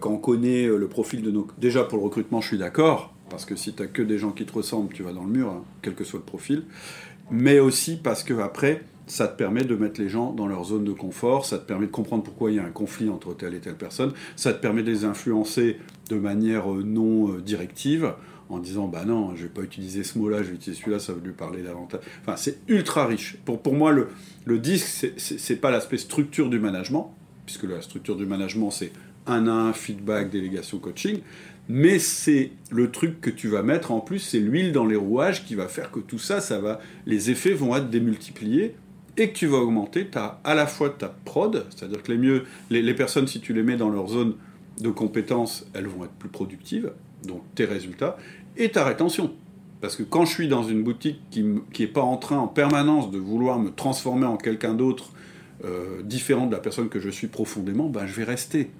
quand 0.00 0.10
on 0.10 0.18
connaît 0.18 0.66
le 0.66 0.88
profil 0.88 1.22
de 1.22 1.30
nos. 1.30 1.46
Déjà, 1.58 1.84
pour 1.84 1.98
le 1.98 2.04
recrutement, 2.04 2.40
je 2.40 2.48
suis 2.48 2.58
d'accord. 2.58 3.14
Parce 3.30 3.44
que 3.44 3.56
si 3.56 3.74
tu 3.74 3.86
que 3.88 4.02
des 4.02 4.18
gens 4.18 4.30
qui 4.30 4.46
te 4.46 4.52
ressemblent, 4.52 4.92
tu 4.92 5.02
vas 5.02 5.12
dans 5.12 5.24
le 5.24 5.30
mur, 5.30 5.48
hein, 5.48 5.64
quel 5.82 5.94
que 5.94 6.04
soit 6.04 6.18
le 6.18 6.24
profil. 6.24 6.64
Mais 7.30 7.60
aussi 7.60 7.96
parce 7.96 8.22
que 8.22 8.32
après, 8.40 8.82
ça 9.06 9.28
te 9.28 9.36
permet 9.36 9.64
de 9.64 9.74
mettre 9.74 10.00
les 10.00 10.08
gens 10.08 10.32
dans 10.32 10.46
leur 10.46 10.64
zone 10.64 10.84
de 10.84 10.92
confort, 10.92 11.44
ça 11.44 11.58
te 11.58 11.66
permet 11.66 11.86
de 11.86 11.92
comprendre 11.92 12.22
pourquoi 12.22 12.50
il 12.50 12.56
y 12.56 12.58
a 12.58 12.64
un 12.64 12.70
conflit 12.70 13.10
entre 13.10 13.34
telle 13.34 13.54
et 13.54 13.60
telle 13.60 13.76
personne, 13.76 14.12
ça 14.36 14.52
te 14.52 14.60
permet 14.60 14.82
de 14.82 14.90
les 14.90 15.04
influencer 15.04 15.78
de 16.08 16.16
manière 16.16 16.66
non 16.68 17.34
directive, 17.38 18.14
en 18.48 18.58
disant 18.58 18.88
bah 18.88 19.04
non, 19.04 19.34
je 19.36 19.42
vais 19.44 19.48
pas 19.48 19.62
utiliser 19.62 20.04
ce 20.04 20.18
mot-là, 20.18 20.42
je 20.42 20.48
vais 20.50 20.54
utiliser 20.54 20.80
celui-là, 20.80 20.98
ça 20.98 21.12
va 21.12 21.20
lui 21.22 21.32
parler 21.32 21.62
davantage. 21.62 22.00
Enfin, 22.22 22.36
c'est 22.36 22.58
ultra 22.68 23.06
riche. 23.06 23.36
Pour, 23.44 23.60
pour 23.60 23.74
moi, 23.74 23.92
le, 23.92 24.08
le 24.44 24.58
disque, 24.58 24.86
c'est- 25.16 25.56
pas 25.56 25.70
l'aspect 25.70 25.98
structure 25.98 26.48
du 26.48 26.58
management, 26.58 27.14
puisque 27.46 27.64
la 27.64 27.82
structure 27.82 28.16
du 28.16 28.26
management, 28.26 28.70
c'est 28.70 28.92
un 29.26 29.46
à 29.46 29.52
un, 29.52 29.72
feedback, 29.72 30.30
délégation, 30.30 30.78
coaching. 30.78 31.20
Mais 31.68 31.98
c'est 31.98 32.52
le 32.70 32.90
truc 32.90 33.20
que 33.20 33.28
tu 33.28 33.48
vas 33.48 33.62
mettre 33.62 33.90
en 33.90 34.00
plus, 34.00 34.20
c'est 34.20 34.38
l'huile 34.40 34.72
dans 34.72 34.86
les 34.86 34.96
rouages 34.96 35.44
qui 35.44 35.54
va 35.54 35.68
faire 35.68 35.90
que 35.90 36.00
tout 36.00 36.18
ça, 36.18 36.40
ça 36.40 36.58
va, 36.60 36.80
les 37.04 37.30
effets 37.30 37.52
vont 37.52 37.76
être 37.76 37.90
démultipliés 37.90 38.74
et 39.18 39.30
que 39.30 39.36
tu 39.36 39.46
vas 39.46 39.58
augmenter 39.58 40.06
ta, 40.06 40.40
à 40.44 40.54
la 40.54 40.66
fois 40.66 40.88
ta 40.88 41.08
prod, 41.08 41.66
c'est-à-dire 41.68 42.02
que 42.02 42.12
les 42.12 42.18
mieux, 42.18 42.44
les, 42.70 42.80
les 42.80 42.94
personnes 42.94 43.26
si 43.26 43.40
tu 43.40 43.52
les 43.52 43.62
mets 43.62 43.76
dans 43.76 43.90
leur 43.90 44.08
zone 44.08 44.34
de 44.80 44.88
compétences, 44.88 45.66
elles 45.74 45.88
vont 45.88 46.04
être 46.04 46.12
plus 46.12 46.28
productives, 46.28 46.92
donc 47.26 47.42
tes 47.54 47.64
résultats, 47.64 48.16
et 48.58 48.70
ta 48.70 48.84
rétention. 48.84 49.32
Parce 49.80 49.94
que 49.96 50.02
quand 50.02 50.24
je 50.24 50.32
suis 50.32 50.48
dans 50.48 50.64
une 50.64 50.82
boutique 50.82 51.20
qui 51.30 51.42
n'est 51.42 51.86
pas 51.86 52.02
en 52.02 52.16
train 52.16 52.38
en 52.38 52.48
permanence 52.48 53.10
de 53.10 53.18
vouloir 53.18 53.58
me 53.60 53.70
transformer 53.70 54.26
en 54.26 54.36
quelqu'un 54.36 54.74
d'autre 54.74 55.12
euh, 55.64 56.02
différent 56.02 56.46
de 56.46 56.52
la 56.52 56.60
personne 56.60 56.88
que 56.88 56.98
je 57.00 57.08
suis 57.08 57.28
profondément, 57.28 57.88
ben, 57.88 58.06
je 58.06 58.12
vais 58.12 58.24
rester. 58.24 58.70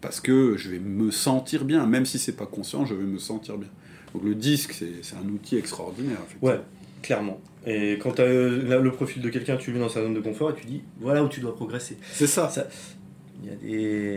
Parce 0.00 0.20
que 0.20 0.56
je 0.56 0.70
vais 0.70 0.78
me 0.78 1.10
sentir 1.10 1.64
bien, 1.64 1.84
même 1.86 2.06
si 2.06 2.20
c'est 2.20 2.36
pas 2.36 2.46
conscient, 2.46 2.86
je 2.86 2.94
vais 2.94 3.02
me 3.04 3.18
sentir 3.18 3.58
bien. 3.58 3.68
Donc 4.14 4.22
le 4.24 4.36
disque, 4.36 4.72
c'est 4.72 5.16
un 5.16 5.28
outil 5.28 5.56
extraordinaire. 5.56 6.18
Ouais, 6.40 6.60
clairement. 7.02 7.40
Et 7.66 7.98
quand 8.00 8.12
tu 8.12 8.22
as 8.22 8.26
le 8.78 8.90
profil 8.92 9.20
de 9.20 9.28
quelqu'un, 9.28 9.56
tu 9.56 9.70
le 9.72 9.78
mets 9.78 9.82
dans 9.84 9.90
sa 9.90 10.02
zone 10.02 10.14
de 10.14 10.20
confort 10.20 10.50
et 10.52 10.54
tu 10.54 10.66
dis, 10.66 10.82
voilà 11.00 11.24
où 11.24 11.28
tu 11.28 11.40
dois 11.40 11.54
progresser. 11.54 11.98
C'est 12.12 12.28
ça. 12.28 12.48
Ça- 12.48 12.68
Il 13.40 13.48
y 13.48 13.52
a 13.52 13.54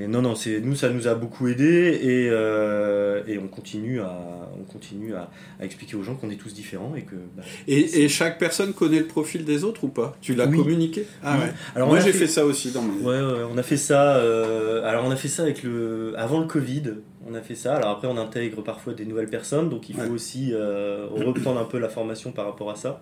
des... 0.01 0.07
Non, 0.07 0.21
non, 0.23 0.33
c'est 0.33 0.59
nous, 0.61 0.75
ça 0.75 0.89
nous 0.89 1.07
a 1.07 1.13
beaucoup 1.13 1.47
aidé 1.47 1.99
et, 2.01 2.27
euh, 2.31 3.21
et 3.27 3.37
on 3.37 3.47
continue 3.47 4.01
à, 4.01 4.49
on 4.59 4.63
continue 4.63 5.13
à, 5.13 5.29
à 5.59 5.65
expliquer 5.65 5.95
aux 5.95 6.01
gens 6.01 6.15
qu'on 6.15 6.31
est 6.31 6.37
tous 6.37 6.53
différents 6.55 6.95
et 6.95 7.03
que. 7.03 7.13
bah, 7.37 7.43
Et, 7.67 8.01
et 8.03 8.09
chaque 8.09 8.39
personne 8.39 8.73
connaît 8.73 8.97
le 8.99 9.05
profil 9.05 9.45
des 9.45 9.63
autres 9.63 9.83
ou 9.83 9.89
pas? 9.89 10.17
Tu 10.21 10.33
l'as 10.33 10.47
Oui. 10.47 10.57
communiqué? 10.57 11.05
Ah 11.23 11.35
Oui. 11.37 11.43
ouais. 11.45 11.53
Alors, 11.75 11.89
Moi 11.89 11.99
j'ai 11.99 12.13
fait... 12.13 12.25
ça 12.25 12.45
aussi 12.45 12.71
dans 12.71 12.81
mes. 12.81 12.99
Ouais, 13.03 13.21
ouais, 13.21 13.43
on 13.51 13.57
a 13.59 13.63
fait 13.63 13.77
ça. 13.77 14.15
euh, 14.15 14.83
alors, 14.89 15.05
on 15.05 15.11
a 15.11 15.15
fait 15.15 15.27
ça 15.27 15.43
avec 15.43 15.61
le. 15.61 16.13
Avant 16.17 16.39
le 16.39 16.47
Covid, 16.47 16.83
on 17.29 17.35
a 17.35 17.41
fait 17.41 17.53
ça. 17.55 17.75
Alors, 17.75 17.89
après, 17.91 18.07
on 18.07 18.17
intègre 18.17 18.63
parfois 18.63 18.93
des 18.93 19.05
nouvelles 19.05 19.29
personnes, 19.29 19.69
donc 19.69 19.87
il 19.89 19.95
faut 19.95 20.11
aussi 20.11 20.49
euh, 20.51 21.05
reprendre 21.11 21.59
un 21.59 21.65
peu 21.65 21.77
la 21.77 21.89
formation 21.89 22.31
par 22.31 22.45
rapport 22.45 22.71
à 22.71 22.75
ça. 22.75 23.01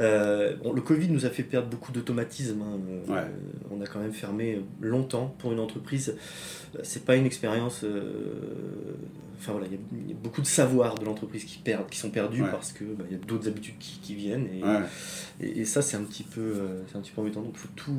Euh, 0.00 0.56
bon, 0.62 0.72
le 0.72 0.82
Covid 0.82 1.08
nous 1.08 1.24
a 1.26 1.30
fait 1.30 1.42
perdre 1.42 1.68
beaucoup 1.68 1.90
d'automatisme. 1.92 2.60
hein. 2.62 2.78
Euh, 3.08 3.12
Ouais. 3.14 3.30
on 3.70 3.80
a 3.80 3.86
quand 3.86 4.00
même 4.00 4.12
fermé 4.12 4.60
longtemps 4.80 5.34
pour 5.38 5.52
une 5.52 5.60
entreprise. 5.60 6.16
Euh, 6.74 6.80
C'est 6.82 7.04
pas 7.04 7.16
une 7.16 7.26
expérience. 7.26 7.82
euh, 7.84 8.94
Enfin 9.38 9.52
voilà, 9.52 9.66
il 9.66 9.72
y 9.72 9.76
a- 9.76 9.78
il 10.06 10.08
y, 10.08 10.12
a 10.12 10.16
beaucoup 10.16 10.40
de 10.40 10.46
savoir 10.46 10.94
de 10.98 11.04
l'entreprise 11.04 11.44
qui 11.44 11.58
perdent, 11.58 11.90
qui 11.90 11.98
sont 11.98 12.08
perdus 12.08 12.42
Ouais. 12.42 12.50
parce 12.50 12.72
que 12.72 12.84
bah, 12.84 13.04
il 13.10 13.16
y 13.18 13.20
a 13.20 13.22
d'autres 13.22 13.46
habitudes 13.48 13.74
qui, 13.78 13.98
qui 14.00 14.14
viennent 14.14 14.46
et, 14.46 14.64
Ouais. 14.64 14.80
et, 15.42 15.60
et 15.60 15.64
ça 15.66 15.82
c'est 15.82 15.98
un 15.98 16.02
petit 16.04 16.22
peu, 16.22 16.54
c'est 16.88 16.96
un 16.96 17.00
petit 17.02 17.12
peu 17.12 17.20
embêtant. 17.20 17.42
Donc 17.42 17.52
il 17.54 17.58
faut 17.58 17.68
tout, 17.76 17.92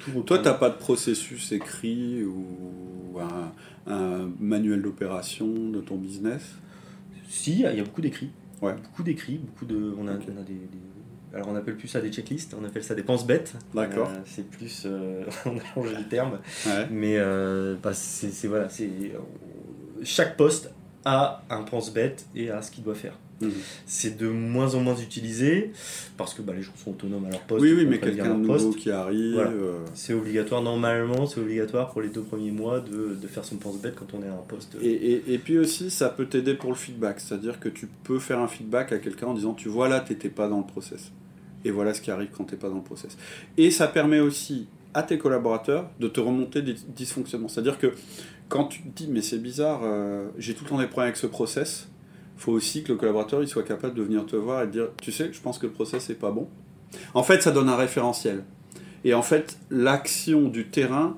tout 0.00 0.06
reprendre. 0.08 0.24
Toi, 0.26 0.38
t'as 0.40 0.54
pas 0.54 0.68
de 0.68 0.74
processus 0.74 1.52
écrit 1.52 2.24
ou 2.24 3.18
un, 3.20 3.52
un 3.92 4.30
manuel 4.40 4.82
d'opération 4.82 5.46
de 5.70 5.80
ton 5.80 5.94
business? 5.96 6.42
Si, 7.28 7.52
il 7.52 7.60
y 7.60 7.66
a- 7.66 7.84
beaucoup 7.84 8.00
d'écrits. 8.02 8.30
Ouais. 8.60 8.74
Beaucoup 8.74 9.04
d'écrits, 9.04 9.38
beaucoup 9.38 9.66
de. 9.66 9.94
On 9.96 10.08
a, 10.08 10.14
Ok. 10.16 10.22
on 10.26 10.40
a 10.40 10.42
des, 10.42 10.54
des- 10.54 10.78
Alors 11.34 11.48
on 11.48 11.54
appelle 11.56 11.76
plus 11.76 11.88
ça 11.88 12.00
des 12.00 12.10
checklists, 12.10 12.56
on 12.60 12.64
appelle 12.64 12.82
ça 12.82 12.94
des 12.94 13.02
pense-bêtes. 13.04 13.54
D'accord. 13.74 14.08
Euh, 14.10 14.18
c'est 14.26 14.48
plus. 14.50 14.82
euh, 14.86 15.22
on 15.46 15.56
a 15.56 15.64
changé 15.74 15.94
le 15.96 16.08
terme. 16.08 16.38
Ouais. 16.66 16.86
Mais 16.90 17.16
euh, 17.18 17.76
bah, 17.82 17.92
c'est 17.94 18.48
voilà, 18.48 18.68
c'est. 18.68 18.88
Chaque 20.02 20.36
poste 20.36 20.70
a 21.04 21.42
un 21.50 21.62
pense-bête 21.62 22.26
et 22.34 22.50
a 22.50 22.60
ce 22.62 22.70
qu'il 22.70 22.82
doit 22.84 22.94
faire. 22.94 23.14
Mhm. 23.40 23.52
C'est 23.86 24.18
de 24.18 24.28
moins 24.28 24.74
en 24.74 24.80
moins 24.80 24.96
utilisé 24.96 25.72
parce 26.18 26.34
que 26.34 26.42
bah, 26.42 26.52
les 26.54 26.60
gens 26.62 26.72
sont 26.76 26.90
autonomes 26.90 27.24
à 27.24 27.30
leur 27.30 27.40
poste. 27.40 27.62
Oui, 27.62 27.72
oui, 27.74 27.86
mais 27.86 27.98
quelqu'un 27.98 28.34
de 28.34 28.40
nouveau 28.46 28.70
qui 28.72 28.90
arrive. 28.90 29.32
Voilà. 29.34 29.50
euh, 29.50 29.78
C'est 29.94 30.12
obligatoire, 30.12 30.60
normalement, 30.62 31.26
c'est 31.26 31.40
obligatoire 31.40 31.90
pour 31.90 32.02
les 32.02 32.08
deux 32.10 32.20
premiers 32.20 32.50
mois 32.50 32.80
de, 32.80 33.14
de 33.14 33.26
faire 33.26 33.44
son 33.44 33.56
pense-bête 33.56 33.94
quand 33.94 34.12
on 34.12 34.22
est 34.22 34.28
à 34.28 34.32
un 34.34 34.44
poste. 34.46 34.76
Et, 34.82 34.90
et, 34.92 35.32
et 35.34 35.38
puis 35.38 35.56
aussi, 35.58 35.90
ça 35.90 36.10
peut 36.10 36.26
t'aider 36.26 36.52
pour 36.54 36.68
le 36.70 36.76
feedback. 36.76 37.18
C'est-à-dire 37.20 37.60
que 37.60 37.70
tu 37.70 37.86
peux 38.04 38.18
faire 38.18 38.40
un 38.40 38.48
feedback 38.48 38.92
à 38.92 38.98
quelqu'un 38.98 39.28
en 39.28 39.34
disant 39.34 39.54
Tu 39.54 39.68
vois 39.70 39.88
là, 39.88 40.00
t'étais 40.00 40.28
pas 40.28 40.48
dans 40.48 40.58
le 40.58 40.66
process. 40.66 41.10
Et 41.64 41.70
voilà 41.70 41.94
ce 41.94 42.00
qui 42.00 42.10
arrive 42.10 42.30
quand 42.36 42.44
t'es 42.44 42.56
pas 42.56 42.68
dans 42.68 42.76
le 42.76 42.82
process. 42.82 43.16
Et 43.56 43.70
ça 43.70 43.88
permet 43.88 44.20
aussi 44.20 44.68
à 44.94 45.02
tes 45.02 45.18
collaborateurs 45.18 45.90
de 46.00 46.08
te 46.08 46.20
remonter 46.20 46.62
des 46.62 46.74
dysfonctionnements. 46.74 47.48
C'est-à-dire 47.48 47.78
que 47.78 47.94
quand 48.48 48.64
tu 48.64 48.82
te 48.82 48.88
dis 48.88 49.08
Mais 49.08 49.22
c'est 49.22 49.38
bizarre, 49.38 49.80
euh, 49.84 50.28
j'ai 50.38 50.54
tout 50.54 50.64
le 50.64 50.70
temps 50.70 50.78
des 50.78 50.86
problèmes 50.86 51.08
avec 51.08 51.16
ce 51.16 51.26
process, 51.26 51.88
faut 52.36 52.52
aussi 52.52 52.82
que 52.82 52.92
le 52.92 52.98
collaborateur 52.98 53.42
il 53.42 53.48
soit 53.48 53.62
capable 53.62 53.94
de 53.94 54.02
venir 54.02 54.24
te 54.26 54.36
voir 54.36 54.62
et 54.62 54.66
te 54.66 54.72
dire 54.72 54.88
Tu 55.00 55.12
sais, 55.12 55.32
je 55.32 55.40
pense 55.40 55.58
que 55.58 55.66
le 55.66 55.72
process 55.72 56.10
est 56.10 56.14
pas 56.14 56.30
bon. 56.30 56.48
En 57.14 57.22
fait, 57.22 57.42
ça 57.42 57.52
donne 57.52 57.68
un 57.68 57.76
référentiel. 57.76 58.44
Et 59.04 59.14
en 59.14 59.22
fait, 59.22 59.58
l'action 59.70 60.48
du 60.48 60.68
terrain, 60.68 61.16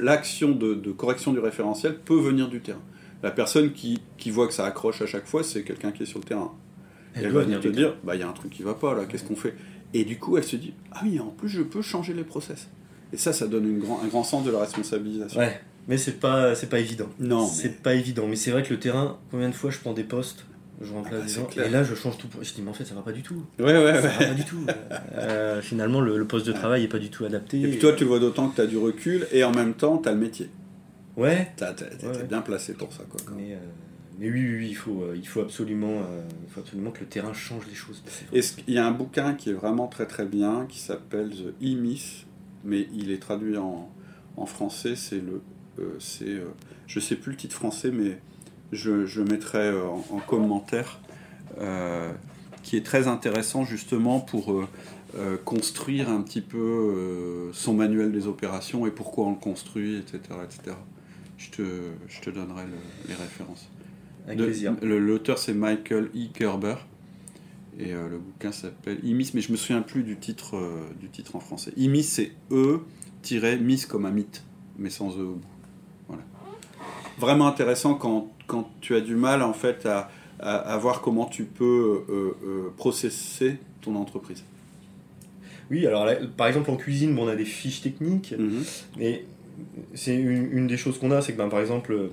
l'action 0.00 0.50
de, 0.50 0.74
correction 0.92 1.32
du 1.32 1.38
référentiel 1.38 1.98
peut 1.98 2.18
venir 2.18 2.48
du 2.48 2.60
terrain. 2.60 2.82
La 3.22 3.30
personne 3.30 3.72
qui 3.72 4.30
voit 4.30 4.46
que 4.46 4.52
ça 4.52 4.66
accroche 4.66 5.00
à 5.02 5.06
chaque 5.06 5.26
fois, 5.26 5.42
c'est 5.42 5.62
quelqu'un 5.64 5.90
qui 5.90 6.02
est 6.02 6.06
sur 6.06 6.18
le 6.18 6.24
terrain. 6.24 6.52
Elle 7.18 7.24
Et 7.24 7.26
elle 7.26 7.32
doit 7.32 7.40
va 7.42 7.46
venir 7.46 7.60
te 7.60 7.68
dire, 7.68 7.94
bah 8.04 8.14
il 8.16 8.20
y 8.20 8.22
a 8.24 8.28
un 8.28 8.32
truc 8.32 8.50
qui 8.52 8.62
va 8.62 8.74
pas 8.74 8.94
là, 8.94 9.04
qu'est-ce 9.06 9.24
qu'on 9.24 9.36
fait? 9.36 9.54
Et 9.94 10.04
du 10.04 10.18
coup, 10.18 10.36
elle 10.36 10.44
se 10.44 10.56
dit, 10.56 10.72
ah 10.92 11.00
oui, 11.04 11.18
en 11.20 11.26
plus 11.28 11.48
je 11.48 11.62
peux 11.62 11.82
changer 11.82 12.12
les 12.14 12.24
process. 12.24 12.68
Et 13.12 13.16
ça, 13.16 13.32
ça 13.32 13.46
donne 13.46 13.64
une 13.68 13.78
grand, 13.80 14.00
un 14.02 14.06
grand 14.08 14.22
sens 14.24 14.44
de 14.44 14.50
la 14.50 14.60
responsabilisation. 14.60 15.40
Ouais, 15.40 15.60
mais 15.88 15.96
c'est 15.96 16.20
pas, 16.20 16.54
c'est 16.54 16.68
pas 16.68 16.78
évident. 16.80 17.08
Non, 17.20 17.44
mais- 17.46 17.52
c'est 17.52 17.82
pas 17.82 17.94
évident. 17.94 18.26
Mais 18.28 18.36
c'est 18.36 18.50
vrai 18.50 18.62
que 18.62 18.72
le 18.72 18.78
terrain, 18.80 19.18
combien 19.30 19.48
de 19.48 19.54
fois 19.54 19.70
je 19.70 19.78
prends 19.78 19.94
des 19.94 20.04
postes, 20.04 20.44
je 20.80 20.92
remplace 20.92 21.12
Ah 21.14 21.18
bah, 21.20 21.26
des 21.26 21.32
gens, 21.60 21.66
et 21.66 21.70
là 21.70 21.82
je 21.84 21.94
change 21.94 22.18
tout. 22.18 22.28
Je 22.42 22.52
dis, 22.52 22.60
mais 22.62 22.70
en 22.70 22.74
fait, 22.74 22.84
ça 22.84 22.94
va 22.94 23.00
pas 23.02 23.12
du 23.12 23.22
tout. 23.22 23.42
Ouais, 23.58 23.64
ouais, 23.64 23.72
Ça 23.94 24.00
ouais. 24.02 24.08
va 24.08 24.26
pas 24.26 24.34
du 24.34 24.44
tout. 24.44 24.64
Euh, 25.16 25.60
finalement, 25.62 26.00
le, 26.00 26.18
le 26.18 26.24
poste 26.26 26.46
de 26.46 26.52
travail 26.52 26.84
est 26.84 26.88
pas 26.88 26.98
du 26.98 27.10
tout 27.10 27.24
adapté. 27.24 27.60
Et 27.60 27.66
puis 27.68 27.78
toi, 27.78 27.92
tu 27.94 28.04
le 28.04 28.10
vois 28.10 28.20
d'autant 28.20 28.48
que 28.48 28.56
tu 28.56 28.60
as 28.60 28.66
du 28.66 28.76
recul 28.76 29.26
et 29.32 29.42
en 29.44 29.52
même 29.52 29.74
temps, 29.74 29.98
tu 29.98 30.08
as 30.08 30.12
le 30.12 30.18
métier. 30.18 30.50
Ouais, 31.16 31.50
T'es 31.56 31.64
Ouais. 32.06 32.22
bien 32.28 32.42
placé 32.42 32.74
pour 32.74 32.92
ça. 32.92 33.02
Quoi, 33.08 33.20
quand 33.26 33.34
mais, 33.36 33.54
euh, 33.54 33.56
mais 34.18 34.30
oui, 34.30 34.40
oui, 34.44 34.56
oui, 34.58 34.66
il 34.70 34.74
faut, 34.76 35.02
euh, 35.02 35.14
il 35.16 35.26
faut 35.26 35.40
absolument, 35.40 36.00
euh, 36.00 36.22
il 36.46 36.50
faut 36.52 36.60
absolument 36.60 36.90
que 36.90 37.00
le 37.00 37.06
terrain 37.06 37.32
change 37.32 37.66
les 37.68 37.74
choses. 37.74 38.02
Il 38.66 38.74
y 38.74 38.78
a 38.78 38.86
un 38.86 38.90
bouquin 38.90 39.34
qui 39.34 39.50
est 39.50 39.54
vraiment 39.54 39.86
très 39.86 40.06
très 40.06 40.24
bien 40.26 40.66
qui 40.68 40.78
s'appelle 40.80 41.30
The 41.30 41.62
E-Myth, 41.62 42.26
mais 42.64 42.88
il 42.92 43.10
est 43.10 43.18
traduit 43.22 43.56
en, 43.56 43.88
en 44.36 44.46
français. 44.46 44.96
C'est 44.96 45.20
le, 45.20 45.40
euh, 45.78 45.96
c'est, 46.00 46.24
euh, 46.28 46.46
je 46.86 46.98
sais 47.00 47.16
plus 47.16 47.32
le 47.32 47.36
titre 47.38 47.54
français, 47.54 47.90
mais 47.92 48.18
je, 48.72 49.06
je 49.06 49.22
le 49.22 49.30
mettrai 49.30 49.68
euh, 49.68 49.86
en, 49.86 50.04
en 50.10 50.18
commentaire, 50.18 51.00
euh, 51.60 52.12
qui 52.62 52.76
est 52.76 52.84
très 52.84 53.06
intéressant 53.08 53.64
justement 53.64 54.20
pour 54.20 54.52
euh, 54.52 54.66
euh, 55.16 55.36
construire 55.42 56.10
un 56.10 56.20
petit 56.22 56.40
peu 56.42 56.58
euh, 56.58 57.52
son 57.52 57.72
manuel 57.74 58.12
des 58.12 58.26
opérations 58.26 58.86
et 58.86 58.90
pourquoi 58.90 59.26
on 59.26 59.30
le 59.30 59.36
construit, 59.36 59.96
etc., 59.96 60.18
etc. 60.44 60.76
Je 61.38 61.50
te, 61.50 61.62
je 62.08 62.20
te 62.20 62.30
donnerai 62.30 62.64
le- 62.64 63.08
les 63.08 63.14
références. 63.14 63.68
Avec 64.28 64.40
plaisir. 64.40 64.76
L'auteur 64.82 65.38
c'est 65.38 65.54
Michael 65.54 66.10
E. 66.14 66.28
Gerber 66.38 66.76
et 67.78 67.92
euh, 67.92 68.08
le 68.08 68.18
bouquin 68.18 68.50
s'appelle 68.50 68.98
Imis, 69.04 69.30
mais 69.34 69.40
je 69.40 69.52
me 69.52 69.56
souviens 69.56 69.82
plus 69.82 70.02
du 70.02 70.16
titre, 70.16 70.56
euh, 70.56 70.88
du 71.00 71.08
titre 71.08 71.36
en 71.36 71.40
français. 71.40 71.72
Imis 71.76 72.02
c'est 72.02 72.32
E-Miss 72.52 73.86
comme 73.86 74.04
un 74.04 74.10
mythe, 74.10 74.42
mais 74.78 74.90
sans 74.90 75.16
E 75.16 75.22
au 75.22 75.34
bout. 75.34 75.40
Voilà. 76.08 76.22
Vraiment 77.18 77.46
intéressant 77.46 77.94
quand, 77.94 78.32
quand 78.46 78.68
tu 78.80 78.96
as 78.96 79.00
du 79.00 79.14
mal 79.14 79.42
en 79.42 79.52
fait 79.52 79.86
à, 79.86 80.10
à, 80.40 80.76
voir 80.76 81.00
comment 81.00 81.26
tu 81.26 81.44
peux 81.44 82.04
processer 82.76 83.58
ton 83.80 83.94
entreprise. 83.96 84.44
Oui, 85.70 85.86
alors 85.86 86.08
par 86.36 86.46
exemple 86.46 86.70
en 86.70 86.76
cuisine, 86.76 87.16
on 87.18 87.28
a 87.28 87.36
des 87.36 87.44
fiches 87.44 87.82
techniques, 87.82 88.34
mhm. 88.36 88.64
mais 88.98 89.24
c'est 89.94 90.16
une, 90.16 90.66
des 90.66 90.76
choses 90.76 90.98
qu'on 90.98 91.10
a, 91.10 91.20
c'est 91.20 91.32
que 91.32 91.38
ben, 91.38 91.48
par 91.48 91.60
exemple, 91.60 92.10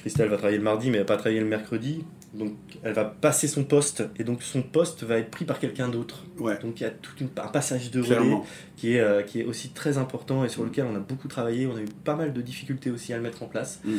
Christelle 0.00 0.28
va 0.28 0.36
travailler 0.36 0.58
le 0.58 0.64
mardi, 0.64 0.90
mais 0.90 0.96
elle 0.96 1.02
va 1.02 1.06
pas 1.06 1.16
travailler 1.16 1.40
le 1.40 1.46
mercredi. 1.46 2.04
Donc 2.32 2.52
elle 2.82 2.92
va 2.92 3.04
passer 3.04 3.48
son 3.48 3.64
poste 3.64 4.04
et 4.18 4.24
donc 4.24 4.42
son 4.42 4.62
poste 4.62 5.02
va 5.02 5.18
être 5.18 5.30
pris 5.30 5.44
par 5.44 5.58
quelqu'un 5.58 5.88
d'autre. 5.88 6.24
Donc 6.38 6.80
il 6.80 6.84
y 6.84 6.86
a 6.86 6.90
tout 6.90 7.12
un 7.36 7.48
passage 7.48 7.90
de 7.90 8.00
relais 8.00 8.36
qui 8.76 8.94
est, 8.94 9.00
euh, 9.00 9.22
qui 9.22 9.40
est 9.40 9.44
aussi 9.44 9.70
très 9.70 9.98
important 9.98 10.44
et 10.44 10.48
sur 10.48 10.64
lequel 10.64 10.86
on 10.90 10.94
a 10.94 11.00
beaucoup 11.00 11.28
travaillé. 11.28 11.66
On 11.66 11.76
a 11.76 11.80
eu 11.80 11.88
pas 12.04 12.14
mal 12.14 12.32
de 12.32 12.40
difficultés 12.40 12.90
aussi 12.90 13.12
à 13.12 13.16
le 13.16 13.22
mettre 13.22 13.42
en 13.42 13.46
place. 13.46 13.80
Mmh. 13.84 13.92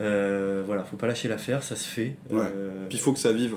Euh, 0.00 0.62
voilà, 0.66 0.84
faut 0.84 0.96
pas 0.96 1.06
lâcher 1.06 1.28
l'affaire, 1.28 1.62
ça 1.62 1.76
se 1.76 1.88
fait. 1.88 2.16
Euh, 2.32 2.86
Puis 2.88 2.98
il 2.98 3.00
faut 3.00 3.12
que 3.12 3.18
ça 3.18 3.32
vive. 3.32 3.56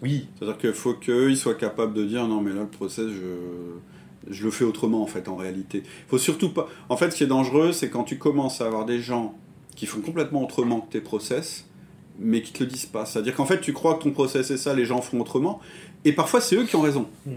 Oui. 0.00 0.28
C'est-à-dire 0.38 0.58
qu'il 0.58 0.72
faut 0.72 0.94
qu'ils 0.94 1.36
soient 1.36 1.54
capables 1.54 1.94
de 1.94 2.04
dire 2.04 2.26
non 2.26 2.40
mais 2.40 2.52
là 2.52 2.62
le 2.62 2.68
process 2.68 3.08
je, 3.08 4.32
je 4.32 4.44
le 4.44 4.50
fais 4.50 4.64
autrement 4.64 5.02
en 5.02 5.06
fait 5.06 5.28
en 5.28 5.36
réalité. 5.36 5.82
Faut 6.08 6.18
surtout 6.18 6.50
pas. 6.50 6.68
En 6.88 6.96
fait 6.96 7.10
ce 7.10 7.16
qui 7.16 7.24
est 7.24 7.28
dangereux 7.28 7.72
c'est 7.72 7.90
quand 7.90 8.04
tu 8.04 8.16
commences 8.16 8.60
à 8.60 8.66
avoir 8.66 8.84
des 8.84 9.00
gens 9.00 9.36
qui 9.76 9.86
font 9.86 10.00
complètement 10.00 10.42
autrement 10.42 10.80
que 10.80 10.92
tes 10.92 11.00
process 11.00 11.66
mais 12.18 12.42
qui 12.42 12.52
te 12.52 12.62
le 12.62 12.70
disent 12.70 12.86
pas. 12.86 13.06
C'est-à-dire 13.06 13.34
qu'en 13.34 13.46
fait, 13.46 13.60
tu 13.60 13.72
crois 13.72 13.94
que 13.94 14.04
ton 14.04 14.10
process 14.10 14.50
est 14.50 14.56
ça, 14.56 14.74
les 14.74 14.84
gens 14.84 15.00
font 15.00 15.20
autrement, 15.20 15.60
et 16.04 16.12
parfois 16.12 16.40
c'est 16.40 16.56
eux 16.56 16.64
qui 16.64 16.76
ont 16.76 16.80
raison. 16.80 17.08
Mmh. 17.26 17.32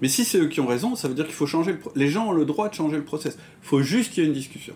Mais 0.00 0.08
si 0.08 0.24
c'est 0.24 0.38
eux 0.38 0.48
qui 0.48 0.60
ont 0.60 0.66
raison, 0.66 0.96
ça 0.96 1.08
veut 1.08 1.14
dire 1.14 1.26
qu'il 1.26 1.34
faut 1.34 1.46
changer 1.46 1.72
le 1.72 1.78
Les 1.94 2.08
gens 2.08 2.28
ont 2.28 2.32
le 2.32 2.44
droit 2.44 2.68
de 2.68 2.74
changer 2.74 2.96
le 2.96 3.04
process. 3.04 3.36
Il 3.62 3.66
faut 3.66 3.82
juste 3.82 4.12
qu'il 4.12 4.22
y 4.22 4.26
ait 4.26 4.28
une 4.28 4.34
discussion. 4.34 4.74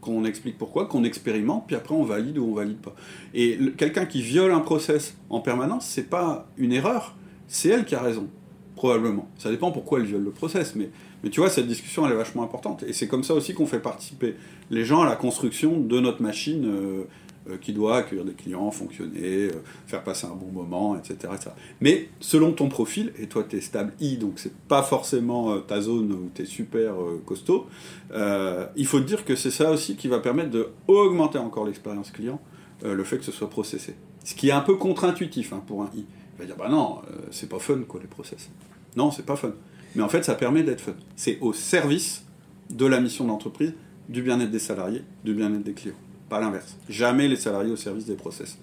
Qu'on 0.00 0.24
explique 0.24 0.56
pourquoi, 0.56 0.86
qu'on 0.86 1.04
expérimente, 1.04 1.66
puis 1.66 1.76
après 1.76 1.94
on 1.94 2.04
valide 2.04 2.38
ou 2.38 2.44
on 2.44 2.54
valide 2.54 2.78
pas. 2.78 2.94
Et 3.34 3.58
quelqu'un 3.76 4.06
qui 4.06 4.22
viole 4.22 4.52
un 4.52 4.60
process 4.60 5.14
en 5.28 5.40
permanence, 5.40 5.86
c'est 5.86 6.08
pas 6.08 6.48
une 6.56 6.72
erreur, 6.72 7.16
c'est 7.48 7.68
elle 7.68 7.84
qui 7.84 7.94
a 7.94 8.00
raison, 8.00 8.28
probablement. 8.76 9.28
Ça 9.36 9.50
dépend 9.50 9.72
pourquoi 9.72 10.00
elle 10.00 10.06
viole 10.06 10.24
le 10.24 10.30
process, 10.30 10.74
mais, 10.74 10.90
mais 11.22 11.30
tu 11.30 11.40
vois, 11.40 11.50
cette 11.50 11.66
discussion 11.66 12.06
elle 12.06 12.12
est 12.12 12.16
vachement 12.16 12.42
importante. 12.42 12.82
Et 12.84 12.92
c'est 12.92 13.08
comme 13.08 13.24
ça 13.24 13.34
aussi 13.34 13.54
qu'on 13.54 13.66
fait 13.66 13.80
participer 13.80 14.34
les 14.70 14.84
gens 14.84 15.02
à 15.02 15.06
la 15.06 15.16
construction 15.16 15.78
de 15.78 16.00
notre 16.00 16.22
machine. 16.22 16.64
Euh, 16.66 17.04
euh, 17.48 17.56
qui 17.56 17.72
doit 17.72 17.96
accueillir 17.96 18.26
des 18.26 18.34
clients, 18.34 18.70
fonctionner, 18.70 19.44
euh, 19.46 19.62
faire 19.86 20.04
passer 20.04 20.26
un 20.26 20.34
bon 20.34 20.52
moment, 20.52 20.94
etc., 20.98 21.32
Mais 21.80 22.10
selon 22.20 22.52
ton 22.52 22.68
profil, 22.68 23.14
et 23.18 23.28
toi 23.28 23.44
tu 23.48 23.56
es 23.56 23.62
stable 23.62 23.94
I, 23.98 24.18
donc 24.18 24.34
c'est 24.36 24.54
pas 24.54 24.82
forcément 24.82 25.58
ta 25.60 25.80
zone 25.80 26.12
où 26.12 26.30
tu 26.34 26.42
es 26.42 26.44
super 26.44 26.92
costaud, 27.24 27.66
il 28.12 28.86
faut 28.86 29.00
te 29.00 29.06
dire 29.06 29.24
que 29.24 29.36
c'est 29.36 29.50
ça 29.50 29.70
aussi 29.70 29.96
qui 29.96 30.06
va 30.06 30.18
permettre 30.18 30.50
de 30.50 30.68
augmenter 30.86 31.38
encore 31.38 31.64
l'expérience 31.64 32.10
client, 32.10 32.38
le 32.84 33.04
fait 33.04 33.16
que 33.16 33.24
ce 33.24 33.32
soit 33.32 33.48
processé. 33.48 33.94
Ce 34.22 34.34
qui 34.34 34.50
est 34.50 34.52
un 34.52 34.60
peu 34.60 34.76
contre-intuitif 34.76 35.54
hein, 35.54 35.62
pour 35.66 35.82
un 35.82 35.90
I. 35.94 36.04
Il 36.34 36.40
va 36.40 36.44
dire 36.44 36.56
bah 36.56 36.68
non, 36.68 37.00
c'est 37.30 37.48
pas 37.48 37.58
fun 37.58 37.80
quoi 37.88 38.00
les 38.02 38.06
process. 38.06 38.50
Non, 38.96 39.10
c'est 39.10 39.24
pas 39.24 39.36
fun. 39.36 39.52
Mais 39.94 40.02
en 40.02 40.08
fait, 40.08 40.24
ça 40.24 40.34
permet 40.34 40.62
d'être 40.62 40.80
fun. 40.80 40.94
C'est 41.16 41.38
au 41.40 41.52
service 41.52 42.24
de 42.70 42.86
la 42.86 43.00
mission 43.00 43.24
d'entreprise, 43.24 43.72
du 44.08 44.22
bien-être 44.22 44.50
des 44.50 44.58
salariés, 44.58 45.02
du 45.24 45.34
bien-être 45.34 45.64
des 45.64 45.72
clients 45.72 45.94
pas 46.30 46.40
l'inverse. 46.40 46.78
Jamais 46.88 47.28
les 47.28 47.36
salariés 47.36 47.72
au 47.72 47.76
service 47.76 48.06
des 48.06 48.14
process. 48.14 48.56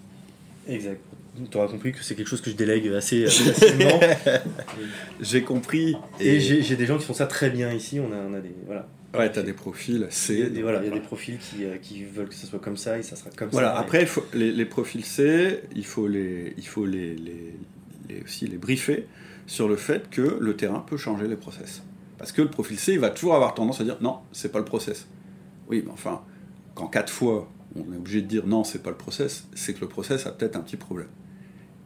Exact. 0.67 0.99
Tu 1.51 1.55
auras 1.55 1.67
compris 1.67 1.91
que 1.91 2.03
c'est 2.03 2.15
quelque 2.15 2.27
chose 2.27 2.41
que 2.41 2.49
je 2.49 2.55
délègue 2.55 2.87
assez 2.87 3.27
facilement. 3.29 3.99
j'ai 5.21 5.43
compris. 5.43 5.95
Et, 6.19 6.39
j'ai 6.39 6.75
des 6.75 6.87
gens 6.87 6.97
qui 6.97 7.05
font 7.05 7.13
ça 7.13 7.27
très 7.27 7.51
bien 7.51 7.71
ici. 7.71 7.99
On 7.99 8.11
a, 8.11 8.15
on 8.15 8.33
a 8.33 8.39
des. 8.39 8.55
Voilà. 8.65 8.87
Ouais, 9.15 9.31
tu 9.31 9.37
as 9.37 9.43
des 9.43 9.53
profils 9.53 10.07
C. 10.09 10.47
Il 10.49 10.55
y 10.55 10.59
a, 10.59 10.61
voilà, 10.63 10.81
il 10.81 10.89
y 10.89 10.91
a 10.91 10.93
des 10.93 10.99
profils 10.99 11.37
qui, 11.37 11.63
euh, 11.63 11.77
qui, 11.77 12.03
veulent 12.03 12.27
que 12.27 12.35
ça 12.35 12.47
soit 12.47 12.59
comme 12.59 12.77
ça 12.77 12.97
et 12.97 13.03
ça 13.03 13.15
sera 13.15 13.29
comme 13.35 13.49
voilà, 13.49 13.73
ça. 13.73 13.79
Après, 13.79 14.05
faut, 14.05 14.25
les, 14.33 14.51
les, 14.51 14.65
profils 14.65 15.05
C, 15.05 15.61
il 15.75 15.85
faut, 15.85 16.07
les, 16.07 16.53
il 16.57 16.67
faut 16.67 16.85
les, 16.85 17.15
les, 17.15 18.21
aussi 18.23 18.47
les 18.47 18.57
briefer 18.57 19.07
sur 19.47 19.67
le 19.67 19.75
fait 19.75 20.09
que 20.11 20.37
le 20.39 20.55
terrain 20.55 20.83
peut 20.87 20.97
changer 20.97 21.27
les 21.27 21.37
process. 21.37 21.81
Parce 22.19 22.31
que 22.31 22.41
le 22.41 22.49
profil 22.49 22.77
C, 22.77 22.93
il 22.93 22.99
va 22.99 23.09
toujours 23.09 23.33
avoir 23.33 23.55
tendance 23.55 23.81
à 23.81 23.83
dire 23.83 23.97
non, 24.01 24.19
c'est 24.31 24.51
pas 24.51 24.59
le 24.59 24.65
process. 24.65 25.07
Oui, 25.69 25.81
mais 25.85 25.91
enfin, 25.91 26.21
quand 26.75 26.87
quatre 26.87 27.11
fois 27.11 27.49
on 27.75 27.93
est 27.93 27.97
obligé 27.97 28.21
de 28.21 28.27
dire 28.27 28.45
non, 28.45 28.63
c'est 28.63 28.83
pas 28.83 28.89
le 28.89 28.97
process, 28.97 29.47
c'est 29.55 29.73
que 29.73 29.81
le 29.81 29.87
process 29.87 30.25
a 30.25 30.31
peut-être 30.31 30.55
un 30.55 30.61
petit 30.61 30.77
problème. 30.77 31.07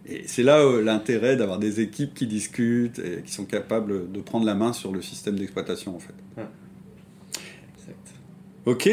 Et 0.05 0.23
c'est 0.25 0.43
là 0.43 0.59
euh, 0.59 0.81
l'intérêt 0.81 1.35
d'avoir 1.35 1.59
des 1.59 1.79
équipes 1.79 2.13
qui 2.13 2.27
discutent 2.27 2.99
et 2.99 3.21
qui 3.23 3.31
sont 3.31 3.45
capables 3.45 4.11
de 4.11 4.19
prendre 4.21 4.45
la 4.45 4.55
main 4.55 4.73
sur 4.73 4.91
le 4.91 5.01
système 5.01 5.37
d'exploitation 5.37 5.95
en 5.95 5.99
fait. 5.99 6.13
Ok 8.65 8.89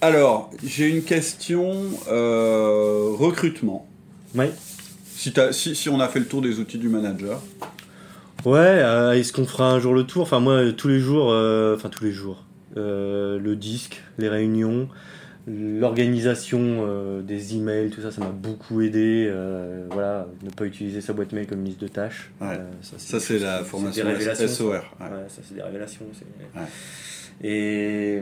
Alors, 0.00 0.50
j'ai 0.64 0.88
une 0.88 1.04
question 1.04 1.72
euh, 2.08 3.10
recrutement. 3.12 3.86
Oui. 4.34 4.46
Si, 5.52 5.74
si, 5.74 5.88
on 5.88 6.00
a 6.00 6.08
fait 6.08 6.20
le 6.20 6.26
tour 6.26 6.42
des 6.42 6.58
outils 6.58 6.78
du 6.78 6.88
manager. 6.88 7.40
Ouais, 8.44 8.58
euh, 8.58 9.12
est-ce 9.12 9.32
qu'on 9.32 9.46
fera 9.46 9.70
un 9.70 9.78
jour 9.78 9.94
le 9.94 10.04
tour? 10.04 10.22
Enfin, 10.22 10.40
moi, 10.40 10.72
tous 10.72 10.88
les 10.88 11.00
jours, 11.00 11.28
enfin, 11.74 11.88
tous 11.88 12.04
les 12.04 12.12
jours. 12.12 12.44
Euh, 12.76 13.38
le 13.38 13.54
disque, 13.54 14.02
les 14.18 14.28
réunions, 14.28 14.88
l'organisation 15.46 16.58
euh, 16.60 17.22
des 17.22 17.54
emails, 17.54 17.90
tout 17.90 18.02
ça, 18.02 18.10
ça 18.10 18.20
m'a 18.20 18.30
beaucoup 18.30 18.80
aidé. 18.80 19.28
Euh, 19.30 19.86
voilà, 19.90 20.26
ne 20.42 20.50
pas 20.50 20.64
utiliser 20.64 21.00
sa 21.00 21.12
boîte 21.12 21.32
mail 21.32 21.46
comme 21.46 21.62
liste 21.62 21.80
de 21.80 21.88
tâches. 21.88 22.32
ça, 22.82 23.20
c'est 23.20 23.38
la 23.38 23.62
formation 23.62 24.04
SOR. 24.48 24.72
Ouais. 24.72 24.82
ça, 25.28 25.42
c'est 25.46 25.54
des 25.54 25.62
révélations. 25.62 26.06
Et 27.42 28.20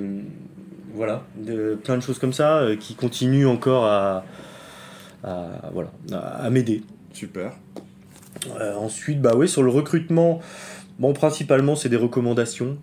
voilà, 0.94 1.24
de, 1.36 1.78
plein 1.82 1.96
de 1.96 2.02
choses 2.02 2.18
comme 2.18 2.34
ça 2.34 2.66
qui 2.78 2.94
continuent 2.94 3.46
encore 3.46 3.86
à, 3.86 4.24
voilà, 5.22 5.90
à, 6.12 6.50
m'aider. 6.50 6.82
Super. 7.12 7.52
ensuite, 8.76 9.20
bah 9.20 9.32
oui, 9.36 9.48
sur 9.48 9.62
le 9.62 9.70
recrutement, 9.70 10.40
bon, 10.98 11.12
principalement, 11.12 11.76
c'est 11.76 11.88
des 11.88 11.96
recommandations 11.96 12.78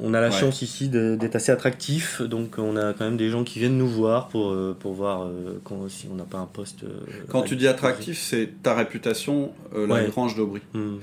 on 0.00 0.14
a 0.14 0.20
la 0.20 0.30
chance 0.30 0.62
ici 0.62 0.88
d'être 0.88 1.36
assez 1.36 1.52
attractif, 1.52 2.22
donc 2.22 2.58
on 2.58 2.76
a 2.76 2.92
quand 2.92 3.04
même 3.04 3.16
des 3.16 3.30
gens 3.30 3.44
qui 3.44 3.58
viennent 3.58 3.78
nous 3.78 3.88
voir 3.88 4.28
pour, 4.28 4.50
euh, 4.50 4.76
pour 4.78 4.94
voir 4.94 5.24
euh, 5.24 5.60
quand, 5.64 5.88
si 5.88 6.08
on 6.10 6.14
n'a 6.14 6.24
pas 6.24 6.38
un 6.38 6.46
poste. 6.46 6.84
Euh, 6.84 7.00
quand 7.28 7.42
tu 7.42 7.56
dis 7.56 7.68
attractif, 7.68 8.18
c'est 8.18 8.62
ta 8.62 8.74
réputation, 8.74 9.52
la 9.74 10.04
grange 10.04 10.36
d'Aubry. 10.36 10.62
Hmm. 10.72 10.96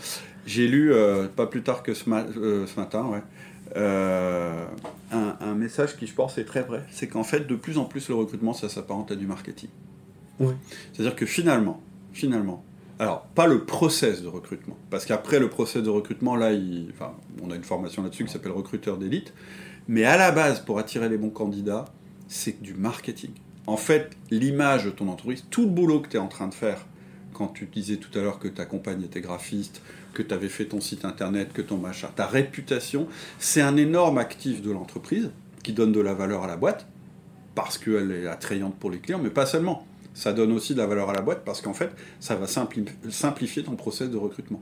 J'ai 0.46 0.68
lu, 0.68 0.94
pas 1.36 1.46
plus 1.46 1.62
tard 1.62 1.84
que 1.84 1.94
ce, 1.94 2.10
matin, 2.10 3.22
un, 3.76 5.56
message 5.56 5.98
qui, 5.98 6.08
je 6.08 6.14
pense, 6.14 6.38
est 6.38 6.46
très 6.46 6.62
vrai. 6.62 6.84
C'est 6.92 7.08
qu'en 7.08 7.24
fait, 7.24 7.48
de 7.48 7.56
plus 7.56 7.78
en 7.78 7.86
plus, 7.86 8.10
le 8.10 8.16
recrutement, 8.16 8.54
ça 8.54 8.70
s'apparente 8.70 9.12
à 9.12 9.16
du 9.16 9.28
marketing. 9.28 9.70
C'est-à-dire 10.94 11.16
que 11.16 11.26
finalement, 11.26 11.82
finalement, 12.14 12.64
alors, 13.02 13.24
pas 13.34 13.48
le 13.48 13.66
process 13.66 14.22
de 14.22 14.28
recrutement, 14.28 14.78
parce 14.92 15.06
qu'après 15.06 15.40
le 15.40 15.50
process 15.50 15.82
de 15.82 15.90
recrutement, 15.90 16.36
là, 16.36 16.52
on 17.42 17.50
a 17.50 17.56
une 17.56 17.64
formation 17.64 18.04
là-dessus 18.04 18.26
qui 18.26 18.32
s'appelle 18.32 18.52
recruteur 18.52 18.98
d'élite, 18.98 19.34
mais 19.88 20.04
à 20.04 20.18
la 20.18 20.32
base, 20.32 20.60
pour 20.60 20.78
attirer 20.78 21.10
les 21.10 21.18
bons 21.18 21.32
candidats, 21.32 21.86
c'est 22.28 22.62
du 22.62 22.76
marketing. 22.76 23.32
En 23.66 23.78
fait, 23.78 24.16
l'image 24.30 24.86
de 24.86 24.92
ton 24.92 25.08
entreprise, 25.08 25.46
tout 25.50 25.64
le 25.64 25.70
boulot 25.70 26.00
que 26.00 26.10
tu 26.10 26.18
es 26.18 26.20
en 26.20 26.28
train 26.28 26.48
de 26.48 26.54
faire, 26.54 26.86
quand 27.34 27.48
tu 27.48 27.66
disais 27.66 27.98
tout 27.98 28.16
à 28.20 28.22
l'heure 28.22 28.38
que 28.38 28.48
ta 28.48 28.66
compagne 28.66 29.02
était 29.02 29.22
graphiste, 29.22 29.82
que 30.14 30.22
tu 30.22 30.34
avais 30.34 30.48
fait 30.48 30.66
ton 30.66 30.80
site 30.80 31.04
internet, 31.04 31.54
que 31.54 31.64
ton 31.64 31.78
machin, 31.78 32.10
ta 32.16 32.28
réputation, 32.28 33.08
c'est 33.40 33.62
un 33.62 33.78
énorme 33.78 34.20
actif 34.20 34.62
de 34.62 34.70
l'entreprise 34.70 35.32
qui 35.64 35.74
donne 35.74 35.92
de 35.92 36.02
la 36.02 36.14
valeur 36.14 36.44
à 36.44 36.48
la 36.48 36.56
boîte, 36.56 36.86
parce 37.56 37.80
qu'elle 37.80 38.12
est 38.12 38.28
attrayante 38.28 38.76
pour 38.76 38.92
les 38.92 39.00
clients, 39.00 39.20
mais 39.22 39.32
pas 39.32 39.48
seulement 39.48 39.88
ça 40.14 40.34
donne 40.34 40.52
aussi 40.52 40.74
de 40.74 40.80
la 40.80 40.88
valeur 40.88 41.10
à 41.10 41.14
la 41.14 41.22
boîte 41.22 41.44
parce 41.46 41.62
qu'en 41.62 41.74
fait, 41.74 41.92
ça 42.20 42.36
va 42.36 42.48
simplifier 42.48 43.64
ton 43.64 43.76
process 43.76 44.10
de 44.10 44.18
recrutement. 44.18 44.62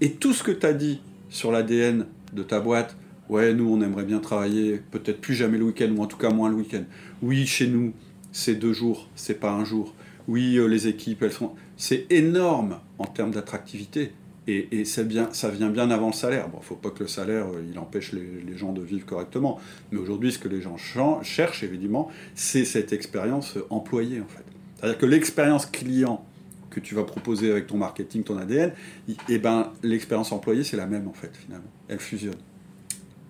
Et 0.00 0.12
tout 0.12 0.32
ce 0.32 0.42
que 0.42 0.50
tu 0.50 0.66
as 0.66 0.72
dit 0.72 1.00
sur 1.28 1.50
l'ADN 1.50 2.06
de 2.32 2.42
ta 2.42 2.60
boîte, 2.60 2.96
ouais, 3.28 3.54
nous, 3.54 3.72
on 3.72 3.80
aimerait 3.80 4.04
bien 4.04 4.18
travailler 4.18 4.82
peut-être 4.90 5.20
plus 5.20 5.34
jamais 5.34 5.58
le 5.58 5.64
week-end, 5.64 5.90
ou 5.96 6.02
en 6.02 6.06
tout 6.06 6.18
cas 6.18 6.30
moins 6.30 6.50
le 6.50 6.56
week-end. 6.56 6.84
Oui, 7.22 7.46
chez 7.46 7.66
nous, 7.66 7.92
c'est 8.32 8.54
deux 8.54 8.72
jours, 8.72 9.08
c'est 9.14 9.40
pas 9.40 9.50
un 9.50 9.64
jour. 9.64 9.94
Oui, 10.28 10.56
euh, 10.56 10.66
les 10.66 10.88
équipes, 10.88 11.22
elles 11.22 11.32
sont. 11.32 11.52
C'est 11.76 12.06
énorme 12.10 12.78
en 12.98 13.06
termes 13.06 13.32
d'attractivité. 13.32 14.12
Et, 14.48 14.68
et 14.72 15.04
bien, 15.04 15.28
ça 15.32 15.50
vient 15.50 15.70
bien 15.70 15.90
avant 15.90 16.08
le 16.08 16.12
salaire. 16.12 16.48
Bon, 16.48 16.58
il 16.58 16.62
ne 16.62 16.66
faut 16.66 16.74
pas 16.74 16.90
que 16.90 17.04
le 17.04 17.08
salaire, 17.08 17.46
euh, 17.46 17.62
il 17.70 17.78
empêche 17.78 18.12
les, 18.12 18.42
les, 18.44 18.56
gens 18.56 18.72
de 18.72 18.82
vivre 18.82 19.06
correctement. 19.06 19.60
Mais 19.90 19.98
aujourd'hui, 19.98 20.32
ce 20.32 20.38
que 20.38 20.48
les 20.48 20.60
gens 20.60 20.76
cherchent, 21.22 21.62
évidemment, 21.62 22.10
c'est 22.34 22.64
cette 22.64 22.92
expérience 22.92 23.56
employée, 23.70 24.20
en 24.20 24.26
fait. 24.26 24.51
C'est-à-dire 24.82 24.98
que 24.98 25.06
l'expérience 25.06 25.66
client 25.66 26.24
que 26.70 26.80
tu 26.80 26.96
vas 26.96 27.04
proposer 27.04 27.52
avec 27.52 27.68
ton 27.68 27.76
marketing, 27.76 28.24
ton 28.24 28.36
ADN, 28.36 28.72
et 29.08 29.14
eh 29.28 29.38
ben, 29.38 29.72
l'expérience 29.84 30.32
employée, 30.32 30.64
c'est 30.64 30.76
la 30.76 30.86
même 30.86 31.06
en 31.06 31.12
fait, 31.12 31.30
finalement. 31.36 31.70
Elle 31.86 32.00
fusionne. 32.00 32.34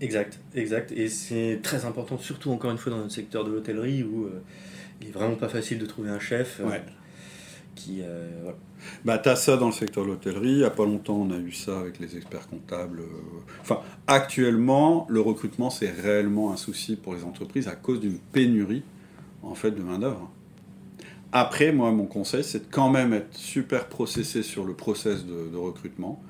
Exact, 0.00 0.40
exact. 0.54 0.92
Et 0.92 1.08
c'est 1.08 1.60
très 1.62 1.84
important, 1.84 2.16
surtout 2.16 2.50
encore 2.52 2.70
une 2.70 2.78
fois 2.78 2.90
dans 2.90 2.98
notre 2.98 3.12
secteur 3.12 3.44
de 3.44 3.50
l'hôtellerie 3.50 4.02
où 4.02 4.24
euh, 4.24 4.42
il 5.02 5.08
est 5.08 5.10
vraiment 5.10 5.34
pas 5.34 5.48
facile 5.48 5.78
de 5.78 5.84
trouver 5.84 6.08
un 6.08 6.18
chef 6.18 6.60
euh, 6.60 6.70
qui. 7.74 8.00
Euh, 8.00 8.30
voilà. 8.40 8.56
Bah, 9.04 9.18
tu 9.18 9.28
as 9.28 9.36
ça 9.36 9.58
dans 9.58 9.66
le 9.66 9.72
secteur 9.72 10.04
de 10.04 10.08
l'hôtellerie. 10.08 10.52
Il 10.52 10.58
n'y 10.58 10.64
a 10.64 10.70
pas 10.70 10.86
longtemps, 10.86 11.16
on 11.16 11.30
a 11.32 11.36
eu 11.36 11.52
ça 11.52 11.80
avec 11.80 11.98
les 12.00 12.16
experts 12.16 12.48
comptables. 12.48 13.02
Enfin, 13.60 13.80
actuellement, 14.06 15.06
le 15.10 15.20
recrutement, 15.20 15.68
c'est 15.68 15.90
réellement 15.90 16.50
un 16.50 16.56
souci 16.56 16.96
pour 16.96 17.14
les 17.14 17.24
entreprises 17.24 17.68
à 17.68 17.76
cause 17.76 18.00
d'une 18.00 18.18
pénurie 18.18 18.84
en 19.42 19.54
fait, 19.54 19.72
de 19.72 19.82
main-d'œuvre. 19.82 20.30
Après, 21.32 21.72
moi, 21.72 21.90
mon 21.92 22.04
conseil, 22.04 22.44
c'est 22.44 22.68
de 22.68 22.70
quand 22.70 22.90
même 22.90 23.14
être 23.14 23.34
super 23.34 23.88
processé 23.88 24.42
sur 24.42 24.66
le 24.66 24.74
process 24.74 25.24
de, 25.24 25.56
recrutement, 25.56 26.22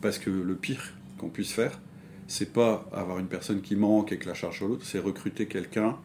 parce 0.00 0.18
que 0.18 0.30
le 0.30 0.54
pire 0.54 0.94
qu'on 1.18 1.28
puisse 1.28 1.52
faire, 1.52 1.78
c'est 2.26 2.52
pas 2.52 2.88
avoir 2.92 3.18
une 3.18 3.26
personne 3.26 3.60
qui 3.60 3.76
manque 3.76 4.12
et 4.12 4.18
que 4.18 4.26
la 4.26 4.34
charge 4.34 4.56
sur 4.56 4.68
l'autre, 4.68 4.84
c'est 4.86 4.98
recruter 4.98 5.46
quelqu'un 5.46 5.96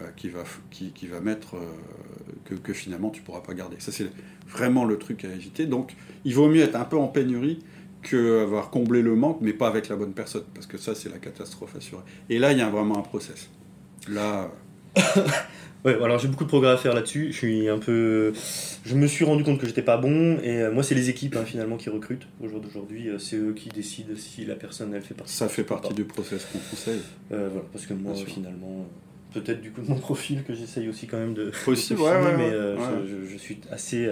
euh, 0.00 0.08
qui, 0.16 0.28
va, 0.28 0.42
qui, 0.70 1.06
va 1.06 1.20
mettre 1.20 1.56
euh, 1.56 1.60
que, 2.44 2.54
que, 2.54 2.72
finalement 2.72 3.10
tu 3.10 3.22
pourras 3.22 3.40
pas 3.40 3.54
garder. 3.54 3.76
Ça, 3.78 3.92
c'est 3.92 4.10
vraiment 4.48 4.84
le 4.84 4.98
truc 4.98 5.24
à 5.24 5.28
éviter. 5.28 5.66
Donc, 5.66 5.94
il 6.24 6.34
vaut 6.34 6.48
mieux 6.48 6.62
être 6.62 6.76
un 6.76 6.84
peu 6.84 6.98
en 6.98 7.08
pénurie 7.08 7.60
qu'avoir 8.02 8.70
comblé 8.70 9.00
le 9.00 9.14
manque, 9.14 9.38
mais 9.40 9.52
pas 9.52 9.68
avec 9.68 9.88
la 9.88 9.94
bonne 9.94 10.12
personne, 10.12 10.44
parce 10.54 10.66
que 10.66 10.76
ça, 10.76 10.96
c'est 10.96 11.08
la 11.08 11.18
catastrophe 11.18 11.76
assurée. 11.76 12.02
Et 12.28 12.40
là, 12.40 12.50
il 12.50 12.58
y 12.58 12.62
a 12.62 12.68
vraiment 12.68 12.98
un 12.98 13.02
process. 13.02 13.48
Là. 14.08 14.50
Ouais, 15.84 15.96
alors 16.00 16.18
j'ai 16.18 16.28
beaucoup 16.28 16.44
de 16.44 16.48
progrès 16.48 16.70
à 16.70 16.76
faire 16.76 16.94
là-dessus. 16.94 17.32
Je 17.32 17.36
suis 17.36 17.68
un 17.68 17.78
peu, 17.78 18.32
je 18.84 18.94
me 18.94 19.08
suis 19.08 19.24
rendu 19.24 19.42
compte 19.42 19.58
que 19.58 19.66
j'étais 19.66 19.82
pas 19.82 19.96
bon 19.96 20.38
et 20.38 20.62
euh, 20.62 20.72
moi 20.72 20.84
c'est 20.84 20.94
les 20.94 21.10
équipes 21.10 21.36
hein, 21.36 21.44
finalement 21.44 21.76
qui 21.76 21.90
recrutent 21.90 22.28
au 22.40 22.48
jour 22.48 22.60
d'aujourd'hui. 22.60 23.08
Euh, 23.08 23.18
c'est 23.18 23.36
eux 23.36 23.52
qui 23.52 23.68
décident 23.68 24.14
si 24.16 24.44
la 24.44 24.54
personne 24.54 24.94
elle 24.94 25.02
fait 25.02 25.14
partie. 25.14 25.34
Ça 25.34 25.48
fait 25.48 25.64
partie 25.64 25.92
du 25.92 26.04
process 26.04 26.44
qu'on 26.44 26.58
conseille. 26.58 27.00
Euh, 27.32 27.48
voilà, 27.50 27.66
parce 27.72 27.86
que 27.86 27.94
moi 27.94 28.14
finalement, 28.14 28.86
peut-être 29.34 29.60
du 29.60 29.72
coup 29.72 29.80
de 29.80 29.88
mon 29.88 29.96
profil 29.96 30.44
que 30.44 30.54
j'essaye 30.54 30.88
aussi 30.88 31.08
quand 31.08 31.18
même 31.18 31.34
de. 31.34 31.50
Possible, 31.64 32.00
ouais, 32.00 32.36
mais 32.36 32.52
je, 32.52 33.36
suis 33.36 33.58
assez, 33.72 34.08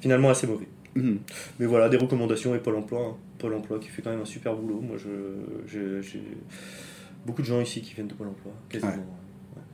finalement 0.00 0.30
assez 0.30 0.46
mauvais. 0.46 0.68
Mhm. 0.94 1.18
Mais 1.58 1.66
voilà, 1.66 1.90
des 1.90 1.98
recommandations 1.98 2.54
et 2.54 2.58
Pôle 2.58 2.76
Emploi, 2.76 3.00
hein. 3.00 3.16
Pôle 3.38 3.52
Emploi 3.54 3.78
qui 3.78 3.88
fait 3.88 4.00
quand 4.00 4.10
même 4.10 4.20
un 4.20 4.26
super 4.26 4.54
boulot. 4.54 4.80
Moi, 4.80 4.96
je, 4.96 6.00
j'ai 6.00 6.22
beaucoup 7.26 7.42
de 7.42 7.46
gens 7.46 7.60
ici 7.60 7.82
qui 7.82 7.92
viennent 7.92 8.08
de 8.08 8.14
Pôle 8.14 8.28
Emploi, 8.28 8.52
quasiment 8.70 9.21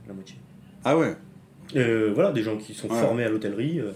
la 0.08 0.14
moitié. 0.14 0.36
Ah 0.84 0.96
ouais 0.96 1.14
euh, 1.76 2.12
voilà, 2.14 2.32
des 2.32 2.42
gens 2.42 2.56
qui 2.56 2.74
sont 2.74 2.88
formés 2.88 3.24
à 3.24 3.28
l'hôtellerie. 3.28 3.80
Euh, 3.80 3.92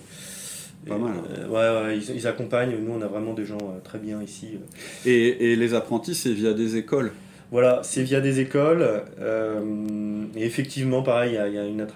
Pas 0.86 0.98
mal. 0.98 1.12
Hein. 1.12 1.24
Euh, 1.38 1.88
ouais, 1.88 1.98
ils, 1.98 2.26
accompagnent. 2.26 2.76
Nous, 2.76 2.92
on 2.92 3.00
a 3.00 3.06
vraiment 3.06 3.34
des 3.34 3.46
gens 3.46 3.58
très 3.84 3.98
bien 3.98 4.22
ici. 4.22 4.58
Et, 5.06 5.52
et 5.52 5.56
les 5.56 5.74
apprentis, 5.74 6.14
c'est 6.14 6.32
via 6.32 6.52
des 6.52 6.76
écoles 6.76 7.12
Voilà, 7.50 7.80
c'est 7.82 8.02
via 8.02 8.20
des 8.20 8.40
écoles. 8.40 8.86
et 10.36 10.44
effectivement, 10.44 11.02
pareil, 11.02 11.32
il 11.32 11.54
y, 11.54 11.58
a, 11.58 11.64
une, 11.64 11.86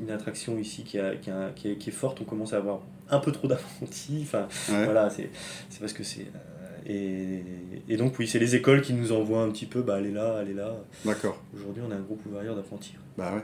une 0.00 0.10
attraction 0.10 0.58
ici 0.58 0.84
qui, 0.84 0.98
a, 0.98 1.16
qui, 1.16 1.30
a, 1.30 1.50
qui, 1.54 1.70
est, 1.72 1.76
qui, 1.76 1.90
est, 1.90 1.92
forte. 1.92 2.20
On 2.20 2.24
commence 2.24 2.52
à 2.52 2.58
avoir 2.58 2.80
un 3.10 3.18
peu 3.18 3.32
trop 3.32 3.48
d'apprentis. 3.48 4.20
Enfin, 4.22 4.46
voilà, 4.84 5.10
c'est 5.10 5.30
parce 5.80 5.92
que 5.92 6.04
c'est. 6.04 6.26
Et, 6.88 7.42
et, 7.88 7.96
donc, 7.96 8.16
oui, 8.20 8.28
c'est 8.28 8.38
les 8.38 8.54
écoles 8.54 8.80
qui 8.80 8.92
nous 8.92 9.10
envoient 9.10 9.42
un 9.42 9.50
petit 9.50 9.66
peu, 9.66 9.82
bah, 9.82 9.96
allez 9.96 10.12
là, 10.12 10.36
allez 10.38 10.54
là. 10.54 10.72
D'accord. 11.04 11.42
Aujourd'hui, 11.52 11.82
on 11.84 11.90
a 11.90 11.96
un 11.96 12.00
groupe 12.00 12.24
ouvrier 12.26 12.54
d'apprentis. 12.54 12.94
Bah 13.18 13.32
ouais. 13.34 13.42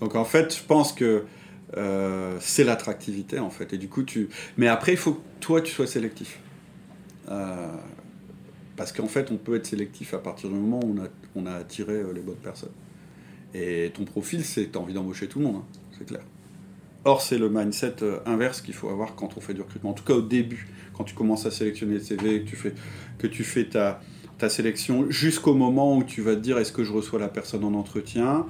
Donc 0.00 0.14
en 0.14 0.24
fait, 0.24 0.56
je 0.56 0.62
pense 0.62 0.92
que 0.92 1.24
euh, 1.76 2.36
c'est 2.40 2.64
l'attractivité 2.64 3.38
en 3.38 3.50
fait. 3.50 3.72
Et 3.72 3.78
du 3.78 3.88
coup, 3.88 4.02
tu. 4.02 4.28
Mais 4.56 4.68
après, 4.68 4.92
il 4.92 4.98
faut 4.98 5.14
que 5.14 5.22
toi, 5.40 5.60
tu 5.60 5.72
sois 5.72 5.86
sélectif. 5.86 6.38
Euh, 7.30 7.68
parce 8.76 8.92
qu'en 8.92 9.06
fait, 9.06 9.30
on 9.30 9.36
peut 9.36 9.56
être 9.56 9.66
sélectif 9.66 10.14
à 10.14 10.18
partir 10.18 10.50
du 10.50 10.56
moment 10.56 10.80
où 10.84 10.96
on 11.36 11.46
a, 11.46 11.52
attiré 11.52 11.94
euh, 11.94 12.12
les 12.12 12.20
bonnes 12.20 12.34
personnes. 12.36 12.72
Et 13.54 13.92
ton 13.94 14.04
profil, 14.04 14.44
c'est 14.44 14.66
que 14.66 14.72
tu 14.72 14.78
as 14.78 14.80
envie 14.80 14.94
d'embaucher 14.94 15.28
tout 15.28 15.38
le 15.38 15.44
monde, 15.44 15.56
hein, 15.56 15.78
c'est 15.96 16.06
clair. 16.06 16.22
Or, 17.04 17.22
c'est 17.22 17.38
le 17.38 17.48
mindset 17.48 17.96
inverse 18.26 18.62
qu'il 18.62 18.74
faut 18.74 18.88
avoir 18.88 19.14
quand 19.14 19.36
on 19.36 19.40
fait 19.40 19.54
du 19.54 19.60
recrutement. 19.60 19.90
En 19.90 19.94
tout 19.94 20.04
cas, 20.04 20.14
au 20.14 20.22
début, 20.22 20.66
quand 20.94 21.04
tu 21.04 21.14
commences 21.14 21.46
à 21.46 21.50
sélectionner 21.50 21.94
le 21.94 22.00
CV, 22.00 22.42
que 22.42 22.48
tu 22.48 22.56
fais, 22.56 22.72
que 23.18 23.26
tu 23.26 23.44
fais 23.44 23.68
ta 23.68 24.00
sélection, 24.48 25.08
jusqu'au 25.10 25.54
moment 25.54 25.96
où 25.96 26.02
tu 26.02 26.22
vas 26.22 26.34
te 26.34 26.40
dire 26.40 26.58
est-ce 26.58 26.72
que 26.72 26.82
je 26.82 26.92
reçois 26.92 27.20
la 27.20 27.28
personne 27.28 27.62
en 27.62 27.74
entretien? 27.74 28.46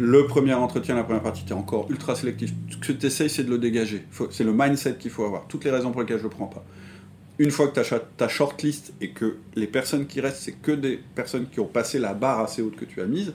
Le 0.00 0.26
premier 0.26 0.54
entretien, 0.54 0.94
la 0.94 1.04
première 1.04 1.22
partie, 1.22 1.44
tu 1.44 1.50
es 1.50 1.54
encore 1.54 1.86
ultra 1.90 2.14
sélectif. 2.14 2.52
Ce 2.70 2.78
que 2.78 2.92
tu 2.92 3.06
essayes, 3.06 3.28
c'est 3.28 3.44
de 3.44 3.50
le 3.50 3.58
dégager. 3.58 4.06
C'est 4.30 4.44
le 4.44 4.52
mindset 4.54 4.94
qu'il 4.94 5.10
faut 5.10 5.24
avoir. 5.24 5.46
Toutes 5.46 5.64
les 5.64 5.70
raisons 5.70 5.92
pour 5.92 6.00
lesquelles 6.00 6.16
je 6.16 6.24
ne 6.24 6.30
le 6.30 6.34
prends 6.34 6.46
pas. 6.46 6.64
Une 7.38 7.50
fois 7.50 7.68
que 7.68 7.78
tu 7.78 7.94
as 7.94 8.00
ta 8.16 8.26
shortlist 8.26 8.94
et 9.02 9.10
que 9.10 9.36
les 9.56 9.66
personnes 9.66 10.06
qui 10.06 10.22
restent, 10.22 10.42
c'est 10.42 10.52
que 10.52 10.72
des 10.72 10.98
personnes 11.14 11.48
qui 11.50 11.60
ont 11.60 11.66
passé 11.66 11.98
la 11.98 12.14
barre 12.14 12.40
assez 12.40 12.62
haute 12.62 12.76
que 12.76 12.86
tu 12.86 13.02
as 13.02 13.04
mise, 13.04 13.34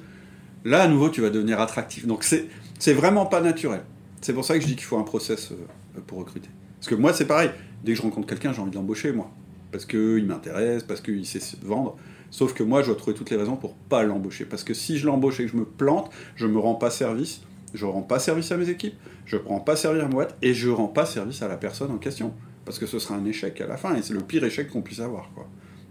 là, 0.63 0.81
à 0.81 0.87
nouveau, 0.87 1.09
tu 1.09 1.21
vas 1.21 1.29
devenir 1.29 1.61
attractif. 1.61 2.07
Donc, 2.07 2.23
c'est 2.23 2.93
vraiment 2.93 3.27
pas 3.27 3.41
naturel. 3.41 3.81
C'est 4.21 4.33
pour 4.33 4.43
ça 4.43 4.55
que 4.55 4.61
je 4.61 4.65
dis 4.65 4.75
qu'il 4.75 4.85
faut 4.85 4.97
un 4.97 5.03
process 5.03 5.51
euh, 5.51 6.01
pour 6.07 6.17
recruter. 6.17 6.49
Parce 6.79 6.87
que 6.87 6.95
moi, 6.95 7.13
c'est 7.13 7.25
pareil. 7.25 7.51
Dès 7.83 7.91
que 7.91 7.99
je 7.99 8.01
rencontre 8.01 8.25
quelqu'un, 8.25 8.53
j'ai 8.53 8.61
envie 8.61 8.71
de 8.71 8.75
l'embaucher, 8.75 9.11
moi. 9.11 9.29
Parce 9.71 9.85
qu'il 9.85 10.25
m'intéresse, 10.25 10.81
parce 10.81 11.01
qu'il 11.01 11.27
sait 11.27 11.41
vendre. 11.61 11.95
Sauf 12.35 12.53
que 12.53 12.63
moi, 12.63 12.81
je 12.81 12.87
dois 12.87 12.97
trouver 12.97 13.15
toutes 13.15 13.29
les 13.29 13.37
raisons 13.37 13.55
pour 13.55 13.75
pas 13.75 14.03
l'embaucher. 14.03 14.43
Parce 14.43 14.65
que 14.65 14.73
si 14.73 14.97
je 14.97 15.05
l'embauche 15.05 15.39
et 15.39 15.45
que 15.45 15.51
je 15.51 15.55
me 15.55 15.63
plante, 15.63 16.11
je 16.35 16.45
me 16.47 16.59
rends 16.59 16.75
pas 16.75 16.89
service, 16.89 17.39
je 17.73 17.85
rends 17.85 18.01
pas 18.01 18.19
service 18.19 18.51
à 18.51 18.57
mes 18.57 18.69
équipes, 18.69 18.95
je 19.25 19.37
prends 19.37 19.61
pas 19.61 19.77
service 19.77 20.03
à 20.03 20.09
moi 20.09 20.27
et 20.41 20.53
je 20.53 20.69
rends 20.69 20.89
pas 20.89 21.05
service 21.05 21.41
à 21.43 21.47
la 21.47 21.55
personne 21.55 21.91
en 21.91 21.97
question. 21.97 22.33
Parce 22.65 22.77
que 22.77 22.87
ce 22.87 22.99
sera 22.99 23.15
un 23.15 23.23
échec 23.23 23.61
à 23.61 23.67
la 23.67 23.77
fin 23.77 23.95
et 23.95 24.01
c'est 24.01 24.13
le 24.13 24.19
pire 24.19 24.43
échec 24.43 24.69
qu'on 24.69 24.81
puisse 24.81 24.99
avoir, 24.99 25.31
quoi. 25.33 25.47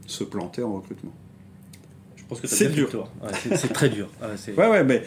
Se 0.07 0.23
planter 0.23 0.63
en 0.63 0.75
recrutement. 0.75 1.15
Je 2.15 2.25
pense 2.27 2.43
que 2.43 2.47
c'est 2.47 2.69
dur. 2.69 3.09
c'est 3.55 3.73
très 3.73 3.89
dur. 3.89 4.11
ouais, 4.21 4.69
ouais, 4.69 4.85
mais 4.85 5.03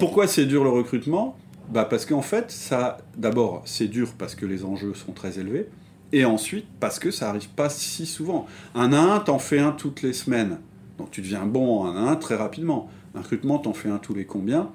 pourquoi 0.00 0.26
c'est 0.26 0.46
dur 0.46 0.64
le 0.64 0.70
recrutement? 0.70 1.38
Bah 1.68 1.84
parce 1.84 2.04
qu'en 2.04 2.20
fait, 2.20 2.50
ça, 2.50 2.98
d'abord, 3.16 3.62
c'est 3.64 3.86
dur 3.86 4.12
parce 4.18 4.34
que 4.34 4.44
les 4.44 4.64
enjeux 4.64 4.94
sont 4.94 5.12
très 5.12 5.38
élevés. 5.38 5.68
Et 6.12 6.24
ensuite, 6.24 6.66
parce 6.80 6.98
que 6.98 7.10
ça 7.10 7.28
arrive 7.28 7.48
pas 7.48 7.68
si 7.68 8.06
souvent. 8.06 8.46
Un 8.74 8.92
à 8.92 9.00
un, 9.00 9.20
t'en 9.20 9.38
fais 9.38 9.58
un 9.58 9.72
toutes 9.72 10.02
les 10.02 10.12
semaines. 10.12 10.58
Donc 10.98 11.10
tu 11.10 11.22
deviens 11.22 11.44
bon 11.44 11.80
en 11.80 11.86
un 11.86 12.06
à 12.06 12.10
un 12.10 12.16
très 12.16 12.36
rapidement. 12.36 12.88
Un 13.14 13.20
recrutement, 13.20 13.58
t'en 13.58 13.72
fais 13.72 13.88
un 13.88 13.98
tous 13.98 14.14
les 14.14 14.24
combien? 14.24 14.70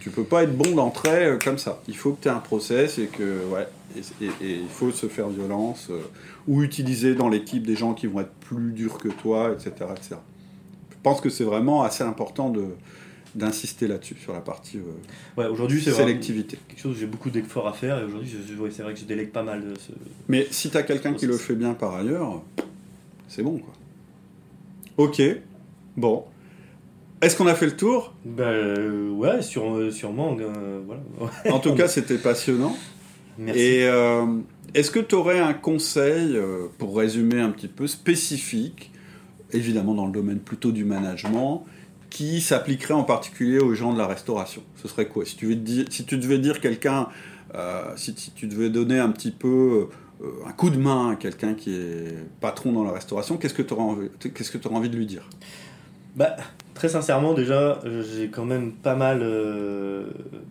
Tu 0.00 0.10
peux 0.10 0.24
pas 0.24 0.44
être 0.44 0.56
bon 0.56 0.74
d'entrée 0.74 1.26
euh, 1.26 1.38
comme 1.42 1.58
ça. 1.58 1.80
Il 1.88 1.96
faut 1.96 2.12
que 2.12 2.22
tu 2.22 2.28
aies 2.28 2.32
un 2.32 2.38
process 2.38 2.98
et 2.98 3.06
que, 3.06 3.44
ouais, 3.46 3.66
et, 4.20 4.30
il 4.40 4.68
faut 4.68 4.92
se 4.92 5.06
faire 5.06 5.28
violence 5.28 5.88
euh, 5.90 6.00
ou 6.46 6.62
utiliser 6.62 7.14
dans 7.14 7.28
l'équipe 7.28 7.66
des 7.66 7.76
gens 7.76 7.94
qui 7.94 8.06
vont 8.06 8.20
être 8.20 8.34
plus 8.40 8.72
durs 8.72 8.98
que 8.98 9.08
toi, 9.08 9.52
etc. 9.52 9.70
etc. 9.90 10.16
Je 10.90 10.96
pense 11.02 11.20
que 11.20 11.28
c'est 11.28 11.44
vraiment 11.44 11.82
assez 11.82 12.04
important 12.04 12.50
de, 12.50 12.66
d'insister 13.36 13.86
là-dessus, 13.86 14.16
sur 14.20 14.32
la 14.32 14.40
partie 14.40 14.78
euh, 14.78 15.40
ouais, 15.40 15.46
aujourd'hui, 15.46 15.80
c'est 15.82 15.92
sélectivité. 15.92 16.58
Quelque 16.68 16.80
chose 16.80 16.96
où 16.96 16.98
j'ai 16.98 17.06
beaucoup 17.06 17.30
d'efforts 17.30 17.68
à 17.68 17.72
faire 17.72 17.98
et 17.98 18.04
aujourd'hui, 18.04 18.30
c'est 18.70 18.82
vrai 18.82 18.94
que 18.94 19.00
je 19.00 19.04
délègue 19.04 19.30
pas 19.30 19.42
mal 19.42 19.60
de 19.60 19.74
ce. 19.78 19.92
Mais 20.28 20.46
si 20.50 20.70
tu 20.70 20.76
as 20.76 20.82
quelqu'un 20.82 21.12
qui 21.12 21.26
le 21.26 21.36
fait 21.36 21.54
bien 21.54 21.74
par 21.74 21.94
ailleurs, 21.94 22.42
c'est 23.28 23.42
bon 23.42 23.58
quoi. 23.58 23.74
Ok, 24.96 25.22
bon. 25.96 26.24
Est-ce 27.20 27.36
qu'on 27.36 27.46
a 27.46 27.54
fait 27.54 27.66
le 27.66 27.76
tour? 27.76 28.14
Ben 28.24 28.44
euh, 28.44 29.10
ouais, 29.10 29.42
sur, 29.42 29.92
sûrement. 29.92 30.36
Euh, 30.38 30.80
voilà. 30.86 31.02
en 31.54 31.60
tout 31.60 31.74
cas, 31.74 31.88
c'était 31.88 32.18
passionnant. 32.18 32.76
Merci. 33.38 33.60
Et 33.60 33.90
est-ce 34.74 34.90
que 34.90 35.00
tu 35.00 35.14
aurais 35.14 35.38
un 35.38 35.52
conseil, 35.54 36.38
pour 36.78 36.96
résumer 36.96 37.40
un 37.40 37.50
petit 37.50 37.68
peu, 37.68 37.86
spécifique, 37.86 38.90
évidemment 39.52 39.94
dans 39.94 40.06
le 40.06 40.12
domaine 40.12 40.38
plutôt 40.38 40.72
du 40.72 40.84
management, 40.84 41.66
qui 42.10 42.40
s'appliquerait 42.40 42.94
en 42.94 43.04
particulier 43.04 43.58
aux 43.58 43.74
gens 43.74 43.92
de 43.92 43.98
la 43.98 44.06
restauration. 44.06 44.62
Ce 44.76 44.88
serait 44.88 45.06
quoi? 45.06 45.24
Si 45.24 45.36
tu, 45.36 45.46
devais 45.46 46.38
dire 46.38 46.60
quelqu'un, 46.60 47.08
euh, 47.54 47.92
si, 47.96 48.14
tu 48.14 48.46
devais 48.46 48.70
donner 48.70 48.98
un 48.98 49.10
petit 49.10 49.30
peu 49.30 49.88
euh, 50.22 50.26
un 50.46 50.52
coup 50.52 50.70
de 50.70 50.78
main 50.78 51.12
à 51.12 51.16
quelqu'un 51.16 51.54
qui 51.54 51.74
est 51.74 52.14
patron 52.40 52.72
dans 52.72 52.84
la 52.84 52.92
restauration, 52.92 53.36
qu'est-ce 53.36 53.54
que 53.54 53.62
tu 53.62 53.74
aurais 53.74 54.76
envie 54.76 54.90
de 54.90 54.96
lui 54.96 55.06
dire? 55.06 55.28
Bah, 56.14 56.36
Très 56.76 56.90
sincèrement, 56.90 57.32
déjà, 57.32 57.80
j'ai 58.12 58.28
quand 58.28 58.44
même 58.44 58.72
pas 58.72 58.94
mal 58.94 59.20
euh, 59.22 60.08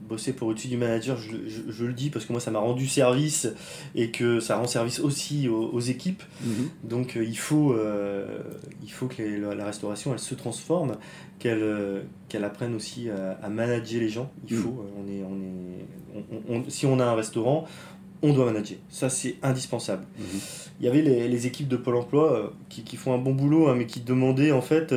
bossé 0.09 0.33
pour 0.33 0.47
outil 0.47 0.67
du 0.67 0.75
manager, 0.75 1.15
je, 1.19 1.85
le 1.85 1.93
dis 1.93 2.09
parce 2.09 2.25
que 2.25 2.31
moi 2.31 2.41
ça 2.41 2.49
m'a 2.49 2.57
rendu 2.57 2.87
service 2.87 3.47
et 3.93 4.09
que 4.09 4.39
ça 4.39 4.57
rend 4.57 4.65
service 4.65 4.99
aussi 4.99 5.47
aux, 5.47 5.79
équipes. 5.79 6.23
Mhm. 6.41 6.69
Donc 6.83 7.15
euh, 7.15 7.23
il, 7.23 7.37
faut, 7.37 7.73
euh, 7.73 8.39
il 8.81 8.91
faut 8.91 9.05
que 9.05 9.21
la, 9.21 9.65
restauration 9.65 10.13
elle 10.13 10.19
se 10.19 10.33
transforme, 10.33 10.97
qu'elle 11.37 11.63
qu'elle 12.27 12.43
apprenne 12.43 12.73
aussi 12.73 13.07
à, 13.11 13.47
manager 13.47 14.01
les 14.01 14.09
gens. 14.09 14.31
Il 14.49 14.55
mhm. 14.55 14.63
faut, 14.63 14.85
on 14.97 15.07
est, 15.07 15.23
on 16.49 16.55
est, 16.63 16.69
si 16.71 16.87
on 16.87 16.99
a 16.99 17.05
un 17.05 17.13
restaurant, 17.13 17.67
on 18.23 18.33
doit 18.33 18.45
manager. 18.45 18.79
Ça, 18.89 19.09
c'est 19.09 19.35
indispensable. 19.43 20.05
Mhm. 20.17 20.39
Il 20.79 20.85
y 20.87 20.89
avait 20.89 21.03
les, 21.03 21.45
équipes 21.45 21.67
de 21.67 21.77
Pôle 21.77 21.97
emploi 21.97 22.51
qui, 22.69 22.81
qui, 22.81 22.97
font 22.97 23.13
un 23.13 23.19
bon 23.19 23.33
boulot, 23.33 23.67
hein, 23.67 23.75
mais 23.77 23.85
qui 23.85 23.99
demandaient 23.99 24.51
en 24.51 24.61
fait 24.61 24.91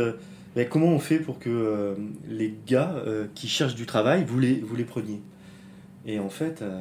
comment 0.68 0.88
on 0.88 0.98
fait 0.98 1.18
pour 1.18 1.38
que 1.38 1.50
euh, 1.50 1.94
les 2.28 2.54
gars 2.66 2.94
euh, 3.06 3.26
qui 3.34 3.48
cherchent 3.48 3.74
du 3.74 3.86
travail, 3.86 4.24
vous 4.24 4.38
les, 4.38 4.54
vous 4.54 4.76
les 4.76 4.84
preniez? 4.84 5.20
Et 6.06 6.18
en 6.18 6.30
fait, 6.30 6.62
euh, 6.62 6.80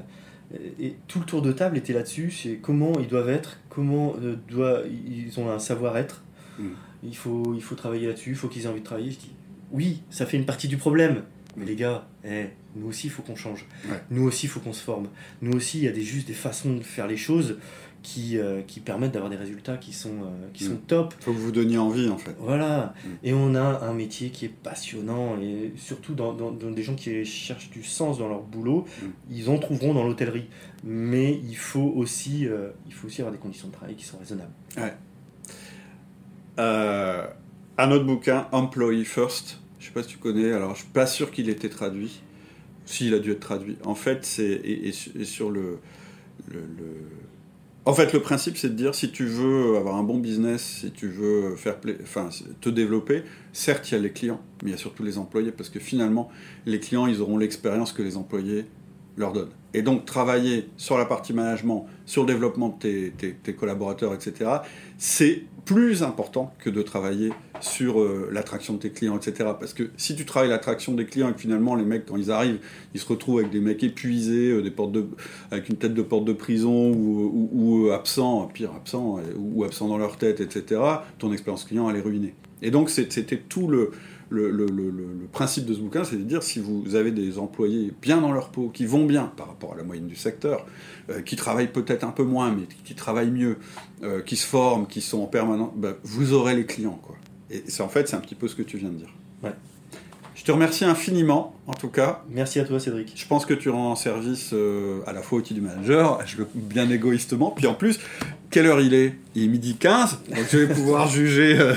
et 0.79 0.95
tout 1.07 1.19
le 1.19 1.25
tour 1.25 1.41
de 1.41 1.51
table 1.51 1.77
était 1.77 1.93
là-dessus, 1.93 2.31
c'est 2.31 2.55
comment 2.55 2.99
ils 2.99 3.07
doivent 3.07 3.29
être, 3.29 3.59
comment 3.69 4.15
doit, 4.49 4.81
ils 4.87 5.39
ont 5.39 5.51
un 5.51 5.59
savoir-être. 5.59 6.23
Mm. 6.57 6.69
Il, 7.03 7.15
faut, 7.15 7.53
il 7.53 7.61
faut 7.61 7.75
travailler 7.75 8.07
là-dessus, 8.07 8.31
il 8.31 8.35
faut 8.35 8.47
qu'ils 8.47 8.63
aient 8.63 8.67
envie 8.67 8.79
de 8.79 8.85
travailler. 8.85 9.11
Je 9.11 9.19
dis, 9.19 9.31
oui, 9.71 10.01
ça 10.09 10.25
fait 10.25 10.37
une 10.37 10.45
partie 10.45 10.67
du 10.67 10.77
problème. 10.77 11.23
Mais 11.57 11.65
les 11.65 11.75
gars, 11.75 12.07
eh, 12.23 12.45
nous 12.75 12.87
aussi, 12.87 13.07
il 13.07 13.09
faut 13.09 13.23
qu'on 13.23 13.35
change. 13.35 13.65
Nous 14.11 14.23
aussi, 14.23 14.45
il 14.45 14.49
faut 14.49 14.59
qu'on 14.59 14.73
se 14.73 14.83
forme. 14.83 15.09
Nous 15.41 15.51
aussi, 15.53 15.79
il 15.79 15.83
y 15.85 15.87
a 15.87 15.91
des, 15.91 16.03
juste 16.03 16.27
des 16.27 16.33
façons 16.33 16.75
de 16.75 16.83
faire 16.83 17.07
les 17.07 17.17
choses 17.17 17.57
qui, 18.03 18.37
euh, 18.37 18.61
qui 18.61 18.79
permettent 18.79 19.11
d'avoir 19.11 19.29
des 19.29 19.37
résultats 19.37 19.77
qui 19.77 19.93
sont, 19.93 20.21
euh, 20.21 20.47
qui 20.53 20.63
sont 20.63 20.73
mm. 20.73 20.81
top. 20.87 21.13
Il 21.19 21.23
faut 21.23 21.33
que 21.33 21.37
vous 21.37 21.51
donniez 21.51 21.77
envie 21.77 22.09
en 22.09 22.17
fait. 22.17 22.35
Voilà. 22.39 22.93
Mm. 23.03 23.09
Et 23.23 23.33
on 23.33 23.55
a 23.55 23.85
un 23.85 23.93
métier 23.93 24.29
qui 24.29 24.45
est 24.45 24.49
passionnant 24.49 25.39
et 25.41 25.73
surtout 25.77 26.13
dans, 26.13 26.33
dans, 26.33 26.51
des 26.51 26.83
gens 26.83 26.95
qui 26.95 27.25
cherchent 27.25 27.69
du 27.69 27.83
sens 27.83 28.19
dans 28.19 28.29
leur 28.29 28.41
boulot, 28.41 28.85
mm. 29.01 29.05
ils 29.31 29.49
en 29.49 29.57
trouveront 29.57 29.93
dans 29.93 30.03
l'hôtellerie. 30.03 30.47
Mais 30.83 31.39
il 31.43 31.57
faut, 31.57 31.93
aussi, 31.95 32.47
il 32.85 32.93
faut 32.93 33.07
aussi 33.07 33.21
avoir 33.21 33.33
des 33.33 33.39
conditions 33.39 33.67
de 33.67 33.73
travail 33.73 33.95
qui 33.95 34.05
sont 34.05 34.19
raisonnables. 34.19 34.53
Ouais. 34.77 34.93
un 36.57 37.91
autre 37.91 38.05
bouquin, 38.05 38.47
Employee 38.51 39.05
First. 39.05 39.59
Je 39.79 39.87
sais 39.87 39.91
pas 39.91 40.03
si 40.03 40.09
tu 40.09 40.17
connais, 40.17 40.51
alors 40.51 40.75
je 40.75 40.81
suis 40.81 40.89
pas 40.89 41.07
sûr 41.07 41.31
qu'il 41.31 41.49
ait 41.49 41.53
été 41.53 41.69
traduit. 41.69 42.21
S'il 42.85 43.13
a 43.13 43.19
dû 43.19 43.31
être 43.31 43.41
traduit. 43.41 43.77
En 43.83 43.95
fait, 43.95 44.23
c'est 44.23 44.61
et, 44.63 44.93
sur 44.93 45.51
le, 45.51 45.79
le, 46.49 46.61
En 47.87 47.93
fait, 47.93 48.11
le 48.11 48.19
principe, 48.19 48.57
c'est 48.57 48.67
de 48.67 48.73
dire 48.73 48.93
si 48.93 49.11
tu 49.11 49.23
veux 49.23 49.77
avoir 49.77 49.95
un 49.95 50.03
bon 50.03 50.17
business, 50.17 50.79
si 50.81 50.91
tu 50.91 51.07
veux 51.07 51.55
faire 51.55 51.77
enfin, 52.03 52.27
te 52.59 52.67
développer, 52.67 53.23
certes, 53.53 53.89
il 53.89 53.93
y 53.93 53.97
a 53.97 54.01
les 54.01 54.11
clients, 54.11 54.41
mais 54.61 54.71
il 54.71 54.73
y 54.73 54.75
a 54.75 54.77
surtout 54.77 55.03
les 55.03 55.17
employés, 55.17 55.53
parce 55.53 55.69
que 55.69 55.79
finalement, 55.79 56.29
les 56.65 56.81
clients, 56.81 57.07
ils 57.07 57.21
auront 57.21 57.37
l'expérience 57.37 57.93
que 57.93 58.01
les 58.01 58.17
employés 58.17 58.65
leur 59.15 59.31
donnent. 59.31 59.53
Et 59.73 59.83
donc, 59.83 60.03
travailler 60.03 60.67
sur 60.75 60.97
la 60.97 61.05
partie 61.05 61.31
management, 61.31 61.85
sur 62.05 62.23
le 62.23 62.27
développement 62.27 62.77
de 62.77 63.09
tes, 63.09 63.53
collaborateurs, 63.53 64.13
etc., 64.13 64.51
c'est 64.97 65.43
plus 65.67 66.01
important 66.01 66.53
que 66.59 66.69
de 66.69 66.81
travailler 66.81 67.33
sur 67.59 67.99
euh, 67.99 68.29
l'attraction 68.31 68.75
de 68.75 68.79
tes 68.79 68.89
clients, 68.89 69.17
etc. 69.17 69.49
Parce 69.59 69.73
que 69.73 69.89
si 69.97 70.15
tu 70.15 70.25
travailles 70.25 70.49
l'attraction 70.49 70.93
des 70.93 71.05
clients 71.05 71.29
et 71.29 71.33
que 71.33 71.41
finalement 71.41 71.75
les 71.75 71.83
mecs, 71.83 72.05
quand 72.05 72.15
ils 72.15 72.31
arrivent, 72.31 72.59
ils 72.93 73.01
se 73.01 73.05
retrouvent 73.05 73.39
avec 73.39 73.51
des 73.51 73.59
mecs 73.59 73.83
épuisés, 73.83 74.49
euh, 74.49 74.63
avec 75.51 75.67
une 75.67 75.75
tête 75.75 75.93
de 75.93 76.01
porte 76.01 76.23
de 76.23 76.31
prison 76.31 76.91
ou, 76.93 77.49
ou, 77.51 77.91
absents, 77.91 78.47
pire 78.47 78.71
absents, 78.75 79.19
ou 79.35 79.65
absents 79.65 79.89
dans 79.89 79.97
leur 79.97 80.15
tête, 80.15 80.39
etc., 80.39 80.81
ton 81.19 81.33
expérience 81.33 81.65
client, 81.65 81.89
elle 81.89 81.97
est 81.97 82.01
ruinée. 82.01 82.33
Et 82.61 82.71
donc 82.71 82.89
c'était 82.89 83.37
tout 83.37 83.67
le, 83.67 83.91
le, 84.29 84.51
le, 84.51 84.65
le, 84.65 85.27
principe 85.31 85.65
de 85.65 85.73
ce 85.73 85.79
bouquin, 85.79 86.03
c'est 86.03 86.15
de 86.15 86.23
dire 86.23 86.43
si 86.43 86.59
vous 86.59 86.95
avez 86.95 87.11
des 87.11 87.37
employés 87.37 87.93
bien 88.01 88.21
dans 88.21 88.31
leur 88.31 88.49
peau, 88.49 88.69
qui 88.69 88.85
vont 88.85 89.05
bien 89.05 89.31
par 89.37 89.47
rapport 89.47 89.73
à 89.73 89.77
la 89.77 89.83
moyenne 89.83 90.07
du 90.07 90.15
secteur, 90.15 90.65
euh, 91.09 91.21
qui 91.21 91.35
travaillent 91.35 91.71
peut-être 91.71 92.03
un 92.03 92.11
peu 92.11 92.23
moins, 92.23 92.51
mais 92.51 92.63
qui 92.83 92.95
travaillent 92.95 93.31
mieux, 93.31 93.57
euh, 94.03 94.21
qui 94.21 94.35
se 94.35 94.45
forment, 94.45 94.87
qui 94.87 95.01
sont 95.01 95.21
en 95.21 95.27
permanence, 95.27 95.71
bah, 95.75 95.93
vous 96.03 96.33
aurez 96.33 96.55
les 96.55 96.65
clients. 96.65 96.99
Quoi. 97.01 97.15
Et 97.51 97.63
c'est 97.67 97.83
en 97.83 97.89
fait, 97.89 98.07
c'est 98.07 98.15
un 98.15 98.21
petit 98.21 98.35
peu 98.35 98.47
ce 98.47 98.55
que 98.55 98.63
tu 98.63 98.77
viens 98.77 98.89
de 98.89 98.95
dire. 98.95 99.13
Ouais. 99.43 99.53
Je 100.35 100.43
te 100.43 100.51
remercie 100.51 100.85
infiniment, 100.85 101.55
en 101.65 101.73
tout 101.73 101.89
cas. 101.89 102.23
Merci 102.29 102.59
à 102.59 102.63
toi, 102.63 102.79
Cédric. 102.79 103.11
Je 103.15 103.27
pense 103.27 103.45
que 103.45 103.53
tu 103.53 103.69
rends 103.69 103.95
service 103.95 104.51
euh, 104.53 105.01
à 105.07 105.13
la 105.13 105.21
fois 105.21 105.39
au 105.39 105.41
outil 105.41 105.53
du 105.53 105.61
manager, 105.61 106.19
je 106.25 106.37
le 106.37 106.47
bien 106.53 106.89
égoïstement, 106.89 107.51
puis 107.51 107.67
en 107.67 107.73
plus, 107.73 107.99
quelle 108.57 108.65
heure 108.65 108.81
il 108.81 108.95
est 108.95 109.13
Il 109.35 109.43
est 109.43 109.47
midi 109.49 109.75
15, 109.75 110.21
donc 110.29 110.45
je 110.49 110.57
vais 110.57 110.73
pouvoir 110.73 111.07
juger 111.11 111.59
euh, 111.59 111.73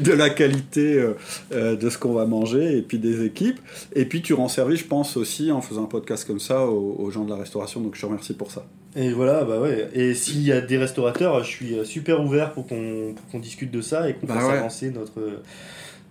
de 0.00 0.12
la 0.12 0.28
qualité 0.28 1.02
euh, 1.50 1.76
de 1.76 1.88
ce 1.88 1.96
qu'on 1.96 2.12
va 2.12 2.26
manger 2.26 2.76
et 2.76 2.82
puis 2.82 2.98
des 2.98 3.24
équipes. 3.24 3.58
Et 3.94 4.04
puis 4.04 4.20
tu 4.20 4.34
rends 4.34 4.48
service, 4.48 4.80
je 4.80 4.84
pense 4.84 5.16
aussi, 5.16 5.50
en 5.50 5.62
faisant 5.62 5.84
un 5.84 5.86
podcast 5.86 6.26
comme 6.26 6.38
ça 6.38 6.66
aux, 6.66 7.10
gens 7.10 7.24
de 7.24 7.30
la 7.30 7.36
restauration, 7.36 7.80
donc 7.80 7.94
je 7.94 8.02
te 8.02 8.04
remercie 8.04 8.34
pour 8.34 8.50
ça. 8.50 8.66
Et 8.96 9.12
voilà, 9.12 9.44
bah 9.44 9.60
ouais. 9.60 9.88
Et 9.94 10.12
s'il 10.12 10.42
y 10.42 10.52
a 10.52 10.60
des 10.60 10.76
restaurateurs, 10.76 11.42
je 11.42 11.48
suis 11.48 11.76
super 11.84 12.22
ouvert 12.22 12.52
pour 12.52 12.66
qu'on 12.66 13.38
discute 13.38 13.70
de 13.70 13.80
ça 13.80 14.10
et 14.10 14.12
qu'on 14.12 14.26
bah 14.26 14.34
fasse 14.34 14.50
avancer 14.50 14.90
notre 14.90 15.40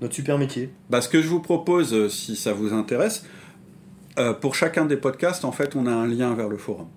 notre 0.02 0.16
super 0.16 0.40
métier. 0.40 0.72
Bah, 0.90 1.02
ce 1.02 1.10
que 1.10 1.22
je 1.22 1.28
vous 1.28 1.42
propose, 1.42 1.94
euh, 1.94 2.10
si 2.10 2.36
ça 2.36 2.54
vous 2.54 2.74
intéresse, 2.74 3.26
euh, 4.18 4.34
pour 4.34 4.56
chacun 4.56 4.86
des 4.86 4.98
podcasts, 4.98 5.46
en 5.46 5.52
fait, 5.52 5.76
on 5.76 5.86
a 5.86 5.92
un 5.92 6.08
lien 6.08 6.34
vers 6.34 6.50
le 6.50 6.58
forum. 6.58 6.88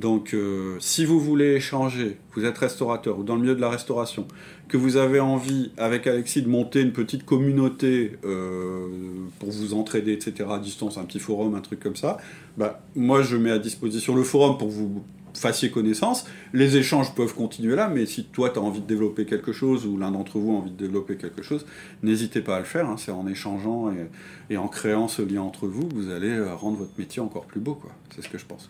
Donc, 0.00 0.32
euh, 0.32 0.76
si 0.80 1.04
vous 1.04 1.20
voulez 1.20 1.56
échanger, 1.56 2.16
vous 2.34 2.46
êtes 2.46 2.56
restaurateur 2.56 3.18
ou 3.18 3.22
dans 3.22 3.34
le 3.34 3.42
milieu 3.42 3.54
de 3.54 3.60
la 3.60 3.68
restauration, 3.68 4.26
que 4.68 4.78
vous 4.78 4.96
avez 4.96 5.20
envie, 5.20 5.72
avec 5.76 6.06
Alexis, 6.06 6.40
de 6.40 6.48
monter 6.48 6.80
une 6.80 6.92
petite 6.92 7.26
communauté 7.26 8.12
pour 8.22 9.50
vous 9.50 9.74
entraider, 9.74 10.12
etc., 10.12 10.48
à 10.50 10.58
distance, 10.58 10.96
un 10.96 11.04
petit 11.04 11.18
forum, 11.18 11.54
un 11.54 11.60
truc 11.60 11.80
comme 11.80 11.96
ça, 11.96 12.16
bah, 12.56 12.80
moi, 12.96 13.20
je 13.22 13.36
mets 13.36 13.50
à 13.50 13.58
disposition 13.58 14.14
le 14.14 14.22
forum 14.22 14.56
pour 14.56 14.68
vous 14.68 15.02
fassiez 15.34 15.70
connaissance. 15.70 16.26
Les 16.52 16.76
échanges 16.76 17.14
peuvent 17.14 17.34
continuer 17.34 17.76
là, 17.76 17.88
mais 17.88 18.06
si 18.06 18.24
toi 18.24 18.50
tu 18.50 18.58
as 18.58 18.62
envie 18.62 18.80
de 18.80 18.86
développer 18.86 19.26
quelque 19.26 19.52
chose 19.52 19.86
ou 19.86 19.96
l'un 19.96 20.10
d'entre 20.10 20.38
vous 20.38 20.52
a 20.52 20.58
envie 20.58 20.70
de 20.70 20.76
développer 20.76 21.16
quelque 21.16 21.42
chose, 21.42 21.66
n'hésitez 22.02 22.40
pas 22.40 22.56
à 22.56 22.58
le 22.58 22.64
faire. 22.64 22.88
Hein. 22.88 22.96
C'est 22.98 23.12
en 23.12 23.26
échangeant 23.26 23.92
et, 24.50 24.56
en 24.56 24.68
créant 24.68 25.08
ce 25.08 25.22
lien 25.22 25.42
entre 25.42 25.66
vous 25.66 25.86
que 25.86 25.94
vous 25.94 26.10
allez 26.10 26.30
euh, 26.30 26.54
rendre 26.54 26.78
votre 26.78 26.98
métier 26.98 27.22
encore 27.22 27.44
plus 27.44 27.60
beau. 27.60 27.80
C'est 28.14 28.22
ce 28.22 28.28
que 28.28 28.38
je 28.38 28.46
pense. 28.46 28.68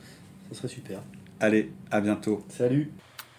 Ça 0.51 0.59
serait 0.59 0.69
super. 0.69 1.01
Allez, 1.41 1.71
à 1.91 2.01
bientôt. 2.01 2.45
Salut. 2.49 2.91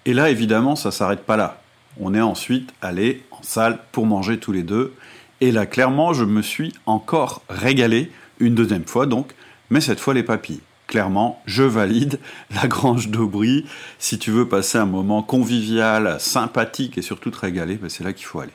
Et 0.05 0.13
là, 0.13 0.29
évidemment, 0.29 0.75
ça 0.75 0.91
s'arrête 0.91 1.21
pas 1.21 1.37
là. 1.37 1.61
On 1.99 2.13
est 2.13 2.21
ensuite 2.21 2.73
allé 2.81 3.23
en 3.31 3.43
salle 3.43 3.79
pour 3.91 4.05
manger 4.05 4.39
tous 4.39 4.51
les 4.51 4.63
deux. 4.63 4.93
Et 5.39 5.51
là, 5.51 5.65
clairement, 5.65 6.13
je 6.13 6.25
me 6.25 6.41
suis 6.41 6.73
encore 6.85 7.43
régalé 7.49 8.11
une 8.39 8.55
deuxième 8.55 8.85
fois, 8.85 9.05
donc, 9.05 9.33
mais 9.69 9.81
cette 9.81 9.99
fois 9.99 10.13
les 10.13 10.23
papilles 10.23 10.61
clairement, 10.91 11.41
je 11.45 11.63
valide 11.63 12.19
la 12.53 12.67
Grange 12.67 13.07
d'Aubry. 13.07 13.65
Si 13.97 14.19
tu 14.19 14.29
veux 14.29 14.47
passer 14.47 14.77
un 14.77 14.85
moment 14.85 15.23
convivial, 15.23 16.17
sympathique 16.19 16.99
et 16.99 17.01
surtout 17.01 17.31
te 17.31 17.39
régaler, 17.39 17.75
ben, 17.75 17.89
c'est 17.89 18.03
là 18.03 18.13
qu'il 18.13 18.25
faut 18.25 18.41
aller. 18.41 18.51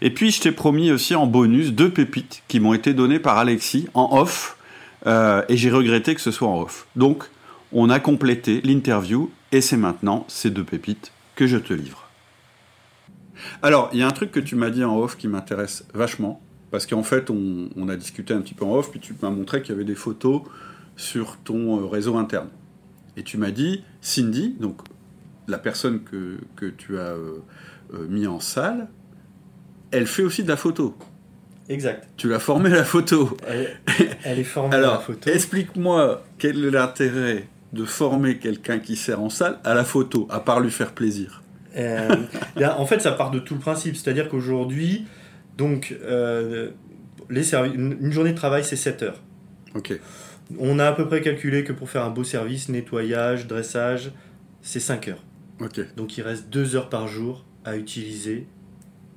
Et 0.00 0.10
puis, 0.10 0.30
je 0.30 0.40
t'ai 0.40 0.52
promis 0.52 0.92
aussi 0.92 1.16
en 1.16 1.26
bonus 1.26 1.72
deux 1.72 1.90
pépites 1.90 2.42
qui 2.46 2.60
m'ont 2.60 2.74
été 2.74 2.94
données 2.94 3.18
par 3.18 3.38
Alexis 3.38 3.88
en 3.94 4.20
off, 4.20 4.56
euh, 5.06 5.42
et 5.48 5.56
j'ai 5.56 5.70
regretté 5.70 6.14
que 6.14 6.20
ce 6.20 6.30
soit 6.30 6.46
en 6.46 6.60
off. 6.60 6.86
Donc, 6.94 7.24
on 7.78 7.90
a 7.90 8.00
complété 8.00 8.62
l'interview, 8.62 9.30
et 9.52 9.60
c'est 9.60 9.76
maintenant 9.76 10.24
ces 10.28 10.48
deux 10.48 10.64
pépites 10.64 11.12
que 11.34 11.46
je 11.46 11.58
te 11.58 11.74
livre. 11.74 12.08
Alors, 13.60 13.90
il 13.92 13.98
y 13.98 14.02
a 14.02 14.06
un 14.06 14.12
truc 14.12 14.32
que 14.32 14.40
tu 14.40 14.56
m'as 14.56 14.70
dit 14.70 14.82
en 14.82 14.98
off 14.98 15.18
qui 15.18 15.28
m'intéresse 15.28 15.86
vachement, 15.92 16.40
parce 16.70 16.86
qu'en 16.86 17.02
fait, 17.02 17.28
on, 17.28 17.68
on, 17.76 17.90
a 17.90 17.96
discuté 17.96 18.32
un 18.32 18.40
petit 18.40 18.54
peu 18.54 18.64
en 18.64 18.76
off, 18.76 18.90
puis 18.90 18.98
tu 18.98 19.14
m'as 19.20 19.28
montré 19.28 19.60
qu'il 19.60 19.72
y 19.72 19.74
avait 19.74 19.84
des 19.84 19.94
photos 19.94 20.40
sur 20.96 21.36
ton 21.36 21.78
euh, 21.78 21.84
réseau 21.84 22.16
interne. 22.16 22.48
Et 23.18 23.22
tu 23.22 23.36
m'as 23.36 23.50
dit, 23.50 23.84
Cindy, 24.00 24.56
donc 24.58 24.80
la 25.46 25.58
personne 25.58 26.02
que, 26.02 26.38
que 26.56 26.64
tu 26.64 26.98
as 26.98 27.12
euh, 27.12 27.42
euh, 27.92 28.06
mis 28.08 28.26
en 28.26 28.40
salle, 28.40 28.88
elle 29.90 30.06
fait 30.06 30.22
aussi 30.22 30.42
de 30.42 30.48
la 30.48 30.56
photo. 30.56 30.96
Exact. 31.68 32.08
Tu 32.16 32.30
l'as 32.30 32.38
formée 32.38 32.72
à 32.72 32.76
la 32.76 32.84
photo. 32.84 33.36
Elle, 33.46 34.38
est 34.38 34.44
formée 34.44 34.76
à 34.76 34.78
la 34.78 34.98
photo. 34.98 35.28
Explique-moi 35.28 36.24
quel 36.38 36.64
est 36.64 36.70
l'intérêt 36.70 37.48
de 37.72 37.84
former 37.84 38.38
quelqu'un 38.38 38.78
qui 38.78 38.96
sert 38.96 39.20
en 39.20 39.30
salle 39.30 39.58
à 39.64 39.74
la 39.74 39.84
photo, 39.84 40.26
à 40.30 40.40
part 40.40 40.60
lui 40.60 40.70
faire 40.70 40.92
plaisir. 40.92 41.42
en 41.76 42.86
fait, 42.86 43.00
ça 43.00 43.12
part 43.12 43.30
de 43.30 43.38
tout 43.38 43.54
le 43.54 43.60
principe. 43.60 43.96
C'est-à-dire 43.96 44.28
qu'aujourd'hui, 44.30 45.04
donc, 45.58 45.94
les 47.28 47.54
une 47.54 48.12
journée 48.12 48.32
de 48.32 48.36
travail, 48.36 48.64
c'est 48.64 48.76
7 48.76 49.02
heures. 49.02 49.20
Ok. 49.74 49.98
On 50.58 50.78
a 50.78 50.86
à 50.86 50.92
peu 50.92 51.06
près 51.06 51.20
calculé 51.20 51.64
que 51.64 51.72
pour 51.72 51.90
faire 51.90 52.04
un 52.04 52.10
beau 52.10 52.24
service, 52.24 52.68
nettoyage, 52.68 53.46
dressage, 53.46 54.12
c'est 54.62 54.80
5 54.80 55.08
heures. 55.08 55.24
Donc 55.96 56.18
il 56.18 56.22
reste 56.22 56.48
2 56.50 56.76
heures 56.76 56.88
par 56.88 57.08
jour 57.08 57.44
à 57.64 57.76
utiliser 57.76 58.46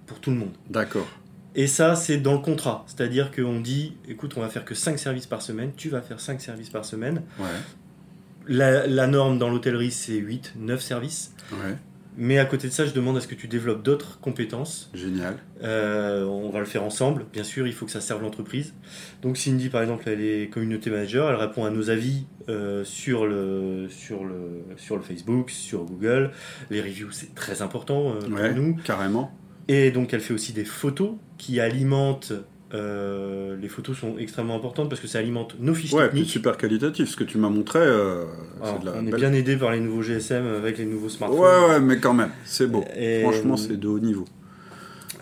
pour 0.06 0.20
tout 0.20 0.32
le 0.32 0.38
monde. 0.38 0.54
D'accord. 0.70 1.08
Et 1.56 1.68
ça, 1.68 1.96
c'est 1.96 2.18
dans 2.18 2.34
le 2.34 2.40
contrat. 2.40 2.86
C'est-à-dire 2.88 3.32
qu'on 3.32 3.60
dit, 3.60 3.98
écoute, 4.08 4.34
on 4.38 4.42
va 4.42 4.50
faire 4.50 4.66
que 4.66 4.76
5 4.76 4.98
services 4.98 5.28
par 5.28 5.42
semaine, 5.42 5.72
tu 5.76 5.90
vas 5.90 6.02
faire 6.02 6.20
5 6.20 6.40
services 6.40 6.70
par 6.70 6.86
semaine. 6.86 7.24
Ouais. 7.40 7.46
La, 8.50 8.88
la, 8.88 9.08
norme 9.08 9.38
dans 9.38 9.50
l'hôtellerie, 9.50 9.92
c'est 9.92 10.16
8, 10.16 10.56
9 10.58 10.82
services. 10.82 11.34
Ouais. 11.52 11.76
Mais 12.22 12.38
à 12.38 12.44
côté 12.44 12.68
de 12.68 12.74
ça, 12.74 12.86
je 12.86 12.92
demande 12.92 13.16
à 13.16 13.22
ce 13.22 13.28
que 13.28 13.36
tu 13.36 13.48
développes 13.48 13.82
d'autres 13.82 14.20
compétences. 14.20 14.90
Génial. 14.94 15.38
Euh, 15.64 16.26
on 16.26 16.50
va 16.50 16.60
le 16.60 16.66
faire 16.66 16.84
ensemble. 16.84 17.26
Bien 17.32 17.46
sûr, 17.46 17.66
il 17.66 17.74
faut 17.74 17.86
que 17.86 17.92
ça 17.92 18.02
serve 18.02 18.22
l'entreprise. 18.22 18.74
Donc 19.22 19.38
Cindy, 19.38 19.70
par 19.70 19.82
exemple, 19.82 20.04
elle 20.10 20.20
est 20.20 20.50
communauté 20.50 20.90
manager. 20.90 21.30
Elle 21.30 21.38
répond 21.38 21.64
à 21.64 21.70
nos 21.70 21.90
avis 21.90 22.26
euh, 22.50 22.84
sur, 22.84 23.26
le, 23.26 23.88
sur, 23.90 24.26
le, 24.26 24.64
sur 24.76 24.98
le 24.98 25.02
Facebook, 25.02 25.50
sur 25.50 25.86
Google. 25.86 26.32
Les 26.70 26.82
reviews, 26.82 27.12
c'est 27.12 27.34
très 27.36 27.62
important 27.62 28.16
euh, 28.16 28.20
pour 28.20 28.56
nous. 28.56 28.76
Carrément. 28.84 29.32
Et 29.70 29.92
donc, 29.92 30.14
elle 30.14 30.22
fait 30.22 30.34
aussi 30.34 30.52
des 30.52 30.66
photos 30.66 31.14
qui 31.38 31.62
alimentent 31.62 32.34
euh, 32.74 33.56
les 33.60 33.68
photos 33.68 33.98
sont 33.98 34.18
extrêmement 34.20 34.56
importantes 34.56 34.90
parce 34.90 35.02
que 35.02 35.08
ça 35.08 35.20
alimente 35.20 35.56
nos 35.60 35.74
fiches 35.74 35.94
ouais, 35.94 36.06
techniques. 36.06 36.30
super 36.30 36.58
qualitatif. 36.58 37.10
Ce 37.10 37.16
que 37.16 37.24
tu 37.24 37.38
m'as 37.38 37.50
montré, 37.50 37.80
euh, 37.80 38.26
on 38.62 39.08
est 39.08 39.16
bien 39.16 39.34
aidé 39.34 39.58
par 39.58 39.72
les 39.72 39.80
nouveaux 39.80 40.04
GSM 40.04 40.46
avec 40.46 40.78
les 40.78 40.86
nouveaux 40.86 41.10
smartphones. 41.10 41.40
Ouais, 41.40 41.70
ouais, 41.70 41.80
mais 41.80 42.00
quand 42.00 42.14
même, 42.14 42.32
c'est 42.46 42.68
beau. 42.68 42.84
Franchement, 43.24 43.58
c'est 43.58 43.80
de 43.80 43.88
haut 43.88 44.00
niveau. 44.00 44.26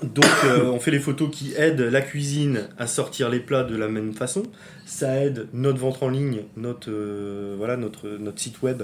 Donc 0.03 0.26
euh, 0.45 0.65
on 0.65 0.80
fait 0.80 0.91
les 0.91 0.99
photos 0.99 1.30
qui 1.32 1.53
aident 1.57 1.82
la 1.82 2.02
cuisine 2.02 2.68
à 2.78 2.86
sortir 2.86 3.30
les 3.30 3.40
plats 3.40 3.64
de 3.64 3.76
la 3.76 3.88
même 3.88 4.14
façon. 4.14 4.44
Ça 4.89 5.22
aide 5.22 5.49
notre 5.51 5.80
vente 5.80 6.01
en 6.01 6.07
ligne, 6.07 6.43
notre, 6.55 6.89
euh, 6.89 7.55
voilà, 7.57 7.76
notre, 7.76 8.07
notre 8.07 8.39
site 8.39 8.61
web 8.61 8.84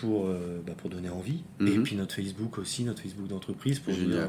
pour, 0.00 0.26
euh, 0.26 0.62
bah, 0.66 0.72
pour 0.76 0.88
donner 0.88 1.10
envie. 1.10 1.42
Et 1.60 1.64
mhm. 1.64 1.82
puis 1.82 1.96
notre 1.96 2.14
Facebook 2.14 2.58
aussi, 2.58 2.84
notre 2.84 3.02
Facebook 3.02 3.28
d'entreprise 3.28 3.78
pour 3.78 3.92
dire 3.92 4.26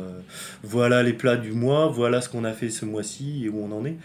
voilà 0.62 1.04
les 1.04 1.14
plats 1.14 1.38
du 1.38 1.54
mois, 1.54 1.88
voilà 1.88 2.20
ce 2.20 2.28
qu'on 2.28 2.44
a 2.44 2.52
fait 2.52 2.70
ce 2.70 2.84
mois-ci 2.84 3.46
et 3.46 3.50
où 3.50 3.64
on 3.64 3.72
en 3.72 3.86
est. 3.86 3.96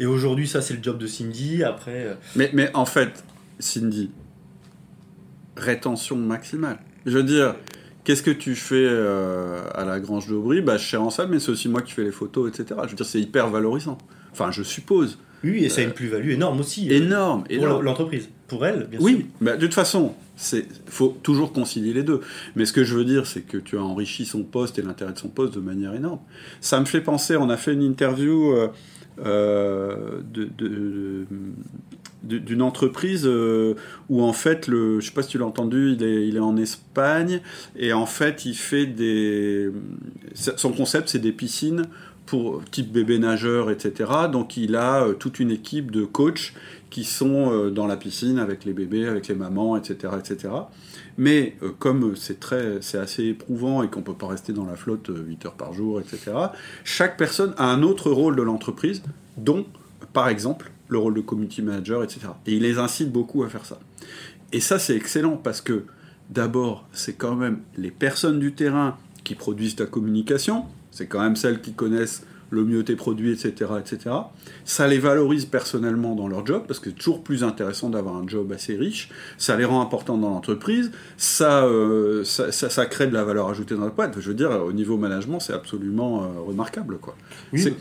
Et 0.00 0.06
aujourd'hui 0.06 0.48
ça 0.48 0.60
c'est 0.60 0.74
le 0.74 0.82
job 0.82 0.98
de 0.98 1.06
Cindy. 1.06 1.62
Après. 1.62 2.16
Mais, 2.34 2.50
mais 2.52 2.70
en 2.74 2.86
fait, 2.86 3.24
Cindy, 3.60 4.10
rétention 5.56 6.16
maximale. 6.16 6.78
Je 7.06 7.12
veux 7.12 7.22
dire, 7.22 7.54
qu'est-ce 8.04 8.22
que 8.22 8.30
tu 8.30 8.54
fais 8.54 8.86
euh, 8.86 9.60
à 9.74 9.84
la 9.84 10.00
Grange 10.00 10.28
d'Aubry? 10.28 10.60
Bah, 10.60 10.76
je 10.76 10.84
suis 10.86 10.96
en 10.96 11.10
salle, 11.10 11.28
mais 11.28 11.40
c'est 11.40 11.50
aussi 11.50 11.68
moi 11.68 11.82
qui 11.82 11.92
fais 11.92 12.04
les 12.04 12.12
photos, 12.12 12.48
etc. 12.48 12.80
Je 12.84 12.90
veux 12.90 12.96
dire, 12.96 13.06
c'est 13.06 13.20
hyper 13.20 13.48
valorisant. 13.48 13.98
Enfin, 14.32 14.50
je 14.50 14.62
suppose. 14.62 15.18
Oui, 15.44 15.64
et 15.64 15.68
ça 15.68 15.80
a 15.80 15.84
une 15.84 15.92
plus-value 15.92 16.30
énorme 16.30 16.60
aussi. 16.60 16.90
Énorme, 16.92 17.44
pour 17.44 17.82
l'entreprise. 17.82 18.28
Pour 18.48 18.64
elle, 18.66 18.86
bien 18.90 18.98
Oui, 19.00 19.16
sûr. 19.16 19.24
bah, 19.42 19.56
de 19.56 19.60
toute 19.66 19.74
façon, 19.74 20.14
il 20.52 20.64
faut 20.86 21.16
toujours 21.22 21.52
concilier 21.52 21.92
les 21.92 22.02
deux. 22.02 22.20
Mais 22.56 22.64
ce 22.64 22.72
que 22.72 22.82
je 22.82 22.94
veux 22.96 23.04
dire, 23.04 23.26
c'est 23.26 23.42
que 23.42 23.58
tu 23.58 23.76
as 23.76 23.82
enrichi 23.82 24.24
son 24.24 24.42
poste 24.42 24.78
et 24.78 24.82
l'intérêt 24.82 25.12
de 25.12 25.18
son 25.18 25.28
poste 25.28 25.54
de 25.54 25.60
manière 25.60 25.94
énorme. 25.94 26.20
Ça 26.60 26.80
me 26.80 26.86
fait 26.86 27.02
penser, 27.02 27.36
on 27.36 27.50
a 27.50 27.56
fait 27.58 27.74
une 27.74 27.82
interview 27.82 28.52
euh, 28.52 28.68
euh, 29.24 30.20
de- 30.32 30.48
de- 30.56 31.26
de- 32.24 32.38
d'une 32.38 32.62
entreprise 32.62 33.24
euh, 33.26 33.74
où 34.08 34.22
en 34.22 34.32
fait, 34.32 34.66
le, 34.66 34.98
je 35.00 35.06
sais 35.06 35.12
pas 35.12 35.22
si 35.22 35.28
tu 35.30 35.38
l'as 35.38 35.46
entendu, 35.46 35.92
il 35.92 36.02
est, 36.02 36.26
il 36.26 36.36
est 36.36 36.40
en 36.40 36.56
Espagne 36.56 37.40
et 37.76 37.92
en 37.92 38.06
fait, 38.06 38.44
il 38.44 38.54
fait 38.54 38.86
des... 38.86 39.70
Son 40.34 40.72
concept, 40.72 41.08
c'est 41.10 41.18
des 41.20 41.32
piscines 41.32 41.82
pour 42.28 42.62
type 42.70 42.92
bébé 42.92 43.18
nageur, 43.18 43.70
etc. 43.70 44.10
Donc 44.30 44.56
il 44.56 44.76
a 44.76 45.04
euh, 45.04 45.14
toute 45.14 45.40
une 45.40 45.50
équipe 45.50 45.90
de 45.90 46.04
coachs 46.04 46.52
qui 46.90 47.04
sont 47.04 47.52
euh, 47.52 47.70
dans 47.70 47.86
la 47.86 47.96
piscine 47.96 48.38
avec 48.38 48.64
les 48.64 48.72
bébés, 48.72 49.06
avec 49.06 49.28
les 49.28 49.34
mamans, 49.34 49.76
etc. 49.76 50.14
etc. 50.18 50.48
Mais 51.16 51.56
euh, 51.62 51.70
comme 51.78 52.16
c'est 52.16 52.40
très, 52.40 52.78
c'est 52.80 52.98
assez 52.98 53.24
éprouvant 53.24 53.82
et 53.82 53.88
qu'on 53.88 54.02
peut 54.02 54.14
pas 54.14 54.28
rester 54.28 54.52
dans 54.52 54.64
la 54.64 54.76
flotte 54.76 55.10
euh, 55.10 55.24
8 55.26 55.46
heures 55.46 55.54
par 55.54 55.72
jour, 55.72 56.00
etc. 56.00 56.32
Chaque 56.84 57.16
personne 57.16 57.54
a 57.58 57.66
un 57.66 57.82
autre 57.82 58.10
rôle 58.10 58.36
de 58.36 58.42
l'entreprise, 58.42 59.02
dont 59.36 59.66
par 60.12 60.28
exemple 60.28 60.70
le 60.88 60.98
rôle 60.98 61.14
de 61.14 61.20
community 61.20 61.60
manager, 61.60 62.02
etc. 62.02 62.20
Et 62.46 62.54
il 62.54 62.62
les 62.62 62.78
incite 62.78 63.12
beaucoup 63.12 63.42
à 63.42 63.48
faire 63.48 63.64
ça. 63.64 63.78
Et 64.52 64.60
ça 64.60 64.78
c'est 64.78 64.96
excellent 64.96 65.36
parce 65.36 65.60
que 65.60 65.84
d'abord 66.30 66.86
c'est 66.92 67.14
quand 67.14 67.34
même 67.34 67.60
les 67.76 67.90
personnes 67.90 68.38
du 68.38 68.52
terrain 68.52 68.96
qui 69.24 69.34
produisent 69.34 69.76
ta 69.76 69.84
communication, 69.84 70.64
c'est 70.90 71.06
quand 71.06 71.20
même 71.20 71.36
celles 71.36 71.60
qui 71.60 71.72
connaissent 71.72 72.24
le 72.50 72.64
mieux 72.64 72.82
tes 72.82 72.96
produits, 72.96 73.32
etc., 73.32 73.72
etc. 73.78 74.16
Ça 74.64 74.86
les 74.86 74.98
valorise 74.98 75.44
personnellement 75.44 76.14
dans 76.14 76.28
leur 76.28 76.46
job, 76.46 76.64
parce 76.66 76.80
que 76.80 76.90
c'est 76.90 76.96
toujours 76.96 77.22
plus 77.22 77.44
intéressant 77.44 77.90
d'avoir 77.90 78.16
un 78.16 78.26
job 78.26 78.50
assez 78.52 78.74
riche. 78.74 79.10
Ça 79.36 79.56
les 79.56 79.64
rend 79.64 79.82
importants 79.82 80.16
dans 80.16 80.30
l'entreprise. 80.30 80.90
Ça, 81.16 81.64
euh, 81.64 82.24
ça, 82.24 82.50
ça, 82.52 82.70
ça 82.70 82.86
crée 82.86 83.06
de 83.06 83.12
la 83.12 83.24
valeur 83.24 83.48
ajoutée 83.48 83.74
dans 83.74 83.84
la 83.84 83.90
boîte. 83.90 84.18
Je 84.18 84.28
veux 84.28 84.34
dire, 84.34 84.50
au 84.50 84.72
niveau 84.72 84.96
management, 84.96 85.40
c'est 85.40 85.52
absolument 85.52 86.22
euh, 86.22 86.40
remarquable, 86.40 86.98
quoi. 86.98 87.16
Oui. 87.52 87.74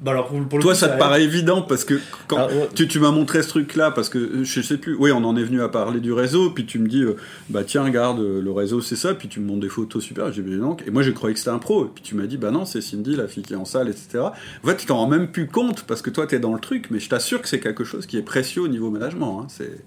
Bah 0.00 0.12
alors 0.12 0.28
pour, 0.28 0.40
pour 0.48 0.58
le 0.58 0.62
Toi, 0.62 0.72
coup, 0.72 0.78
ça 0.78 0.88
te 0.88 0.98
paraît 0.98 1.22
évident 1.22 1.60
parce 1.60 1.84
que 1.84 2.00
quand 2.26 2.38
Ah, 2.38 2.46
ouais. 2.46 2.68
tu, 2.74 2.88
tu 2.88 2.98
m'as 3.00 3.10
montré 3.10 3.42
ce 3.42 3.48
truc-là, 3.48 3.90
parce 3.90 4.08
que 4.08 4.44
je 4.44 4.60
sais 4.62 4.78
plus, 4.78 4.94
oui, 4.96 5.12
on 5.12 5.22
en 5.24 5.36
est 5.36 5.42
venu 5.42 5.60
à 5.60 5.68
parler 5.68 6.00
du 6.00 6.12
réseau, 6.14 6.50
puis 6.50 6.64
tu 6.64 6.78
me 6.78 6.88
dis, 6.88 7.02
euh, 7.02 7.16
bah 7.50 7.64
tiens, 7.64 7.84
regarde, 7.84 8.18
euh, 8.20 8.40
le 8.40 8.50
réseau 8.50 8.80
c'est 8.80 8.96
ça, 8.96 9.12
puis 9.14 9.28
tu 9.28 9.40
me 9.40 9.46
montres 9.46 9.60
des 9.60 9.68
photos 9.68 10.02
super, 10.02 10.32
j'ai 10.32 10.42
non. 10.42 10.74
et 10.86 10.90
moi 10.90 11.02
j'ai 11.02 11.12
cru 11.12 11.32
que 11.34 11.38
c'était 11.38 11.50
un 11.50 11.58
pro, 11.58 11.84
et 11.84 11.88
puis 11.94 12.02
tu 12.02 12.14
m'as 12.14 12.26
dit, 12.26 12.38
bah 12.38 12.50
non, 12.50 12.64
c'est 12.64 12.80
Cindy, 12.80 13.14
la 13.14 13.28
fille 13.28 13.42
qui 13.42 13.52
est 13.52 13.56
en 13.56 13.66
salle, 13.66 13.88
etc. 13.90 14.20
En 14.64 14.66
fait, 14.66 14.76
tu 14.78 14.86
t'en 14.86 14.96
rends 14.96 15.06
même 15.08 15.28
plus 15.28 15.46
compte, 15.46 15.82
parce 15.82 16.00
que 16.00 16.08
toi 16.08 16.26
t'es 16.26 16.38
dans 16.38 16.54
le 16.54 16.60
truc, 16.60 16.86
mais 16.90 16.98
je 16.98 17.08
t'assure 17.10 17.42
que 17.42 17.48
c'est 17.48 17.60
quelque 17.60 17.84
chose 17.84 18.06
qui 18.06 18.16
est 18.16 18.22
précieux 18.22 18.62
au 18.62 18.68
niveau 18.68 18.88
management, 18.90 19.40
hein. 19.42 19.46
c'est, 19.50 19.84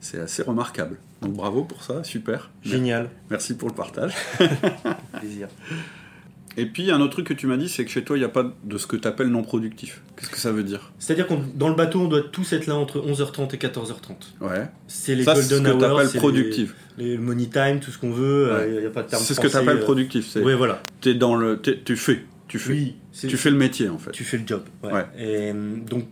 c'est 0.00 0.20
assez 0.20 0.42
remarquable. 0.42 0.98
Donc 1.22 1.32
bravo 1.32 1.64
pour 1.64 1.82
ça, 1.82 2.04
super. 2.04 2.50
Génial. 2.62 3.08
Merci 3.30 3.54
pour 3.54 3.68
le 3.68 3.74
partage. 3.74 4.12
Plaisir. 5.18 5.48
Et 6.56 6.66
puis 6.66 6.90
un 6.90 7.00
autre 7.00 7.12
truc 7.12 7.26
que 7.28 7.34
tu 7.34 7.46
m'as 7.46 7.56
dit, 7.56 7.68
c'est 7.68 7.84
que 7.84 7.90
chez 7.90 8.02
toi, 8.02 8.16
il 8.16 8.20
n'y 8.20 8.26
a 8.26 8.28
pas 8.30 8.52
de 8.64 8.76
ce 8.78 8.86
que 8.86 8.96
tu 8.96 9.06
appelles 9.06 9.28
non 9.28 9.42
productif. 9.42 10.02
Qu'est-ce 10.16 10.30
que 10.30 10.38
ça 10.38 10.50
veut 10.52 10.64
dire? 10.64 10.92
C'est-à-dire 10.98 11.26
qu'on 11.26 11.42
dans 11.54 11.68
le 11.68 11.74
bateau, 11.76 12.00
on 12.00 12.08
doit 12.08 12.22
tous 12.22 12.52
être 12.52 12.66
là 12.66 12.74
entre 12.74 12.98
11h30 13.00 13.54
et 13.54 13.58
14h30. 13.58 14.40
Ouais. 14.40 14.68
C'est 14.88 15.14
les 15.14 15.22
ça, 15.24 15.36
c'est 15.36 15.42
ce 15.42 15.54
golden 15.54 15.72
que 15.74 15.78
tu 15.78 15.84
hours, 15.90 16.00
appelles 16.00 16.18
productif. 16.20 16.74
les, 16.98 17.10
les 17.12 17.18
money 17.18 17.46
time, 17.46 17.78
tout 17.80 17.90
ce 17.92 17.98
qu'on 17.98 18.10
veut. 18.10 18.52
Ouais. 18.52 18.72
Il 18.74 18.80
n'y 18.80 18.86
a 18.86 18.90
pas 18.90 19.02
de 19.04 19.08
terme 19.08 19.22
C'est 19.22 19.34
ce 19.34 19.40
que 19.40 19.46
tu 19.46 19.56
appelles 19.56 19.78
euh, 19.78 19.82
productif. 19.84 20.26
C'est 20.28 20.42
Oui, 20.42 20.54
voilà. 20.54 20.82
t'es 21.00 21.14
dans 21.14 21.36
le, 21.36 21.60
tu 21.62 21.96
fais, 21.96 22.24
tu 22.48 22.58
fais, 22.58 22.72
Oui, 22.72 22.96
tu 23.28 23.36
fais 23.36 23.50
le 23.50 23.56
métier 23.56 23.88
en 23.88 23.98
fait. 23.98 24.10
tu 24.10 24.24
fais 24.24 24.36
le 24.38 24.46
job. 24.46 24.62
ouais. 24.82 24.92
Ouais. 24.92 25.06
Et 25.18 25.52
euh, 25.52 25.76
donc 25.88 26.06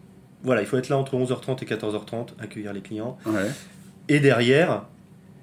voilà, 0.44 0.60
il 0.62 0.66
faut 0.68 0.76
être 0.76 0.88
là 0.88 0.96
entre 0.96 1.16
11h30 1.16 1.64
et 1.64 1.66
14h30, 1.66 2.28
accueillir 2.38 2.72
les 2.72 2.80
clients. 2.80 3.18
Ouais. 3.26 3.50
Et 4.08 4.20
derrière, 4.20 4.84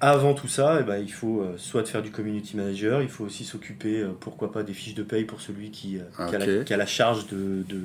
avant 0.00 0.34
tout 0.34 0.48
ça, 0.48 0.78
eh 0.80 0.84
ben, 0.84 0.98
il 0.98 1.10
faut 1.12 1.40
euh, 1.40 1.54
soit 1.56 1.82
de 1.82 1.88
faire 1.88 2.02
du 2.02 2.10
community 2.10 2.56
manager, 2.56 3.02
il 3.02 3.08
faut 3.08 3.24
aussi 3.24 3.44
s'occuper, 3.44 4.00
euh, 4.00 4.08
pourquoi 4.18 4.52
pas, 4.52 4.62
des 4.62 4.74
fiches 4.74 4.94
de 4.94 5.02
paye 5.02 5.24
pour 5.24 5.40
celui 5.40 5.70
qui, 5.70 5.98
euh, 5.98 6.26
qui 6.28 6.34
a, 6.34 6.38
la, 6.38 6.58
Ok. 6.58 6.64
qui 6.64 6.74
a 6.74 6.76
la 6.76 6.86
charge 6.86 7.26
de, 7.28 7.64
de, 7.68 7.80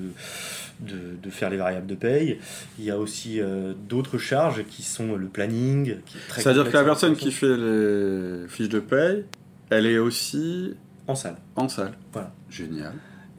de, 0.82 0.98
de 1.22 1.30
faire 1.30 1.50
les 1.50 1.58
variables 1.58 1.88
de 1.88 1.96
paye. 1.96 2.40
Il 2.80 2.86
y 2.86 2.92
a 2.92 2.98
aussi 2.98 3.40
euh, 3.40 3.74
d'autres 3.88 4.18
charges 4.18 4.64
qui 4.66 4.84
sont 4.84 5.16
le 5.16 5.28
planning. 5.28 5.96
C'est-à-dire 6.36 6.70
que 6.70 6.76
la 6.78 6.84
personne 6.84 7.16
qui 7.16 7.32
fait 7.32 7.56
les 7.56 8.48
fiches 8.48 8.70
de 8.70 8.80
paye, 8.80 9.24
elle 9.70 9.86
est 9.86 9.98
aussi 9.98 10.76
en 11.08 11.16
salle. 11.16 11.38
en 11.56 11.70
salle. 11.70 11.94
Voilà. 12.12 12.34
Génial. 12.50 12.94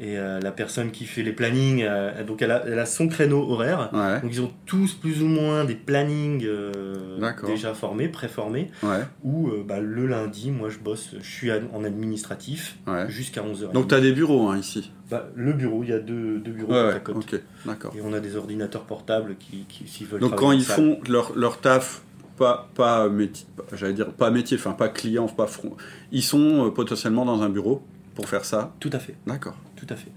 Et 0.05 0.19
euh, 0.19 0.41
la 0.41 0.51
personne 0.51 0.91
qui 0.91 1.05
fait 1.05 1.23
les 1.23 1.33
plannings, 1.33 1.85
euh, 1.89 2.24
donc 2.24 2.43
elle 2.43 2.51
a, 2.51 2.65
elle 2.66 2.79
a 2.81 2.87
son 2.87 3.07
créneau 3.07 3.49
horaire. 3.49 3.89
Ouais. 3.93 4.20
Donc 4.20 4.31
ils 4.33 4.41
ont 4.43 4.51
tous 4.66 4.95
plus 4.95 5.23
ou 5.23 5.27
moins 5.29 5.65
des 5.65 5.77
plannings 5.77 6.45
euh, 6.45 7.20
déjà 7.47 7.73
formés, 7.73 8.09
préformés, 8.09 8.69
Ouais. 8.83 8.99
où 9.23 9.49
bah, 9.65 9.79
le 9.79 10.09
lundi, 10.09 10.51
moi 10.51 10.70
je 10.70 10.79
bosse, 10.79 11.11
je 11.20 11.31
suis 11.31 11.53
en 11.53 11.85
administratif 11.85 12.79
Ouais. 12.89 13.09
jusqu'à 13.09 13.43
11h. 13.43 13.70
Donc 13.73 13.87
tu 13.89 13.95
as 13.95 14.01
des 14.01 14.11
bureaux 14.11 14.49
hein, 14.49 14.59
ici. 14.59 14.91
Bah, 15.09 15.29
le 15.37 15.53
bureau, 15.53 15.85
il 15.85 15.91
y 15.91 15.93
a 15.93 16.01
deux, 16.01 16.39
deux 16.41 16.51
bureaux 16.53 16.74
à 16.74 16.99
côte. 16.99 17.16
Ok. 17.19 17.41
D'accord. 17.65 17.95
Et 17.97 18.01
on 18.05 18.12
a 18.12 18.19
des 18.19 18.35
ordinateurs 18.37 18.83
portables 18.83 19.37
qui, 19.39 19.66
qui 19.69 19.87
s'ils 19.87 20.09
veulent 20.09 20.20
Donc 20.20 20.35
quand 20.35 20.51
ils 20.51 20.65
font 20.65 20.99
leur, 21.09 21.39
leur 21.39 21.61
taf, 21.61 22.03
pas, 22.37 22.69
pas 22.74 23.09
métier, 23.09 23.47
pas- 23.57 23.77
j'allais 23.77 23.93
dire 23.93 24.11
pas 24.11 24.33
métier, 24.33 24.57
enfin 24.57 24.73
pas 24.73 24.89
client, 24.89 25.29
pas 25.29 25.47
front, 25.47 25.77
ils 26.11 26.23
sont 26.24 26.73
potentiellement 26.74 27.24
dans 27.24 27.43
un 27.43 27.51
bureau 27.51 27.85
pour 28.16 28.29
faire 28.29 28.45
ça. 28.45 28.74
Tout 28.81 28.91
à 28.93 28.99
fait, 28.99 29.15
D'accord. 29.29 29.55
Tout 29.86 29.92
à 29.92 29.96
fait. 29.96 30.10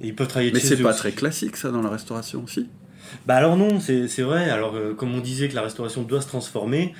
Et 0.00 0.08
ils 0.08 0.14
peuvent 0.14 0.28
travailler 0.28 0.50
de 0.50 0.56
Mais 0.56 0.60
c'est 0.60 0.76
pas 0.82 0.90
aussi. 0.90 0.98
très 0.98 1.12
classique 1.12 1.56
ça 1.56 1.70
dans 1.70 1.82
la 1.82 1.88
restauration 1.90 2.42
aussi. 2.44 2.68
Bah 3.26 3.36
alors 3.36 3.56
non, 3.56 3.80
c'est 3.80 4.08
c'est 4.08 4.22
vrai. 4.22 4.50
Alors 4.50 4.74
euh, 4.74 4.94
comme 4.94 5.14
on 5.14 5.20
disait 5.20 5.48
que 5.48 5.54
la 5.54 5.62
restauration 5.62 6.02
doit 6.02 6.20
se 6.20 6.26
transformer, 6.28 6.94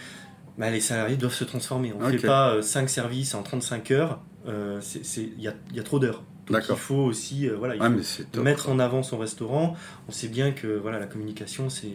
bah, 0.58 0.70
les 0.70 0.80
salariés 0.80 1.16
doivent 1.16 1.34
se 1.34 1.44
transformer. 1.44 1.92
On 1.98 2.06
ne 2.06 2.10
fait 2.18 2.26
pas 2.26 2.62
5 2.62 2.88
services 2.88 3.34
en 3.34 3.42
35 3.42 3.90
heures. 3.90 4.20
euh, 4.46 4.80
Il 5.16 5.40
y, 5.42 5.48
a, 5.48 5.54
y 5.72 5.80
a 5.80 5.82
trop 5.82 5.98
d'heures. 5.98 6.22
Donc 6.50 6.62
il 6.68 6.76
faut 6.76 6.96
aussi 6.96 7.48
euh, 7.48 7.56
voilà, 7.56 7.74
il 7.74 7.82
faut 7.82 7.88
mais 7.88 8.02
c'est 8.02 8.30
top. 8.30 8.44
mettre 8.44 8.68
en 8.68 8.78
avant 8.78 9.02
son 9.02 9.16
restaurant. 9.18 9.74
On 10.08 10.12
sait 10.12 10.28
bien 10.28 10.52
que 10.52 10.66
voilà, 10.78 10.98
la 11.00 11.06
communication 11.06 11.70
c'est 11.70 11.94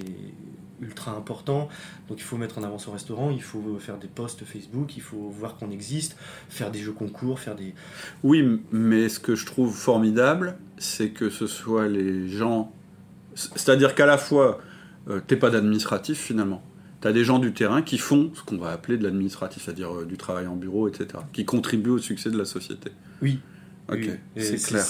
ultra 0.82 1.12
important. 1.12 1.70
Donc 2.08 2.20
il 2.20 2.24
faut 2.24 2.38
mettre 2.38 2.58
en 2.58 2.64
avant 2.64 2.78
son 2.78 2.92
restaurant, 2.92 3.32
il 3.32 3.42
faut 3.42 3.78
faire 3.80 3.98
des 3.98 4.08
posts 4.08 4.44
Facebook, 4.46 4.96
il 4.98 5.02
faut 5.02 5.30
voir 5.30 5.56
qu'on 5.56 5.72
existe, 5.72 6.18
faire 6.50 6.72
des 6.72 6.80
jeux 6.80 6.92
concours, 6.92 7.40
faire 7.40 7.56
des... 7.56 7.74
Oui, 8.24 8.62
mais 8.72 9.10
ce 9.10 9.20
que 9.20 9.36
je 9.36 9.46
trouve 9.46 9.76
formidable, 9.76 10.58
c'est 10.78 11.10
que 11.10 11.30
ce 11.30 11.48
soit 11.48 11.88
les 11.88 12.30
gens. 12.30 12.72
C'est-à-dire 13.36 13.96
qu'à 13.96 14.06
la 14.06 14.18
fois, 14.18 14.60
euh, 15.08 15.22
t'es 15.26 15.36
pas 15.36 15.50
d'administratif 15.50 16.20
finalement. 16.20 16.64
T'as 17.02 17.14
des 17.14 17.24
gens 17.24 17.40
du 17.40 17.54
terrain 17.54 17.82
qui 17.82 17.98
font 17.98 18.32
ce 18.34 18.44
qu'on 18.44 18.58
va 18.58 18.72
appeler 18.72 18.98
de 18.98 19.04
l'administratif, 19.04 19.64
c'est-à-dire 19.64 20.00
euh, 20.00 20.06
du 20.06 20.18
travail 20.18 20.48
en 20.48 20.56
bureau, 20.56 20.88
etc. 20.90 21.24
Qui 21.32 21.46
contribuent 21.46 21.92
au 21.92 21.98
succès 21.98 22.30
de 22.30 22.38
la 22.38 22.46
société. 22.46 22.92
Oui. 23.22 23.40
Ok, 23.92 24.10
c'est 24.38 24.56
clair. 24.58 24.84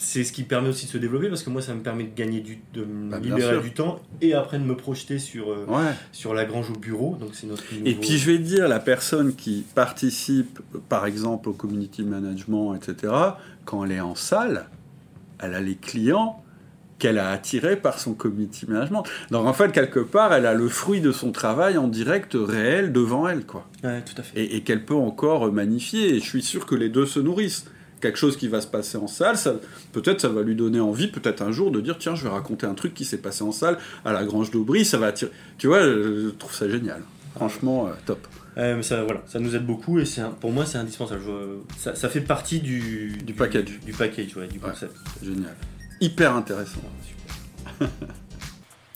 C'est 0.00 0.22
ce 0.22 0.32
qui 0.32 0.44
permet 0.44 0.68
aussi 0.68 0.86
de 0.86 0.90
se 0.92 0.98
développer 0.98 1.28
parce 1.28 1.42
que 1.42 1.50
moi 1.50 1.60
ça 1.60 1.74
me 1.74 1.80
permet 1.80 2.04
de 2.04 2.14
gagner 2.14 2.40
du, 2.40 2.58
de 2.72 2.84
me 2.84 3.10
Bah, 3.10 3.18
libérer 3.18 3.60
du 3.60 3.72
temps 3.72 4.00
et 4.20 4.32
après 4.34 4.58
de 4.58 4.64
me 4.64 4.76
projeter 4.76 5.18
sur, 5.18 5.50
euh, 5.50 5.64
Ouais. 5.66 5.92
sur 6.12 6.34
la 6.34 6.44
grange 6.44 6.70
au 6.70 6.78
bureau. 6.78 7.16
Donc 7.18 7.30
c'est 7.32 7.46
notre 7.48 7.64
Et 7.84 7.94
puis 7.94 8.16
je 8.18 8.30
vais 8.30 8.38
dire, 8.38 8.68
la 8.68 8.78
personne 8.78 9.34
qui 9.34 9.64
participe, 9.74 10.60
euh, 10.74 10.78
par 10.88 11.06
exemple, 11.06 11.48
au 11.48 11.52
community 11.52 12.04
management, 12.04 12.74
etc., 12.76 13.12
quand 13.64 13.84
elle 13.84 13.92
est 13.92 14.00
en 14.00 14.14
salle, 14.14 14.66
elle 15.40 15.54
a 15.54 15.60
les 15.60 15.74
clients 15.74 16.42
qu'elle 17.00 17.18
a 17.18 17.30
attirés 17.30 17.76
par 17.76 17.98
son 18.00 18.14
community 18.14 18.66
management. 18.68 19.04
Donc 19.30 19.46
en 19.46 19.52
fait, 19.52 19.70
quelque 19.72 20.00
part, 20.00 20.32
elle 20.32 20.46
a 20.46 20.54
le 20.54 20.68
fruit 20.68 21.00
de 21.00 21.12
son 21.12 21.30
travail 21.32 21.76
en 21.78 21.86
direct 21.88 22.34
réel 22.38 22.92
devant 22.92 23.28
elle, 23.28 23.46
quoi. 23.46 23.68
Ouais, 23.84 24.02
tout 24.02 24.14
à 24.20 24.22
fait. 24.22 24.38
Et, 24.40 24.56
et 24.56 24.62
qu'elle 24.62 24.84
peut 24.84 24.94
encore 24.96 25.52
magnifier. 25.52 26.14
Et 26.14 26.20
je 26.20 26.24
suis 26.24 26.42
sûr 26.42 26.66
que 26.66 26.74
les 26.74 26.88
deux 26.88 27.06
se 27.06 27.20
nourrissent. 27.20 27.66
Quelque 28.00 28.18
chose 28.18 28.36
qui 28.36 28.46
va 28.48 28.60
se 28.60 28.66
passer 28.68 28.96
en 28.96 29.06
salle, 29.08 29.36
ça, 29.36 29.54
peut-être 29.92 30.20
ça 30.20 30.28
va 30.28 30.42
lui 30.42 30.54
donner 30.54 30.78
envie, 30.80 31.08
peut-être 31.08 31.42
un 31.42 31.50
jour, 31.50 31.70
de 31.72 31.80
dire 31.80 31.96
tiens, 31.98 32.14
je 32.14 32.22
vais 32.22 32.28
raconter 32.30 32.66
un 32.66 32.74
truc 32.74 32.94
qui 32.94 33.04
s'est 33.04 33.18
passé 33.18 33.42
en 33.42 33.50
salle 33.52 33.78
à 34.04 34.12
la 34.12 34.24
Grange 34.24 34.50
d'Aubry, 34.52 34.84
ça 34.84 34.98
va 34.98 35.06
attirer. 35.08 35.32
Tu 35.58 35.66
vois, 35.66 35.82
je 35.82 36.28
trouve 36.30 36.54
ça 36.54 36.68
génial. 36.68 37.02
Franchement, 37.34 37.86
euh, 37.88 37.90
top. 38.06 38.26
Mais 38.56 38.82
ça, 38.82 39.04
voilà, 39.04 39.22
ça 39.26 39.38
nous 39.38 39.54
aide 39.54 39.64
beaucoup 39.64 40.00
et 40.00 40.04
c'est 40.04 40.20
un- 40.20 40.30
pour 40.30 40.50
moi 40.50 40.66
c'est 40.66 40.78
indispensable. 40.78 41.20
Je- 41.24 41.76
ça, 41.78 41.94
ça 41.94 42.08
fait 42.08 42.20
partie 42.20 42.58
du, 42.60 43.16
Du 43.24 43.32
package. 43.32 43.64
Du, 43.64 43.78
du 43.78 43.92
package, 43.92 44.36
ouais, 44.36 44.48
du 44.48 44.58
Ouais. 44.58 44.70
concept. 44.70 44.96
Génial. 45.22 45.54
Hyper 46.00 46.34
intéressant. 46.34 46.80
Super. 47.06 47.88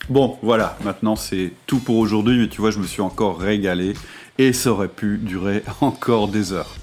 Bon, 0.09 0.37
voilà, 0.41 0.77
maintenant 0.83 1.15
c'est 1.15 1.51
tout 1.65 1.79
pour 1.79 1.95
aujourd'hui, 1.97 2.37
mais 2.37 2.49
tu 2.49 2.59
vois, 2.59 2.71
je 2.71 2.79
me 2.79 2.85
suis 2.85 3.01
encore 3.01 3.39
régalé 3.39 3.93
et 4.37 4.51
ça 4.51 4.71
aurait 4.73 4.89
pu 4.89 5.17
durer 5.17 5.63
encore 5.79 6.27
des 6.27 6.51
heures. 6.51 6.75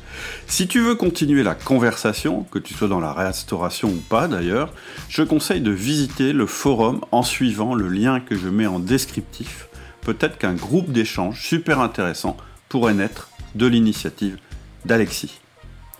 Si 0.46 0.66
tu 0.66 0.80
veux 0.80 0.94
continuer 0.94 1.42
la 1.42 1.54
conversation, 1.54 2.44
que 2.44 2.58
tu 2.58 2.74
sois 2.74 2.88
dans 2.88 3.00
la 3.00 3.12
restauration 3.12 3.88
ou 3.88 4.02
pas 4.08 4.28
d'ailleurs, 4.28 4.72
je 5.08 5.22
conseille 5.22 5.60
de 5.60 5.70
visiter 5.70 6.32
le 6.32 6.46
forum 6.46 7.00
en 7.12 7.22
suivant 7.22 7.74
le 7.74 7.88
lien 7.88 8.20
que 8.20 8.36
je 8.36 8.48
mets 8.48 8.66
en 8.66 8.78
descriptif. 8.78 9.68
Peut-être 10.02 10.38
qu'un 10.38 10.54
groupe 10.54 10.90
d'échange 10.90 11.42
super 11.42 11.80
intéressant 11.80 12.36
pourrait 12.68 12.94
naître 12.94 13.30
de 13.54 13.66
l'initiative 13.66 14.38
d'Alexis. 14.84 15.40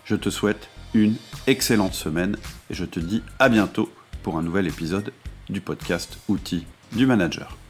Je 0.05 0.15
te 0.15 0.29
souhaite 0.29 0.69
une 0.93 1.15
excellente 1.47 1.93
semaine 1.93 2.35
et 2.69 2.73
je 2.73 2.85
te 2.85 2.99
dis 2.99 3.21
à 3.39 3.49
bientôt 3.49 3.89
pour 4.23 4.37
un 4.37 4.41
nouvel 4.41 4.67
épisode 4.67 5.13
du 5.49 5.61
podcast 5.61 6.17
Outils 6.27 6.65
du 6.93 7.05
manager. 7.05 7.60